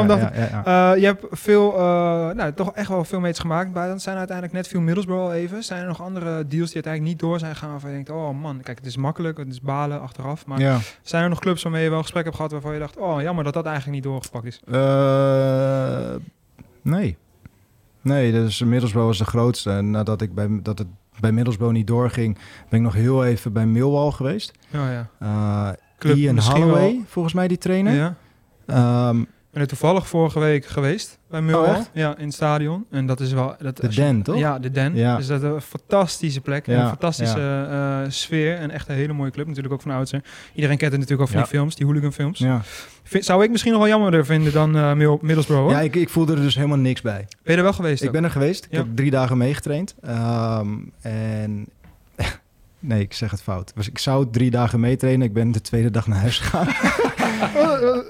dacht 0.07 0.23
ik-. 0.23 0.31
Eh, 0.65 0.93
je 0.97 1.05
hebt 1.07 1.25
veel, 1.31 1.73
eh, 1.75 1.81
nou, 2.31 2.53
toch 2.53 2.73
echt 2.75 2.89
wel 2.89 3.05
veel 3.05 3.21
meters 3.21 3.39
gemaakt. 3.39 3.73
Bij 3.73 3.89
dat 3.89 4.03
zijn 4.03 4.17
uiteindelijk 4.17 4.57
net 4.57 4.69
veel 4.69 4.81
Middlesbrough 4.81 5.25
al 5.25 5.33
even. 5.33 5.63
Zijn 5.65 5.81
er 5.81 5.87
nog 5.87 6.01
andere 6.05 6.47
deals 6.47 6.67
die 6.73 6.75
uiteindelijk 6.75 7.03
niet 7.13 7.19
door 7.19 7.39
zijn 7.39 7.53
gegaan? 7.55 7.71
Waarvan 7.71 7.91
je 7.91 7.95
denkt, 7.97 8.11
oh 8.11 8.41
man, 8.41 8.61
kijk, 8.63 8.79
het 8.79 8.87
is 8.87 8.97
makkelijk, 8.97 9.39
het 9.39 9.49
is 9.49 9.61
balen 9.61 10.01
achteraf. 10.01 10.47
Maar 10.47 10.61
Ja. 10.61 10.79
zijn 11.03 11.23
er 11.23 11.29
nog 11.29 11.39
clubs 11.39 11.63
waarmee 11.63 11.83
je 11.83 11.91
wel 11.91 12.03
gesprek 12.03 12.25
hebt 12.25 12.37
gehad 12.37 12.53
waarvan 12.53 12.73
je 12.73 12.79
dacht, 12.79 12.97
oh 12.97 13.21
jammer 13.23 13.45
dat 13.45 13.55
dat 13.55 13.65
eigenlijk 13.67 13.95
niet 13.95 14.05
doorgepakt 14.05 14.45
is? 14.47 14.61
Eh, 14.67 16.15
nee. 16.83 17.17
Nee, 18.01 18.33
dus 18.33 18.61
Middlesbrough 18.63 19.09
was 19.09 19.19
de 19.19 19.25
grootste. 19.25 19.71
En 19.71 19.91
nadat 19.91 20.21
ik 20.23 20.35
bij, 20.35 20.49
dat 20.63 20.79
het 20.79 20.89
bij 21.21 21.33
Middlesbrough 21.33 21.75
niet 21.75 21.87
doorging, 21.87 22.35
ben 22.69 22.79
ik 22.79 22.85
nog 22.85 22.95
heel 22.95 23.25
even 23.25 23.53
bij 23.53 23.67
Millwall 23.67 24.11
geweest. 24.11 24.53
Ja, 24.69 24.91
ja. 24.91 25.09
Eh 25.19 25.73
Club 25.99 26.17
Ian 26.17 26.39
Holloway, 26.41 26.93
wel- 26.93 27.03
volgens 27.07 27.35
mij 27.35 27.49
die 27.49 27.59
trainer. 27.59 27.95
Ja. 27.95 28.15
Ehm, 28.67 29.25
ben 29.55 29.63
er 29.63 29.69
toevallig 29.69 30.09
vorige 30.09 30.39
week 30.39 30.67
geweest 30.67 31.19
bij 31.31 31.41
Millwall. 31.43 31.75
Oh, 31.77 31.85
ja, 31.93 32.17
in 32.19 32.25
het 32.25 32.35
stadion. 32.35 32.85
En 32.91 33.07
dat 33.07 33.21
is 33.21 33.33
wel... 33.33 33.55
Dat, 33.59 33.77
de 33.77 33.87
je- 33.91 33.95
Den, 33.95 34.23
toch? 34.23 34.39
Ja, 34.39 34.59
de 34.59 34.71
Den. 34.71 34.97
Ja. 34.97 35.17
Dus 35.17 35.27
dat 35.27 35.43
is 35.43 35.49
een 35.49 35.61
fantastische 35.61 36.41
plek. 36.41 36.67
Ja, 36.67 36.83
Een 36.83 36.89
fantastische 36.89 37.67
eh, 37.71 38.11
sfeer. 38.11 38.57
En 38.57 38.71
echt 38.71 38.89
een 38.89 38.95
hele 38.95 39.13
mooie 39.13 39.31
club. 39.31 39.47
Natuurlijk 39.47 39.75
ook 39.75 39.83
van 39.83 39.91
oudsher. 39.91 40.23
Iedereen 40.55 40.77
kent 40.77 40.91
het 40.93 41.01
natuurlijk 41.01 41.29
al 41.29 41.35
van 41.35 41.43
die 41.45 41.53
films, 41.57 41.75
die 41.75 41.87
hooligan 41.87 42.13
films. 42.13 42.39
Ja, 42.39 42.61
Vind- 43.03 43.25
Zou 43.25 43.45
ik 43.45 43.51
misschien 43.51 43.73
nog 43.73 43.81
wel 43.81 43.91
jammerder 43.91 44.25
vinden 44.27 44.53
dan 44.53 44.71
Middle- 44.71 45.19
Middlesbrough, 45.21 45.63
hoor. 45.65 45.73
ja 45.73 45.81
ik, 45.81 45.95
ik 45.97 46.09
voelde 46.09 46.35
er 46.35 46.41
dus 46.41 46.55
helemaal 46.55 46.79
niks 46.79 47.01
bij. 47.01 47.27
Ben 47.43 47.53
je 47.53 47.57
er 47.57 47.63
wel 47.63 47.73
geweest 47.73 48.01
Ik 48.03 48.07
ook? 48.09 48.15
ben 48.15 48.25
er 48.25 48.31
geweest. 48.31 48.65
Ik 48.65 48.71
heb 48.77 48.87
drie 48.95 49.11
dagen 49.11 49.39
meegetraind. 49.39 49.95
Ehm, 50.03 50.69
en 51.01 51.67
nee, 52.79 53.01
ik 53.01 53.13
zeg 53.13 53.31
het 53.31 53.43
fout. 53.43 53.73
Dus 53.75 53.89
ik 53.89 53.99
zou 53.99 54.27
drie 54.31 54.51
dagen 54.51 54.81
meetrainen. 54.81 55.27
Ik 55.27 55.33
ben 55.33 55.53
de 55.53 55.61
tweede 55.61 55.91
dag 55.91 56.07
naar 56.07 56.19
huis 56.19 56.39
gegaan. 56.39 56.67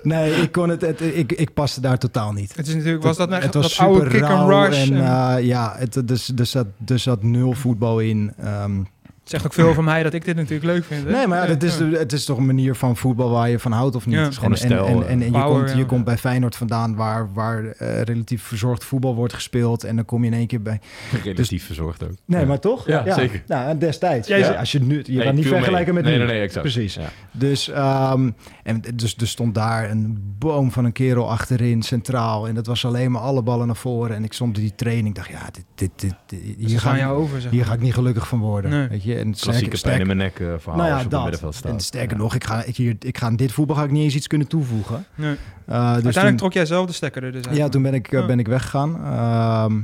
nee, 0.02 0.32
ik 0.32 0.52
kon 0.52 0.68
het, 0.68 0.80
het 0.80 1.00
ik, 1.00 1.32
ik 1.32 1.54
paste 1.54 1.80
daar 1.80 1.98
totaal 1.98 2.32
niet. 2.32 2.56
Het 2.56 2.66
is 2.66 2.74
natuurlijk, 2.74 3.02
was 3.02 3.16
dat 3.16 3.28
nou 3.28 3.42
het 3.42 3.54
echt 3.54 3.62
was 3.62 3.76
dat 3.76 3.86
oude 3.86 4.00
super 4.04 4.20
kick 4.20 4.28
and 4.30 4.48
rush? 4.48 4.90
En, 4.90 4.96
en- 4.96 5.36
eh, 5.36 5.44
ja, 5.44 5.74
het, 5.78 6.02
dus, 6.08 6.26
dus, 6.26 6.50
zat, 6.50 6.66
dus 6.76 7.02
zat 7.02 7.22
nul 7.22 7.52
voetbal 7.52 7.98
in. 8.00 8.32
Ehm, 8.38 8.82
het 9.24 9.32
zegt 9.32 9.44
ook 9.46 9.52
veel 9.52 9.68
over 9.68 9.84
mij 9.84 10.02
dat 10.02 10.12
ik 10.14 10.24
dit 10.24 10.36
natuurlijk 10.36 10.64
leuk 10.64 10.84
vind. 10.84 11.04
Hè? 11.04 11.10
nee, 11.12 11.26
maar 11.26 11.42
ja, 11.42 11.48
het, 11.48 11.62
is, 11.62 11.78
het 11.78 12.12
is 12.12 12.24
toch 12.24 12.38
een 12.38 12.46
manier 12.46 12.74
van 12.74 12.96
voetbal 12.96 13.30
waar 13.30 13.48
je 13.50 13.58
van 13.58 13.72
houdt 13.72 13.96
of 13.96 14.06
niet. 14.06 14.14
Ja. 14.14 14.20
En- 14.20 14.24
Het 14.24 14.32
is 14.32 14.38
gewoon 14.38 14.52
een 14.52 14.62
en, 14.62 14.66
stijl, 14.68 14.86
En, 14.86 14.92
eh, 15.06 15.12
en, 15.12 15.20
en 15.20 15.26
je, 15.26 15.30
power, 15.30 15.58
komt, 15.58 15.70
je 15.70 15.76
ja. 15.76 15.84
komt 15.84 16.04
bij 16.04 16.16
Feyenoord 16.18 16.56
vandaan 16.56 16.94
waar, 16.94 17.32
waar 17.32 17.64
eh, 17.66 18.00
relatief 18.02 18.42
verzorgd 18.42 18.84
voetbal 18.84 19.14
wordt 19.14 19.32
gespeeld. 19.34 19.84
En 19.84 19.96
dan 19.96 20.04
kom 20.04 20.20
je 20.24 20.30
in 20.30 20.36
één 20.36 20.46
keer 20.46 20.62
bij... 20.62 20.80
Relatief 21.24 21.66
verzorgd 21.66 22.02
ook. 22.04 22.10
Nee, 22.26 22.40
Ja. 22.40 22.46
maar 22.46 22.58
toch? 22.60 22.86
Ja, 22.86 23.14
zeker. 23.14 23.42
Nou, 23.46 23.68
en 23.68 23.78
destijds. 23.78 24.30
Als 24.58 24.72
je 24.72 24.80
nu, 24.80 25.02
je 25.06 25.12
Nee, 25.12 25.22
gaat 25.24 25.34
niet 25.34 25.44
mee. 25.44 25.54
vergelijken 25.54 25.94
met 25.94 26.04
nee, 26.04 26.12
nu. 26.12 26.18
Nee, 26.24 26.28
nee, 26.32 26.40
exact. 26.42 26.62
Precies. 26.72 26.94
Ja. 26.94 27.08
Dus, 27.32 27.68
ehm, 27.68 28.30
en 28.62 28.82
dus 28.94 29.16
er 29.16 29.28
stond 29.28 29.54
daar 29.54 29.90
een 29.90 30.34
boom 30.38 30.70
van 30.72 30.84
een 30.84 30.92
kerel 30.92 31.30
achterin, 31.30 31.82
centraal. 31.82 32.48
En 32.48 32.54
dat 32.54 32.66
was 32.66 32.84
alleen 32.84 33.10
maar 33.10 33.22
alle 33.22 33.42
ballen 33.42 33.66
naar 33.66 33.76
voren. 33.76 34.16
En 34.16 34.24
ik 34.24 34.32
stond 34.32 34.54
die 34.54 34.74
training. 34.74 35.08
Ik 35.08 35.14
dacht, 35.14 35.28
ja, 35.28 35.44
dit, 35.52 35.64
dit, 35.74 35.90
dit, 36.00 36.14
dit- 36.26 36.58
Dus 36.60 36.70
hier, 36.70 36.80
ga, 36.80 36.96
jou 36.96 37.16
over, 37.18 37.40
zeg 37.40 37.50
hier 37.50 37.64
ga 37.64 37.72
ik 37.72 37.80
niet 37.80 37.94
gelukkig 37.94 38.28
van 38.28 38.38
worden. 38.38 38.70
Nee. 38.70 38.88
Weet 38.88 39.02
je? 39.04 39.13
En 39.18 39.32
Klassieke 39.34 39.76
sterker- 39.76 39.80
pijn 39.98 40.00
in 40.00 40.06
mijn 40.16 40.18
nek 40.18 40.38
eh, 40.40 40.46
verhaal 40.58 40.76
nou 40.76 40.88
ja, 40.88 40.94
als 40.94 41.02
je 41.10 41.16
op 41.16 41.22
middenveld 41.22 41.54
staat. 41.54 41.72
En 41.72 41.80
sterker 41.80 42.16
Ja. 42.16 42.22
nog, 42.22 42.34
ik 42.34 42.44
ga, 42.44 42.62
ik, 42.62 42.76
hier, 42.76 42.96
ik 43.00 43.18
ga 43.18 43.26
aan 43.26 43.36
dit 43.36 43.52
voetbal 43.52 43.76
ga 43.76 43.84
ik 43.84 43.90
niet 43.90 44.02
eens 44.02 44.14
iets 44.14 44.26
kunnen 44.26 44.46
toevoegen. 44.48 45.04
Nee. 45.14 45.30
Eh, 45.30 45.36
dus 45.66 45.76
Uiteindelijk 45.76 46.26
toen- 46.26 46.36
trok 46.36 46.52
jij 46.52 46.66
zelf 46.66 46.86
de 46.86 46.92
stekker 46.92 47.24
er 47.24 47.32
dus 47.32 47.46
uit. 47.46 47.56
ja, 47.56 47.68
toen 47.68 47.82
ben 47.82 47.94
ik, 47.94 48.12
eh, 48.12 48.20
Ja. 48.20 48.26
ben 48.26 48.38
ik 48.38 48.46
weggegaan. 48.46 49.04
Ehm, 49.04 49.80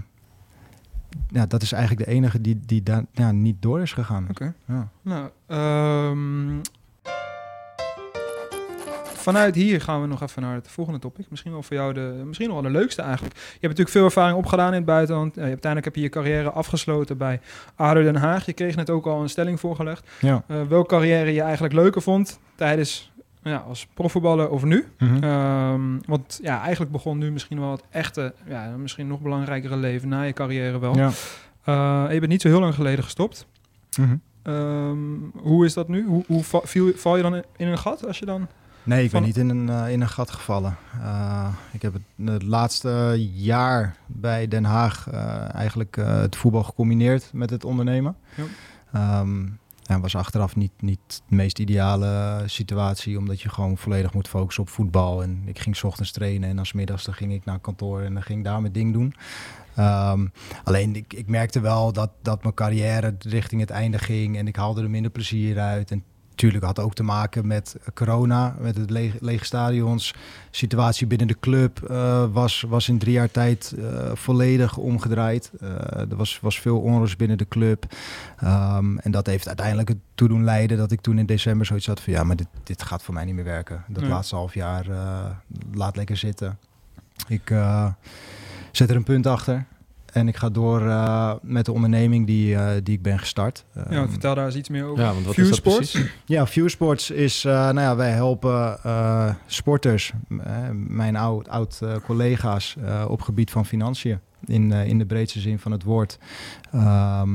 ja, 1.28 1.46
dat 1.46 1.62
is 1.62 1.72
eigenlijk 1.72 2.04
de 2.06 2.12
enige 2.14 2.40
die, 2.40 2.60
die 2.66 2.82
daar 2.82 3.04
ja, 3.12 3.32
niet 3.32 3.56
door 3.62 3.80
is 3.80 3.92
gegaan. 3.92 4.26
Oké. 4.30 4.54
Ja. 4.66 4.88
Nou, 5.02 5.28
ehm, 5.46 6.56
vanuit 9.20 9.54
hier 9.54 9.80
gaan 9.80 10.00
we 10.00 10.06
nog 10.06 10.22
even 10.22 10.42
naar 10.42 10.54
het 10.54 10.68
volgende 10.68 11.00
topic. 11.00 11.26
Misschien 11.30 11.52
wel 11.52 11.62
voor 11.62 11.76
jou 11.76 11.92
de, 11.92 12.22
misschien 12.24 12.48
nog 12.48 12.60
wel 12.60 12.72
de 12.72 12.78
leukste 12.78 13.02
eigenlijk. 13.02 13.34
Je 13.36 13.42
hebt 13.50 13.62
natuurlijk 13.62 13.90
veel 13.90 14.04
ervaring 14.04 14.38
opgedaan 14.38 14.68
in 14.68 14.74
het 14.74 14.84
buitenland. 14.84 15.36
Eh, 15.36 15.42
uiteindelijk 15.42 15.84
heb 15.84 15.94
je 15.94 16.00
je 16.00 16.08
carrière 16.08 16.50
afgesloten 16.50 17.16
bij 17.16 17.40
ADO 17.74 18.02
Den 18.02 18.16
Haag. 18.16 18.46
Je 18.46 18.52
kreeg 18.52 18.76
net 18.76 18.90
ook 18.90 19.06
al 19.06 19.22
een 19.22 19.28
stelling 19.28 19.60
voorgelegd. 19.60 20.08
Ja. 20.20 20.42
Eh 20.46 20.62
welke 20.68 20.88
carrière 20.88 21.32
je 21.32 21.42
eigenlijk 21.42 21.74
leuker 21.74 22.02
vond 22.02 22.40
tijdens, 22.54 23.12
ja, 23.42 23.56
als 23.56 23.86
profvoetballer 23.94 24.48
of 24.48 24.64
nu? 24.64 24.86
Mhm. 24.98 25.24
Ehm, 25.24 25.98
want 26.06 26.40
ja, 26.42 26.60
eigenlijk 26.62 26.92
begon 26.92 27.18
nu 27.18 27.32
misschien 27.32 27.60
wel 27.60 27.70
het 27.70 27.84
echte, 27.90 28.34
ja, 28.48 28.74
misschien 28.76 29.06
nog 29.06 29.20
belangrijkere 29.20 29.76
leven 29.76 30.08
na 30.08 30.22
je 30.22 30.32
carrière 30.32 30.78
wel. 30.78 30.96
ja. 30.96 31.10
Eh, 31.64 32.06
je 32.12 32.18
bent 32.18 32.32
niet 32.32 32.42
zo 32.42 32.48
heel 32.48 32.60
lang 32.60 32.74
geleden 32.74 33.04
gestopt. 33.04 33.46
Mhm. 33.98 34.16
Ehm, 34.42 34.98
hoe 35.34 35.64
is 35.64 35.74
dat 35.74 35.88
nu? 35.88 36.06
Hoe, 36.06 36.24
hoe 36.26 36.42
viel, 36.44 36.92
val 36.94 37.16
je 37.16 37.22
dan 37.22 37.34
in 37.56 37.66
een 37.66 37.78
gat 37.78 38.06
als 38.06 38.18
je 38.18 38.26
dan... 38.26 38.48
Nee, 38.82 39.04
ik 39.04 39.10
ben 39.10 39.22
niet 39.22 39.36
in 39.36 39.48
een, 39.48 39.68
eh, 39.68 39.92
in 39.92 40.00
een 40.00 40.08
gat 40.08 40.30
gevallen. 40.30 40.76
Eh, 41.00 41.48
ik 41.72 41.82
heb 41.82 41.92
het, 41.92 42.02
het 42.24 42.42
laatste 42.42 43.16
jaar 43.32 43.96
bij 44.06 44.48
Den 44.48 44.64
Haag 44.64 45.08
eh, 45.10 45.54
eigenlijk 45.54 45.96
het 45.96 46.36
voetbal 46.36 46.62
gecombineerd 46.62 47.30
met 47.32 47.50
het 47.50 47.64
ondernemen. 47.64 48.16
Ja. 48.34 48.44
Ehm, 48.92 49.46
ja, 49.82 50.00
was 50.00 50.16
achteraf 50.16 50.56
niet, 50.56 50.72
niet 50.80 51.22
de 51.28 51.34
meest 51.34 51.58
ideale 51.58 52.42
situatie, 52.46 53.18
omdat 53.18 53.40
je 53.40 53.48
gewoon 53.48 53.78
volledig 53.78 54.14
moet 54.14 54.28
focussen 54.28 54.62
op 54.62 54.68
voetbal. 54.68 55.22
En 55.22 55.42
ik 55.44 55.58
ging 55.58 55.76
's 55.76 55.82
ochtends 55.82 56.12
trainen 56.12 56.48
en 56.48 56.56
dan 56.56 56.66
's 56.66 56.72
middags 56.72 57.04
dan 57.04 57.14
ging 57.14 57.32
ik 57.32 57.44
naar 57.44 57.58
kantoor 57.58 58.00
en 58.00 58.14
dan 58.14 58.22
ging 58.22 58.38
ik 58.38 58.44
daar 58.44 58.60
mijn 58.60 58.72
ding 58.72 58.92
doen. 58.92 59.14
Ehm, 59.74 60.26
alleen 60.64 60.96
ik, 60.96 61.12
ik 61.12 61.26
merkte 61.26 61.60
wel 61.60 61.92
dat, 61.92 62.10
dat 62.22 62.42
mijn 62.42 62.54
carrière 62.54 63.16
richting 63.18 63.60
het 63.60 63.70
einde 63.70 63.98
ging 63.98 64.36
en 64.36 64.46
ik 64.46 64.56
haalde 64.56 64.82
er 64.82 64.90
minder 64.90 65.10
plezier 65.10 65.58
uit. 65.58 65.90
En 65.90 66.04
natuurlijk 66.42 66.76
had 66.76 66.84
ook 66.84 66.94
te 66.94 67.02
maken 67.02 67.46
met 67.46 67.76
corona, 67.94 68.54
met 68.58 68.76
het 68.76 68.90
lege, 68.90 69.16
lege 69.20 69.44
stadions. 69.44 70.14
Situatie 70.50 71.06
binnen 71.06 71.26
de 71.26 71.36
club 71.40 71.82
eh, 71.82 72.24
was, 72.32 72.64
was 72.68 72.88
in 72.88 72.98
drie 72.98 73.12
jaar 73.12 73.30
tijd 73.30 73.74
eh, 73.78 74.10
volledig 74.14 74.76
omgedraaid. 74.76 75.50
Eh, 75.60 75.68
er 75.98 76.16
was, 76.16 76.40
was 76.40 76.60
veel 76.60 76.80
onrust 76.80 77.16
binnen 77.18 77.38
de 77.38 77.48
club. 77.48 77.84
Ehm, 78.36 78.98
en 78.98 79.10
dat 79.10 79.26
heeft 79.26 79.46
uiteindelijk 79.46 79.88
ertoe 79.88 80.28
doen 80.28 80.44
leiden 80.44 80.76
dat 80.76 80.92
ik 80.92 81.00
toen 81.00 81.18
in 81.18 81.26
december 81.26 81.66
zoiets 81.66 81.86
had 81.86 82.00
van 82.00 82.12
ja, 82.12 82.24
maar 82.24 82.36
dit, 82.36 82.48
dit 82.62 82.82
gaat 82.82 83.02
voor 83.02 83.14
mij 83.14 83.24
niet 83.24 83.34
meer 83.34 83.44
werken. 83.44 83.84
Dat 83.88 84.02
Nee. 84.02 84.10
laatste 84.10 84.34
half 84.34 84.54
jaar 84.54 84.86
laat 85.72 85.96
lekker 85.96 86.16
zitten. 86.16 86.58
Ik 87.28 87.54
zet 88.72 88.90
er 88.90 88.96
een 88.96 89.04
punt 89.04 89.26
achter. 89.26 89.66
En 90.12 90.28
ik 90.28 90.36
ga 90.36 90.48
door 90.48 90.86
eh, 90.86 91.32
met 91.42 91.64
de 91.64 91.72
onderneming 91.72 92.26
die, 92.26 92.54
eh, 92.56 92.68
die 92.82 92.94
ik 92.94 93.02
ben 93.02 93.18
gestart. 93.18 93.64
Ja, 93.74 93.82
Ehm, 93.84 94.08
vertel 94.08 94.34
daar 94.34 94.46
eens 94.46 94.54
iets 94.56 94.68
meer 94.68 94.84
over. 94.84 95.04
Ja, 95.04 95.12
want 95.12 95.24
wat 95.24 95.34
View 95.34 95.44
is 95.44 95.50
dat 95.50 95.58
Sports? 95.58 95.90
precies? 95.90 96.10
Ja, 96.24 96.46
Viewsports 96.46 97.10
is, 97.10 97.44
eh, 97.44 97.52
nou 97.52 97.80
ja, 97.80 97.96
wij 97.96 98.10
helpen 98.10 98.78
eh, 98.82 99.34
sporters, 99.46 100.12
mijn 100.74 101.16
oud, 101.16 101.48
oud 101.48 101.80
collega's 102.04 102.76
eh, 102.84 103.04
op 103.08 103.20
gebied 103.22 103.50
van 103.50 103.66
financiën. 103.66 104.18
In, 104.44 104.72
eh, 104.72 104.86
in 104.86 104.98
de 104.98 105.06
breedste 105.06 105.40
zin 105.40 105.58
van 105.58 105.72
het 105.72 105.82
woord. 105.82 106.18
Ehm, 106.72 107.30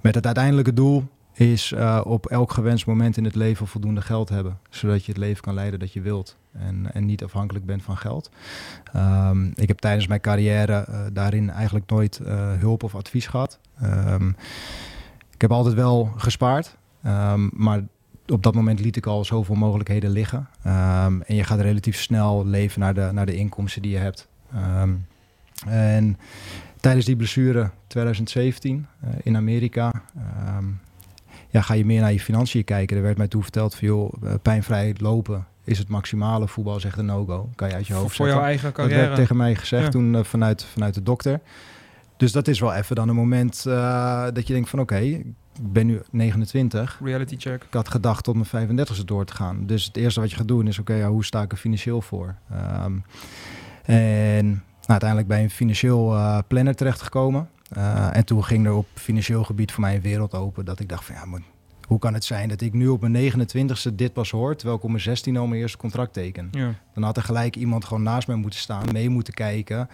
met 0.00 0.14
het 0.14 0.26
uiteindelijke 0.26 0.72
doel 0.72 1.04
is 1.40 1.72
eh, 1.72 2.00
op 2.04 2.26
elk 2.26 2.52
gewenst 2.52 2.86
moment 2.86 3.16
in 3.16 3.24
het 3.24 3.34
leven 3.34 3.66
voldoende 3.66 4.00
geld 4.00 4.28
hebben. 4.28 4.58
Zodat 4.70 5.04
je 5.04 5.12
het 5.12 5.20
leven 5.20 5.42
kan 5.42 5.54
leiden 5.54 5.78
dat 5.78 5.92
je 5.92 6.00
wilt. 6.00 6.36
En, 6.52 6.92
en 6.92 7.06
niet 7.06 7.24
afhankelijk 7.24 7.66
bent 7.66 7.82
van 7.82 7.96
geld. 7.96 8.30
Ehm, 8.92 9.46
ik 9.54 9.68
heb 9.68 9.78
tijdens 9.78 10.06
mijn 10.06 10.20
carrière 10.20 10.72
eh, 10.72 11.00
daarin 11.12 11.50
eigenlijk 11.50 11.90
nooit 11.90 12.18
eh, 12.18 12.52
hulp 12.58 12.82
of 12.82 12.94
advies 12.94 13.26
gehad. 13.26 13.58
Ehm, 13.80 14.28
ik 15.30 15.40
heb 15.40 15.52
altijd 15.52 15.74
wel 15.74 16.12
gespaard. 16.16 16.76
Ehm, 17.02 17.48
maar 17.52 17.82
op 18.26 18.42
dat 18.42 18.54
moment 18.54 18.80
liet 18.80 18.96
ik 18.96 19.06
al 19.06 19.24
zoveel 19.24 19.54
mogelijkheden 19.54 20.10
liggen. 20.10 20.48
En 21.26 21.34
je 21.34 21.44
gaat 21.44 21.60
relatief 21.60 22.00
snel 22.00 22.46
leven 22.46 22.80
naar 22.80 22.94
de, 22.94 23.08
naar 23.12 23.26
de 23.26 23.34
inkomsten 23.34 23.82
die 23.82 23.90
je 23.90 23.98
hebt. 23.98 24.28
En 25.66 26.18
tijdens 26.80 27.06
die 27.06 27.16
blessure 27.16 27.70
2017 27.86 28.86
eh, 29.00 29.10
in 29.22 29.36
Amerika... 29.36 29.92
ja, 31.50 31.60
ga 31.60 31.74
je 31.74 31.84
meer 31.84 32.00
naar 32.00 32.12
je 32.12 32.20
financiën 32.20 32.64
kijken. 32.64 32.96
Er 32.96 33.02
werd 33.02 33.16
mij 33.18 33.28
toen 33.28 33.42
verteld 33.42 33.74
van... 33.74 33.88
joh, 33.88 34.12
eh, 34.24 34.34
pijnvrij 34.42 34.94
lopen 34.98 35.46
is 35.64 35.78
het 35.78 35.88
maximale. 35.88 36.48
Voetbal 36.48 36.76
is 36.76 36.84
echt 36.84 36.98
een 36.98 37.04
no-go. 37.06 37.48
Kan 37.54 37.68
je 37.68 37.74
uit 37.74 37.86
je 37.86 37.94
hoofd 37.94 38.16
voor 38.16 38.26
jouw 38.26 38.42
eigen 38.42 38.64
Dat 38.64 38.72
carrière. 38.72 39.00
werd 39.00 39.14
tegen 39.14 39.36
mij 39.36 39.54
gezegd 39.54 39.84
Ja. 39.84 39.88
toen 39.90 40.14
eh, 40.14 40.24
vanuit, 40.24 40.64
vanuit 40.64 40.94
de 40.94 41.02
dokter. 41.02 41.40
Dus 42.16 42.32
dat 42.32 42.48
is 42.48 42.60
wel 42.60 42.72
even 42.74 42.96
dan 42.96 43.08
een 43.08 43.14
moment 43.14 43.64
eh, 43.66 44.24
dat 44.32 44.46
je 44.46 44.52
denkt 44.52 44.68
van 44.68 44.80
oké, 44.80 44.96
ik 44.96 45.24
ben 45.60 45.86
nu 45.86 46.00
29. 46.10 47.00
Reality 47.04 47.36
check. 47.38 47.62
Ik 47.64 47.72
had 47.74 47.88
gedacht 47.88 48.24
tot 48.24 48.52
mijn 48.52 48.68
35e 48.68 49.04
door 49.04 49.24
te 49.24 49.34
gaan. 49.34 49.66
Dus 49.66 49.84
het 49.84 49.96
eerste 49.96 50.20
wat 50.20 50.30
je 50.30 50.36
gaat 50.36 50.48
doen 50.48 50.66
is 50.66 50.78
oké, 50.78 50.94
ja, 50.94 51.08
hoe 51.08 51.24
sta 51.24 51.42
ik 51.42 51.52
er 51.52 51.58
financieel 51.58 52.00
voor? 52.02 52.34
Ehm, 52.50 52.92
en 53.84 54.46
nou, 54.46 54.60
uiteindelijk 54.86 55.28
bij 55.28 55.42
een 55.42 55.50
financieel 55.50 56.14
eh, 56.14 56.38
planner 56.48 56.74
terechtgekomen. 56.74 57.48
Eh, 57.70 58.16
en 58.16 58.24
toen 58.24 58.44
ging 58.44 58.66
er 58.66 58.72
op 58.72 58.86
financieel 58.94 59.44
gebied 59.44 59.72
voor 59.72 59.80
mij 59.80 59.94
een 59.94 60.00
wereld 60.00 60.34
open. 60.34 60.64
Dat 60.64 60.80
ik 60.80 60.88
dacht 60.88 61.04
van 61.04 61.14
ja, 61.14 61.24
maar 61.24 61.40
hoe 61.86 61.98
kan 61.98 62.14
het 62.14 62.24
zijn 62.24 62.48
dat 62.48 62.60
ik 62.60 62.72
nu 62.72 62.88
op 62.88 63.00
mijn 63.00 63.12
29e 63.32 63.94
dit 63.94 64.12
pas 64.12 64.30
hoor, 64.30 64.56
terwijl 64.56 64.76
ik 64.78 64.82
op 64.84 64.90
mijn 64.90 65.02
16 65.02 65.36
al 65.36 65.46
mijn 65.46 65.60
eerste 65.60 65.78
contract 65.78 66.12
teken? 66.12 66.48
Ja. 66.50 66.74
Dan 66.94 67.02
had 67.02 67.16
er 67.16 67.22
gelijk 67.22 67.56
iemand 67.56 67.84
gewoon 67.84 68.02
naast 68.02 68.26
mij 68.26 68.36
moeten 68.36 68.60
staan, 68.60 68.84
mee 68.92 69.08
moeten 69.08 69.34
kijken 69.34 69.88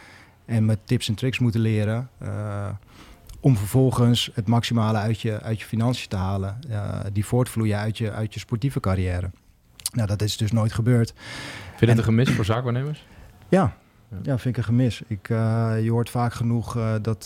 en 0.45 0.65
me 0.65 0.79
tips 0.85 1.09
en 1.09 1.15
tricks 1.15 1.39
moeten 1.39 1.61
leren. 1.61 2.09
eh, 2.19 2.69
om 3.41 3.57
vervolgens 3.57 4.31
het 4.35 4.47
maximale 4.47 4.99
uit 4.99 5.21
je, 5.21 5.41
uit 5.43 5.61
je 5.61 5.67
financiën 5.67 6.09
te 6.09 6.17
halen. 6.17 6.59
eh, 6.71 7.01
die 7.13 7.25
voortvloeien 7.27 7.79
uit 7.79 7.99
je, 7.99 8.13
uit 8.13 8.35
je 8.35 8.41
sportieve 8.41 8.81
carrière. 8.81 9.31
Nou, 9.93 10.09
dat 10.09 10.23
is 10.23 10.37
dus 10.37 10.53
nooit 10.53 10.73
gebeurd. 10.73 11.13
Vind 11.17 11.81
je 11.81 11.87
het 11.87 11.89
En- 11.91 11.97
een 11.99 12.05
gemis 12.05 12.31
voor 12.31 12.45
zaakwaarnemers? 12.45 13.07
Ja, 13.49 13.77
Ja. 14.11 14.17
ja 14.23 14.39
vind 14.39 14.57
ik 14.57 14.57
een 14.57 14.65
gemis. 14.69 15.03
Ik, 15.07 15.29
eh, 15.29 15.73
je 15.83 15.91
hoort 15.91 16.11
vaak 16.11 16.33
genoeg 16.33 16.77
eh, 16.77 16.95
dat 17.03 17.25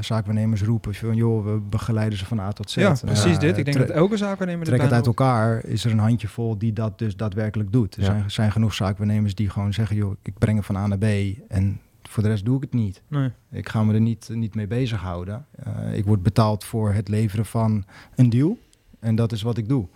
zaakwaarnemers 0.00 0.62
roepen 0.62 0.94
van... 0.94 1.14
joh, 1.14 1.44
we 1.44 1.60
begeleiden 1.60 2.18
ze 2.18 2.26
van 2.26 2.40
A 2.40 2.52
tot 2.52 2.70
Z. 2.70 2.74
ja, 2.74 2.96
precies 3.04 3.38
dit. 3.38 3.58
Ik 3.58 3.64
denk 3.64 3.76
dat 3.78 3.90
elke 3.90 4.16
zaakwaarnemer 4.16 4.66
Trek 4.66 4.80
het 4.80 4.92
uit 4.92 5.06
elkaar, 5.06 5.64
is 5.64 5.84
er 5.84 5.90
een 5.90 5.98
handjevol 5.98 6.58
die 6.58 6.72
dat 6.72 6.98
dus 6.98 7.16
daadwerkelijk 7.16 7.72
doet. 7.72 7.94
Er 7.96 8.00
Ja. 8.00 8.06
zijn, 8.06 8.30
zijn 8.30 8.52
genoeg 8.52 8.74
zaakwaarnemers 8.74 9.34
die 9.34 9.50
gewoon 9.50 9.72
zeggen... 9.72 9.96
joh, 9.96 10.14
ik 10.22 10.38
breng 10.38 10.56
het 10.56 10.66
van 10.66 10.76
A 10.76 10.86
naar 10.86 10.98
B 10.98 11.04
en 11.48 11.80
voor 12.02 12.22
de 12.22 12.28
rest 12.28 12.44
doe 12.44 12.56
ik 12.56 12.62
het 12.62 12.72
niet. 12.72 13.02
Nee. 13.08 13.30
Ik 13.50 13.68
ga 13.68 13.82
me 13.82 13.94
er 13.94 14.00
niet, 14.00 14.28
niet 14.32 14.54
mee 14.54 14.66
bezighouden. 14.66 15.46
Ik 15.92 16.04
word 16.04 16.22
betaald 16.22 16.64
voor 16.64 16.92
het 16.92 17.08
leveren 17.08 17.46
van 17.46 17.84
een 18.14 18.30
deal. 18.30 18.58
En 19.00 19.14
dat 19.14 19.32
is 19.32 19.42
wat 19.42 19.56
ik 19.56 19.68
doe. 19.68 19.86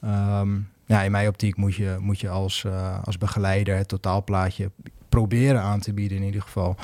Ja. 0.00 0.40
Ehm, 0.40 0.58
ja, 0.88 1.02
in 1.02 1.10
mijn 1.10 1.28
optiek 1.28 1.56
moet 1.56 1.74
je, 1.74 1.96
moet 2.00 2.20
je 2.20 2.28
als, 2.28 2.64
eh, 2.64 2.98
als 3.04 3.18
begeleider 3.18 3.76
het 3.76 3.88
totaalplaatje 3.88 4.70
proberen 5.08 5.60
aan 5.60 5.80
te 5.80 5.92
bieden 5.92 6.16
in 6.18 6.24
ieder 6.24 6.42
geval. 6.42 6.76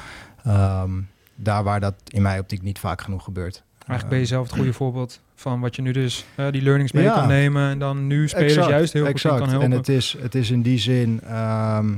Ehm, 0.45 0.91
daar 1.35 1.63
waar 1.65 1.81
dat 1.81 1.95
in 2.09 2.23
mijn 2.23 2.41
optiek 2.41 2.63
niet 2.63 2.79
vaak 2.79 3.01
genoeg 3.01 3.25
gebeurt. 3.25 3.65
Eigenlijk 3.79 4.09
ben 4.09 4.19
je 4.19 4.25
zelf 4.27 4.47
het 4.47 4.57
goede 4.57 4.73
voorbeeld 4.73 5.21
van 5.35 5.61
wat 5.61 5.77
je 5.77 5.83
nu 5.83 5.93
dus 5.93 6.25
eh, 6.35 6.51
die 6.51 6.63
learnings 6.63 6.93
mee 6.93 7.05
Ja. 7.05 7.15
kan 7.15 7.29
nemen 7.29 7.71
en 7.71 7.79
dan 7.79 8.07
nu 8.07 8.29
spelers 8.29 8.53
Exact, 8.53 8.69
juist 8.71 8.93
heel 8.93 9.07
goed 9.07 9.21
kan 9.21 9.49
helpen. 9.49 9.61
En 9.61 9.71
het 9.71 9.89
is, 9.89 10.17
het 10.19 10.35
is 10.35 10.51
in 10.51 10.63
die 10.63 10.79
zin... 10.79 11.21
ehm, 11.21 11.95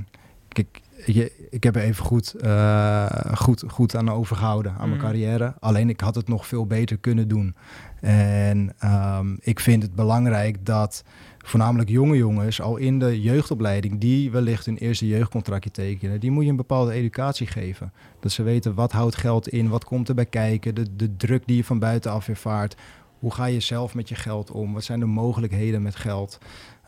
kijk, 0.48 0.80
je, 1.06 1.48
ik 1.50 1.62
heb 1.64 1.76
er 1.76 1.82
even 1.82 2.04
goed, 2.04 2.34
eh, 2.34 3.06
goed, 3.34 3.64
goed 3.68 3.96
aan 3.96 4.10
overgehouden 4.10 4.72
aan 4.72 4.88
mijn 4.88 5.00
Mm. 5.00 5.06
carrière. 5.06 5.54
Alleen 5.60 5.88
ik 5.88 6.00
had 6.00 6.14
het 6.14 6.28
nog 6.28 6.46
veel 6.46 6.66
beter 6.66 6.96
kunnen 6.98 7.28
doen. 7.28 7.54
En 8.00 8.72
ehm, 8.78 9.34
ik 9.40 9.60
vind 9.60 9.82
het 9.82 9.94
belangrijk 9.94 10.66
dat 10.66 11.04
voornamelijk 11.46 11.88
jonge 11.88 12.16
jongens 12.16 12.60
al 12.60 12.76
in 12.76 12.98
de 12.98 13.20
jeugdopleiding... 13.20 14.00
die 14.00 14.30
wellicht 14.30 14.66
hun 14.66 14.76
eerste 14.76 15.06
jeugdcontractje 15.06 15.70
tekenen... 15.70 16.20
die 16.20 16.30
moet 16.30 16.44
je 16.44 16.50
een 16.50 16.56
bepaalde 16.56 16.92
educatie 16.92 17.46
geven. 17.46 17.92
Dat 18.20 18.32
ze 18.32 18.42
weten 18.42 18.74
wat 18.74 18.92
houdt 18.92 19.16
geld 19.16 19.48
in, 19.48 19.68
wat 19.68 19.84
komt 19.84 20.08
erbij 20.08 20.26
kijken... 20.26 20.74
de, 20.74 20.96
de 20.96 21.16
druk 21.16 21.46
die 21.46 21.56
je 21.56 21.64
van 21.64 21.78
buitenaf 21.78 22.28
ervaart... 22.28 22.76
Hoe 23.18 23.34
ga 23.34 23.44
je 23.44 23.60
zelf 23.60 23.94
met 23.94 24.08
je 24.08 24.14
geld 24.14 24.50
om? 24.50 24.72
Wat 24.72 24.84
zijn 24.84 25.00
de 25.00 25.06
mogelijkheden 25.06 25.82
met 25.82 25.96
geld? 25.96 26.38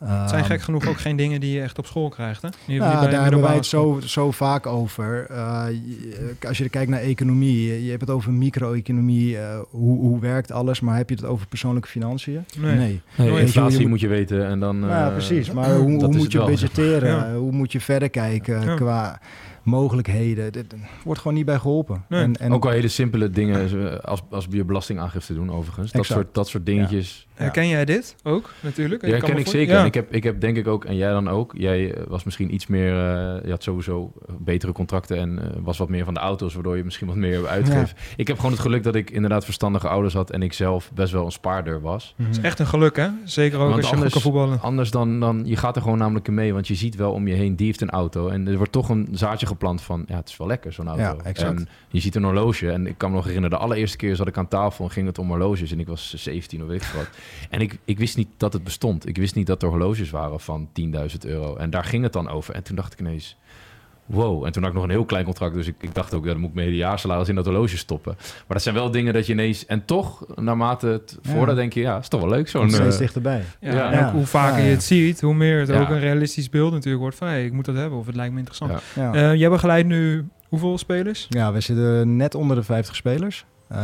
Het 0.05 0.29
zijn 0.29 0.41
Ehm, 0.43 0.51
gek 0.51 0.61
genoeg 0.61 0.87
ook 0.89 0.99
geen 1.01 1.17
dingen 1.17 1.41
die 1.41 1.55
je 1.55 1.61
echt 1.63 1.79
op 1.79 1.87
school 1.87 2.09
krijgt. 2.09 2.43
Hè? 2.43 2.49
Bij 2.67 2.79
daar 2.79 3.23
hebben 3.23 3.41
wij 3.41 3.55
het 3.55 3.67
zo, 3.67 4.01
zo 4.05 4.31
vaak 4.31 4.67
over. 4.67 5.27
Eh, 5.31 5.65
als 6.49 6.59
je 6.59 6.69
kijkt 6.69 6.91
naar 6.91 7.01
economie, 7.01 7.85
je, 7.85 7.89
hebt 7.91 8.01
het 8.01 8.11
over 8.11 8.33
micro-economie, 8.33 9.39
eh, 9.39 9.59
hoe, 9.71 9.99
hoe 10.01 10.21
werkt 10.21 10.53
alles, 10.53 10.81
maar 10.81 10.97
heb 10.97 11.09
je 11.09 11.15
het 11.15 11.25
over 11.25 11.47
persoonlijke 11.47 11.89
financiën? 11.89 12.45
Nee. 12.59 13.01
Nee, 13.17 13.41
inflatie 13.41 13.73
je 13.73 13.81
moet- 13.81 13.89
moet 13.89 14.01
je 14.01 14.09
weten 14.09 14.47
en 14.47 14.61
dan... 14.61 14.79
Nou 14.79 14.93
ja, 14.93 15.07
eh, 15.07 15.13
precies. 15.13 15.53
Maar 15.53 15.75
hoe, 15.75 15.91
hoe 16.05 16.17
moet 16.17 16.33
je 16.33 16.39
wel. 16.39 16.47
budgetteren? 16.47 17.09
Ja. 17.09 17.35
Hoe 17.35 17.53
moet 17.53 17.73
je 17.73 17.81
verder 17.81 18.11
kijken 18.11 18.63
Ja. 18.63 18.75
qua 18.75 19.21
mogelijkheden? 19.69 20.53
Er 20.55 20.65
wordt 21.05 21.21
gewoon 21.21 21.37
niet 21.37 21.47
bij 21.47 21.59
geholpen. 21.59 22.05
Nee. 22.09 22.23
En, 22.23 22.37
en 22.37 22.53
Ook 22.53 22.65
al 22.65 22.71
hele 22.71 22.89
simpele 22.89 23.31
dingen, 23.31 23.91
eh, 23.93 23.99
als, 23.99 24.23
als 24.31 24.47
je 24.51 24.65
belastingaangifte 24.65 25.35
doen 25.35 25.53
overigens. 25.53 25.93
Dat 25.93 26.01
Exact. 26.01 26.21
soort, 26.21 26.35
dat 26.35 26.49
soort 26.49 26.67
dingetjes. 26.67 27.27
Herken 27.35 27.69
jij 27.69 27.85
dit 27.85 28.17
ook 28.23 28.51
natuurlijk? 28.61 29.07
Ja, 29.07 29.17
ik 29.17 29.23
voor- 29.27 29.47
zeker. 29.47 29.75
Ja. 29.75 29.81
En 29.81 29.87
ik 29.87 29.95
heb, 29.95 30.13
ik 30.15 30.23
heb 30.23 30.41
denk 30.41 30.57
ik 30.57 30.67
ook, 30.67 30.85
en 30.85 30.97
jij 30.97 31.11
dan 31.11 31.29
ook, 31.29 31.55
jij 31.57 31.95
eh, 31.95 32.03
was 32.09 32.25
misschien 32.25 32.55
iets 32.55 32.67
meer, 32.67 32.93
eh, 32.93 33.45
je 33.45 33.51
had 33.51 33.63
sowieso 33.63 34.13
betere 34.39 34.73
contracten 34.73 35.17
en 35.19 35.39
eh, 35.43 35.49
was 35.63 35.79
wat 35.79 35.89
meer 35.89 36.05
van 36.05 36.15
de 36.15 36.21
auto's, 36.21 36.55
waardoor 36.55 36.77
je 36.77 36.85
misschien 36.85 37.07
wat 37.07 37.17
meer 37.17 37.47
uitgeeft. 37.47 37.95
Ik 38.17 38.27
heb 38.27 38.37
gewoon 38.37 38.53
het 38.53 38.61
geluk 38.61 38.83
dat 38.83 38.95
ik 38.95 39.11
inderdaad 39.11 39.45
verstandige 39.45 39.89
ouders 39.89 40.15
had 40.15 40.31
en 40.31 40.43
ik 40.43 40.53
zelf 40.53 40.91
best 40.95 41.13
wel 41.13 41.25
een 41.25 41.33
spaarder 41.33 41.81
was. 41.81 42.15
Mhm. 42.17 42.29
Het 42.29 42.37
is 42.39 42.43
echt 42.45 42.59
een 42.59 42.67
geluk, 42.67 42.97
hè? 42.97 43.09
Zeker 43.25 43.59
ook 43.59 43.65
Want 43.69 43.77
als 43.77 43.89
je 43.89 43.95
anders- 43.95 44.13
goed 44.13 44.23
kan 44.23 44.33
voetballen. 44.33 44.61
Anders 44.61 44.91
dan, 44.91 45.21
dan, 45.21 45.43
je 45.45 45.57
gaat 45.57 45.77
er 45.77 45.83
gewoon 45.83 45.99
namelijk 45.99 46.29
mee, 46.29 46.53
want 46.53 46.69
je 46.69 46.75
ziet 46.75 46.95
wel 46.97 47.13
om 47.13 47.29
je 47.29 47.35
heen, 47.35 47.57
die 47.57 47.67
heeft 47.67 47.81
een 47.81 47.91
auto. 47.91 48.29
En 48.29 48.49
er 48.49 48.57
wordt 48.57 48.73
toch 48.73 48.89
een 48.89 49.09
zaadje 49.13 49.47
geplant 49.47 49.57
van, 49.61 50.05
ja, 50.07 50.17
het 50.17 50.29
is 50.29 50.37
wel 50.37 50.47
lekker 50.47 50.73
zo'n 50.73 50.89
auto. 50.89 51.03
Ja, 51.03 51.17
exact. 51.25 51.59
En 51.59 51.69
je 51.91 52.01
ziet 52.01 52.15
een 52.15 52.25
horloge 52.25 52.73
en 52.73 52.87
ik 52.87 52.99
kan 52.99 53.11
me 53.11 53.17
nog 53.17 53.25
herinneren, 53.25 53.59
de 53.59 53.65
allereerste 53.65 53.97
keer 53.97 54.17
zat 54.17 54.27
ik 54.27 54.37
aan 54.37 54.49
tafel 54.49 54.85
en 54.85 54.91
ging 54.91 55.07
het 55.07 55.19
om 55.19 55.29
horloges 55.29 55.73
en 55.73 55.81
ik 55.81 55.87
was 55.87 56.15
17 56.15 56.63
of 56.63 56.69
weet 56.69 56.83
ik 56.83 56.89
wat. 56.89 57.09
En 57.51 57.61
ik, 57.61 57.79
ik 57.85 57.99
wist 57.99 58.17
niet 58.17 58.29
dat 58.37 58.53
het 58.53 58.65
bestond. 58.65 59.09
Ik 59.09 59.17
wist 59.17 59.35
niet 59.35 59.47
dat 59.47 59.63
er 59.63 59.69
horloges 59.69 60.11
waren 60.11 60.41
van 60.41 60.69
10.000 60.81 61.17
euro. 61.21 61.57
En 61.57 61.71
daar 61.71 61.85
ging 61.85 62.03
het 62.03 62.13
dan 62.13 62.29
over. 62.29 62.55
En 62.55 62.63
toen 62.63 62.77
dacht 62.77 62.93
ik 62.93 63.01
ineens, 63.01 63.37
wow. 64.09 64.45
En 64.45 64.53
toen 64.53 64.63
had 64.63 64.71
ik 64.71 64.77
nog 64.77 64.87
een 64.87 64.91
heel 64.95 65.05
klein 65.05 65.25
contract, 65.25 65.55
dus 65.55 65.67
ik, 65.67 65.75
ik 65.81 65.95
dacht 65.95 66.15
ook, 66.15 66.25
ja, 66.25 66.31
dan 66.31 66.41
moet 66.41 66.49
ik 66.49 66.55
mijn 66.55 66.67
hele 66.67 66.79
jaarsalaris 66.79 67.29
in 67.29 67.35
dat 67.35 67.45
horloge 67.45 67.77
stoppen. 67.77 68.15
Maar 68.19 68.45
dat 68.49 68.63
zijn 68.63 68.75
wel 68.75 68.91
dingen 68.91 69.13
dat 69.15 69.27
je 69.27 69.33
ineens, 69.33 69.67
en 69.67 69.85
toch, 69.85 70.25
naarmate 70.35 70.87
het 70.87 71.19
Ja. 71.23 71.31
voordat 71.31 71.57
denk 71.57 71.73
je, 71.73 71.81
ja, 71.81 71.99
is 71.99 72.09
toch 72.09 72.21
wel 72.21 72.31
leuk 72.31 72.49
zo'n... 72.49 72.71
Steeds 72.71 72.95
eh, 72.95 72.99
dichterbij. 73.01 73.43
Ja, 73.61 73.73
Ja. 73.75 73.93
en 73.93 74.07
ook 74.07 74.13
hoe 74.13 74.27
vaker 74.27 74.59
Ja, 74.59 74.65
je 74.65 74.71
het 74.71 74.83
ziet, 74.83 75.21
hoe 75.21 75.35
meer 75.35 75.59
het 75.61 75.69
Ja. 75.69 75.81
ook 75.81 75.89
een 75.89 76.01
realistisch 76.01 76.49
beeld 76.51 76.73
natuurlijk 76.73 77.03
wordt 77.03 77.17
van 77.17 77.29
hey, 77.29 77.45
ik 77.45 77.53
moet 77.53 77.65
dat 77.65 77.75
hebben 77.77 77.99
of 77.99 78.07
het 78.07 78.15
lijkt 78.17 78.33
me 78.33 78.39
interessant. 78.39 78.73
Ja. 78.95 79.13
Ja. 79.13 79.31
Eh, 79.31 79.35
jij 79.39 79.49
begeleidt 79.51 79.89
nu 79.89 80.29
hoeveel 80.49 80.79
spelers? 80.79 81.27
ja, 81.29 81.53
we 81.53 81.61
zitten 81.61 82.17
net 82.17 82.35
onder 82.35 82.57
de 82.57 82.63
50 82.63 82.97
spelers. 82.97 83.45
Ehm 83.69 83.79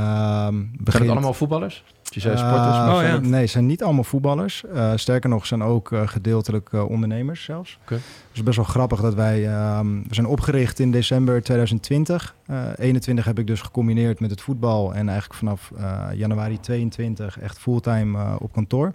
Zijn 0.53 0.71
het 0.75 0.85
begint- 0.85 1.11
allemaal 1.11 1.35
voetballers? 1.35 1.85
Je 2.15 2.21
zei 2.21 2.37
sporters. 2.37 2.77
maar 2.77 2.89
Oh, 2.91 2.95
zijn 2.99 3.07
ja. 3.09 3.15
het- 3.15 3.27
Nee, 3.27 3.41
het 3.41 3.51
zijn 3.51 3.67
niet 3.67 3.83
allemaal 3.83 4.05
voetballers. 4.05 4.65
Eh, 4.65 4.93
sterker 4.95 5.29
nog, 5.31 5.47
zijn 5.47 5.63
ook 5.63 5.93
eh, 5.93 6.09
gedeeltelijk 6.09 6.69
eh, 6.73 6.89
ondernemers 6.91 7.45
zelfs. 7.45 7.79
Het 7.85 8.01
is 8.33 8.43
best 8.43 8.57
wel 8.57 8.65
grappig 8.67 9.01
dat 9.01 9.15
wij... 9.15 9.49
ehm, 9.49 9.87
we 10.09 10.15
zijn 10.15 10.27
opgericht 10.27 10.79
in 10.79 10.91
december 10.91 11.43
2020. 11.43 12.35
Eh 12.47 12.63
21 12.77 13.25
heb 13.25 13.39
ik 13.39 13.47
dus 13.47 13.61
gecombineerd 13.61 14.21
met 14.21 14.31
het 14.31 14.41
voetbal. 14.41 14.95
En 14.95 15.09
eigenlijk 15.09 15.39
vanaf 15.39 15.71
januari 16.15 16.61
22 16.61 17.41
echt 17.41 17.59
fulltime 17.59 18.39
op 18.39 18.53
kantoor. 18.53 18.93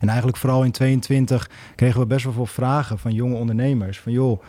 En 0.00 0.08
eigenlijk 0.08 0.38
vooral 0.38 0.64
in 0.64 0.70
22 0.70 1.50
kregen 1.74 2.00
we 2.00 2.06
best 2.06 2.24
wel 2.24 2.32
veel 2.32 2.46
vragen 2.46 2.98
van 2.98 3.12
jonge 3.12 3.34
ondernemers. 3.34 4.00
Van 4.00 4.12
joh, 4.12 4.42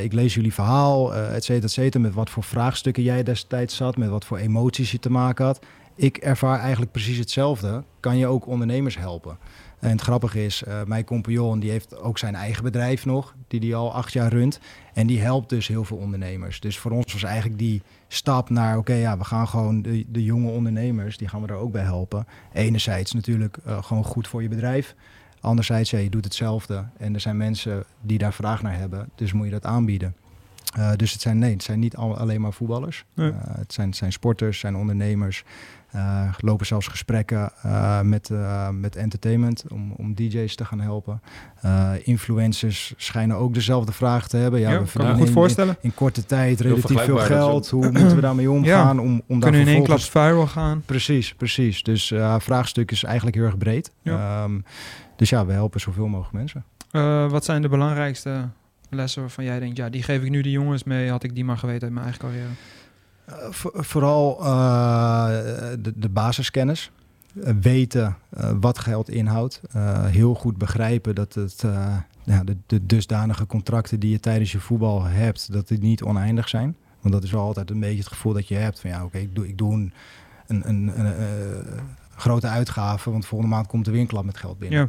ik 0.00 0.12
lees 0.12 0.34
jullie 0.34 0.54
verhaal, 0.54 1.14
eh 1.14 1.34
et 1.34 1.44
cetera, 1.44 1.64
et 1.66 1.70
cetera. 1.72 2.02
Met 2.04 2.14
wat 2.14 2.30
voor 2.30 2.42
vraagstukken 2.42 3.02
jij 3.02 3.22
destijds 3.22 3.76
zat, 3.76 3.96
met 3.96 4.08
wat 4.08 4.24
voor 4.24 4.38
emoties 4.38 4.90
je 4.90 4.98
te 4.98 5.10
maken 5.10 5.44
had. 5.44 5.60
Ik 5.94 6.16
ervaar 6.16 6.60
eigenlijk 6.60 6.92
precies 6.92 7.18
hetzelfde. 7.18 7.84
Kan 8.00 8.16
je 8.16 8.26
ook 8.26 8.46
ondernemers 8.46 8.98
helpen? 8.98 9.38
En 9.78 9.90
het 9.90 10.00
grappige 10.00 10.44
is, 10.44 10.62
eh, 10.62 10.82
mijn 10.84 11.04
compagnon 11.04 11.60
die 11.60 11.70
heeft 11.70 11.98
ook 11.98 12.18
zijn 12.18 12.34
eigen 12.34 12.62
bedrijf 12.62 13.04
nog, 13.04 13.34
die 13.48 13.60
die 13.60 13.74
al 13.74 13.94
acht 13.94 14.12
jaar 14.12 14.32
runt. 14.32 14.60
En 14.92 15.06
die 15.06 15.20
helpt 15.20 15.48
dus 15.48 15.68
heel 15.68 15.84
veel 15.84 15.96
ondernemers. 15.96 16.60
Dus 16.60 16.78
voor 16.78 16.90
ons 16.90 17.12
was 17.12 17.22
eigenlijk 17.22 17.58
die 17.58 17.82
stap 18.08 18.50
naar, 18.50 18.78
oké, 18.78 18.94
ja, 18.94 19.18
we 19.18 19.24
gaan 19.24 19.48
gewoon 19.48 19.82
de, 19.82 20.04
de 20.08 20.24
jonge 20.24 20.50
ondernemers, 20.50 21.16
die 21.16 21.28
gaan 21.28 21.42
we 21.42 21.48
er 21.48 21.54
ook 21.54 21.72
bij 21.72 21.82
helpen. 21.82 22.26
Enerzijds 22.52 23.12
natuurlijk 23.12 23.56
eh, 23.64 23.82
gewoon 23.82 24.04
goed 24.04 24.28
voor 24.28 24.42
je 24.42 24.48
bedrijf. 24.48 24.94
Anderzijds, 25.40 25.90
ja, 25.90 25.98
je 25.98 26.10
doet 26.10 26.24
hetzelfde. 26.24 26.84
En 26.96 27.14
er 27.14 27.20
zijn 27.20 27.36
mensen 27.36 27.84
die 28.00 28.18
daar 28.18 28.34
vraag 28.34 28.62
naar 28.62 28.78
hebben, 28.78 29.08
dus 29.14 29.32
moet 29.32 29.44
je 29.44 29.52
dat 29.52 29.66
aanbieden. 29.66 30.14
Uh, 30.78 30.90
dus 30.96 31.12
het 31.12 31.20
zijn, 31.20 31.38
nee, 31.38 31.52
het 31.52 31.62
zijn 31.62 31.78
niet 31.78 31.96
al, 31.96 32.16
alleen 32.16 32.40
maar 32.40 32.52
voetballers. 32.52 33.04
Nee. 33.14 33.30
Uh, 33.30 33.36
het, 33.40 33.72
zijn, 33.72 33.88
het 33.88 33.96
zijn 33.96 34.12
sporters, 34.12 34.58
zijn 34.58 34.76
ondernemers. 34.76 35.44
Uh, 35.96 36.32
lopen 36.38 36.66
zelfs 36.66 36.86
gesprekken 36.86 37.52
met, 38.02 38.30
met 38.72 38.96
entertainment 38.96 39.64
om, 39.72 39.92
om 39.96 40.14
DJ's 40.14 40.54
te 40.54 40.64
gaan 40.64 40.80
helpen. 40.80 41.20
influencers 42.02 42.94
schijnen 42.96 43.36
ook 43.36 43.54
dezelfde 43.54 43.92
vraag 43.92 44.28
te 44.28 44.36
hebben. 44.36 44.60
Ja, 44.60 44.70
Ja, 44.70 44.82
we 44.82 44.90
kan 44.92 45.06
me 45.06 45.14
goed 45.14 45.26
in- 45.26 45.32
voorstellen. 45.32 45.76
In, 45.80 45.94
korte 45.94 46.26
tijd 46.26 46.60
relatief 46.60 47.00
veel 47.00 47.18
geld. 47.18 47.70
Hoe 47.70 47.90
moeten 47.90 48.14
we 48.14 48.20
daarmee 48.20 48.50
omgaan? 48.58 48.98
Om, 49.00 49.22
om 49.26 49.40
daar 49.40 49.50
Kunnen 49.50 49.68
in 49.68 49.74
één 49.74 49.84
klap 49.84 50.00
viral 50.00 50.46
gaan. 50.46 50.82
Precies, 50.86 51.34
precies. 51.34 51.82
Dus 51.82 52.10
uh, 52.10 52.36
vraagstuk 52.38 52.90
is 52.90 53.04
eigenlijk 53.04 53.36
heel 53.36 53.44
erg 53.44 53.58
breed. 53.58 53.92
Ja. 54.02 54.42
Ehm, 54.42 54.60
dus 55.16 55.30
ja, 55.30 55.46
we 55.46 55.52
helpen 55.52 55.80
zoveel 55.80 56.06
mogelijk 56.06 56.32
mensen. 56.34 56.64
Eh, 56.90 57.30
wat 57.30 57.44
zijn 57.44 57.62
de 57.62 57.68
belangrijkste 57.68 58.48
lessen 58.94 59.20
waarvan 59.20 59.44
jij 59.44 59.58
denkt, 59.58 59.76
ja, 59.76 59.88
die 59.88 60.02
geef 60.02 60.22
ik 60.22 60.30
nu 60.30 60.42
de 60.42 60.50
jongens 60.50 60.84
mee, 60.84 61.10
had 61.10 61.22
ik 61.22 61.34
die 61.34 61.44
maar 61.44 61.58
geweten 61.58 61.82
uit 61.82 61.92
mijn 61.92 62.04
eigen 62.04 62.22
carrière? 62.22 62.48
Uh, 63.28 63.34
voor- 63.50 63.84
vooral 63.84 64.38
uh, 64.40 65.26
de, 65.78 65.92
de 65.96 66.08
basiskennis. 66.08 66.90
Uh, 67.34 67.50
weten 67.60 68.16
wat 68.60 68.78
geld 68.78 69.10
inhoudt. 69.10 69.60
Heel 70.06 70.34
goed 70.34 70.58
begrijpen 70.58 71.14
dat 71.14 71.34
het, 71.34 71.64
ja, 72.22 72.44
de, 72.44 72.56
de 72.66 72.86
dusdanige 72.86 73.46
contracten 73.46 74.00
die 74.00 74.10
je 74.10 74.20
tijdens 74.20 74.52
je 74.52 74.60
voetbal 74.60 75.02
hebt, 75.02 75.52
dat 75.52 75.68
die 75.68 75.78
niet 75.78 76.02
oneindig 76.02 76.48
zijn. 76.48 76.76
Want 77.00 77.14
dat 77.14 77.22
is 77.22 77.30
wel 77.30 77.42
altijd 77.42 77.70
een 77.70 77.80
beetje 77.80 77.98
het 77.98 78.08
gevoel 78.08 78.32
dat 78.32 78.48
je 78.48 78.54
hebt 78.54 78.80
van 78.80 78.90
ja, 78.90 79.04
oké, 79.04 79.18
ik, 79.18 79.34
doe, 79.34 79.48
ik 79.48 79.58
doe 79.58 79.72
een, 79.72 79.92
een, 80.46 80.68
een, 80.68 80.98
een 80.98 81.80
grote 82.16 82.46
uitgave, 82.46 83.10
want 83.10 83.26
volgende 83.26 83.54
maand 83.54 83.66
komt 83.66 83.86
er 83.86 83.92
weer 83.92 84.00
een 84.00 84.06
klap 84.06 84.24
met 84.24 84.36
geld 84.36 84.58
binnen. 84.58 84.78
Ja. 84.78 84.88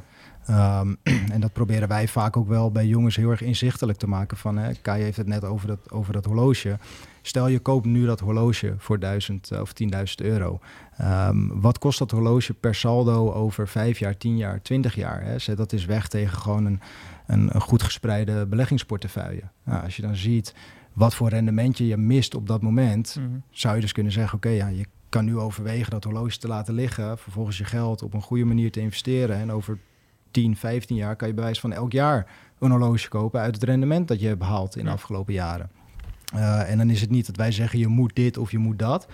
Um, 0.49 0.97
en 1.33 1.41
dat 1.41 1.53
proberen 1.53 1.87
wij 1.87 2.07
vaak 2.07 2.37
ook 2.37 2.47
wel 2.47 2.71
bij 2.71 2.85
jongens 2.85 3.15
heel 3.15 3.29
erg 3.31 3.41
inzichtelijk 3.41 3.97
te 3.97 4.07
maken. 4.07 4.37
Van, 4.37 4.57
hè, 4.57 4.73
Kai 4.81 5.03
heeft 5.03 5.17
het 5.17 5.27
net 5.27 5.43
over 5.43 5.67
dat, 5.67 5.91
over 5.91 6.13
dat 6.13 6.25
horloge. 6.25 6.77
Stel 7.21 7.47
je 7.47 7.59
koopt 7.59 7.85
nu 7.85 8.05
dat 8.05 8.19
horloge 8.19 8.73
voor 8.77 8.99
1000 8.99 9.51
of 9.61 9.73
10.000 9.83 10.03
euro. 10.15 10.59
Um, 11.01 11.61
wat 11.61 11.79
kost 11.79 11.99
dat 11.99 12.11
horloge 12.11 12.53
per 12.53 12.75
saldo 12.75 13.31
over 13.31 13.67
5 13.67 13.99
jaar, 13.99 14.17
10 14.17 14.37
jaar, 14.37 14.61
20 14.61 14.95
jaar? 14.95 15.23
Hè? 15.23 15.39
Zet 15.39 15.57
dat 15.57 15.73
is 15.73 15.85
weg 15.85 16.07
tegen 16.07 16.37
gewoon 16.37 16.65
een, 16.65 16.79
een, 17.27 17.55
een 17.55 17.61
goed 17.61 17.83
gespreide 17.83 18.45
beleggingsportefeuille. 18.45 19.43
Nou, 19.63 19.83
als 19.83 19.95
je 19.95 20.01
dan 20.01 20.15
ziet 20.15 20.55
wat 20.93 21.15
voor 21.15 21.29
rendementje 21.29 21.87
je 21.87 21.97
mist 21.97 22.35
op 22.35 22.47
dat 22.47 22.61
moment, 22.61 23.15
Mhm. 23.19 23.37
zou 23.49 23.75
je 23.75 23.81
dus 23.81 23.91
kunnen 23.91 24.11
zeggen: 24.11 24.35
oké, 24.37 24.49
ja, 24.49 24.67
je 24.67 24.85
kan 25.09 25.25
nu 25.25 25.37
overwegen 25.37 25.91
dat 25.91 26.03
horloge 26.03 26.37
te 26.37 26.47
laten 26.47 26.73
liggen, 26.73 27.17
vervolgens 27.17 27.57
je 27.57 27.63
geld 27.65 28.01
op 28.01 28.13
een 28.13 28.21
goede 28.21 28.45
manier 28.45 28.71
te 28.71 28.79
investeren 28.79 29.37
en 29.37 29.51
over 29.51 29.77
10, 30.35 30.55
15 30.55 30.95
jaar 30.95 31.15
kan 31.15 31.27
je 31.27 31.33
bewijs 31.33 31.59
van 31.59 31.73
elk 31.73 31.91
jaar 31.91 32.27
een 32.59 32.71
horloge 32.71 33.09
kopen 33.09 33.39
uit 33.39 33.55
het 33.55 33.63
rendement 33.63 34.07
dat 34.07 34.19
je 34.19 34.27
hebt 34.27 34.39
behaald 34.39 34.75
in 34.75 34.83
de 34.83 34.89
Ja. 34.89 34.93
afgelopen 34.95 35.33
jaren. 35.33 35.69
Uh, 36.35 36.69
en 36.71 36.77
dan 36.77 36.89
is 36.89 37.01
het 37.01 37.09
niet 37.09 37.25
dat 37.25 37.35
wij 37.35 37.51
zeggen 37.51 37.79
je 37.79 37.87
moet 37.87 38.15
dit 38.15 38.37
of 38.37 38.51
je 38.51 38.57
moet 38.57 38.79
dat. 38.79 39.07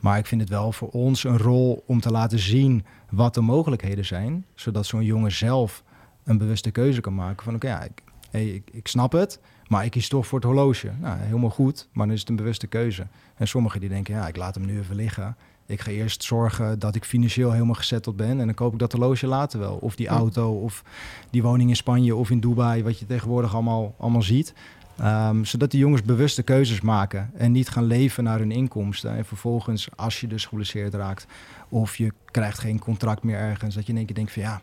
Maar 0.00 0.18
ik 0.18 0.26
vind 0.26 0.40
het 0.40 0.50
wel 0.50 0.72
voor 0.72 0.88
ons 0.88 1.24
een 1.24 1.38
rol 1.38 1.82
om 1.86 2.00
te 2.00 2.10
laten 2.10 2.38
zien 2.38 2.84
wat 3.10 3.34
de 3.34 3.40
mogelijkheden 3.40 4.04
zijn. 4.04 4.44
Zodat 4.54 4.86
zo'n 4.86 5.04
jongen 5.04 5.32
zelf 5.32 5.82
een 6.24 6.38
bewuste 6.38 6.70
keuze 6.70 7.00
kan 7.00 7.14
maken 7.14 7.44
van 7.44 7.54
oké, 7.54 7.66
ja, 7.68 7.82
ik, 7.82 8.02
hey, 8.30 8.46
ik, 8.46 8.70
ik 8.72 8.88
snap 8.88 9.12
het, 9.12 9.40
maar 9.66 9.84
ik 9.84 9.90
kies 9.90 10.08
toch 10.08 10.26
voor 10.26 10.38
het 10.38 10.48
horloge. 10.48 10.90
Nou, 11.00 11.18
helemaal 11.18 11.50
goed, 11.50 11.88
maar 11.92 12.06
dan 12.06 12.14
is 12.14 12.20
het 12.20 12.28
een 12.28 12.36
bewuste 12.36 12.66
keuze. 12.66 13.06
En 13.36 13.48
sommigen 13.48 13.80
die 13.80 13.88
denken, 13.88 14.14
ja, 14.14 14.28
ik 14.28 14.36
laat 14.36 14.54
hem 14.54 14.66
nu 14.66 14.78
even 14.78 14.96
liggen. 14.96 15.36
Ik 15.66 15.80
ga 15.80 15.90
eerst 15.90 16.22
zorgen 16.22 16.78
dat 16.78 16.94
ik 16.94 17.04
financieel 17.04 17.52
helemaal 17.52 17.74
gezetteld 17.74 18.16
ben. 18.16 18.40
En 18.40 18.46
dan 18.46 18.54
koop 18.54 18.72
ik 18.72 18.78
dat 18.78 18.92
horloge 18.92 19.26
later 19.26 19.58
wel. 19.58 19.76
Of 19.76 19.96
die 19.96 20.08
auto, 20.08 20.60
of 20.60 20.82
die 21.30 21.42
woning 21.42 21.70
in 21.70 21.76
Spanje 21.76 22.14
of 22.14 22.30
in 22.30 22.40
Dubai. 22.40 22.82
Wat 22.82 22.98
je 22.98 23.06
tegenwoordig 23.06 23.54
allemaal, 23.54 23.94
allemaal 23.98 24.22
ziet. 24.22 24.54
Um, 25.00 25.44
zodat 25.44 25.70
die 25.70 25.80
jongens 25.80 26.02
bewuste 26.02 26.42
keuzes 26.42 26.80
maken. 26.80 27.30
En 27.34 27.52
niet 27.52 27.68
gaan 27.68 27.84
leven 27.84 28.24
naar 28.24 28.38
hun 28.38 28.52
inkomsten. 28.52 29.16
En 29.16 29.24
vervolgens, 29.24 29.88
als 29.96 30.20
je 30.20 30.26
dus 30.26 30.46
geblesseerd 30.46 30.94
raakt. 30.94 31.26
Of 31.68 31.96
je 31.96 32.12
krijgt 32.30 32.58
geen 32.58 32.78
contract 32.78 33.22
meer 33.22 33.36
ergens. 33.36 33.74
Dat 33.74 33.84
je 33.84 33.90
in 33.92 33.96
één 33.96 34.06
keer 34.06 34.14
denkt 34.14 34.32
van 34.32 34.42
ja, 34.42 34.62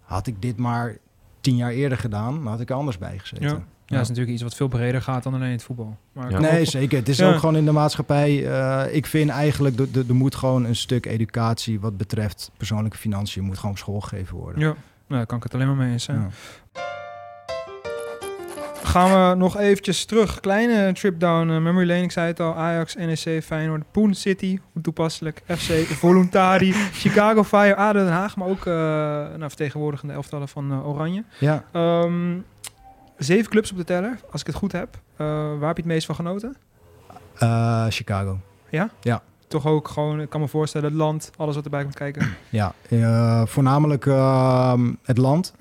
had 0.00 0.26
ik 0.26 0.42
dit 0.42 0.56
maar 0.56 0.96
tien 1.40 1.56
jaar 1.56 1.70
eerder 1.70 1.98
gedaan. 1.98 2.34
Dan 2.34 2.46
had 2.46 2.60
ik 2.60 2.70
er 2.70 2.76
anders 2.76 2.98
bij 2.98 3.18
gezeten. 3.18 3.48
Ja. 3.48 3.64
Ja, 3.86 3.92
dat 3.96 4.00
is 4.02 4.08
natuurlijk 4.08 4.34
iets 4.34 4.42
wat 4.42 4.54
veel 4.54 4.68
breder 4.68 5.02
gaat 5.02 5.22
dan 5.22 5.34
alleen 5.34 5.50
het 5.50 5.62
voetbal. 5.62 5.96
Maar 6.12 6.30
Ja. 6.30 6.38
Nee, 6.38 6.60
ook- 6.60 6.66
zeker. 6.66 6.98
Het 6.98 7.08
is 7.08 7.16
Ja. 7.16 7.28
ook 7.32 7.38
gewoon 7.38 7.56
in 7.56 7.64
de 7.64 7.72
maatschappij. 7.72 8.46
eh, 8.46 8.94
ik 8.94 9.06
vind 9.06 9.30
eigenlijk, 9.30 9.76
dat 9.76 9.88
er 10.08 10.14
moet 10.14 10.34
gewoon 10.34 10.64
een 10.64 10.76
stuk 10.76 11.06
educatie 11.06 11.80
wat 11.80 11.96
betreft 11.96 12.50
persoonlijke 12.56 12.96
financiën, 12.98 13.42
moet 13.42 13.56
gewoon 13.56 13.70
op 13.70 13.78
school 13.78 14.00
gegeven 14.00 14.36
worden. 14.36 14.60
Ja, 14.60 14.66
nou, 14.66 14.76
daar 15.06 15.26
kan 15.26 15.36
ik 15.36 15.42
het 15.42 15.54
alleen 15.54 15.66
maar 15.66 15.76
mee 15.76 15.92
eens 15.92 16.04
zijn. 16.04 16.18
Ja. 16.20 16.28
Gaan 18.82 19.30
we 19.30 19.36
nog 19.36 19.58
eventjes 19.58 20.04
terug. 20.04 20.40
Kleine 20.40 20.92
trip 20.92 21.20
down 21.20 21.50
eh, 21.50 21.58
memory 21.58 21.86
lane. 21.86 22.02
Ik 22.02 22.10
zei 22.12 22.26
het 22.26 22.40
al. 22.40 22.54
Ajax, 22.54 22.94
NEC, 22.94 23.42
Feyenoord, 23.44 23.82
Poon 23.90 24.14
City. 24.14 24.58
Hoe 24.72 24.82
toepasselijk. 24.82 25.42
FC, 25.46 25.70
Voluntari, 26.04 26.72
Chicago 26.72 27.44
Fire, 27.44 27.76
ADO 27.76 27.98
Den 27.98 28.12
Haag. 28.12 28.36
Maar 28.36 28.48
ook 28.48 28.66
eh 28.66 28.72
nou, 28.74 29.38
vertegenwoordigende 29.38 30.14
elftallen 30.14 30.48
van 30.48 30.82
Oranje. 30.84 31.24
Ja. 31.38 31.64
Ehm, 31.72 32.36
zeven 33.16 33.50
clubs 33.50 33.70
op 33.70 33.76
de 33.76 33.84
teller, 33.84 34.20
als 34.30 34.40
ik 34.40 34.46
het 34.46 34.56
goed 34.56 34.72
heb. 34.72 34.98
Eh, 35.16 35.26
waar 35.58 35.68
heb 35.68 35.76
je 35.76 35.82
het 35.82 35.92
meest 35.92 36.06
van 36.06 36.14
genoten? 36.14 36.56
Eh, 37.38 37.86
Chicago. 37.88 38.38
Toch 39.48 39.66
ook 39.66 39.88
gewoon, 39.88 40.20
ik 40.20 40.30
kan 40.30 40.40
me 40.40 40.48
voorstellen, 40.48 40.88
het 40.88 40.96
land, 40.96 41.30
alles 41.36 41.54
wat 41.54 41.64
erbij 41.64 41.82
komt 41.82 41.94
kijken. 41.94 42.28
Ja, 42.48 42.74
eh, 42.88 43.46
voornamelijk 43.46 44.06
ehm, 44.06 44.92
het 45.02 45.18
land, 45.18 45.54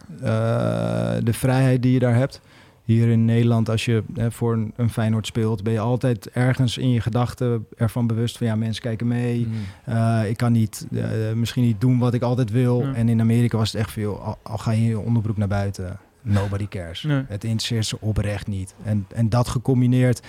de 1.24 1.34
vrijheid 1.34 1.82
die 1.82 1.91
je 1.91 1.99
daar 1.99 2.16
hebt. 2.16 2.41
Hier 2.84 3.08
in 3.08 3.26
Nederland, 3.26 3.70
als 3.70 3.86
je 3.86 4.04
eh, 4.16 4.26
voor 4.30 4.54
een, 4.54 4.74
een 4.76 4.89
Feyenoord 4.89 5.26
speelt, 5.26 5.64
ben 5.64 5.74
je 5.74 5.80
altijd 5.80 6.30
ergens 6.30 6.78
in 6.78 6.89
je 6.89 7.01
gedachten 7.01 7.68
ervan 7.78 8.08
bewust 8.08 8.38
van 8.38 8.47
ja, 8.47 8.56
mensen 8.56 8.84
kijken 8.84 9.08
mee. 9.08 9.47
Mm. 9.47 10.24
Ik 10.24 10.38
kan 10.38 10.51
niet, 10.51 10.88
misschien 11.36 11.64
niet 11.64 11.82
doen 11.82 11.99
wat 11.99 12.14
ik 12.14 12.22
altijd 12.22 12.51
wil. 12.51 12.82
Ja. 12.82 12.93
En 12.93 13.10
in 13.10 13.22
Amerika 13.22 13.58
was 13.58 13.72
het 13.72 13.82
echt 13.82 13.91
veel, 13.91 14.20
al, 14.20 14.38
al 14.43 14.58
ga 14.58 14.72
je 14.72 14.82
in 14.82 14.88
je 14.88 14.99
onderbroek 14.99 15.38
naar 15.38 15.47
buiten, 15.47 15.99
nobody 16.24 16.67
cares. 16.67 17.03
Nee. 17.03 17.24
Het 17.28 17.43
interesseert 17.43 17.86
ze 17.86 17.97
oprecht 17.99 18.47
niet. 18.47 18.76
En, 18.84 19.05
en 19.15 19.30
dat 19.30 19.47
gecombineerd 19.47 20.21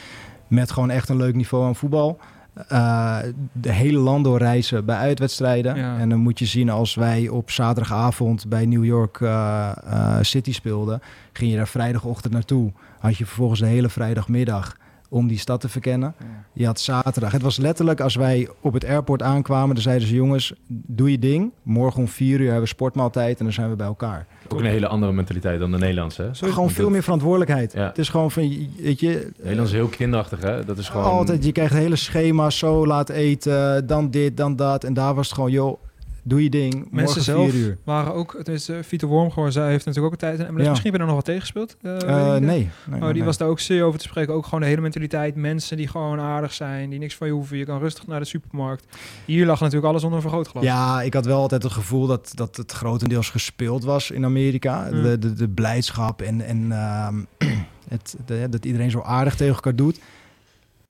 met 0.49 0.71
gewoon 0.71 0.91
echt 0.91 1.09
een 1.09 1.17
leuk 1.17 1.35
niveau 1.35 1.65
aan 1.65 1.77
voetbal. 1.77 2.21
Eh, 2.69 3.19
de 3.53 3.73
hele 3.73 3.99
land 3.99 4.25
doorreizen 4.25 4.85
bij 4.85 4.97
uitwedstrijden. 4.97 5.77
Ja. 5.77 5.99
En 5.99 6.09
dan 6.09 6.19
moet 6.19 6.39
je 6.39 6.45
zien 6.45 6.71
als 6.71 6.95
wij 6.95 7.29
op 7.29 7.51
zaterdagavond 7.51 8.49
bij 8.49 8.67
New 8.67 8.85
York 8.85 9.21
eh, 9.21 9.71
eh, 9.85 10.17
City 10.21 10.53
speelden. 10.53 11.03
Ging 11.33 11.51
je 11.51 11.57
daar 11.57 11.69
vrijdagochtend 11.69 12.33
naartoe. 12.33 12.73
Had 12.99 13.17
je 13.17 13.27
vervolgens 13.27 13.61
de 13.61 13.67
hele 13.67 13.89
vrijdagmiddag 13.89 14.77
om 15.15 15.27
die 15.27 15.39
stad 15.39 15.61
te 15.61 15.69
verkennen. 15.69 16.15
Je 16.53 16.67
had 16.67 16.81
zaterdag. 16.81 17.33
Het 17.33 17.43
was 17.43 17.57
letterlijk 17.57 18.01
als 18.01 18.15
wij 18.15 18.49
op 18.61 18.73
het 18.73 18.85
airport 18.85 19.23
aankwamen. 19.23 19.75
Dan 19.75 19.83
zeiden 19.83 20.09
ze 20.09 20.15
jongens, 20.15 20.53
doe 20.69 21.11
je 21.11 21.19
ding. 21.19 21.53
Morgen 21.63 22.01
om 22.01 22.09
vier 22.09 22.39
uur 22.39 22.45
hebben 22.45 22.63
we 22.63 22.69
sportmaaltijd 22.69 23.39
en 23.39 23.45
dan 23.45 23.53
zijn 23.53 23.71
we 23.71 23.77
bij 23.77 23.87
elkaar. 23.87 24.27
Ook 24.49 24.59
een 24.59 24.67
hele 24.67 24.87
andere 24.87 25.13
mentaliteit 25.13 25.59
dan 25.59 25.71
de 25.71 25.79
Nederlandse. 25.79 26.23
Hè? 26.23 26.53
Gewoon 26.53 26.71
veel 26.71 26.91
meer 26.91 27.03
verantwoordelijkheid. 27.03 27.73
Ja. 27.73 27.87
Het 27.87 27.99
is 27.99 28.09
gewoon 28.09 28.31
van, 28.31 28.69
weet 28.79 29.01
je... 29.01 29.09
De 29.09 29.33
Nederlandse 29.37 29.75
is 29.75 29.81
heel 29.81 29.91
kinderachtig, 29.91 30.43
hè? 30.43 30.65
Dat 30.65 30.79
is 30.79 30.89
gewoon... 30.89 31.05
Altijd, 31.05 31.45
je 31.45 31.53
krijgt 31.53 31.75
hele 31.75 31.97
schema's, 31.97 32.59
zo 32.59 32.87
laat 32.87 33.09
eten, 33.09 33.87
dan 33.87 34.11
dit, 34.11 34.37
dan 34.37 34.57
dat. 34.57 34.85
En 34.85 34.95
daar 34.95 35.15
was 35.15 35.27
het 35.27 35.35
gewoon, 35.35 35.51
joh, 35.51 35.79
doe 36.27 36.43
je 36.43 36.51
ding, 36.51 36.73
Mensen 36.75 36.91
morgen 37.05 37.23
zelf 37.23 37.51
vier 37.51 37.61
uur. 37.61 37.79
waren 37.85 38.15
ook, 38.15 38.35
het 38.39 38.49
is 38.49 38.69
uh, 38.69 38.77
Vito 38.83 39.07
Wormgoor, 39.09 39.53
zij 39.53 39.69
heeft 39.71 39.85
natuurlijk 39.87 40.15
ook 40.15 40.23
een 40.23 40.29
tijd 40.29 40.49
in 40.49 40.53
MLS. 40.55 40.63
Ja. 40.65 40.71
Misschien 40.71 40.91
ben 40.91 41.01
je 41.01 41.07
er 41.07 41.13
nog 41.13 41.17
wat 41.25 41.25
tegengespeeld? 41.25 41.77
Uh, 41.83 41.93
Eh, 42.03 42.35
ik 42.37 42.41
nee. 42.43 42.71
Oh, 42.93 43.01
die 43.05 43.13
nee. 43.13 43.23
was 43.25 43.37
daar 43.37 43.49
ook 43.49 43.61
zeer 43.61 43.85
over 43.85 43.99
te 43.99 44.05
spreken. 44.09 44.35
Ook 44.35 44.45
gewoon 44.45 44.61
de 44.61 44.67
hele 44.67 44.81
mentaliteit. 44.81 45.35
Mensen 45.37 45.77
die 45.77 45.89
gewoon 45.89 46.21
aardig 46.21 46.53
zijn, 46.53 46.91
die 46.91 46.99
niks 46.99 47.15
van 47.17 47.27
je 47.27 47.33
hoeven. 47.33 47.57
Je 47.57 47.65
kan 47.65 47.79
rustig 47.79 48.07
naar 48.07 48.21
de 48.21 48.27
supermarkt. 48.27 48.87
Hier 49.25 49.47
lag 49.47 49.61
natuurlijk 49.61 49.87
alles 49.87 50.03
onder 50.03 50.17
een 50.17 50.23
vergrootglas. 50.25 50.63
Ja, 50.65 51.03
ik 51.03 51.15
had 51.15 51.25
wel 51.27 51.41
altijd 51.41 51.63
het 51.63 51.73
gevoel 51.73 52.07
dat, 52.07 52.33
dat 52.35 52.57
het 52.57 52.73
grotendeels 52.73 53.31
gespeeld 53.31 53.85
was 53.85 54.11
in 54.11 54.25
Amerika. 54.25 54.89
Mm. 54.93 55.03
De, 55.03 55.19
de, 55.19 55.33
de 55.33 55.49
blijdschap 55.49 56.23
en, 56.23 56.41
en 56.41 56.73
ehm, 56.73 57.15
het, 57.89 58.17
de- 58.27 58.47
dat 58.51 58.65
iedereen 58.65 58.91
zo 58.91 59.01
aardig 59.01 59.35
tegen 59.37 59.55
elkaar 59.55 59.77
doet. 59.77 59.99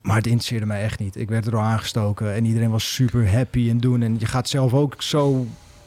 Maar 0.05 0.17
het 0.17 0.27
interesseerde 0.27 0.67
mij 0.67 0.83
echt 0.83 0.99
niet. 0.99 1.17
Ik 1.17 1.29
werd 1.29 1.45
erdoor 1.45 1.61
aangestoken 1.61 2.35
en 2.35 2.45
iedereen 2.45 2.71
was 2.71 2.95
super 2.95 3.33
happy 3.33 3.71
en 3.71 3.79
doen. 3.79 4.03
En 4.03 4.17
je 4.19 4.27
gaat 4.27 4.49
zelf 4.49 4.75
ook 4.75 4.95
zo 4.99 5.47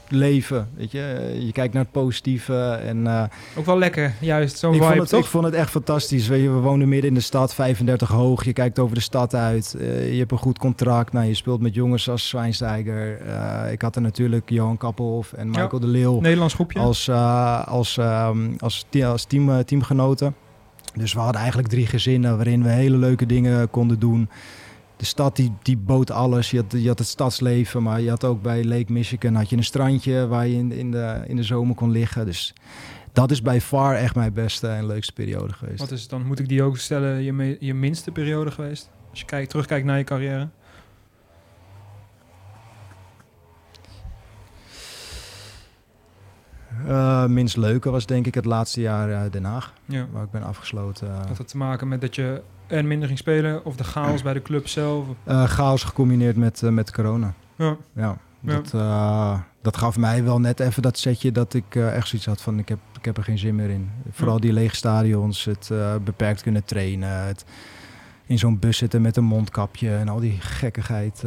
leven. 0.10 0.70
Weet 0.76 0.92
je, 0.92 1.36
je 1.46 1.52
kijkt 1.52 1.74
naar 1.74 1.84
het 1.84 1.92
positieve. 1.92 2.72
En, 2.72 2.98
uh, 2.98 3.24
Ook 3.58 3.66
wel 3.66 3.78
lekker, 3.78 4.14
juist. 4.20 4.58
Zo'n 4.58 4.74
ik, 4.74 4.82
vibe, 4.82 4.88
vond 4.88 5.02
het, 5.02 5.10
toch? 5.10 5.20
ik 5.24 5.30
vond 5.30 5.46
het 5.46 5.54
echt 5.54 5.70
fantastisch. 5.70 6.28
Weet 6.28 6.42
je, 6.42 6.50
we 6.50 6.60
wonen 6.60 6.90
midden 6.90 7.10
in 7.10 7.16
de 7.16 7.22
stad, 7.22 7.54
35 7.54 8.10
hoog. 8.10 8.44
Je 8.46 8.54
kijkt 8.54 8.80
over 8.80 8.96
de 8.96 9.02
stad 9.02 9.34
uit. 9.34 9.76
Uh, 9.78 10.12
je 10.12 10.20
hebt 10.20 10.32
een 10.32 10.38
goed 10.38 10.60
contract. 10.60 11.14
Nou, 11.14 11.26
je 11.26 11.34
speelt 11.34 11.62
met 11.62 11.74
jongens 11.74 12.10
als 12.10 12.30
Zwijnsteiger. 12.30 13.22
Uh, 13.26 13.72
ik 13.72 13.82
had 13.82 13.96
er 13.96 14.02
natuurlijk 14.02 14.50
Johan 14.50 14.78
Kappelhoff 14.78 15.34
en 15.34 15.48
Michael 15.48 15.70
Ja, 15.72 15.80
de 15.80 15.88
Leeuw. 15.88 16.20
Nederlands 16.20 16.54
groepje. 16.54 16.80
Als, 16.80 17.10
als, 17.66 17.98
um, 17.98 18.56
als, 18.58 18.86
als 19.04 19.26
team, 19.30 19.66
teamgenoten. 19.66 20.36
Dus 20.98 21.14
we 21.14 21.20
hadden 21.20 21.40
eigenlijk 21.42 21.70
drie 21.70 21.86
gezinnen 21.86 22.36
waarin 22.36 22.64
we 22.64 22.70
hele 22.70 22.98
leuke 22.98 23.26
dingen 23.26 23.70
konden 23.70 24.00
doen. 24.00 24.30
De 24.98 25.06
stad 25.06 25.36
die, 25.36 25.54
die 25.62 25.78
bood 25.78 26.12
alles. 26.12 26.52
Je 26.52 26.58
had, 26.58 26.82
je 26.82 26.88
had 26.88 27.00
het 27.00 27.08
stadsleven, 27.08 27.84
maar 27.84 28.02
je 28.02 28.10
had 28.10 28.24
ook 28.24 28.42
bij 28.42 28.64
Lake 28.66 28.92
Michigan 28.92 29.36
had 29.36 29.50
je 29.50 29.58
een 29.58 29.64
strandje 29.64 30.28
waar 30.28 30.48
je 30.48 30.56
in, 30.56 30.72
in, 30.72 30.92
de, 30.92 31.24
in 31.28 31.36
de 31.36 31.44
zomer 31.44 31.76
kon 31.76 31.92
liggen. 31.92 32.26
Dus 32.26 32.54
dat 33.14 33.32
is 33.32 33.42
bij 33.42 33.62
far 33.62 33.96
echt 33.96 34.16
mijn 34.16 34.34
beste 34.34 34.68
en 34.68 34.86
leukste 34.86 35.14
periode 35.14 35.54
geweest. 35.54 35.80
Wat 35.80 35.92
is 35.92 36.08
dan, 36.08 36.26
moet 36.26 36.40
ik 36.40 36.48
die 36.48 36.64
ook 36.64 36.78
stellen, 36.78 37.24
je, 37.24 37.58
je 37.60 37.74
minste 37.74 38.12
periode 38.12 38.52
geweest? 38.52 38.90
Als 39.10 39.20
je 39.20 39.26
kijkt, 39.26 39.50
terugkijkt 39.50 39.86
naar 39.86 39.98
je 39.98 40.04
carrière. 40.04 40.50
Uh, 46.88 47.26
minst 47.26 47.58
leuke 47.58 47.90
was 47.90 48.06
denk 48.06 48.28
ik 48.28 48.36
het 48.36 48.46
laatste 48.46 48.82
jaar 48.82 49.10
uh, 49.10 49.22
Den 49.32 49.44
Haag, 49.44 49.74
ja. 49.86 50.06
waar 50.12 50.24
ik 50.24 50.32
ben 50.32 50.44
afgesloten. 50.44 51.08
Uh, 51.08 51.26
Had 51.28 51.38
het 51.38 51.48
te 51.48 51.58
maken 51.58 51.88
met 51.88 52.02
dat 52.02 52.16
je 52.16 52.42
en 52.68 52.88
minder 52.88 53.08
ging 53.08 53.20
spelen 53.20 53.66
of 53.66 53.76
de 53.76 53.84
chaos 53.84 54.22
bij 54.22 54.34
de 54.34 54.42
club 54.42 54.68
zelf? 54.68 55.06
Uh, 55.28 55.44
chaos 55.44 55.84
gecombineerd 55.84 56.36
met, 56.36 56.62
met 56.62 56.92
corona. 56.92 57.34
Ja. 57.56 57.78
ja, 57.96 58.18
dat, 58.42 58.72
dat 59.62 59.78
gaf 59.78 59.98
mij 59.98 60.24
wel 60.24 60.40
net 60.40 60.60
even 60.60 60.82
dat 60.82 60.98
setje 60.98 61.32
dat 61.32 61.54
ik 61.54 61.76
echt 61.76 62.08
zoiets 62.08 62.28
had 62.28 62.42
van 62.42 62.60
ik 62.60 62.70
heb, 62.70 62.80
ik 62.98 63.06
heb 63.06 63.18
er 63.18 63.24
geen 63.24 63.38
zin 63.38 63.56
meer 63.56 63.70
in. 63.70 63.90
Vooral 64.12 64.36
ja. 64.36 64.42
die 64.42 64.54
lege 64.54 64.76
stadions, 64.76 65.46
het 65.46 65.72
beperkt 66.04 66.42
kunnen 66.42 66.66
trainen, 66.66 67.26
het 67.26 67.46
in 68.26 68.40
zo'n 68.40 68.60
bus 68.60 68.78
zitten 68.78 69.02
met 69.02 69.18
een 69.18 69.24
mondkapje 69.24 69.96
en 69.96 70.10
al 70.10 70.20
die 70.20 70.38
gekkigheid. 70.40 71.24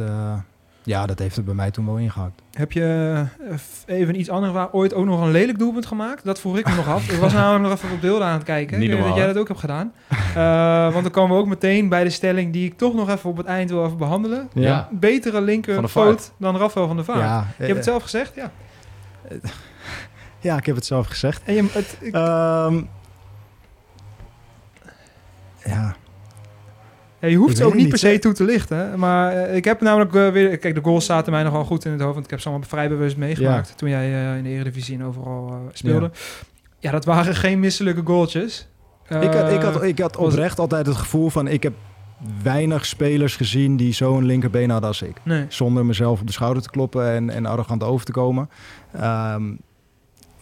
Ja, 0.83 1.05
dat 1.05 1.19
heeft 1.19 1.35
het 1.35 1.45
bij 1.45 1.53
mij 1.53 1.71
toen 1.71 1.85
wel 1.85 1.97
ingehakt. 1.97 2.41
Heb 2.51 2.71
je 2.71 3.13
uh, 3.41 3.57
even 3.85 4.19
iets 4.19 4.29
anders 4.29 4.53
waar 4.53 4.71
ooit 4.71 4.93
ook 4.93 5.05
nog 5.05 5.21
een 5.21 5.31
lelijk 5.31 5.59
doelpunt 5.59 5.85
gemaakt? 5.85 6.23
Dat 6.23 6.39
vroeg 6.39 6.57
ik 6.57 6.67
me 6.67 6.75
nog 6.75 6.87
af. 6.87 7.09
Ik 7.09 7.19
was 7.19 7.33
namelijk 7.33 7.63
nog 7.63 7.73
even 7.73 7.91
op 7.91 8.01
beelden 8.01 8.27
aan 8.27 8.33
het 8.33 8.43
kijken. 8.43 8.79
Niet 8.79 8.89
ik 8.89 8.95
weet 8.95 9.05
dat 9.05 9.15
jij 9.15 9.27
dat 9.27 9.37
ook 9.37 9.47
hebt 9.47 9.59
gedaan. 9.59 9.93
Uh, 10.37 10.91
want 10.91 11.03
dan 11.03 11.11
komen 11.11 11.35
we 11.35 11.41
ook 11.41 11.47
meteen 11.47 11.89
bij 11.89 12.03
de 12.03 12.09
stelling 12.09 12.53
die 12.53 12.65
ik 12.65 12.77
toch 12.77 12.93
nog 12.93 13.09
even 13.09 13.29
op 13.29 13.37
het 13.37 13.45
eind 13.45 13.69
wil 13.69 13.85
even 13.85 13.97
behandelen. 13.97 14.49
Ja. 14.53 14.89
Betere 14.91 15.41
linker 15.41 15.89
poot 15.93 16.31
dan 16.37 16.57
Rafael 16.57 16.87
van 16.87 16.95
der 16.95 17.05
Vaart. 17.05 17.19
Ja, 17.19 17.47
je 17.57 17.63
hebt 17.63 17.75
het 17.75 17.85
zelf 17.85 18.03
gezegd, 18.03 18.35
ja. 18.35 18.51
Ja, 20.39 20.57
ik 20.57 20.65
heb 20.65 20.75
het 20.75 20.85
zelf 20.85 21.07
gezegd. 21.07 21.41
En 21.45 21.53
je, 21.53 21.65
het, 21.71 21.97
ik, 21.99 22.15
um, 22.15 22.89
ja. 25.63 25.95
Ja, 27.21 27.27
je 27.27 27.35
hoeft 27.35 27.57
ze 27.57 27.65
ook 27.65 27.73
niet 27.73 27.89
per 27.89 27.97
se 27.97 28.19
toe 28.19 28.33
te 28.33 28.43
lichten. 28.43 28.99
Maar 28.99 29.35
uh, 29.35 29.55
ik 29.55 29.65
heb 29.65 29.81
namelijk 29.81 30.13
uh, 30.13 30.29
weer... 30.29 30.57
Kijk, 30.57 30.75
de 30.75 30.81
goals 30.81 31.05
zaten 31.05 31.31
mij 31.31 31.43
nogal 31.43 31.63
goed 31.63 31.85
in 31.85 31.91
het 31.91 32.01
hoofd. 32.01 32.13
Want 32.13 32.25
ik 32.25 32.31
heb 32.31 32.39
ze 32.39 32.49
allemaal 32.49 32.67
vrij 32.67 32.89
bewust 32.89 33.17
meegemaakt. 33.17 33.67
Ja. 33.67 33.75
Toen 33.75 33.89
jij 33.89 34.09
uh, 34.09 34.37
in 34.37 34.43
de 34.43 34.49
Eredivisie 34.49 34.97
en 34.97 35.05
overal 35.05 35.69
speelde. 35.71 36.11
Ja. 36.13 36.19
ja. 36.79 36.91
dat 36.91 37.05
waren 37.05 37.35
geen 37.35 37.59
misselijke 37.59 38.01
goaltjes. 38.05 38.67
ik, 39.07 39.33
had, 39.33 39.51
ik, 39.51 39.61
had, 39.61 39.83
ik 39.83 39.99
had 39.99 40.17
oprecht 40.17 40.59
altijd 40.59 40.85
het 40.85 40.95
gevoel 40.95 41.29
van... 41.29 41.47
Ik 41.47 41.63
heb 41.63 41.73
weinig 42.43 42.85
spelers 42.85 43.35
gezien 43.35 43.77
die 43.77 43.93
zo'n 43.93 44.25
linkerbeen 44.25 44.69
hadden 44.69 44.89
als 44.89 45.01
ik. 45.01 45.17
Nee. 45.23 45.45
Zonder 45.47 45.85
mezelf 45.85 46.21
op 46.21 46.27
de 46.27 46.33
schouder 46.33 46.63
te 46.63 46.69
kloppen 46.69 47.11
en, 47.11 47.29
en 47.29 47.45
arrogant 47.45 47.83
over 47.83 48.05
te 48.05 48.11
komen. 48.11 48.49
Um, 49.03 49.59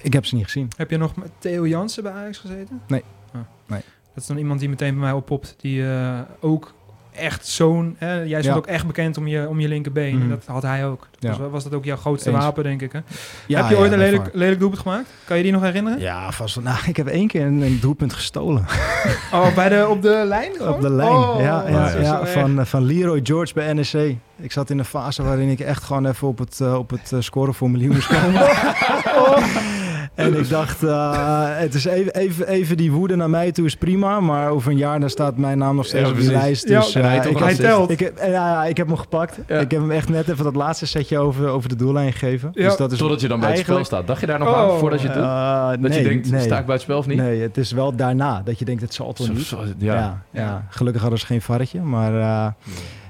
ik 0.02 0.14
heb 0.14 0.26
ze 0.26 0.36
niet 0.36 0.44
gezien. 0.44 0.68
Heb 0.78 0.90
je 0.90 0.98
nog 0.98 1.16
met 1.16 1.32
Theo 1.38 1.68
Jansen 1.68 2.04
bij 2.04 2.12
Ajax 2.12 2.38
gezeten? 2.38 2.82
Nee. 2.88 3.04
Oh. 3.36 3.42
nee. 3.68 3.82
Dat 4.20 4.28
is 4.28 4.36
dan 4.36 4.44
iemand 4.44 4.60
die 4.60 4.70
meteen 4.70 4.94
bij 4.94 5.04
mij 5.04 5.12
oppopt. 5.12 5.56
Die 5.58 5.82
uh, 5.82 6.20
ook 6.40 6.74
echt 7.12 7.48
zo'n... 7.48 7.96
Jij 8.00 8.28
stond 8.28 8.46
ja. 8.46 8.54
ook 8.54 8.68
echt 8.68 8.88
bekend 8.88 9.18
om 9.18 9.28
je, 9.28 9.48
om 9.48 9.60
je 9.60 9.68
linkerbeen. 9.68 10.16
Mm. 10.16 10.22
En 10.22 10.30
dat 10.30 10.46
had 10.46 10.62
hij 10.62 10.86
ook. 10.86 11.08
Ja. 11.20 11.30
Was, 11.30 11.52
was 11.52 11.64
dat 11.64 11.74
ook 11.74 11.86
jouw 11.86 11.98
grootste 11.98 12.30
Eens. 12.30 12.40
wapen, 12.40 12.64
denk 12.64 12.82
ik? 12.82 12.92
Hè? 12.92 13.00
Ja, 13.48 13.62
heb 13.62 13.70
je 13.70 13.78
ooit 13.78 13.92
een 13.92 13.98
lelijk, 13.98 14.30
lelijk 14.34 14.60
doelpunt 14.60 14.82
gemaakt? 14.82 15.10
Kan 15.26 15.38
je 15.38 15.44
die 15.44 15.52
nog 15.52 15.62
herinneren? 15.62 16.00
Ja, 16.00 16.32
vast. 16.32 16.62
Nou, 16.62 16.78
ik 16.86 16.98
heb 16.98 17.08
één 17.08 17.28
keer 17.28 17.46
een, 17.46 17.62
een 17.62 17.80
doelpunt 17.82 18.14
gestolen. 18.14 18.66
oh, 19.34 19.56
bij 19.56 19.70
de, 19.70 19.88
op 19.90 20.02
de 20.02 20.24
lijn 20.26 20.52
gewoon? 20.58 20.74
Op 20.74 20.82
de 20.82 20.92
lijn, 20.92 21.10
oh, 21.10 21.36
ja. 21.40 21.70
ja, 21.70 21.98
ja 21.98 22.26
van, 22.26 22.66
van 22.66 22.84
Leroy 22.84 23.20
George 23.24 23.54
bij 23.54 23.74
NEC. 23.74 24.16
Ik 24.36 24.52
zat 24.52 24.70
in 24.70 24.80
een 24.80 24.86
fase 24.86 25.24
waarin 25.24 25.50
ik 25.50 25.60
echt 25.60 25.84
gewoon 25.84 26.06
even 26.06 26.28
op 26.28 26.38
het, 26.38 26.60
uh, 26.62 26.78
op 26.78 26.90
het 26.90 27.12
uh, 27.14 27.22
scoreformulier 27.22 27.92
moest 27.92 28.08
komen. 28.08 28.42
En 30.20 30.40
ik 30.40 30.50
dacht, 30.50 30.84
uh, 30.84 31.48
het 31.58 31.74
is 31.74 31.86
even, 31.86 32.14
even, 32.14 32.48
even 32.48 32.78
die 32.78 32.92
woede 32.92 33.16
naar 33.16 33.30
mij 33.30 33.52
toe 33.52 33.66
is 33.66 33.76
prima. 33.76 34.20
Maar 34.20 34.50
over 34.50 34.72
een 34.72 34.78
jaar 34.78 35.00
dan 35.00 35.10
staat 35.10 35.38
mijn 35.38 35.58
naam 35.58 35.76
nog 35.76 35.86
steeds 35.86 36.04
ja, 36.04 36.12
op 36.14 36.20
die 36.20 36.32
lijst. 36.32 36.68
Dus, 36.68 36.94
ja, 36.94 37.26
uh, 37.26 37.32
ik, 37.32 37.38
hij 37.38 37.56
telt. 37.56 37.90
Ik, 37.90 38.02
ik, 38.02 38.14
ja, 38.26 38.66
ik 38.66 38.78
heb 38.78 38.88
hem 38.88 38.98
gepakt. 38.98 39.40
Ja. 39.48 39.60
Ik 39.60 39.72
heb 39.72 39.82
hem 39.82 39.92
echt 39.92 40.10
net 40.10 40.30
even 40.30 40.44
dat 40.44 40.56
laatste 40.56 40.86
setje 40.86 41.18
over, 41.18 41.48
over 41.48 41.70
de 41.70 41.76
doellijn 41.76 42.12
gegeven. 42.12 42.52
Ja. 42.54 42.68
Dus 42.68 42.78
dat 42.78 42.92
is 42.92 42.98
Totdat 42.98 43.22
je 43.22 43.28
dan 43.28 43.40
bij 43.40 43.52
het 43.52 43.60
spel 43.60 43.84
staat. 43.84 44.08
Dacht 44.08 44.20
je 44.20 44.26
daar 44.26 44.40
nog 44.40 44.48
oh. 44.48 44.58
aan 44.58 44.80
voordat 44.80 45.02
je 45.02 45.08
het 45.08 45.16
doet? 45.16 45.26
Uh, 45.26 45.70
dat 45.70 45.80
nee, 45.80 46.02
je 46.02 46.10
denkt, 46.10 46.32
nee. 46.32 46.42
sta 46.42 46.60
ik 46.60 46.66
bij 46.66 46.74
het 46.74 46.84
spel 46.84 46.98
of 46.98 47.08
niet? 47.08 47.18
Nee, 47.18 47.42
het 47.42 47.58
is 47.58 47.72
wel 47.72 47.96
daarna 47.96 48.42
dat 48.46 48.60
je 48.60 48.66
denkt, 48.66 48.82
het 48.82 48.94
zal 48.94 49.14
toch 49.14 49.34
niet. 49.34 49.46
Zo, 49.46 49.64
ja. 49.78 49.94
Ja, 49.94 50.22
ja. 50.32 50.66
Gelukkig 50.70 51.02
hadden 51.02 51.20
ze 51.20 51.26
geen 51.26 51.42
varretje. 51.42 51.82
Maar 51.82 52.14
uh, 52.14 52.48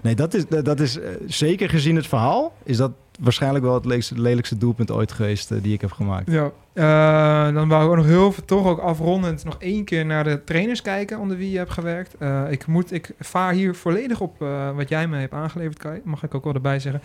nee, 0.01 0.15
dat 0.15 0.33
is, 0.33 0.45
dat 0.47 0.79
is 0.79 0.99
zeker 1.27 1.69
gezien 1.69 1.95
het 1.95 2.07
verhaal, 2.07 2.53
is 2.63 2.77
dat 2.77 2.91
waarschijnlijk 3.19 3.65
wel 3.65 3.73
het 3.73 3.85
lelijkste, 3.85 4.21
lelijkste 4.21 4.57
doelpunt 4.57 4.91
ooit 4.91 5.11
geweest 5.11 5.51
uh, 5.51 5.61
die 5.61 5.73
ik 5.73 5.81
heb 5.81 5.91
gemaakt. 5.91 6.31
Ja, 6.31 6.51
uh, 6.73 7.53
dan 7.55 7.67
wou 7.67 7.83
ik 7.83 7.89
ook 7.89 7.95
nog 7.95 8.05
heel 8.05 8.31
veel, 8.31 8.45
toch 8.45 8.65
ook 8.65 8.79
afrondend 8.79 9.43
nog 9.43 9.55
één 9.59 9.83
keer 9.83 10.05
naar 10.05 10.23
de 10.23 10.43
trainers 10.43 10.81
kijken 10.81 11.19
onder 11.19 11.37
wie 11.37 11.51
je 11.51 11.57
hebt 11.57 11.71
gewerkt. 11.71 12.15
Uh, 12.19 12.51
ik, 12.51 12.67
moet, 12.67 12.91
ik 12.91 13.11
vaar 13.19 13.53
hier 13.53 13.75
volledig 13.75 14.21
op 14.21 14.45
wat 14.75 14.89
jij 14.89 15.07
me 15.07 15.17
hebt 15.17 15.33
aangeleverd, 15.33 15.77
Kai. 15.77 16.01
Mag 16.03 16.23
ik 16.23 16.35
ook 16.35 16.43
wel 16.43 16.53
erbij 16.53 16.79
zeggen. 16.79 17.01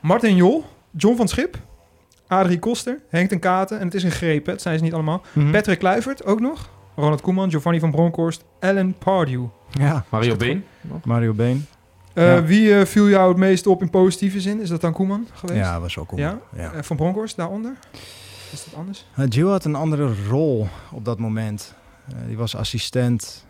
Martin 0.00 0.36
Jol, 0.36 0.64
John 0.90 1.16
van 1.16 1.28
Schip, 1.28 1.56
Adrie 2.26 2.58
Koster, 2.58 2.98
Henk 3.08 3.28
ten 3.28 3.38
Katen. 3.38 3.78
En 3.78 3.84
het 3.84 3.94
is 3.94 4.02
een 4.02 4.10
greep, 4.10 4.46
het 4.46 4.62
zijn 4.62 4.78
ze 4.78 4.84
niet 4.84 4.94
allemaal. 4.94 5.22
Mhm. 5.32 5.50
Patrick 5.50 5.78
Kluivert 5.78 6.24
ook 6.24 6.40
nog. 6.40 6.70
Ronald 6.96 7.20
Koeman, 7.20 7.50
Giovanni 7.50 7.80
van 7.80 7.90
Bronckhorst, 7.90 8.44
Alan 8.60 8.94
Pardew. 8.98 9.44
Ja. 9.70 10.04
Mario 10.08 10.36
Been. 10.36 10.64
Mario 11.04 11.32
Been. 11.32 11.66
Ja. 12.14 12.44
Wie 12.44 12.68
uh, 12.68 12.84
viel 12.84 13.08
jou 13.08 13.28
het 13.28 13.36
meest 13.36 13.66
op 13.66 13.82
in 13.82 13.90
positieve 13.90 14.40
zin? 14.40 14.60
Is 14.60 14.68
dat 14.68 14.80
dan 14.80 14.92
Koeman 14.92 15.26
geweest? 15.32 15.58
Ja, 15.58 15.80
was 15.80 15.98
ook 15.98 16.08
Koeman. 16.08 16.40
Ja? 16.56 16.72
Uh, 16.74 16.82
van 16.82 16.96
Bronkhorst 16.96 17.36
daaronder? 17.36 17.78
Is 18.52 18.64
dat 18.64 18.74
anders? 18.74 19.06
Gio 19.16 19.50
had 19.50 19.64
een 19.64 19.74
andere 19.74 20.14
rol 20.28 20.68
op 20.92 21.04
dat 21.04 21.18
moment. 21.18 21.74
die 22.26 22.36
was 22.36 22.56
assistent, 22.56 23.44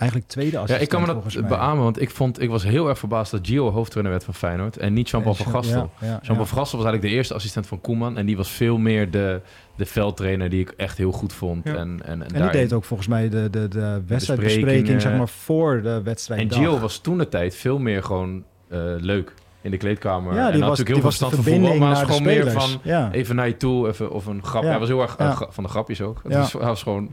eigenlijk 0.00 0.30
tweede 0.30 0.58
assistent. 0.58 0.78
Ja, 0.78 0.98
ik 0.98 1.06
kan 1.06 1.16
me 1.16 1.30
dat 1.30 1.48
beamen, 1.48 1.82
want 1.82 2.00
ik, 2.00 2.10
vond, 2.10 2.42
ik 2.42 2.50
was 2.50 2.62
heel 2.62 2.88
erg 2.88 2.98
verbaasd 2.98 3.30
dat 3.30 3.46
Gio 3.46 3.70
hoofdtrainer 3.70 4.12
werd 4.12 4.24
van 4.24 4.34
Feyenoord 4.34 4.76
en 4.76 4.92
niet 4.92 5.10
Jean-Paul 5.10 5.34
van 5.34 5.46
Gastel. 5.46 5.90
Ja, 6.00 6.06
ja, 6.06 6.18
Jean-Paul 6.22 6.46
van 6.46 6.58
Gastel 6.58 6.78
was 6.78 6.86
eigenlijk 6.86 7.02
de 7.02 7.08
eerste 7.08 7.34
assistent 7.34 7.66
van 7.66 7.80
Koeman 7.80 8.18
en 8.18 8.26
die 8.26 8.36
was 8.36 8.50
veel 8.50 8.78
meer 8.78 9.10
de, 9.10 9.40
de 9.76 9.86
veldtrainer 9.86 10.48
die 10.48 10.60
ik 10.60 10.74
echt 10.76 10.98
heel 10.98 11.12
goed 11.12 11.32
vond. 11.32 11.66
En, 11.66 11.76
en, 11.76 12.00
en, 12.04 12.22
en 12.22 12.42
die 12.42 12.50
deed 12.50 12.72
ook 12.72 12.84
volgens 12.84 13.08
mij 13.08 13.28
de, 13.28 13.50
de, 13.50 13.68
de 13.68 14.02
wedstrijdbespreking 14.06 15.00
zeg 15.00 15.16
maar, 15.16 15.28
voor 15.28 15.82
de 15.82 16.02
wedstrijd. 16.02 16.40
En 16.40 16.52
Gio 16.52 16.78
was 16.78 16.98
toen 16.98 17.18
de 17.18 17.28
tijd 17.28 17.56
veel 17.56 17.78
meer 17.78 18.02
gewoon 18.02 18.44
uh, 18.72 18.78
leuk 18.96 19.34
in 19.62 19.70
de 19.70 19.76
kleedkamer. 19.76 20.34
Ja, 20.34 20.50
die 20.50 20.60
en 20.62 20.68
was, 20.68 20.78
natuurlijk 20.78 20.88
heel 20.88 21.00
veel 21.00 21.10
verstand 21.10 21.34
van 21.34 21.44
voetbal, 21.44 21.76
maar 21.76 21.88
was 21.88 22.02
gewoon 22.02 22.22
meer 22.22 22.50
van 22.50 22.80
ja. 22.82 23.12
even 23.12 23.36
naar 23.36 23.46
je 23.46 23.56
toe, 23.56 23.88
even, 23.88 24.10
of 24.10 24.26
een 24.26 24.44
grap. 24.44 24.62
Ja. 24.62 24.68
Hij 24.68 24.78
was 24.78 24.88
heel 24.88 25.02
erg 25.02 25.18
uh, 25.20 25.36
ja. 25.38 25.46
van 25.50 25.64
de 25.64 25.70
grapjes 25.70 26.00
ook. 26.00 26.20
Het 26.28 26.52
was, 26.52 26.82
gewoon 26.82 27.10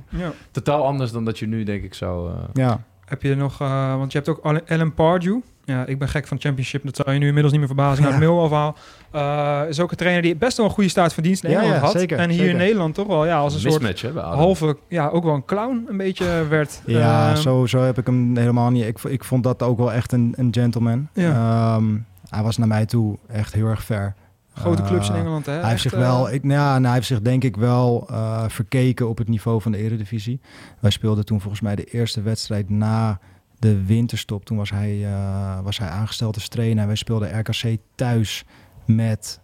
totaal 0.51 0.85
anders 0.85 1.11
dan 1.11 1.25
dat 1.25 1.39
je 1.39 1.47
nu 1.47 1.63
denk 1.63 1.83
ik 1.83 1.93
zou... 1.93 2.29
Uh, 2.29 2.35
ja. 2.53 2.83
Heb 3.05 3.21
je 3.21 3.35
nog, 3.35 3.61
uh, 3.61 3.95
want 3.95 4.11
je 4.11 4.17
hebt 4.17 4.29
ook 4.29 4.61
Alan 4.67 4.93
Pardew. 4.93 5.39
Ja, 5.67 5.85
ik 5.85 5.99
ben 5.99 6.09
gek 6.09 6.27
van 6.27 6.39
Championship. 6.39 6.83
Dat 6.83 6.95
zou 6.95 7.11
je 7.11 7.19
nu 7.19 7.25
inmiddels 7.25 7.51
niet 7.51 7.59
meer 7.59 7.75
verbazen. 7.75 8.03
Ja. 8.03 8.09
Het 8.09 8.19
Millwall 8.19 8.73
uh, 9.15 9.61
is 9.69 9.79
ook 9.79 9.91
een 9.91 9.97
trainer 9.97 10.21
die 10.21 10.35
best 10.35 10.57
wel 10.57 10.65
een 10.65 10.71
goede 10.71 10.89
staat 10.89 11.13
van 11.13 11.23
dienst 11.23 11.43
in 11.43 11.49
Engeland 11.49 11.73
ja, 11.73 11.79
ja, 11.79 11.85
had. 11.85 11.91
Zeker, 11.91 12.17
en 12.17 12.29
hier 12.29 12.37
zeker. 12.37 12.51
in 12.51 12.57
Nederland 12.57 12.95
toch 12.95 13.07
wel 13.07 13.25
ja, 13.25 13.37
als 13.37 13.55
een 13.55 13.71
Mismatch, 13.71 13.97
soort 13.97 14.13
hè, 14.13 14.19
halve, 14.19 14.77
ja, 14.87 15.07
ook 15.07 15.23
wel 15.23 15.33
een 15.33 15.45
clown 15.45 15.85
een 15.89 15.97
beetje 15.97 16.25
werd. 16.49 16.81
Ja, 16.85 17.31
uh, 17.31 17.35
zo, 17.35 17.65
zo 17.65 17.79
heb 17.81 17.97
ik 17.97 18.05
hem 18.05 18.37
helemaal 18.37 18.69
niet. 18.69 18.85
Ik, 18.85 18.99
ik 19.03 19.23
vond 19.23 19.43
dat 19.43 19.63
ook 19.63 19.77
wel 19.77 19.91
echt 19.91 20.11
een, 20.11 20.33
een 20.37 20.53
gentleman. 20.53 21.07
Ja. 21.13 21.75
Um, 21.75 22.05
hij 22.29 22.43
was 22.43 22.57
naar 22.57 22.67
mij 22.67 22.85
toe 22.85 23.17
echt 23.27 23.53
heel 23.53 23.67
erg 23.67 23.83
ver. 23.83 24.15
Grote 24.53 24.83
clubs 24.83 25.09
in 25.09 25.15
Engeland, 25.15 25.45
hè? 25.45 25.51
Hij 25.51 25.69
heeft 25.69 25.81
zich 25.81 25.91
wel, 25.91 26.31
ik, 26.31 26.43
ja, 26.43 26.49
nou, 26.49 26.83
hij 26.83 26.93
heeft 26.93 27.07
zich 27.07 27.21
denk 27.21 27.43
ik 27.43 27.55
wel 27.55 28.07
uh, 28.11 28.43
verkeken 28.47 29.09
op 29.09 29.17
het 29.17 29.27
niveau 29.27 29.61
van 29.61 29.71
de 29.71 29.77
Eredivisie. 29.77 30.39
Wij 30.79 30.91
speelden 30.91 31.25
toen 31.25 31.41
volgens 31.41 31.61
mij 31.61 31.75
de 31.75 31.83
eerste 31.83 32.21
wedstrijd 32.21 32.69
na 32.69 33.19
de 33.59 33.85
winterstop. 33.85 34.45
Toen 34.45 34.57
was 34.57 34.69
hij, 34.69 34.95
uh, 34.95 35.59
was 35.61 35.77
hij 35.77 35.89
aangesteld 35.89 36.35
als 36.35 36.47
trainer. 36.47 36.87
Wij 36.87 36.95
speelden 36.95 37.39
RKC 37.39 37.77
thuis 37.95 38.45
met, 38.85 39.39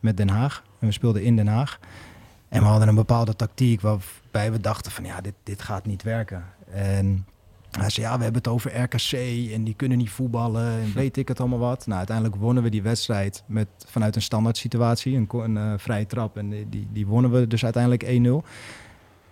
met 0.00 0.16
Den 0.16 0.28
Haag. 0.28 0.62
En 0.80 0.86
we 0.86 0.92
speelden 0.92 1.22
in 1.22 1.36
Den 1.36 1.46
Haag. 1.46 1.78
En 2.48 2.60
we 2.60 2.66
hadden 2.66 2.88
een 2.88 2.94
bepaalde 2.94 3.36
tactiek 3.36 3.80
waarbij 3.80 4.52
we 4.52 4.60
dachten 4.60 4.92
van 4.92 5.04
ja, 5.04 5.20
dit, 5.20 5.34
dit 5.42 5.62
gaat 5.62 5.86
niet 5.86 6.02
werken. 6.02 6.44
En 6.70 7.26
Hij 7.70 7.90
zei, 7.90 8.06
ja, 8.06 8.16
we 8.16 8.22
hebben 8.22 8.42
het 8.42 8.52
over 8.52 8.80
RKC 8.82 9.12
en 9.52 9.64
die 9.64 9.74
kunnen 9.74 9.98
niet 9.98 10.10
voetballen 10.10 10.80
en 10.80 10.92
weet 10.94 11.16
ik 11.16 11.28
het 11.28 11.40
allemaal 11.40 11.58
wat. 11.58 11.86
Nou, 11.86 11.98
uiteindelijk 11.98 12.36
wonnen 12.36 12.62
we 12.62 12.68
die 12.68 12.82
wedstrijd 12.82 13.42
met, 13.46 13.68
vanuit 13.86 14.16
een 14.16 14.22
standaard 14.22 14.56
situatie, 14.56 15.16
een, 15.16 15.28
een 15.30 15.56
eh, 15.56 15.72
vrije 15.76 16.06
trap. 16.06 16.36
En 16.36 16.50
die, 16.50 16.68
die, 16.68 16.88
die 16.92 17.06
wonnen 17.06 17.30
we 17.30 17.46
dus 17.46 17.64
uiteindelijk 17.64 18.02
1-0. 18.04 18.48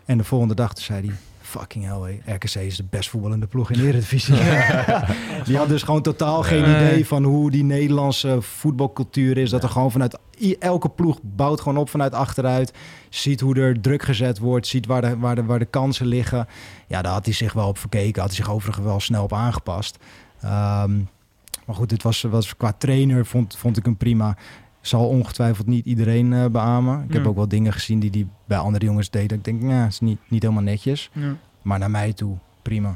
En 0.05 0.18
de 0.18 0.24
volgende 0.24 0.55
dag 0.55 0.78
zei 0.78 1.07
hij, 1.07 1.16
fucking 1.59 1.84
hell, 1.84 2.20
hé, 2.24 2.34
RKC 2.34 2.54
is 2.54 2.76
de 2.76 2.84
best 2.90 3.11
voetballende 3.11 3.46
ploeg 3.46 3.70
in 3.70 3.78
de 3.78 3.86
Eredivisie. 3.86 4.34
die 5.46 5.57
had 5.57 5.68
dus 5.68 5.82
gewoon 5.82 6.02
totaal 6.02 6.42
geen 6.42 6.62
idee 6.62 7.07
van 7.07 7.24
hoe 7.24 7.50
die 7.50 7.64
Nederlandse 7.64 8.42
voetbalcultuur 8.42 9.38
is. 9.38 9.50
Dat 9.50 9.62
er 9.62 9.68
gewoon 9.68 9.90
vanuit, 9.90 10.18
elke 10.59 10.88
ploeg 10.88 11.18
bouwt 11.22 11.61
gewoon 11.61 11.78
op 11.78 11.88
vanuit 11.88 12.12
achteruit. 12.12 12.72
Ziet 13.09 13.40
hoe 13.40 13.54
er 13.54 13.80
druk 13.80 14.02
gezet 14.02 14.38
wordt, 14.38 14.66
ziet 14.66 14.86
waar 14.86 15.00
de, 15.00 15.18
waar 15.18 15.34
de, 15.34 15.44
waar 15.44 15.59
de 15.59 15.64
kansen 15.64 16.07
liggen. 16.07 16.46
Ja, 16.86 17.02
daar 17.02 17.12
had 17.12 17.24
hij 17.24 17.34
zich 17.34 17.52
wel 17.52 17.68
op 17.68 17.78
verkeken. 17.78 18.20
Had 18.20 18.30
hij 18.30 18.44
zich 18.44 18.50
overigens 18.50 18.86
wel 18.86 19.00
snel 19.00 19.22
op 19.22 19.32
aangepast. 19.32 19.98
Ehm, 20.40 20.96
maar 21.66 21.76
goed, 21.76 21.88
dit 21.88 22.02
was, 22.02 22.22
was 22.22 22.57
qua 22.57 22.72
trainer 22.72 23.26
vond, 23.26 23.57
vond 23.57 23.76
ik 23.76 23.84
hem 23.84 23.96
prima. 23.96 24.36
Zal 24.80 25.09
ongetwijfeld 25.09 25.66
niet 25.66 25.86
iedereen 25.86 26.32
eh, 26.32 26.46
beamen. 26.46 27.04
Ik 27.09 27.12
heb 27.12 27.26
ook 27.26 27.36
wel 27.36 27.48
dingen 27.48 27.72
gezien 27.72 28.00
die 28.00 28.11
hij 28.11 28.26
bij 28.44 28.59
andere 28.59 28.84
jongens 28.84 29.11
deed. 29.11 29.28
dat 29.28 29.38
Ik 29.38 29.44
denk, 29.44 29.62
ja, 29.62 29.86
is 29.86 30.00
niet, 30.00 30.18
niet 30.28 30.42
helemaal 30.42 30.62
netjes. 30.62 31.11
Maar 31.66 31.78
naar 31.78 31.90
mij 31.90 32.12
toe, 32.12 32.36
prima. 32.62 32.94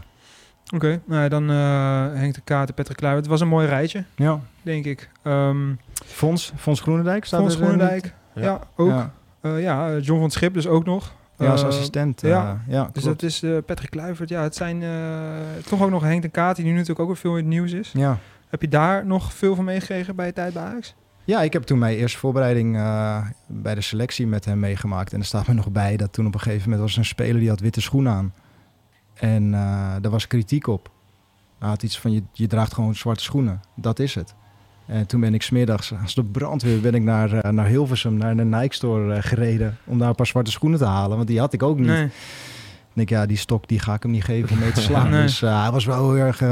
Oké, 0.74 1.00
nou 1.04 1.22
ja, 1.22 1.28
dan 1.28 1.50
eh 1.50 2.18
Henk 2.20 2.34
de 2.34 2.40
Kaat 2.44 2.68
en 2.68 2.74
Patrick 2.74 2.96
Kluivert. 2.96 3.22
Het 3.22 3.32
was 3.32 3.40
een 3.40 3.48
mooi 3.48 3.66
rijtje, 3.66 4.04
Ja. 4.16 4.40
denk 4.62 4.84
ik. 4.84 5.10
Ehm 5.22 5.72
Fons, 6.04 6.52
Fons 6.56 6.80
Groenendijk 6.80 7.24
staat 7.24 7.40
Fons 7.40 7.54
er, 7.54 7.60
eh, 7.60 7.66
Groenendijk, 7.66 8.14
Ja. 8.34 8.42
ja. 8.42 8.60
ook. 8.76 8.88
Ja. 8.90 9.12
Ja, 9.42 9.56
ja 9.56 9.90
eh, 9.90 10.02
John 10.02 10.20
van 10.20 10.30
Schip 10.30 10.54
dus 10.54 10.66
ook 10.66 10.84
nog. 10.84 11.12
Ja, 11.38 11.50
als 11.50 11.60
Eh, 11.62 11.68
assistent. 11.68 12.20
ja. 12.20 12.28
ja, 12.28 12.60
ja 12.68 12.88
Dus 12.92 13.02
dat 13.02 13.22
is 13.22 13.42
eh, 13.42 13.56
Patrick 13.66 13.90
Kluivert. 13.90 14.28
Ja, 14.28 14.42
het 14.42 14.54
zijn 14.56 14.82
eh, 14.82 14.88
toch 15.68 15.82
ook 15.82 15.90
nog 15.90 16.02
Henk 16.02 16.22
de 16.22 16.28
Kaat, 16.28 16.56
die 16.56 16.64
nu 16.64 16.70
natuurlijk 16.72 17.00
ook 17.00 17.06
weer 17.06 17.16
veel 17.16 17.30
in 17.30 17.36
het 17.38 17.46
nieuws 17.46 17.72
is. 17.72 17.90
ja. 17.92 18.18
Heb 18.48 18.60
je 18.60 18.68
daar 18.68 19.06
nog 19.06 19.32
veel 19.32 19.54
van 19.54 19.64
meegekregen 19.64 20.16
bij 20.16 20.26
je 20.26 20.32
tijd 20.32 20.52
bij 20.52 20.62
Ajax? 20.62 20.94
ja, 21.24 21.42
ik 21.42 21.52
heb 21.52 21.62
toen 21.62 21.78
mijn 21.78 21.96
eerste 21.96 22.18
voorbereiding 22.18 22.76
eh, 22.76 23.26
bij 23.46 23.74
de 23.74 23.80
selectie 23.80 24.26
met 24.26 24.44
hem 24.44 24.58
meegemaakt. 24.58 25.12
En 25.12 25.18
er 25.18 25.24
staat 25.24 25.46
me 25.46 25.54
nog 25.54 25.70
bij 25.70 25.96
dat 25.96 26.12
toen 26.12 26.26
op 26.26 26.34
een 26.34 26.40
gegeven 26.40 26.62
moment 26.64 26.80
was 26.80 26.92
er 26.92 26.98
een 26.98 27.04
speler 27.04 27.40
die 27.40 27.48
had 27.48 27.60
witte 27.60 27.80
schoenen 27.80 28.12
aan. 28.12 28.32
En 29.20 29.54
eh 29.54 29.60
daar 30.00 30.10
was 30.10 30.26
kritiek 30.26 30.66
op. 30.66 30.90
Hij 31.58 31.68
had 31.68 31.82
iets 31.82 31.98
van, 31.98 32.12
je, 32.12 32.22
je 32.32 32.46
draagt 32.46 32.74
gewoon 32.74 32.94
zwarte 32.94 33.22
schoenen. 33.22 33.60
Dat 33.76 33.98
is 33.98 34.14
het. 34.14 34.34
En 34.86 35.06
toen 35.06 35.20
ben 35.20 35.34
ik 35.34 35.42
smiddags 35.42 35.92
als 36.02 36.14
de 36.14 36.24
brandweer 36.24 36.80
ben 36.80 36.94
ik 36.94 37.02
naar, 37.02 37.32
eh, 37.32 37.50
naar 37.50 37.66
Hilversum, 37.66 38.16
naar 38.16 38.36
de 38.36 38.44
Nike 38.44 38.74
Store 38.74 39.14
eh, 39.14 39.22
gereden. 39.22 39.76
Om 39.84 39.98
daar 39.98 40.08
een 40.08 40.14
paar 40.14 40.26
zwarte 40.26 40.50
schoenen 40.50 40.78
te 40.78 40.84
halen. 40.84 41.16
Want 41.16 41.28
die 41.28 41.38
had 41.38 41.52
ik 41.52 41.62
ook 41.62 41.78
niet. 41.78 41.86
Nee. 41.86 42.04
Ik 42.04 42.96
denk, 42.96 43.08
ja, 43.08 43.26
die 43.26 43.36
stok 43.36 43.68
die 43.68 43.78
ga 43.78 43.94
ik 43.94 44.02
hem 44.02 44.12
niet 44.12 44.24
geven 44.24 44.50
om 44.50 44.58
mee 44.58 44.72
te 44.72 44.80
slaan. 44.90 45.10
Nee. 45.10 45.22
Dus 45.22 45.42
eh, 45.42 45.62
hij 45.62 45.70
was 45.70 45.84
wel 45.84 46.12
heel 46.14 46.24
erg... 46.24 46.40
eh, 46.40 46.48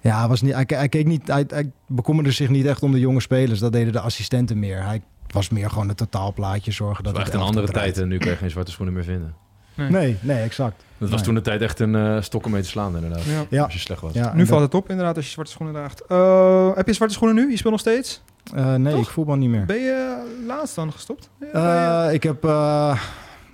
ja, 0.00 0.18
hij, 0.18 0.28
was 0.28 0.42
niet, 0.42 0.52
hij, 0.54 0.64
hij 0.66 0.88
keek 0.88 1.06
niet, 1.06 1.26
hij, 1.28 1.44
hij 1.48 1.70
bekommerde 1.86 2.30
zich 2.30 2.48
niet 2.48 2.66
echt 2.66 2.82
om 2.82 2.92
de 2.92 3.00
jonge 3.00 3.20
spelers. 3.20 3.58
Dat 3.60 3.72
deden 3.72 3.92
de 3.92 4.00
assistenten 4.00 4.58
meer. 4.58 4.84
Hij 4.84 5.02
was 5.26 5.48
meer 5.48 5.70
gewoon 5.70 5.88
het 5.88 5.96
totaalplaatje 5.96 6.70
zorgen. 6.72 7.04
Dat 7.04 7.14
Dat 7.14 7.22
was 7.22 7.22
echt 7.22 7.32
het 7.32 7.40
een 7.40 7.46
andere 7.48 7.66
elftal 7.66 7.82
tijd 7.82 7.94
draait. 7.94 8.10
en 8.10 8.16
nu 8.18 8.22
kan 8.24 8.30
je 8.32 8.36
geen 8.38 8.50
zwarte 8.50 8.70
schoenen 8.70 8.94
meer 8.94 9.04
vinden. 9.04 9.34
Nee, 9.74 10.16
nee, 10.20 10.42
exact. 10.42 10.76
Dat 10.98 11.08
was 11.10 11.10
Nee. 11.10 11.20
toen 11.26 11.34
de 11.34 11.40
tijd 11.40 11.62
echt 11.62 11.80
een 11.80 11.94
eh 11.94 12.20
stok 12.20 12.44
om 12.44 12.50
mee 12.52 12.62
te 12.62 12.68
slaan 12.68 12.94
inderdaad. 12.94 13.24
Ja. 13.24 13.44
Ja. 13.50 13.62
Als 13.64 13.72
je 13.72 13.78
slecht 13.78 14.00
was. 14.00 14.12
Ja, 14.12 14.34
Nu 14.34 14.46
valt 14.46 14.60
het 14.62 14.74
op 14.74 14.90
inderdaad 14.90 15.16
als 15.16 15.24
je 15.24 15.30
zwarte 15.30 15.50
schoenen 15.50 15.74
draagt. 15.74 16.06
Eh, 16.06 16.70
heb 16.76 16.86
je 16.86 16.92
zwarte 16.92 17.14
schoenen 17.14 17.36
nu? 17.44 17.50
Je 17.50 17.56
speelt 17.56 17.72
nog 17.72 17.80
steeds? 17.80 18.22
eh, 18.54 18.74
nee, 18.74 18.92
Toch? 18.94 19.02
ik 19.02 19.08
voetbal 19.08 19.36
niet 19.36 19.48
meer. 19.50 19.64
Ben 19.64 19.76
je 19.80 20.22
laatst 20.46 20.74
dan 20.74 20.92
gestopt? 20.92 21.28
Ja, 21.52 22.06
Eh, 22.08 22.14
ik 22.14 22.22
heb 22.22 22.44
eh, 22.44 23.00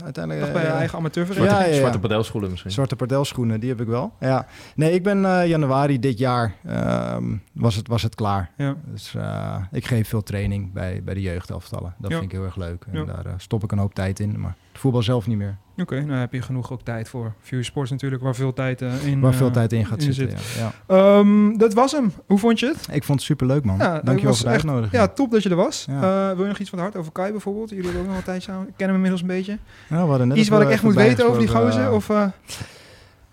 uiteindelijk... 0.05 0.45
nog 0.47 0.55
bij 0.55 0.63
je 0.71 0.77
eigen 0.77 0.99
amateurvereniging? 0.99 1.59
Ja, 1.59 1.65
ja, 1.67 1.71
ja. 1.73 1.79
Zwarte 1.79 1.99
padelschoenen 1.99 2.51
misschien. 2.51 2.71
Zwarte 2.71 2.97
pardelschoenen, 2.97 3.61
die 3.61 3.69
heb 3.69 3.81
ik 3.81 3.87
wel. 3.87 4.13
Ja. 4.21 4.47
Nee, 4.75 4.93
ik 4.93 5.03
ben 5.03 5.25
eh, 5.25 5.47
januari 5.47 5.99
dit 5.99 6.19
jaar 6.19 6.55
ehm, 6.67 7.25
was, 7.53 7.75
het, 7.75 7.89
was 7.89 8.03
het 8.03 8.15
klaar. 8.15 8.51
Ja. 8.57 8.75
Dus 8.93 9.15
eh, 9.15 9.57
ik 9.73 9.87
geef 9.87 10.09
veel 10.09 10.23
training 10.23 10.73
bij, 10.73 11.01
bij 11.05 11.15
de 11.15 11.23
jeugdelftallen. 11.23 11.95
Dat 11.99 12.11
Ja. 12.11 12.19
vind 12.19 12.33
ik 12.33 12.37
heel 12.39 12.47
erg 12.47 12.57
leuk. 12.57 12.85
En 12.93 12.99
Ja. 12.99 13.05
daar 13.05 13.35
stop 13.37 13.65
ik 13.65 13.73
een 13.73 13.79
hoop 13.79 13.95
tijd 13.95 14.21
in. 14.21 14.41
Maar 14.41 14.55
voetbal 14.79 15.03
zelf 15.03 15.27
niet 15.27 15.37
meer. 15.39 15.57
Oké, 15.77 16.01
nou 16.05 16.19
heb 16.19 16.33
je 16.33 16.43
genoeg 16.43 16.73
ook 16.73 16.83
tijd 16.83 17.09
voor 17.09 17.33
View 17.41 17.63
Sports 17.63 17.91
natuurlijk, 17.91 18.23
waar 18.23 18.35
veel 18.35 18.53
tijd 18.53 18.83
eh, 18.83 19.07
in 19.07 19.21
Waar 19.21 19.33
eh, 19.33 19.37
veel 19.39 19.51
tijd 19.51 19.73
in 19.73 19.87
gaat 19.87 20.03
in 20.03 20.13
zitten. 20.13 20.39
zit. 20.39 20.57
Ja. 20.59 20.73
Ehm, 20.87 21.57
dat 21.57 21.75
was 21.75 21.93
hem. 21.93 22.13
Hoe 22.27 22.39
vond 22.39 22.61
je 22.61 22.67
het? 22.67 22.89
Ik 22.93 23.05
vond 23.05 23.19
het 23.19 23.29
super 23.29 23.47
leuk, 23.47 23.65
man. 23.65 23.79
Ja, 23.79 24.01
Dankjewel 24.01 24.35
voor 24.35 24.45
de 24.45 24.51
uitnodiging. 24.51 24.93
Ja, 24.93 25.09
top 25.09 25.31
dat 25.31 25.43
je 25.43 25.49
er 25.51 25.57
was. 25.57 25.87
Ja. 25.89 26.31
Eh, 26.31 26.35
wil 26.37 26.43
je 26.45 26.49
nog 26.51 26.59
iets 26.59 26.71
van 26.71 26.79
het 26.79 26.89
hart 26.89 27.01
over 27.01 27.13
Kai 27.13 27.31
bijvoorbeeld? 27.33 27.69
Jullie 27.69 27.85
hebben 27.85 28.03
ook 28.03 28.09
nog 28.09 28.17
een 28.17 28.23
tijdje 28.23 28.51
samen. 28.53 28.65
Kennen 28.67 28.87
hem 28.87 28.95
inmiddels 28.95 29.21
een 29.21 29.27
beetje. 29.27 29.59
Ja, 29.89 30.07
we 30.09 30.25
net 30.25 30.37
Iets 30.37 30.49
wat 30.49 30.61
ik 30.63 30.69
echt 30.71 30.83
moet 30.83 30.95
weten 30.95 31.27
over 31.27 31.39
die 31.39 31.49
gozer? 31.49 31.85
eh, 31.87 31.93
Of, 31.93 32.11
eh, 32.11 32.27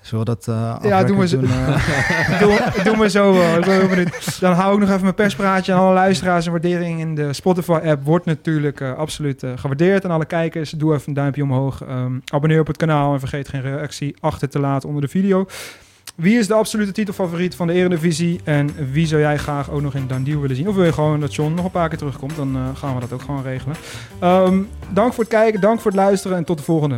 Zullen 0.06 0.26
we 0.26 0.32
dat 0.32 0.48
eh 0.48 0.90
Ja, 0.90 1.04
doen 1.04 1.18
we 1.18 1.28
zo. 1.28 1.40
toen, 1.40 1.50
eh? 1.50 2.40
doe, 2.42 2.84
doe 2.84 2.96
maar 2.96 3.10
zo 3.10 3.34
wel. 3.34 3.58
Ik 3.58 3.66
ben 3.66 3.80
heel 3.80 3.88
benieuwd. 3.88 4.40
Dan 4.40 4.54
hou 4.54 4.74
ik 4.74 4.80
nog 4.80 4.90
even 4.90 5.02
mijn 5.02 5.14
perspraatje 5.16 5.74
aan 5.74 5.80
alle 5.80 5.94
luisteraars. 5.94 6.46
En 6.46 6.52
waardering 6.52 7.00
in 7.00 7.16
de 7.16 7.34
Spotify-app 7.34 8.04
wordt 8.04 8.26
natuurlijk 8.26 8.82
eh, 8.82 8.94
absoluut 8.94 9.44
gewaardeerd. 9.56 10.04
En 10.04 10.12
alle 10.12 10.26
kijkers, 10.26 10.70
doe 10.70 10.94
even 10.94 11.08
een 11.08 11.14
duimpje 11.14 11.44
omhoog. 11.44 11.82
Ehm, 11.84 12.14
abonneer 12.26 12.60
op 12.60 12.68
het 12.68 12.78
kanaal 12.78 13.14
en 13.14 13.20
vergeet 13.20 13.48
geen 13.48 13.62
reactie 13.62 14.16
achter 14.20 14.50
te 14.50 14.60
laten 14.60 14.88
onder 14.88 15.04
de 15.04 15.10
video. 15.10 15.46
Wie 16.16 16.38
is 16.38 16.48
de 16.48 16.54
absolute 16.54 16.92
titelfavoriet 16.92 17.56
van 17.56 17.68
de 17.68 17.74
Eredivisie? 17.74 18.40
En 18.44 18.70
wie 18.92 19.08
zou 19.08 19.22
jij 19.22 19.38
graag 19.38 19.72
ook 19.72 19.82
nog 19.82 19.94
in 19.96 20.08
Dandiel 20.08 20.42
willen 20.42 20.56
zien? 20.56 20.68
Of 20.68 20.76
wil 20.76 20.86
je 20.86 20.94
gewoon 20.94 21.20
dat 21.20 21.36
John 21.36 21.54
nog 21.54 21.66
een 21.66 21.72
paar 21.72 21.90
keer 21.90 21.98
terugkomt? 21.98 22.36
Dan 22.36 22.58
gaan 22.76 22.94
we 22.94 23.00
dat 23.00 23.12
ook 23.14 23.22
gewoon 23.22 23.44
regelen. 23.44 23.76
Ehm, 24.20 24.62
dank 24.90 25.14
voor 25.14 25.24
het 25.24 25.34
kijken, 25.34 25.62
dank 25.62 25.80
voor 25.80 25.92
het 25.92 26.00
luisteren 26.00 26.38
en 26.38 26.44
tot 26.44 26.58
de 26.58 26.64
volgende. 26.64 26.98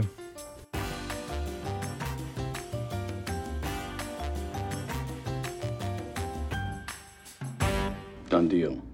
Done 8.29 8.49
deal. 8.49 8.86